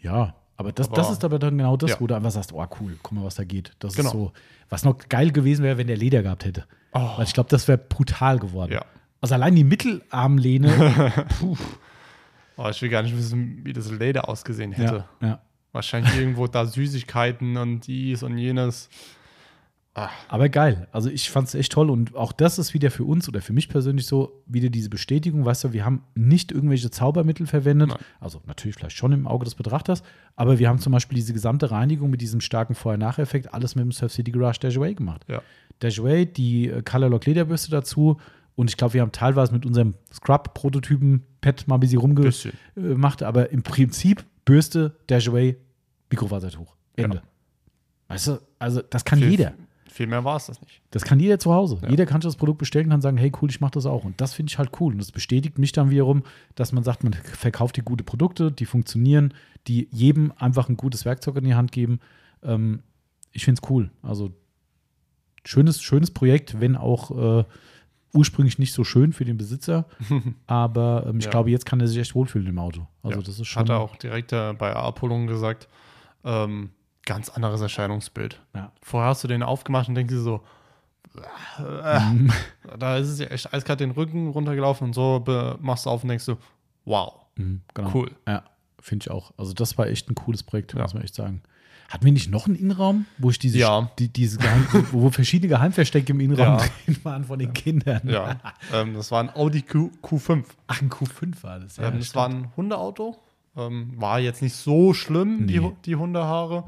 [0.00, 2.00] Ja, Aber das, Aber- das ist aber dann genau das, Ja.
[2.00, 3.72] wo du einfach sagst, oh cool, guck mal, was da geht.
[3.80, 4.08] Das Genau.
[4.08, 4.32] ist so,
[4.68, 6.64] was noch geil gewesen wäre, wenn der Leder gehabt hätte.
[6.92, 7.18] Oh.
[7.18, 8.72] Weil ich glaube, das wäre brutal geworden.
[8.72, 8.84] Ja.
[9.20, 11.26] Also allein die Mittelarmlehne.
[11.40, 11.56] puh,
[12.56, 15.04] Oh, ich will gar nicht wissen, wie das Leder ausgesehen hätte.
[15.20, 15.40] ja, ja.
[15.72, 18.88] Wahrscheinlich irgendwo da Süßigkeiten und dies und jenes.
[20.28, 20.88] Aber geil.
[20.90, 23.52] Also ich fand es echt toll und auch das ist wieder für uns oder für
[23.52, 27.90] mich persönlich so wieder diese Bestätigung, weißt du, wir haben nicht irgendwelche Zaubermittel verwendet.
[27.90, 27.98] Nein.
[28.18, 30.02] Also natürlich vielleicht schon im Auge des Betrachters,
[30.34, 33.92] aber wir haben zum Beispiel diese gesamte Reinigung mit diesem starken Vorher-Nacheffekt alles mit dem
[33.92, 35.24] Surf City Garage Dash Away gemacht.
[35.28, 35.42] Ja.
[35.78, 38.18] Dash Away, die äh, Color Lock Lederbürste dazu
[38.56, 43.62] und ich glaube, wir haben teilweise mit unserem Scrub-Prototypen-Pad mal ein bisschen rumgemacht, aber im
[43.62, 45.56] Prinzip Bürste, Dash Away,
[46.10, 46.74] Mikrofasertuch.
[46.96, 47.18] Ende.
[47.18, 47.22] Ja.
[48.08, 49.54] Weißt du, also das kann Viel- jeder.
[49.94, 50.82] Viel mehr war es das nicht.
[50.90, 51.78] Das kann jeder zu Hause.
[51.80, 51.88] Ja.
[51.88, 54.02] Jeder kann sich das Produkt bestellen, kann sagen, hey cool, ich mache das auch.
[54.02, 54.92] Und das finde ich halt cool.
[54.92, 56.24] Und das bestätigt mich dann wiederum,
[56.56, 59.32] dass man sagt, man verkauft die gute Produkte, die funktionieren,
[59.68, 62.00] die jedem einfach ein gutes Werkzeug in die Hand geben.
[62.42, 62.82] Ähm,
[63.30, 63.92] ich finde es cool.
[64.02, 64.32] Also
[65.44, 67.44] schönes, schönes Projekt, wenn auch äh,
[68.12, 69.86] ursprünglich nicht so schön für den Besitzer.
[70.48, 71.30] Aber ähm, ich Ja.
[71.30, 72.88] glaube, jetzt kann er sich echt wohlfühlen im Auto.
[73.04, 73.24] Also Ja.
[73.24, 73.60] das ist schon.
[73.62, 75.68] Hat er auch direkt äh, bei Abholung gesagt,
[76.24, 76.70] ähm,
[77.06, 78.40] ganz anderes Erscheinungsbild.
[78.54, 78.72] Ja.
[78.82, 80.40] Vorher hast du den aufgemacht und denkst dir so,
[81.58, 82.32] äh, Mhm.
[82.78, 85.24] da ist es ja echt eiskalt den Rücken runtergelaufen und so
[85.60, 86.36] machst du auf und denkst du,
[86.84, 87.90] wow, Mhm, genau.
[87.94, 88.10] cool.
[88.28, 88.44] Ja,
[88.80, 89.32] finde ich auch.
[89.36, 90.82] Also das war echt ein cooles Projekt, Ja.
[90.82, 91.42] muss man echt sagen.
[91.90, 93.90] Hatten wir nicht noch einen Innenraum, wo ich diese, Ja.
[93.98, 96.64] die, diese Geheim, wo, verschiedene Geheimverstecke im Innenraum Ja.
[96.86, 98.00] drin waren von den Kindern?
[98.08, 98.36] Ja,
[98.72, 100.44] ähm, das war ein Audi Q, Q5.
[100.66, 101.76] Ach, ein Q5 war das.
[101.76, 102.16] Ja, ähm, das stimmt.
[102.16, 103.16] war ein Hundeauto.
[103.56, 105.64] Ähm, war jetzt nicht so schlimm, die, Nee.
[105.66, 106.64] Hu- die Hundehaare.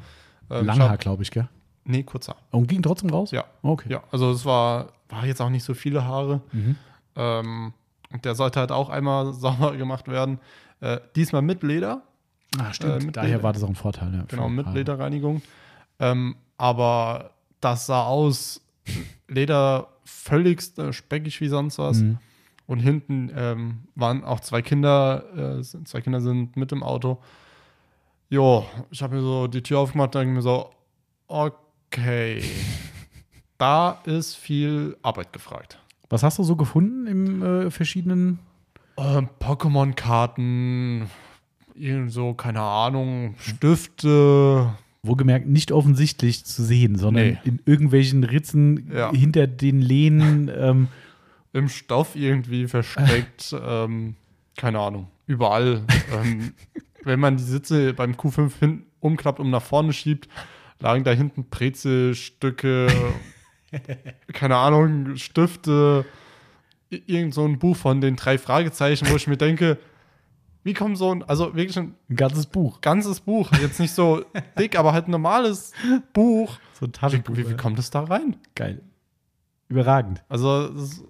[0.50, 1.48] Ähm, Langhaar, glaube ich, gell?
[1.84, 2.36] Nee, kurzer.
[2.50, 3.30] Und ging trotzdem raus?
[3.30, 3.44] Ja.
[3.62, 3.90] Okay.
[3.90, 6.40] Ja, also es war, war jetzt auch nicht so viele Haare.
[6.52, 6.76] Mhm.
[7.14, 7.72] Ähm,
[8.12, 10.38] und der sollte halt auch einmal sauber gemacht werden.
[10.80, 12.02] Äh, diesmal mit Leder,
[12.58, 13.02] Ah, stimmt.
[13.02, 13.42] Äh, mit Daher Leder.
[13.42, 14.12] war das auch ein Vorteil.
[14.14, 14.72] Ja, genau, mit ah.
[14.72, 15.42] Lederreinigung.
[15.98, 18.60] Ähm, aber das sah aus,
[19.28, 21.98] Leder völligst äh, speckig wie sonst was.
[21.98, 22.18] Mhm.
[22.66, 27.22] Und hinten ähm, waren auch zwei Kinder, äh, zwei Kinder sind mit im Auto.
[28.28, 30.70] Jo, ich habe mir so die Tür aufgemacht, denke mir so,
[31.28, 32.42] okay,
[33.58, 35.78] da ist viel Arbeit gefragt.
[36.08, 38.38] Was hast du so gefunden im äh, verschiedenen?
[38.96, 41.08] Ähm, Pokémon-Karten,
[41.74, 44.74] irgend so, keine Ahnung, Stifte.
[45.02, 47.38] Wohlgemerkt nicht offensichtlich zu sehen, sondern Nee.
[47.44, 49.12] in irgendwelchen Ritzen Ja.
[49.12, 50.50] hinter den Lehnen.
[50.56, 50.88] ähm,
[51.52, 53.54] im Stoff irgendwie versteckt.
[53.64, 54.16] ähm,
[54.56, 55.06] keine Ahnung.
[55.26, 55.82] Überall.
[57.06, 60.28] Wenn man die Sitze beim Q5 hin umklappt und nach vorne schiebt,
[60.80, 62.88] lagen da hinten Brezelstücke,
[64.32, 66.04] keine Ahnung, Stifte,
[66.90, 69.78] irgend so ein Buch von den drei Fragezeichen, wo ich mir denke,
[70.64, 72.80] wie kommt so ein, also wirklich ein ein ganzes Buch.
[72.80, 74.24] ganzes Buch, jetzt nicht so
[74.58, 75.72] dick, aber halt ein normales
[76.12, 76.58] Buch.
[76.72, 77.36] So ein Wie, Taschenbuch.
[77.36, 78.36] wie, wie kommt es da rein?
[78.56, 78.82] Geil.
[79.68, 80.24] Überragend.
[80.28, 81.04] Also, das ist,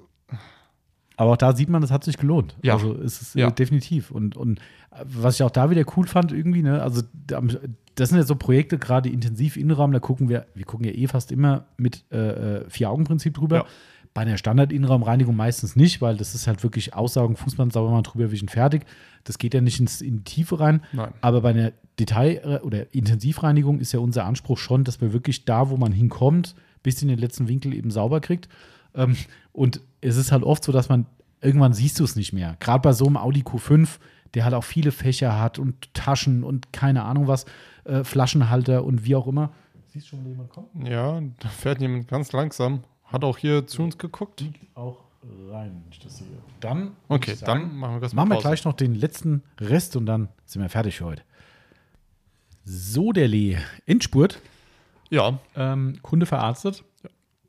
[1.16, 2.56] Aber auch da sieht man, es hat sich gelohnt.
[2.62, 2.74] Ja.
[2.74, 3.48] Also es ist Ja.
[3.48, 4.10] äh, definitiv.
[4.10, 4.58] Und, und
[4.90, 7.42] äh, was ich auch da wieder cool fand, irgendwie, ne, also da-
[7.94, 11.06] das sind ja so Projekte, gerade intensiv Innenraum, da gucken wir, wir gucken ja eh
[11.06, 13.56] fast immer mit äh, äh, Vier-Augen-Prinzip drüber.
[13.56, 13.64] Ja.
[14.12, 18.30] Bei einer Standard-Innenraumreinigung meistens nicht, weil das ist halt wirklich Aussaugen, Fußband sauber mal drüber
[18.30, 18.84] wischen, fertig.
[19.24, 20.82] Das geht ja nicht ins, in die Tiefe rein.
[20.92, 21.12] nein.
[21.22, 25.70] Aber bei einer Detail- oder Intensivreinigung ist ja unser Anspruch schon, dass wir wirklich da,
[25.70, 28.48] wo man hinkommt, bis in den letzten Winkel eben sauber kriegt.
[28.94, 29.16] Ähm,
[29.52, 31.06] und es ist halt oft so, dass man
[31.40, 32.56] irgendwann siehst du es nicht mehr.
[32.60, 33.98] Gerade bei so einem Audi Q5,
[34.34, 37.44] der halt auch viele Fächer hat und Taschen und keine Ahnung was,
[37.84, 39.50] äh, Flaschenhalter und wie auch immer.
[39.88, 40.68] Siehst du schon, jemand kommt?
[40.86, 42.84] Ja, da fährt jemand ganz langsam.
[43.04, 44.44] Hat auch hier zu uns geguckt.
[44.74, 44.98] Auch
[45.50, 46.26] rein, wenn ich das sehe.
[46.60, 50.06] Dann, Okay, sagen, dann machen wir das Machen wir gleich noch den letzten Rest und
[50.06, 51.22] dann sind wir fertig für heute.
[52.64, 53.58] So, der Lee.
[53.86, 54.40] Endspurt.
[55.08, 56.82] Ja, ähm, Kunde verarztet.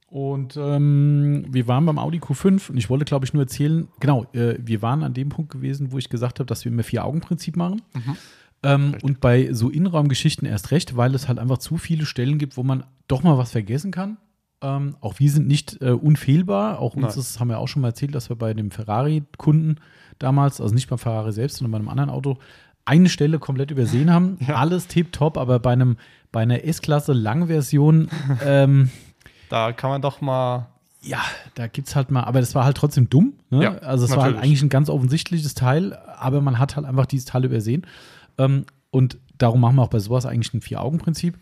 [0.09, 4.25] Und ähm, wir waren beim Audi Q5 und ich wollte, glaube ich, nur erzählen, genau,
[4.33, 7.57] äh, wir waren an dem Punkt gewesen, wo ich gesagt habe, dass wir immer Vier-Augen-Prinzip
[7.57, 7.81] machen.
[8.63, 12.55] Ähm, und bei so Innenraumgeschichten erst recht, weil es halt einfach zu viele Stellen gibt,
[12.55, 14.17] wo man doch mal was vergessen kann.
[14.61, 16.79] Ähm, auch wir sind nicht äh, unfehlbar.
[16.79, 19.75] Auch uns ist, haben wir auch schon mal erzählt, dass wir bei dem Ferrari-Kunden
[20.19, 22.37] damals, also nicht beim Ferrari selbst, sondern bei einem anderen Auto,
[22.85, 24.37] eine Stelle komplett übersehen haben.
[24.47, 24.55] Ja.
[24.55, 25.97] Alles tipptopp, aber bei einem
[26.31, 28.09] bei einer S-Klasse Langversion
[28.45, 28.89] ähm,
[29.49, 30.67] da kann man doch mal.
[31.01, 31.21] ja,
[31.55, 33.33] da gibt's halt mal, aber das war halt trotzdem dumm.
[33.49, 33.63] Ne?
[33.63, 37.05] Ja, also es war halt eigentlich ein ganz offensichtliches Teil, aber man hat halt einfach
[37.05, 37.85] dieses Teil übersehen.
[38.37, 41.37] Ähm, und darum machen wir auch bei sowas eigentlich ein Vier-Augen-Prinzip.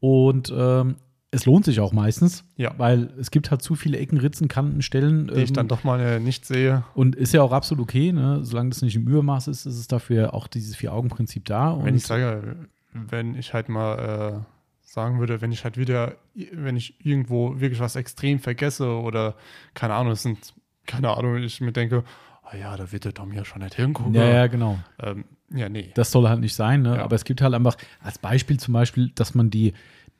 [0.00, 0.96] Und ähm,
[1.32, 2.72] es lohnt sich auch meistens, Ja.
[2.78, 5.28] weil es gibt halt zu viele Ecken, Ritzen, Kanten, Stellen.
[5.28, 6.82] Die ich ähm, dann doch mal äh, nicht sehe.
[6.94, 8.40] und ist ja auch absolut okay, ne?
[8.42, 11.78] solange das nicht im Übermaß ist, ist es dafür auch dieses Vier-Augen-Prinzip da.
[11.84, 12.56] Wenn ich sage,
[12.92, 13.98] wenn ich halt mal
[14.38, 14.59] äh,
[14.90, 16.16] sagen würde, wenn ich halt wieder,
[16.52, 19.36] wenn ich irgendwo wirklich was extrem vergesse oder
[19.72, 20.52] keine Ahnung, es sind,
[20.84, 22.02] keine Ahnung, ich mir denke,
[22.42, 24.14] ah ja, da wird der Tom ja schon nicht hingucken.
[24.14, 24.80] Ja, ja, genau.
[25.00, 25.92] Ähm, ja, nee.
[25.94, 26.96] Das soll halt nicht sein, ne?
[26.96, 27.04] Ja.
[27.04, 29.74] aber es gibt halt einfach als Beispiel zum Beispiel, dass man die,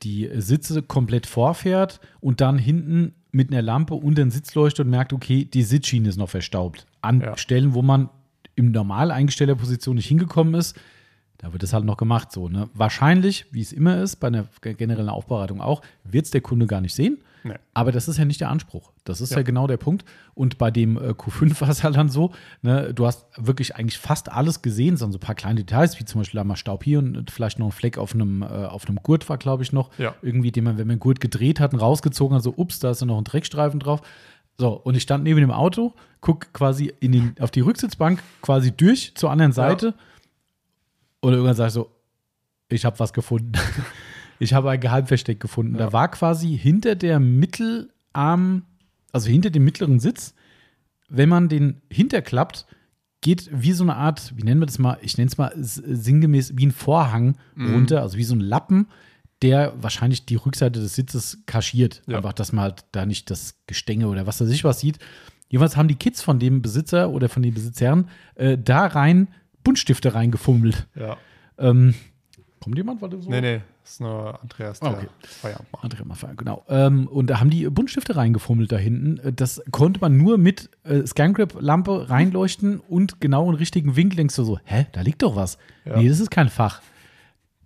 [0.05, 4.91] die Sitze komplett vorfährt und dann hinten mit einer Lampe unter den Sitz leuchtet und
[4.93, 6.87] merkt, okay, die Sitzschiene ist noch verstaubt.
[7.01, 7.37] An Ja.
[7.37, 8.09] Stellen, wo man
[8.55, 10.79] im normal eingestellter Position nicht hingekommen ist,
[11.41, 12.49] da wird es halt noch gemacht so.
[12.49, 12.69] Ne?
[12.75, 16.81] Wahrscheinlich, wie es immer ist, bei einer generellen Aufbereitung auch, wird es der Kunde gar
[16.81, 17.19] nicht sehen.
[17.43, 17.55] Nee.
[17.73, 18.93] Aber das ist ja nicht der Anspruch.
[19.05, 19.43] Das ist ja, Ja.
[19.43, 20.05] genau der Punkt.
[20.35, 23.97] Und bei dem äh, Q5 war es halt dann so, ne, du hast wirklich eigentlich
[23.97, 26.85] fast alles gesehen, sondern so ein paar kleine Details, wie zum Beispiel da mal Staub
[26.85, 29.73] hier und vielleicht noch ein Fleck auf einem, äh, auf einem Gurt war, glaube ich,
[29.73, 29.89] noch.
[29.97, 30.15] Ja.
[30.21, 32.91] Irgendwie, den man, wenn man den Gurt gedreht hat und rausgezogen hat, so, ups, da
[32.91, 34.03] ist ja noch ein Dreckstreifen drauf.
[34.59, 38.71] So, und ich stand neben dem Auto, guck quasi in den, auf die Rücksitzbank quasi
[38.77, 39.95] durch zur anderen Seite.
[41.21, 41.91] Und irgendwann sag ich so,
[42.69, 43.53] ich habe was gefunden.
[44.39, 45.75] ich habe ein Geheimversteck gefunden.
[45.75, 45.93] Da Ja.
[45.93, 48.63] war quasi hinter der Mittelarm,
[49.13, 50.35] also hinter dem mittleren Sitz,
[51.09, 52.67] wenn man den hinterklappt,
[53.23, 56.57] geht wie so eine Art, wie nennen wir das mal, ich nenne es mal sinngemäß
[56.57, 57.75] wie ein Vorhang Mhm.
[57.75, 58.87] runter, also wie so ein Lappen,
[59.43, 62.03] der wahrscheinlich die Rückseite des Sitzes kaschiert.
[62.07, 62.19] Ja.
[62.19, 64.99] Einfach, dass man halt da nicht das Gestänge oder was weiß ich was sieht.
[65.49, 69.29] Jedenfalls haben die Kids von dem Besitzer oder von den Besitzern äh, da rein
[69.65, 70.87] Buntstifte reingefummelt.
[70.95, 71.17] Ja.
[71.59, 71.95] Ähm,
[72.61, 73.01] kommt jemand?
[73.03, 73.29] Warte, so?
[73.31, 75.07] Nee, nee, das ist nur Andreas, der okay.
[75.23, 75.85] Feierabend macht.
[75.85, 76.65] André Maffay, genau.
[76.69, 79.19] Ähm, und da haben die Buntstifte reingefummelt da hinten.
[79.19, 84.37] Äh, Das konnte man nur mit äh, Scangrip-Lampe reinleuchten und genau im richtigen Winkel denkst
[84.37, 85.59] du so, hä, da liegt doch was.
[85.85, 85.97] Ja.
[85.99, 86.81] Nee, das ist kein Fach.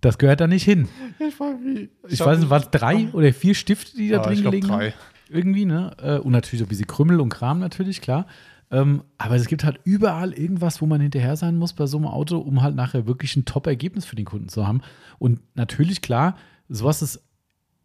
[0.01, 0.87] Das gehört da nicht hin.
[1.19, 1.89] Ich war wie.
[2.09, 4.51] Ich, weiß nicht, waren es drei oder vier Stifte, die da Ja, drin ich glaub,
[4.51, 4.91] gelegen drei.
[4.91, 4.99] haben?
[5.29, 5.95] Irgendwie, ne?
[6.01, 8.27] Äh, Und natürlich so ein bisschen Krümmel und Kram natürlich, klar.
[8.71, 12.07] Ähm, aber es gibt halt überall irgendwas, wo man hinterher sein muss bei so einem
[12.07, 14.81] Auto, um halt nachher wirklich ein Top-Ergebnis für den Kunden zu haben.
[15.19, 16.35] Und natürlich, klar,
[16.67, 17.21] sowas ist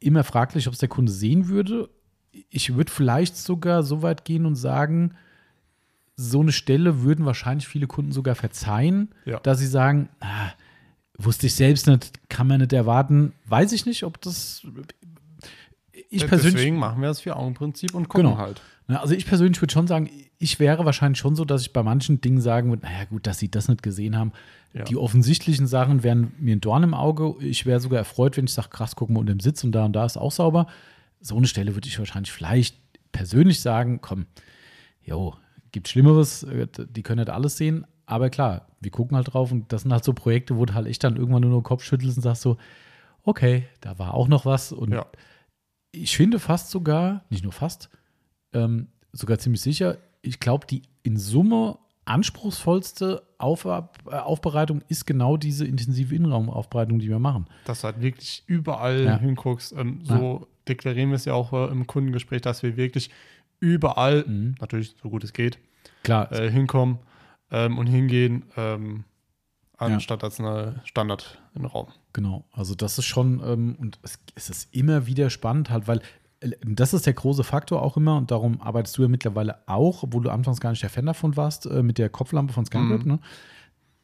[0.00, 1.90] immer fraglich, ob es der Kunde sehen würde.
[2.48, 5.12] Ich würde vielleicht sogar so weit gehen und sagen,
[6.16, 9.40] so eine Stelle würden wahrscheinlich viele Kunden sogar verzeihen, Ja.
[9.40, 10.50] dass sie sagen, ah,
[11.18, 13.32] wusste ich selbst nicht, kann man nicht erwarten.
[13.46, 14.66] Weiß ich nicht, ob das.
[16.08, 16.54] Ich persönlich.
[16.54, 18.38] Deswegen machen wir das Vier-Augen-Prinzip und gucken Genau.
[18.38, 18.60] halt.
[18.98, 22.20] Also ich persönlich würde schon sagen, ich wäre wahrscheinlich schon so, dass ich bei manchen
[22.20, 24.32] Dingen sagen würde, naja gut, dass sie das nicht gesehen haben.
[24.72, 24.84] Ja.
[24.84, 27.34] Die offensichtlichen Sachen wären mir ein Dorn im Auge.
[27.44, 29.84] Ich wäre sogar erfreut, wenn ich sage, krass, guck mal unter dem Sitz und da
[29.84, 30.66] und da ist auch sauber.
[31.20, 32.76] So eine Stelle würde ich wahrscheinlich vielleicht
[33.12, 34.26] persönlich sagen, komm,
[35.02, 35.34] jo,
[35.72, 37.86] gibt Schlimmeres, äh, die können nicht alles sehen.
[38.06, 40.86] Aber klar, wir gucken halt drauf und das sind halt so Projekte, wo du halt
[40.86, 42.56] echt dann irgendwann nur den Kopf schüttelst und sagst so,
[43.22, 44.72] okay, da war auch noch was.
[44.72, 45.06] Und Ja.
[45.92, 47.90] ich finde fast sogar, nicht nur fast,
[48.52, 55.36] ähm, sogar ziemlich sicher, ich glaube, die in Summe anspruchsvollste Auf äh, Aufbereitung ist genau
[55.36, 57.46] diese intensive Innenraumaufbereitung, die wir machen.
[57.64, 59.18] Dass du halt wirklich überall Ja.
[59.18, 59.72] hinguckst.
[59.72, 63.10] Ähm, so deklarieren wir es ja auch äh, im Kundengespräch, dass wir wirklich
[63.60, 64.54] überall, Mhm.
[64.60, 65.58] natürlich so gut es geht,
[66.02, 66.98] Klar, äh, hinkommen
[67.50, 69.04] ähm, und hingehen, ähm,
[69.80, 69.86] Ja.
[69.86, 71.88] anstatt als eine Standard im Raum.
[72.12, 76.00] Genau, also das ist schon, ähm, und es, es ist immer wieder spannend halt, weil
[76.66, 80.22] das ist der große Faktor auch immer und darum arbeitest du ja mittlerweile auch, obwohl
[80.22, 83.12] du anfangs gar nicht der Fan davon warst, äh, mit der Kopflampe von ScanGrip, Mhm.
[83.12, 83.18] ne?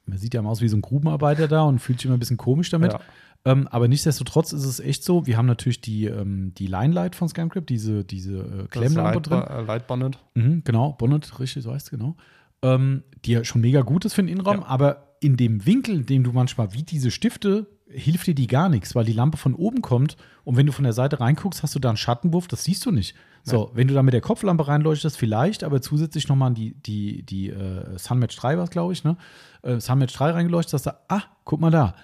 [0.09, 2.21] Man sieht ja immer aus wie so ein Grubenarbeiter da und fühlt sich immer ein
[2.21, 2.93] bisschen komisch damit.
[2.93, 3.01] Ja.
[3.45, 7.17] Ähm, aber nichtsdestotrotz ist es echt so, wir haben natürlich die, ähm, die Line Light
[7.17, 9.39] von ScanGrip, diese, diese äh, Klemmlampe drin.
[9.41, 10.19] Light, äh, Light Bonnet.
[10.35, 12.17] Mhm, genau, Bonnet, richtig, so heißt es genau.
[12.63, 14.67] Ähm, die ja schon mega gut ist für den Innenraum, Ja.
[14.67, 18.69] aber in dem Winkel, in dem du manchmal wie diese Stifte, hilft dir die gar
[18.69, 21.75] nichts, weil die Lampe von oben kommt und wenn du von der Seite reinguckst, hast
[21.75, 23.15] du da einen Schattenwurf, das siehst du nicht.
[23.45, 27.51] So, wenn du da mit der Kopflampe reinleuchtest, vielleicht, aber zusätzlich nochmal die, die, die
[27.51, 29.17] äh, Sunmatch 3 war es, glaube ich, ne?
[29.63, 31.95] Äh, Sunmatch 3 reingeleuchtet, hast du, ah, guck mal da.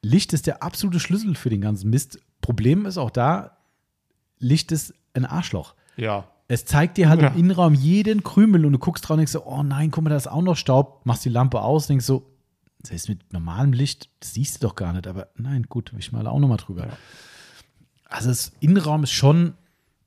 [0.00, 2.18] Licht ist der absolute Schlüssel für den ganzen Mist.
[2.40, 3.58] Problem ist auch da,
[4.38, 5.74] Licht ist ein Arschloch.
[5.96, 6.24] Ja.
[6.46, 7.28] Es zeigt dir halt Ja.
[7.28, 10.10] im Innenraum jeden Krümel und du guckst drauf und denkst so, oh nein, guck mal,
[10.10, 11.04] da ist auch noch Staub.
[11.04, 12.24] Machst die Lampe aus, denkst so,
[12.90, 15.06] ist mit normalem Licht, das siehst du doch gar nicht.
[15.06, 16.86] Aber nein, gut, ich male auch noch mal drüber.
[16.86, 16.96] Ja.
[18.04, 19.54] Also das Innenraum ist schon,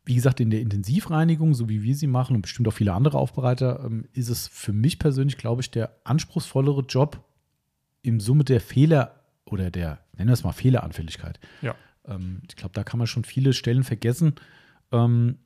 [0.05, 3.17] wie gesagt, in der Intensivreinigung, so wie wir sie machen und bestimmt auch viele andere
[3.19, 7.23] Aufbereiter, ähm, ist es für mich persönlich, glaube ich, der anspruchsvollere Job
[8.01, 11.39] im Summe der Fehler oder der, nennen wir es mal, Fehleranfälligkeit.
[11.61, 11.75] Ja.
[12.05, 14.33] Ähm, ich glaube, da kann man schon viele Stellen vergessen.
[14.91, 15.37] Ähm,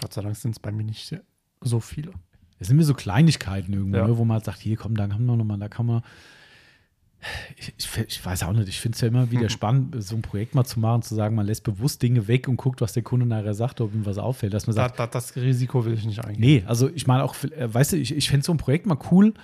[0.00, 1.18] Gott sei Dank sind es bei mir nicht
[1.62, 2.12] so viele.
[2.60, 4.06] Es sind mir so Kleinigkeiten irgendwo, Ja.
[4.06, 6.02] ne, wo man halt sagt, hier komm, da kann man nochmal, da kann man.
[7.56, 7.74] Ich,
[8.06, 9.48] ich, weiß auch nicht, ich finde es ja immer wieder Mhm.
[9.48, 12.56] spannend, so ein Projekt mal zu machen, zu sagen, man lässt bewusst Dinge weg und
[12.56, 14.54] guckt, was der Kunde nachher sagt, ob ihm was auffällt.
[14.54, 16.40] Dass man Da, sagt, da, das Risiko will ich nicht eingehen.
[16.40, 18.98] nee, also ich meine auch, äh, weißt du, ich, ich fände so ein Projekt mal
[19.10, 19.34] cool,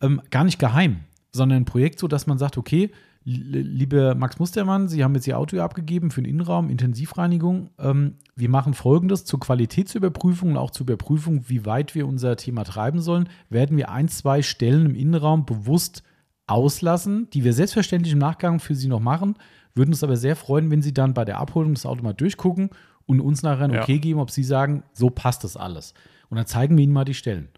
[0.00, 1.00] ähm, gar nicht geheim,
[1.32, 2.90] sondern ein Projekt so, dass man sagt, okay,
[3.24, 7.70] lieber Max Mustermann, Sie haben jetzt Ihr Auto abgegeben für den Innenraum, Intensivreinigung.
[7.78, 12.64] Ähm, wir machen folgendes zur Qualitätsüberprüfung und auch zur Überprüfung, wie weit wir unser Thema
[12.64, 16.02] treiben sollen, werden wir ein, zwei Stellen im Innenraum bewusst
[16.46, 19.34] auslassen, die wir selbstverständlich im Nachgang für Sie noch machen,
[19.74, 22.70] würden uns aber sehr freuen, wenn Sie dann bei der Abholung das Auto mal durchgucken
[23.06, 23.82] und uns nachher ein Ja.
[23.82, 25.94] Okay geben, ob Sie sagen, so passt das alles.
[26.28, 27.48] Und dann zeigen wir Ihnen mal die Stellen.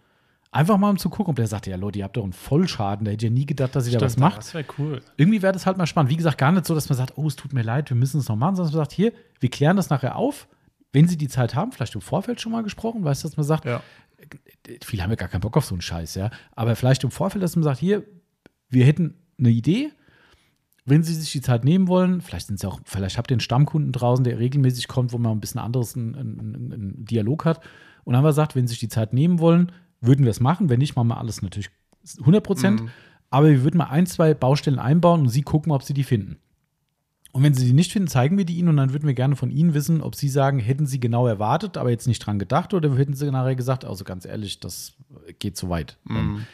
[0.52, 3.04] Einfach mal um zu gucken, ob der sagt, ja Leute, ihr habt doch einen Vollschaden,
[3.04, 5.02] da hätte ich ja nie gedacht, dass ihr da was macht Das wäre cool.
[5.18, 6.10] irgendwie wäre das halt mal spannend.
[6.10, 8.20] Wie gesagt, gar nicht so, dass man sagt, oh, es tut mir leid, wir müssen
[8.20, 10.48] es noch machen, sondern man sagt, hier, wir klären das nachher auf.
[10.92, 13.44] Wenn Sie die Zeit haben, vielleicht im Vorfeld schon mal gesprochen, weißt du, dass man
[13.44, 13.82] sagt, Ja.
[14.82, 16.30] viele haben ja gar keinen Bock auf so einen Scheiß, ja.
[16.52, 18.04] Aber vielleicht im Vorfeld, dass man sagt, hier,
[18.68, 19.90] wir hätten eine Idee.
[20.84, 23.40] Wenn Sie sich die Zeit nehmen wollen, vielleicht sind Sie auch, vielleicht habt ihr einen
[23.40, 27.58] Stammkunden draußen, der regelmäßig kommt, wo man ein bisschen anderes einen, einen, einen Dialog hat.
[28.04, 30.40] Und dann haben wir gesagt, wenn Sie sich die Zeit nehmen wollen, würden wir es
[30.40, 30.68] machen.
[30.68, 31.70] Wenn nicht, machen wir alles natürlich
[32.20, 32.82] 100 Prozent.
[33.30, 36.38] Aber wir würden mal ein, zwei Baustellen einbauen und Sie gucken, ob Sie die finden.
[37.32, 39.36] Und wenn Sie die nicht finden, zeigen wir die Ihnen und dann würden wir gerne
[39.36, 42.72] von Ihnen wissen, ob Sie sagen, hätten Sie genau erwartet, aber jetzt nicht dran gedacht
[42.72, 44.94] oder hätten Sie nachher gesagt, also ganz ehrlich, das
[45.38, 45.98] geht zu weit.
[46.08, 46.46] Ähm,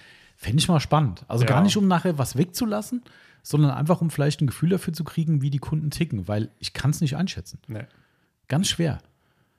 [0.43, 1.25] Fände ich mal spannend.
[1.29, 1.51] Also Ja.
[1.51, 3.03] gar nicht, um nachher was wegzulassen,
[3.45, 6.73] sondern einfach, um vielleicht ein Gefühl dafür zu kriegen, wie die Kunden ticken, weil ich
[6.73, 7.61] kann es nicht einschätzen.
[7.69, 7.85] Nee.
[8.49, 8.99] Ganz schwer.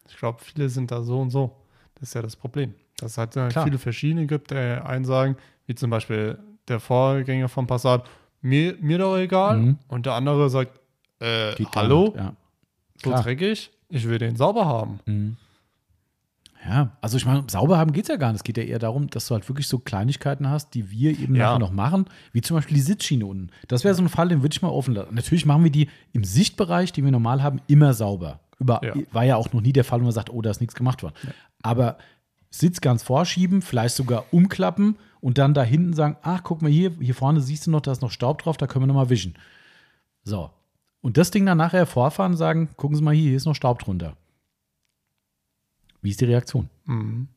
[0.10, 1.56] Ich glaube, viele sind da so und so.
[1.96, 2.74] Das ist ja das Problem.
[2.98, 3.64] Dass es halt äh, Klar.
[3.64, 5.38] viele verschiedene gibt, der einen sagen,
[5.68, 6.38] wie zum Beispiel
[6.68, 8.06] der Vorgänger vom Passat,
[8.42, 9.58] mir, mir doch egal.
[9.60, 9.78] Mhm.
[9.88, 10.82] Und der andere sagt,
[11.20, 12.36] äh, hallo, Ja.
[13.02, 15.00] so dreckig, ich will den sauber haben.
[15.06, 15.38] Mhm.
[16.66, 18.38] Ja, also ich meine, sauber haben geht es ja gar nicht.
[18.40, 21.36] Es geht ja eher darum, dass du halt wirklich so Kleinigkeiten hast, die wir eben
[21.36, 21.48] Ja.
[21.48, 23.50] nachher noch machen, wie zum Beispiel die Sitzschiene unten.
[23.68, 25.14] Das wäre so ein Fall, den würde ich mal offen lassen.
[25.14, 28.40] Natürlich machen wir die im Sichtbereich, den wir normal haben, immer sauber.
[28.60, 28.94] Über, Ja.
[29.12, 31.04] War ja auch noch nie der Fall, wo man sagt, oh, da ist nichts gemacht
[31.04, 31.16] worden.
[31.64, 31.98] Aber
[32.50, 36.92] Sitz ganz vorschieben, vielleicht sogar umklappen und dann da hinten sagen, ach, guck mal hier,
[37.00, 39.10] hier vorne siehst du noch, da ist noch Staub drauf, da können wir noch mal
[39.10, 39.34] wischen.
[40.24, 40.52] So.
[41.02, 43.56] Und das Ding dann nachher vorfahren und sagen, gucken Sie mal hier, hier ist noch
[43.56, 44.16] Staub drunter.
[46.04, 46.70] Wie ist die Reaktion?
[46.86, 47.28] Mhm.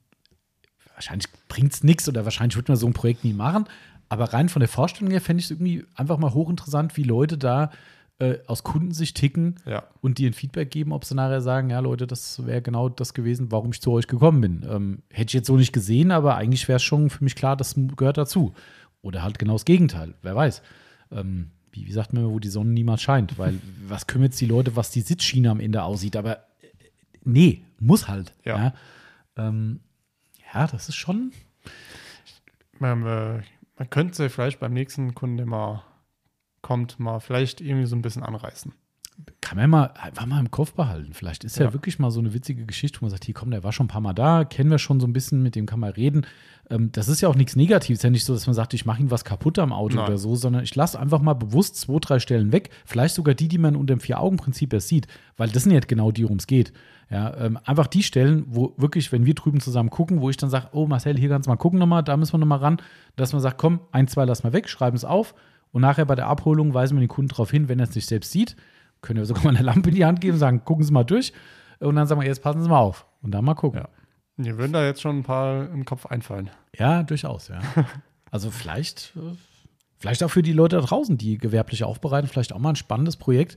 [0.94, 3.64] Wahrscheinlich bringt es nichts oder wahrscheinlich wird man so ein Projekt nie machen.
[4.08, 7.36] Aber rein von der Vorstellung her fände ich es irgendwie einfach mal hochinteressant, wie Leute
[7.38, 7.70] da
[8.18, 9.84] äh, aus Kundensicht ticken Ja.
[10.00, 13.12] und dir ein Feedback geben, ob sie nachher sagen, ja Leute, das wäre genau das
[13.14, 14.66] gewesen, warum ich zu euch gekommen bin.
[14.70, 17.56] Ähm, hätte ich jetzt so nicht gesehen, aber eigentlich wäre es schon für mich klar,
[17.56, 18.54] das gehört dazu.
[19.02, 20.62] Oder halt genau das Gegenteil, wer weiß.
[21.12, 23.38] Ähm, wie, wie sagt man, wo die Sonne niemals scheint?
[23.38, 26.16] Weil was kümmert es die Leute, was die Sitzschiene am Ende aussieht?
[26.16, 26.68] Aber äh,
[27.22, 28.34] nee, muss halt.
[28.44, 28.56] Ja.
[28.56, 28.74] Ja,
[29.36, 29.80] ähm,
[30.52, 31.32] ja das ist schon.
[32.78, 33.42] Man, äh,
[33.76, 35.84] man könnte vielleicht beim nächsten Kunden, der mal
[36.62, 38.72] kommt, mal vielleicht irgendwie so ein bisschen anreißen.
[39.40, 41.12] Kann man mal einfach mal im Kopf behalten.
[41.12, 41.66] Vielleicht ist ja.
[41.66, 41.72] Ja.
[41.72, 43.88] wirklich mal so eine witzige Geschichte, wo man sagt, hier komm, der war schon ein
[43.88, 46.26] paar Mal da, kennen wir schon so ein bisschen, mit dem kann man reden.
[46.68, 49.00] Ähm, das ist ja auch nichts Negatives, ja nicht so, dass man sagt, ich mache
[49.00, 50.06] ihm was kaputt am Auto Nein.
[50.06, 53.48] oder so, sondern ich lasse einfach mal bewusst zwei, drei Stellen weg, vielleicht sogar die,
[53.48, 55.06] die man unter dem Vier-Augen-Prinzip erst sieht,
[55.36, 56.72] weil das sind ja genau die, worum es geht.
[57.08, 60.50] Ja, ähm, einfach die Stellen, wo wirklich, wenn wir drüben zusammen gucken, wo ich dann
[60.50, 62.78] sage, oh Marcel, hier kannst du mal gucken nochmal, da müssen wir nochmal ran,
[63.14, 65.36] dass man sagt, komm, ein, zwei lassen wir weg, schreiben es auf
[65.70, 68.08] und nachher bei der Abholung weisen wir den Kunden darauf hin, wenn er es nicht
[68.08, 68.56] selbst sieht,
[69.06, 71.04] können wir sogar mal eine Lampe in die Hand geben und sagen, gucken Sie mal
[71.04, 71.32] durch.
[71.78, 73.06] Und dann sagen wir, jetzt passen Sie mal auf.
[73.22, 73.80] Und dann mal gucken.
[73.80, 73.88] Ja.
[74.36, 76.50] Mir würden da jetzt schon ein paar im Kopf einfallen.
[76.78, 77.60] Ja, durchaus, ja.
[78.32, 79.20] Also vielleicht, äh,
[79.98, 83.16] vielleicht auch für die Leute da draußen, die gewerblich aufbereiten, vielleicht auch mal ein spannendes
[83.16, 83.56] Projekt.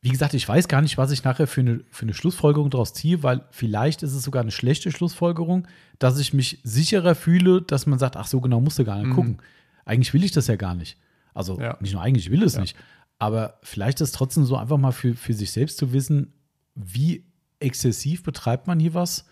[0.00, 2.94] Wie gesagt, ich weiß gar nicht, was ich nachher für eine, für eine Schlussfolgerung daraus
[2.94, 7.86] ziehe, weil vielleicht ist es sogar eine schlechte Schlussfolgerung, dass ich mich sicherer fühle, dass
[7.86, 9.38] man sagt, ach so genau, musst du gar nicht gucken.
[9.84, 10.96] Eigentlich will ich das ja gar nicht.
[11.34, 11.76] Also Ja.
[11.80, 12.60] nicht nur eigentlich, ich will es Ja.
[12.62, 12.76] nicht.
[13.18, 16.32] Aber vielleicht ist es trotzdem so einfach mal für, für sich selbst zu wissen,
[16.74, 17.24] wie
[17.60, 19.24] exzessiv betreibt man hier was?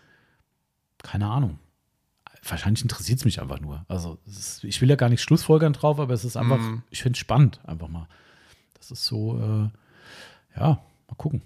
[1.03, 1.59] Keine Ahnung.
[2.49, 3.85] Wahrscheinlich interessiert es mich einfach nur.
[3.89, 6.83] Also ist, ich will ja gar nicht Schlussfolgern drauf, aber es ist einfach, Mhm.
[6.91, 8.09] ich finde es spannend, einfach mal.
[8.75, 10.69] Das ist so, äh, ja,
[11.09, 11.43] mal gucken.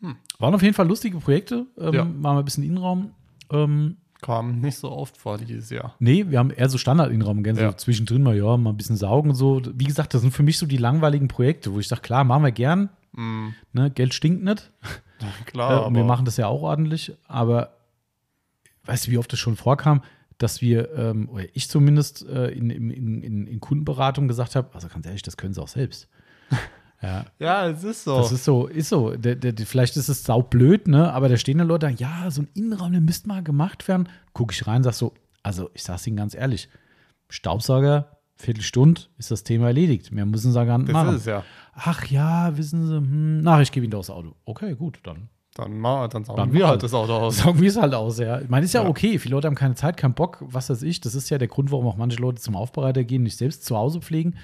[0.00, 0.16] Hm.
[0.38, 1.66] Waren auf jeden Fall lustige Projekte.
[1.78, 2.04] Ähm, Ja.
[2.04, 3.12] Machen wir ein bisschen Innenraum.
[3.50, 5.94] Ähm, Kam nicht so oft vor dieses Jahr.
[5.98, 7.76] nee, wir haben eher so Standard-Innenraum, gell, so Ja.
[7.76, 9.62] zwischendrin mal, ja, mal ein bisschen saugen und so.
[9.74, 12.42] Wie gesagt, das sind für mich so die langweiligen Projekte, wo ich sage, klar, machen
[12.44, 12.90] wir gern.
[13.12, 13.54] Mhm.
[13.72, 14.70] Ne, Geld stinkt nicht.
[15.46, 17.74] Klar, Äh, und wir machen das ja auch ordentlich, aber
[18.86, 20.02] weißt du, wie oft es schon vorkam,
[20.38, 24.88] dass wir, ähm, oder ich zumindest, äh, in, in, in, in Kundenberatung gesagt habe, also
[24.88, 26.08] ganz ehrlich, das können sie auch selbst.
[27.02, 28.16] ja, Ja, es ist so.
[28.18, 29.16] das ist so, ist so.
[29.16, 31.12] Der, der, der, vielleicht ist es saublöd, ne?
[31.12, 34.08] Aber da stehen da Leute, ja, so ein Innenraum, der müsste mal gemacht werden.
[34.32, 36.68] Gucke ich rein, sag so, also ich sag's Ihnen ganz ehrlich,
[37.28, 40.12] Staubsauger, Viertelstunde ist das Thema erledigt.
[40.12, 41.10] Mehr müssen sie gar nicht das machen.
[41.14, 41.44] ist es ja.
[41.74, 44.34] Ach ja, wissen Sie, hm, nach, ich gebe Ihnen das Auto.
[44.44, 46.68] Okay, gut, dann Dann, ma, dann sagen Dann wir mal.
[46.70, 47.38] halt das Auto aus.
[47.42, 48.40] Sagen wir es halt aus, ja.
[48.40, 48.88] Ich meine, ist ja, Ja.
[48.88, 49.18] okay.
[49.18, 51.00] Viele Leute haben keine Zeit, keinen Bock, was weiß ich.
[51.00, 53.76] Das ist ja der Grund, warum auch manche Leute zum Aufbereiter gehen, nicht selbst zu
[53.76, 54.36] Hause pflegen.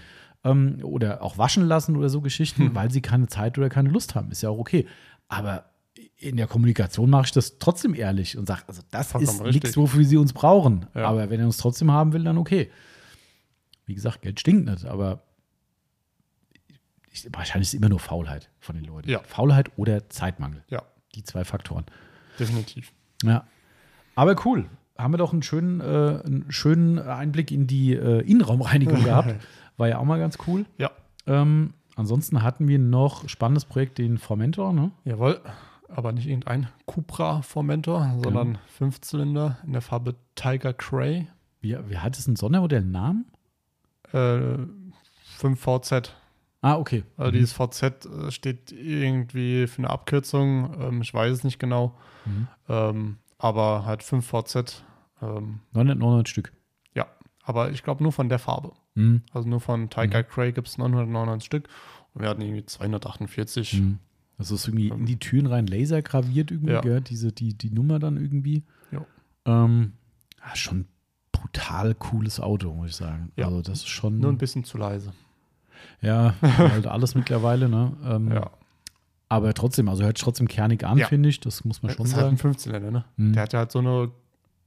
[0.47, 4.15] Ähm, oder auch waschen lassen oder so Geschichten, weil sie keine Zeit oder keine Lust
[4.15, 4.31] haben.
[4.31, 4.87] Ist ja auch okay.
[5.29, 5.67] Aber
[6.19, 9.77] in der Kommunikation mache ich das trotzdem ehrlich und sage, also das Vollkommen ist nichts,
[9.77, 10.87] wofür sie uns brauchen.
[10.95, 11.07] Ja.
[11.09, 12.71] Aber wenn er uns trotzdem haben will, dann okay.
[13.85, 15.23] Wie gesagt, Geld stinkt nicht, aber
[17.11, 19.09] ich, wahrscheinlich ist es immer nur Faulheit von den Leuten.
[19.09, 19.21] Ja.
[19.25, 20.65] Faulheit oder Zeitmangel.
[20.69, 20.83] Ja,
[21.15, 21.85] Die zwei Faktoren.
[22.39, 22.93] definitiv.
[23.23, 23.47] Ja.
[24.15, 24.69] Aber cool.
[24.99, 25.85] Haben wir doch einen schönen, äh,
[26.25, 29.35] einen schönen Einblick in die äh, Innenraumreinigung gehabt.
[29.77, 30.67] War ja auch mal ganz cool.
[30.79, 30.91] Ja,
[31.27, 34.73] Ähm, ansonsten hatten wir noch spannendes Projekt, den Formentor.
[34.73, 34.91] Ne?
[35.05, 35.41] jawohl.
[35.89, 41.29] Aber nicht irgendein Cupra Formentor, sondern Fünfzylinder in der Farbe Tiger Cray.
[41.61, 43.27] Wie, wie hat es ein Sondermodell einen Namen?
[44.13, 44.67] Äh,
[45.41, 46.11] 5VZ.
[46.63, 47.05] Ah, okay.
[47.17, 50.75] Also dieses VZ äh, steht irgendwie für eine Abkürzung.
[50.81, 51.95] Ähm, ich weiß es nicht genau.
[52.25, 52.49] Mhm.
[52.69, 54.81] Ähm, aber halt 5VZ.
[55.23, 56.53] Ähm, 999 Stück.
[57.47, 58.73] Ja, aber ich glaube nur von der Farbe.
[58.95, 59.23] Mhm.
[59.33, 61.69] Also nur von Tiger Cray gibt es 999 Stück.
[62.15, 63.81] Und wir hatten irgendwie 248.
[63.81, 63.99] Mhm.
[64.39, 66.81] Das ist irgendwie in die Türen rein Laser graviert irgendwie, Ja.
[66.81, 67.01] gell?
[67.01, 68.65] Diese, die, die Nummer dann irgendwie.
[68.91, 69.07] Jo.
[69.47, 69.93] Ähm,
[70.47, 70.87] ja, schon
[71.33, 73.33] brutal cooles Auto, muss ich sagen.
[73.37, 73.47] Ja.
[73.47, 74.19] Also das ist schon.
[74.19, 75.13] Nur ein bisschen zu leise.
[76.01, 77.93] ja, halt alles mittlerweile, ne?
[78.05, 78.51] Ähm, Ja.
[79.29, 81.09] Aber trotzdem, also hört trotzdem kernig an, Ja.
[81.09, 81.41] finde ich.
[81.41, 82.55] Das muss man schon Das ist halt ein sagen.
[82.55, 83.05] 15er, ne?
[83.17, 83.33] Mhm.
[83.33, 84.11] Der hat ja halt so eine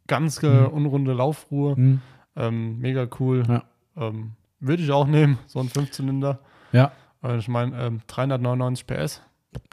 [0.07, 0.65] ganz Mhm.
[0.67, 1.75] unrunde Laufruhe.
[1.77, 2.01] Mhm.
[2.39, 3.43] Ähm, mega cool.
[3.47, 3.63] Ja.
[3.97, 6.39] Ähm, Würde ich auch nehmen, so ein 15-Zylinder.
[6.71, 6.91] Ja,
[7.23, 9.21] Äh, ich meine, ähm, 399 PS.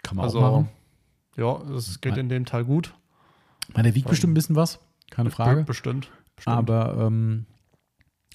[0.02, 0.68] kann man Also, auch machen.
[1.36, 2.20] ja, es geht Ja.
[2.20, 2.94] in dem Teil gut.
[3.74, 4.78] Meine, wiegt bestimmt ein bisschen was,
[5.10, 5.60] keine Frage.
[5.60, 6.08] Be bestimmt.
[6.36, 6.56] bestimmt.
[6.56, 7.46] Aber ähm,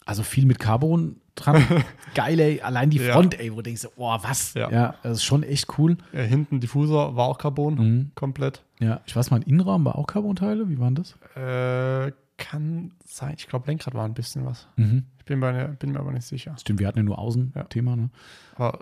[0.05, 1.63] also viel mit Carbon dran.
[2.15, 2.61] Geil, ey.
[2.61, 3.13] Allein die Ja.
[3.13, 4.53] Front, ey, wo du denkst, oh, was?
[4.55, 4.69] Ja.
[4.69, 4.95] Ja.
[5.03, 5.97] das ist schon echt cool.
[6.11, 8.11] Äh, hinten Diffusor war auch Carbon, Mhm.
[8.15, 8.63] komplett.
[8.79, 10.69] Ja, ich weiß mal, Innenraum war auch Carbon-Teile.
[10.69, 11.13] Wie waren das?
[11.35, 13.35] Äh, kann sein.
[13.37, 14.67] Ich glaube, Lenkrad war ein bisschen was.
[14.75, 15.05] Mhm.
[15.19, 16.55] Ich bin, bei, bin mir aber nicht sicher.
[16.59, 17.21] Stimmt, wir hatten ja nur Ja.
[17.21, 18.09] Außen-Thema, ne?
[18.55, 18.79] Aber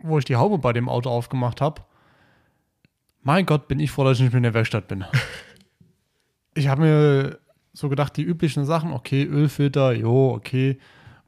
[0.00, 1.82] wo ich die Haube bei dem Auto aufgemacht habe,
[3.22, 5.04] mein Gott, bin ich froh, dass ich nicht mehr in der Werkstatt bin.
[6.54, 7.38] ich habe mir
[7.72, 10.78] so gedacht, die üblichen Sachen, okay, Ölfilter, jo, okay.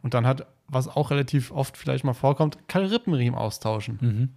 [0.03, 3.99] Und dann hat, was auch relativ oft vielleicht mal vorkommt, kein Rippenriemen austauschen.
[4.01, 4.29] Mhm.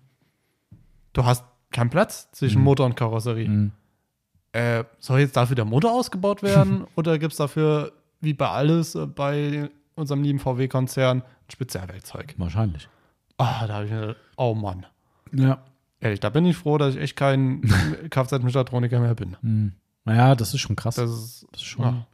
[1.14, 2.66] Du hast keinen Platz zwischen Mhm.
[2.66, 3.72] Motor und Karosserie.
[4.54, 8.96] Äh, soll jetzt dafür der Motor ausgebaut werden oder gibt es dafür, wie bei alles,
[8.96, 12.36] äh, bei unserem lieben VW-Konzern, ein Spezialwerkzeug?
[12.38, 12.90] Wahrscheinlich.
[13.38, 14.86] Ah, da habe ich mir gedacht, oh Mann.
[15.34, 15.64] Ja.
[16.00, 17.62] Ehrlich, da bin ich froh, dass ich echt kein
[18.10, 19.38] Kfz-Mechatroniker mehr bin.
[19.42, 19.74] Mhm.
[20.04, 20.96] Naja, das ist schon krass.
[20.96, 21.86] Das ist, Das ist schon.
[21.86, 22.08] ah,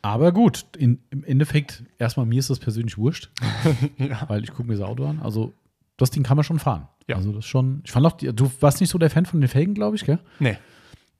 [0.00, 3.30] Aber gut, in, im Endeffekt, erstmal mir ist das persönlich wurscht,
[3.98, 4.24] ja.
[4.28, 5.20] weil ich gucke mir das Auto an.
[5.22, 5.52] Also,
[5.96, 6.88] das Ding kann man schon fahren.
[7.08, 7.16] Ja.
[7.16, 7.82] Also, das ist schon.
[7.84, 10.04] Ich fand auch, die, du warst nicht so der Fan von den Felgen, glaube ich,
[10.04, 10.20] gell?
[10.38, 10.56] Nee,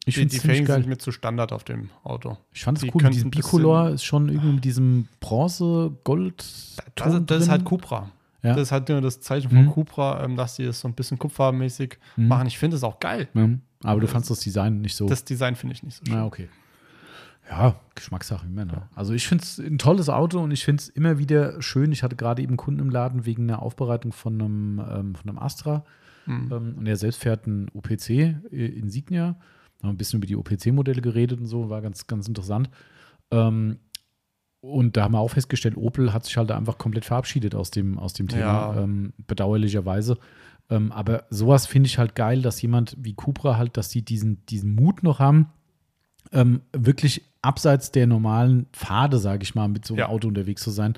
[0.06, 0.80] Ich die, finde die Felgen geil.
[0.80, 2.36] sind mir zu Standard auf dem Auto.
[2.52, 3.02] Ich fand es cool.
[3.10, 6.44] Diesen Bicolor ist schon irgendwie mit diesem Bronze, Gold.
[6.94, 8.10] Das, das ist halt Cupra.
[8.42, 8.52] Ja.
[8.52, 9.70] Das ist halt nur das Zeichen von Mhm.
[9.70, 12.28] Cupra, ähm, dass die es so ein bisschen kupfermäßig Mhm.
[12.28, 12.46] machen.
[12.46, 13.28] Ich finde es auch geil.
[13.32, 13.48] Ja.
[13.82, 15.06] Aber du Das- fandst das Design nicht so.
[15.06, 16.14] Das Design finde ich nicht so schön.
[16.14, 16.48] Na, okay.
[17.50, 18.64] Ja, Geschmackssache immer.
[18.64, 18.82] Ne?
[18.94, 21.92] Also ich finde es ein tolles Auto und ich finde es immer wieder schön.
[21.92, 25.28] Ich hatte gerade eben einen Kunden im Laden wegen einer Aufbereitung von einem, ähm, von
[25.28, 25.84] einem Astra.
[26.26, 26.52] Mhm.
[26.52, 29.36] Ähm, und er selbst fährt ein OPC äh, Insignia.
[29.82, 32.70] Haben ein bisschen über die OPC-Modelle geredet und so, war ganz, ganz interessant.
[33.30, 33.78] Ähm,
[34.60, 37.98] und da haben wir auch festgestellt, Opel hat sich halt einfach komplett verabschiedet aus dem,
[37.98, 38.82] aus dem Thema, Ja.
[38.82, 40.16] ähm, bedauerlicherweise.
[40.70, 44.44] Ähm, aber sowas finde ich halt geil, dass jemand wie Cupra halt, dass die diesen,
[44.46, 45.50] diesen Mut noch haben,
[46.32, 50.08] ähm, wirklich abseits der normalen Pfade, sage ich mal, mit so einem Ja.
[50.08, 50.94] Auto unterwegs zu sein.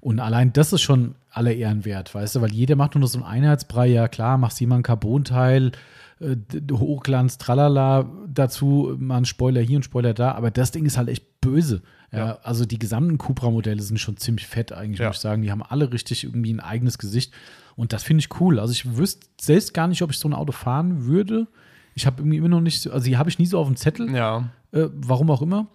[0.00, 3.08] Und allein das ist schon aller Ehren wert, weißt du, weil jeder macht nur noch
[3.08, 5.72] so einen Einheitsbrei, ja klar, machst jemand ein Carbonteil,
[6.20, 6.36] äh,
[6.72, 11.08] Hochglanz, tralala, dazu mal ein Spoiler hier, ein Spoiler da, aber das Ding ist halt
[11.08, 11.82] echt böse.
[12.12, 12.38] Ja, Ja.
[12.42, 15.08] Also die gesamten Cupra-Modelle sind schon ziemlich fett eigentlich, Ja.
[15.08, 15.42] muss ich sagen.
[15.42, 17.32] Die haben alle richtig irgendwie ein eigenes Gesicht
[17.76, 18.58] und das finde ich cool.
[18.58, 21.46] Also ich wüsste selbst gar nicht, ob ich so ein Auto fahren würde.
[21.94, 23.76] Ich habe irgendwie immer noch nicht, so, also die habe ich nie so auf dem
[23.76, 25.66] Zettel Ja, äh, warum auch immer.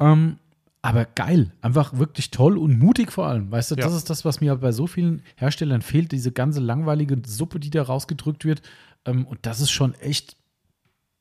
[0.00, 0.38] Ähm,
[0.82, 3.50] aber geil, einfach wirklich toll und mutig vor allem.
[3.50, 3.84] Weißt du, Ja.
[3.84, 7.70] das ist das, was mir bei so vielen Herstellern fehlt, diese ganze langweilige Suppe, die
[7.70, 8.62] da rausgedrückt wird.
[9.04, 10.36] Ähm, und das ist schon echt,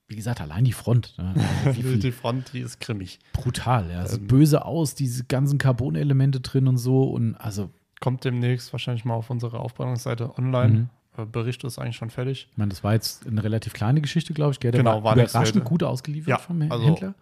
[0.08, 1.16] wie gesagt, allein die Front.
[1.18, 1.34] Ne?
[1.66, 3.20] Also die, Front, die ist grimmig.
[3.34, 4.06] brutal, ja.
[4.06, 4.28] Sieht Ähm.
[4.28, 7.04] böse aus, diese ganzen Carbon-Elemente drin und so.
[7.04, 7.70] Und also,
[8.00, 10.74] Kommt demnächst wahrscheinlich mal auf unsere Aufbereitungsseite online.
[10.74, 10.90] Mhm.
[11.18, 12.48] Äh, Bericht ist eigentlich schon fertig.
[12.52, 14.60] ich meine, das war jetzt eine relativ kleine Geschichte, glaube ich.
[14.60, 17.16] Der Genau, war war überraschend gut ausgeliefert Ja, vom also- Händler.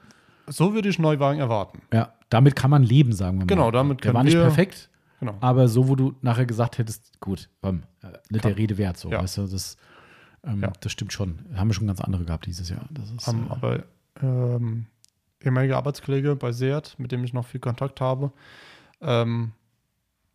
[0.47, 1.81] So würde ich Neuwagen erwarten.
[1.93, 3.47] Ja, damit kann man leben, sagen wir mal.
[3.47, 5.35] Genau, damit Der können war nicht wir- perfekt, Genau.
[5.41, 8.97] aber so, wo du nachher gesagt hättest, gut, komm, äh, nicht der Kann- Rede wert,
[8.97, 9.21] so, Ja.
[9.21, 9.77] weißt du, das,
[10.43, 10.71] ähm, Ja.
[10.81, 11.39] das stimmt schon.
[11.55, 12.85] Haben wir schon ganz andere gehabt dieses Jahr.
[12.91, 13.83] Das ist, Ähm, äh, aber
[14.21, 14.85] ähm,
[15.41, 18.31] ehemaliger Arbeitskollege bei Seat, mit dem ich noch viel Kontakt habe,
[19.01, 19.51] ähm,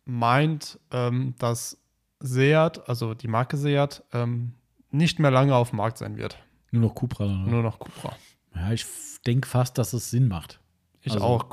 [0.05, 1.77] meint, ähm, dass
[2.19, 4.53] Seat, also die Marke Seat, ähm,
[4.91, 6.37] nicht mehr lange auf dem Markt sein wird.
[6.71, 7.25] Nur noch Cupra.
[7.25, 7.33] Oder?
[7.37, 8.13] Nur noch Cupra.
[8.55, 8.85] Ja, ich
[9.25, 10.59] denke fast, dass es Sinn macht.
[11.01, 11.45] Ich Also- auch.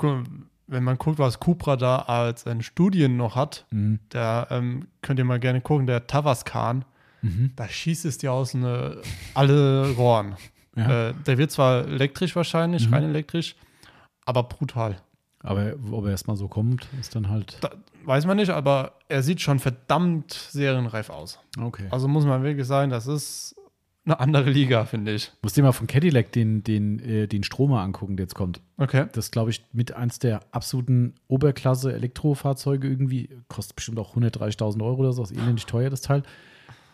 [0.70, 4.00] Wenn man guckt, was Cupra da als in Studien noch hat, Mhm.
[4.10, 6.84] da ähm, könnt ihr mal gerne gucken, der Tavascan,
[7.22, 7.52] Mhm.
[7.56, 9.00] da schießt es dir aus ne,
[9.32, 10.36] alle Rohren.
[10.76, 11.08] Ja.
[11.08, 12.92] Äh, der wird zwar elektrisch wahrscheinlich, Mhm.
[12.94, 13.56] rein elektrisch,
[14.26, 15.00] aber brutal.
[15.40, 17.56] Aber ob er erstmal so kommt, ist dann halt.
[17.62, 17.70] Da,
[18.04, 21.38] weiß man nicht, aber er sieht schon verdammt serienreif aus.
[21.58, 21.86] Okay.
[21.90, 23.54] Also muss man wirklich sagen, das ist
[24.10, 25.30] eine andere Liga, finde ich.
[25.42, 28.60] Musst dir mal von Cadillac den, den, äh, den Stromer angucken, der jetzt kommt.
[28.76, 29.06] Okay.
[29.12, 33.28] Das ist, glaube ich, mit eins der absoluten Oberklasse-Elektrofahrzeuge irgendwie.
[33.48, 35.22] Kostet bestimmt auch 130.000 Euro oder so.
[35.22, 36.22] Ist elendig teuer, das Teil.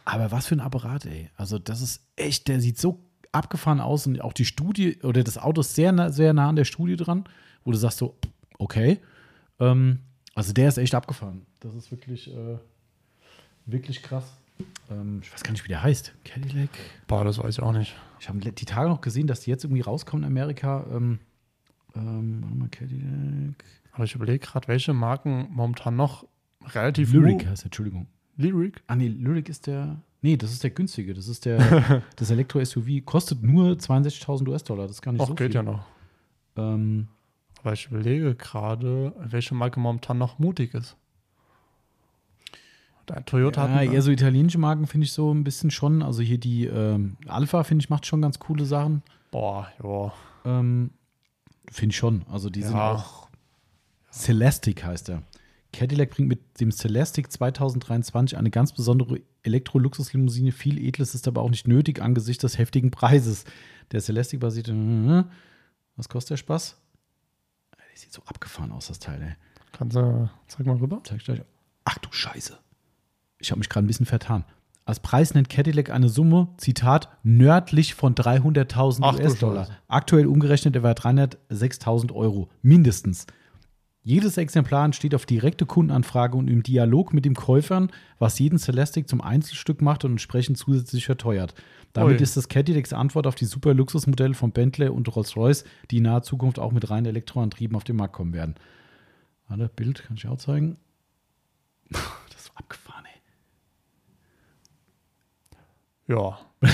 [0.04, 1.30] Aber was für ein Apparat, ey.
[1.36, 3.00] Also, das ist echt, der sieht so
[3.32, 6.56] abgefahren aus und auch die Studie oder das Auto ist sehr, nah- sehr nah an
[6.56, 7.24] der Studie dran,
[7.64, 8.16] wo du sagst so,
[8.58, 8.98] okay.
[9.60, 10.00] Ähm,
[10.34, 11.46] also, der ist echt abgefahren.
[11.60, 12.58] Das ist wirklich, äh,
[13.66, 14.36] wirklich krass.
[14.90, 16.14] Ähm, ich weiß gar nicht, wie der heißt.
[16.24, 16.70] Cadillac.
[17.06, 17.94] Boah, das weiß ich auch nicht.
[18.20, 20.86] Ich habe die Tage noch gesehen, dass die jetzt irgendwie rauskommen in Amerika.
[20.90, 21.18] Ähm,
[21.96, 23.64] ähm, warte mal, Cadillac.
[23.92, 26.26] Aber ich überlege gerade, welche Marken momentan noch
[26.66, 28.06] relativ Lyric heißt Entschuldigung.
[28.36, 28.82] Lyric?
[28.86, 30.00] Ah, nee, Lyric ist der.
[30.22, 31.14] Nee, das ist der günstige.
[31.14, 32.02] Das ist der.
[32.16, 34.86] das Elektro-SUV kostet nur 62.000 US-Dollar.
[34.86, 35.56] Das ist gar nicht Ach, so geht viel.
[35.56, 35.84] ja noch.
[36.56, 37.08] Ähm,
[37.60, 40.96] Aber ich überlege gerade, welche Marke momentan noch mutig ist.
[43.26, 46.02] Toyota ja, hat eher so italienische Marken finde ich so ein bisschen schon.
[46.02, 49.02] Also hier die ähm, Alpha, finde ich, macht schon ganz coole Sachen.
[49.30, 50.12] Boah, ja.
[50.44, 50.90] Ähm,
[51.70, 52.24] finde ich schon.
[52.30, 52.92] Also die sind Ja.
[52.92, 53.28] auch.
[54.12, 55.22] Celestic heißt er.
[55.72, 60.52] Cadillac bringt mit dem Celestic 2023 eine ganz besondere Elektro-Luxuslimousine.
[60.52, 63.44] Viel Edles ist aber auch nicht nötig angesichts des heftigen Preises.
[63.90, 64.68] Der Celestic basiert.
[64.68, 65.24] äh,
[65.96, 66.76] Was kostet der Spaß?
[67.76, 69.34] Der sieht so abgefahren aus, das Teil, ey.
[69.72, 71.00] Kannst du, zeig mal rüber.
[71.04, 71.42] Zeig ich gleich.
[71.84, 72.56] Ach du Scheiße.
[73.44, 74.44] Ich habe mich gerade ein bisschen vertan.
[74.86, 79.68] Als Preis nennt Cadillac eine Summe, Zitat, nördlich von 300.000 Ach du US-Dollar.
[79.86, 82.48] Aktuell umgerechnet etwa 306.000 Euro.
[82.62, 83.26] Mindestens.
[84.02, 89.08] Jedes Exemplar entsteht auf direkte Kundenanfrage und im Dialog mit dem Käufern, was jeden Celestic
[89.08, 91.54] zum Einzelstück macht und entsprechend zusätzlich verteuert.
[91.94, 92.22] Damit Ui.
[92.22, 96.22] ist das Cadillacs Antwort auf die super Luxusmodelle von Bentley und Rolls-Royce, die in naher
[96.22, 98.54] Zukunft auch mit rein Elektroantrieben auf den Markt kommen werden.
[99.48, 100.76] Warte, Bild kann ich auch zeigen.
[102.30, 103.20] Das ist abgefahren, ey.
[106.06, 106.38] Ja.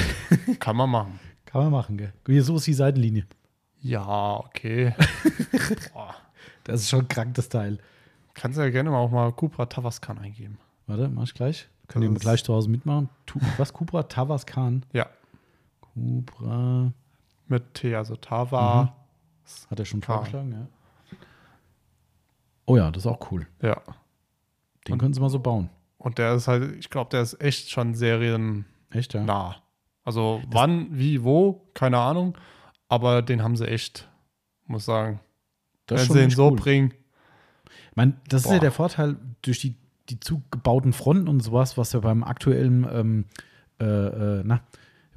[0.58, 1.20] Kann man machen.
[1.46, 2.12] Kann man machen, gell?
[2.26, 3.26] Hier, so ist die Seitenlinie.
[3.80, 4.94] Ja, okay.
[5.92, 6.14] Boah.
[6.64, 7.78] Das ist schon krank, das Teil.
[8.34, 10.58] Kannst du ja gerne mal auch mal Cupra Tavascan eingeben.
[10.86, 11.68] Warte, mach ich gleich.
[11.88, 13.08] Könnt ihr Das ist- gleich zu Hause mitmachen.
[13.26, 14.02] Tu, was, Cupra?
[14.04, 14.84] Tavascan.
[14.92, 15.06] Ja.
[15.80, 16.92] Cupra.
[17.48, 18.94] Mit T, also Tava.
[19.70, 20.66] Hat er schon vorgeschlagen, ja.
[22.66, 23.46] Oh ja, das ist auch cool.
[23.62, 23.80] Ja.
[24.86, 25.70] Den Und- können sie mal so bauen.
[25.98, 28.64] Und der ist halt, ich glaube, der ist echt schon seriennah.
[28.90, 29.24] Echt, ja?
[30.04, 32.36] Also wann, wie, wo, keine Ahnung.
[32.88, 34.08] Aber den haben sie echt,
[34.66, 35.20] muss sagen.
[35.86, 36.56] Das wenn sie ihn so cool.
[36.56, 36.94] bringen.
[37.90, 38.60] Ich meine, das ist ja Boah.
[38.60, 39.76] der Vorteil durch die,
[40.08, 43.24] die zugebauten Fronten und sowas, was ja beim aktuellen ähm,
[43.80, 44.60] äh, äh, na,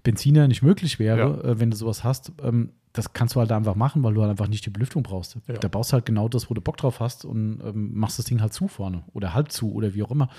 [0.04, 2.32] Benziner nicht möglich wäre, äh, wenn du sowas hast.
[2.42, 5.38] Ähm, das kannst du halt einfach machen, weil du halt einfach nicht die Belüftung brauchst.
[5.48, 5.56] Ja.
[5.56, 8.26] Da baust du halt genau das, wo du Bock drauf hast und ähm, machst das
[8.26, 10.30] Ding halt zu vorne oder halb zu oder wie auch immer.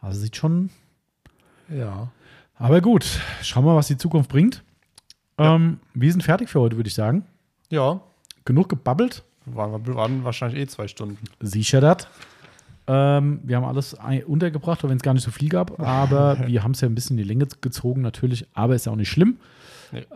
[0.00, 0.70] Also sieht schon.
[1.68, 2.10] Ja.
[2.56, 3.04] Aber gut,
[3.42, 4.62] schauen wir mal, was die Zukunft bringt.
[5.38, 5.54] Ja.
[5.56, 7.24] Ähm, wir sind fertig für heute, würde ich sagen.
[7.70, 8.00] Ja.
[8.44, 9.24] Genug gebabbelt.
[9.46, 11.18] Waren, wir waren wahrscheinlich eh zwei Stunden.
[11.40, 12.06] Sicher das.
[12.86, 15.80] Ähm, wir haben alles untergebracht, auch wenn es gar nicht so viel gab.
[15.80, 18.46] Aber wir haben es ja ein bisschen in die Länge gezogen, natürlich.
[18.54, 19.38] Aber ist ja auch nicht schlimm.
[19.92, 20.00] Nee.
[20.00, 20.06] Äh,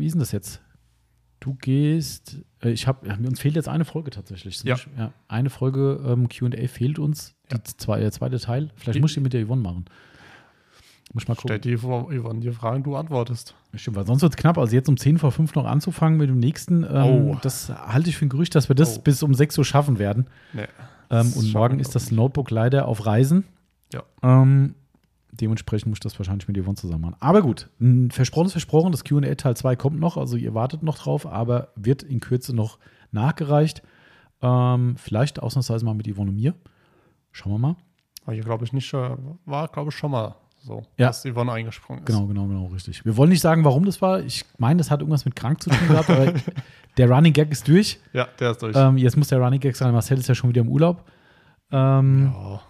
[0.00, 0.60] wie ist denn das jetzt?
[1.40, 2.38] Du gehst.
[2.62, 3.06] Äh, ich habe.
[3.26, 4.62] Uns fehlt jetzt eine Folge tatsächlich.
[4.64, 4.76] Ja.
[4.98, 7.34] ja eine Folge ähm, QA fehlt uns.
[7.50, 7.64] Die Ja.
[7.64, 8.70] zwei, der zweite Teil.
[8.76, 9.84] Vielleicht Die- muss ich die mit der Yvonne machen.
[11.14, 11.48] Muss ich mal gucken.
[11.48, 13.54] Stell dir vor, Yvonne, die Fragen, du antwortest.
[13.74, 14.58] Stimmt, weil sonst wird es knapp.
[14.58, 16.82] Also jetzt um 10 vor 5 noch anzufangen mit dem nächsten.
[16.84, 17.36] Ähm, Oh.
[17.40, 19.02] Das halte ich für ein Gerücht, dass wir das Oh.
[19.02, 20.26] bis um 6 Uhr schaffen werden.
[20.52, 20.66] Nee.
[21.10, 22.12] Ähm, und morgen ist das ich.
[22.12, 23.44] Notebook leider auf Reisen.
[23.92, 24.02] Ja.
[24.22, 24.74] Ähm,
[25.30, 27.16] dementsprechend muss ich das wahrscheinlich mit Yvonne zusammen machen.
[27.20, 28.90] Aber gut, ein versprochen ist versprochen.
[28.90, 30.16] Das QA Teil 2 kommt noch.
[30.16, 32.78] Also ihr wartet noch drauf, aber wird in Kürze noch
[33.12, 33.82] nachgereicht.
[34.42, 36.54] Ähm, vielleicht ausnahmsweise mal mit Yvonne und mir.
[37.30, 37.76] Schauen wir mal.
[38.32, 40.34] Hier, glaube ich, nicht war, glaube ich, schon mal
[40.64, 41.08] so, Ja.
[41.08, 42.06] dass Yvonne eingesprungen ist.
[42.06, 43.04] Genau, genau, genau, richtig.
[43.04, 44.20] Wir wollen nicht sagen, warum das war.
[44.20, 46.32] Ich meine, das hat irgendwas mit krank zu tun gehabt, aber
[46.96, 48.00] der Running Gag ist durch.
[48.12, 48.74] Ja, der ist durch.
[48.76, 49.92] Ähm, jetzt muss der Running Gag sein.
[49.92, 51.04] Marcel ist ja schon wieder im Urlaub.
[51.70, 52.60] Ähm, ja.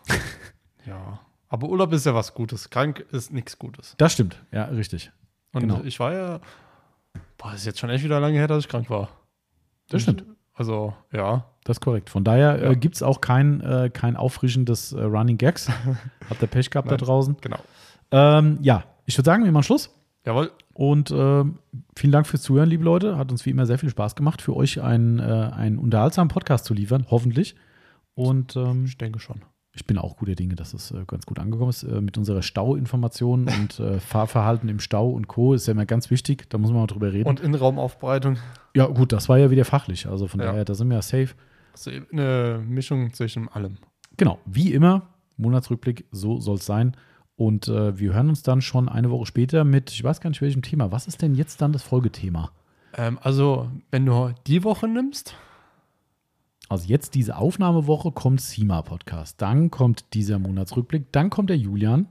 [0.87, 1.21] ja.
[1.49, 2.69] Aber Urlaub ist ja was Gutes.
[2.71, 3.95] Krank ist nichts Gutes.
[3.99, 5.13] Das stimmt, ja, richtig.
[5.53, 5.81] Und Genau.
[5.85, 6.41] ich war ja,
[7.39, 9.09] boah, ist jetzt schon echt wieder lange her, dass ich krank war.
[9.89, 10.25] Das stimmt.
[10.57, 11.45] Also, ja.
[11.65, 12.11] das ist korrekt.
[12.11, 12.71] Von daher Ja.
[12.71, 15.69] äh, gibt es auch kein, äh, kein auffrischendes äh, Running Gags.
[16.31, 17.05] Habt ihr Pech gehabt da Nein.
[17.05, 17.37] draußen?
[17.41, 17.59] Genau.
[18.17, 19.91] Ähm, ja, ich würde sagen, wir machen Schluss.
[20.25, 20.51] Jawohl.
[20.73, 21.59] Und ähm,
[21.97, 23.19] vielen Dank fürs Zuhören, liebe Leute.
[23.19, 26.65] Hat uns wie immer sehr viel Spaß gemacht, für euch einen, äh, einen unterhaltsamen Podcast
[26.65, 27.55] zu liefern, hoffentlich.
[28.15, 29.43] Und ähm, Ich denke schon.
[29.73, 31.83] ich bin auch guter Dinge, dass es äh, ganz gut angekommen ist.
[31.83, 35.53] Äh, mit unserer Stauinformation und äh, Fahrverhalten im Stau und Co.
[35.55, 36.49] ist ja immer ganz wichtig.
[36.51, 37.29] Da muss man mal drüber reden.
[37.29, 38.39] Und Innenraumaufbereitung.
[38.75, 40.07] ja, gut, das war ja wieder fachlich.
[40.07, 40.47] Also von Ja.
[40.47, 41.31] daher, da sind wir ja safe.
[41.73, 43.77] Also eine Mischung zwischen allem.
[44.17, 46.97] Genau, wie immer, Monatsrückblick, so soll es sein.
[47.37, 50.41] Und äh, wir hören uns dann schon eine Woche später mit, ich weiß gar nicht
[50.41, 50.93] welchem Thema.
[50.93, 52.51] Was ist denn jetzt dann das Folgethema?
[52.97, 55.35] Ähm, also, wenn du die Woche nimmst,
[56.69, 59.41] Also jetzt diese Aufnahmewoche kommt SEMA-Podcast.
[59.43, 61.13] Dann kommt dieser Monatsrückblick.
[61.13, 62.07] Dann kommt der Julian.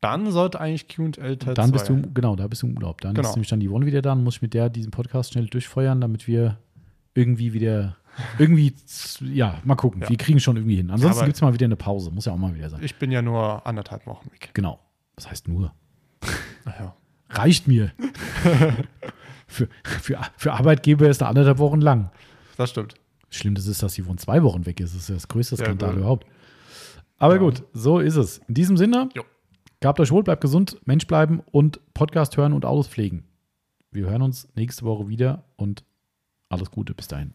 [0.00, 1.94] dann sollte eigentlich QL Teil Dann bist 2.
[1.94, 3.00] du, genau, da bist du im Urlaub.
[3.00, 3.26] Dann Genau.
[3.28, 4.10] ist nämlich dann die Yvonne wieder da.
[4.10, 6.58] Dann muss ich mit der diesen Podcast schnell durchfeuern, damit wir
[7.14, 7.96] irgendwie wieder,
[8.38, 8.74] irgendwie,
[9.20, 10.02] ja, mal gucken.
[10.02, 10.08] Ja.
[10.08, 10.90] Wir kriegen schon irgendwie hin.
[10.90, 12.10] Ansonsten gibt es mal wieder eine Pause.
[12.10, 12.80] Muss ja auch mal wieder sein.
[12.82, 14.50] Ich bin ja nur anderthalb Wochen weg.
[14.54, 14.80] Genau.
[15.16, 15.72] Das heißt nur.
[16.64, 16.96] Naja.
[17.28, 17.92] Reicht mir.
[19.46, 22.10] für, für, für Arbeitgeber ist da anderthalb Wochen lang.
[22.56, 22.94] Das stimmt.
[23.30, 24.94] Schlimm ist es, dass sie von zwei Wochen weg ist.
[24.94, 25.98] Das ist ja das größte Ja, Skandal gut.
[25.98, 26.26] überhaupt.
[27.18, 27.40] Aber Ja.
[27.40, 28.38] gut, so ist es.
[28.48, 29.24] In diesem Sinne, Jo.
[29.80, 33.24] gabt euch wohl, bleibt gesund, Mensch bleiben und Podcast hören und Autos pflegen.
[33.90, 35.84] Wir hören uns nächste Woche wieder und
[36.48, 37.34] alles Gute bis dahin.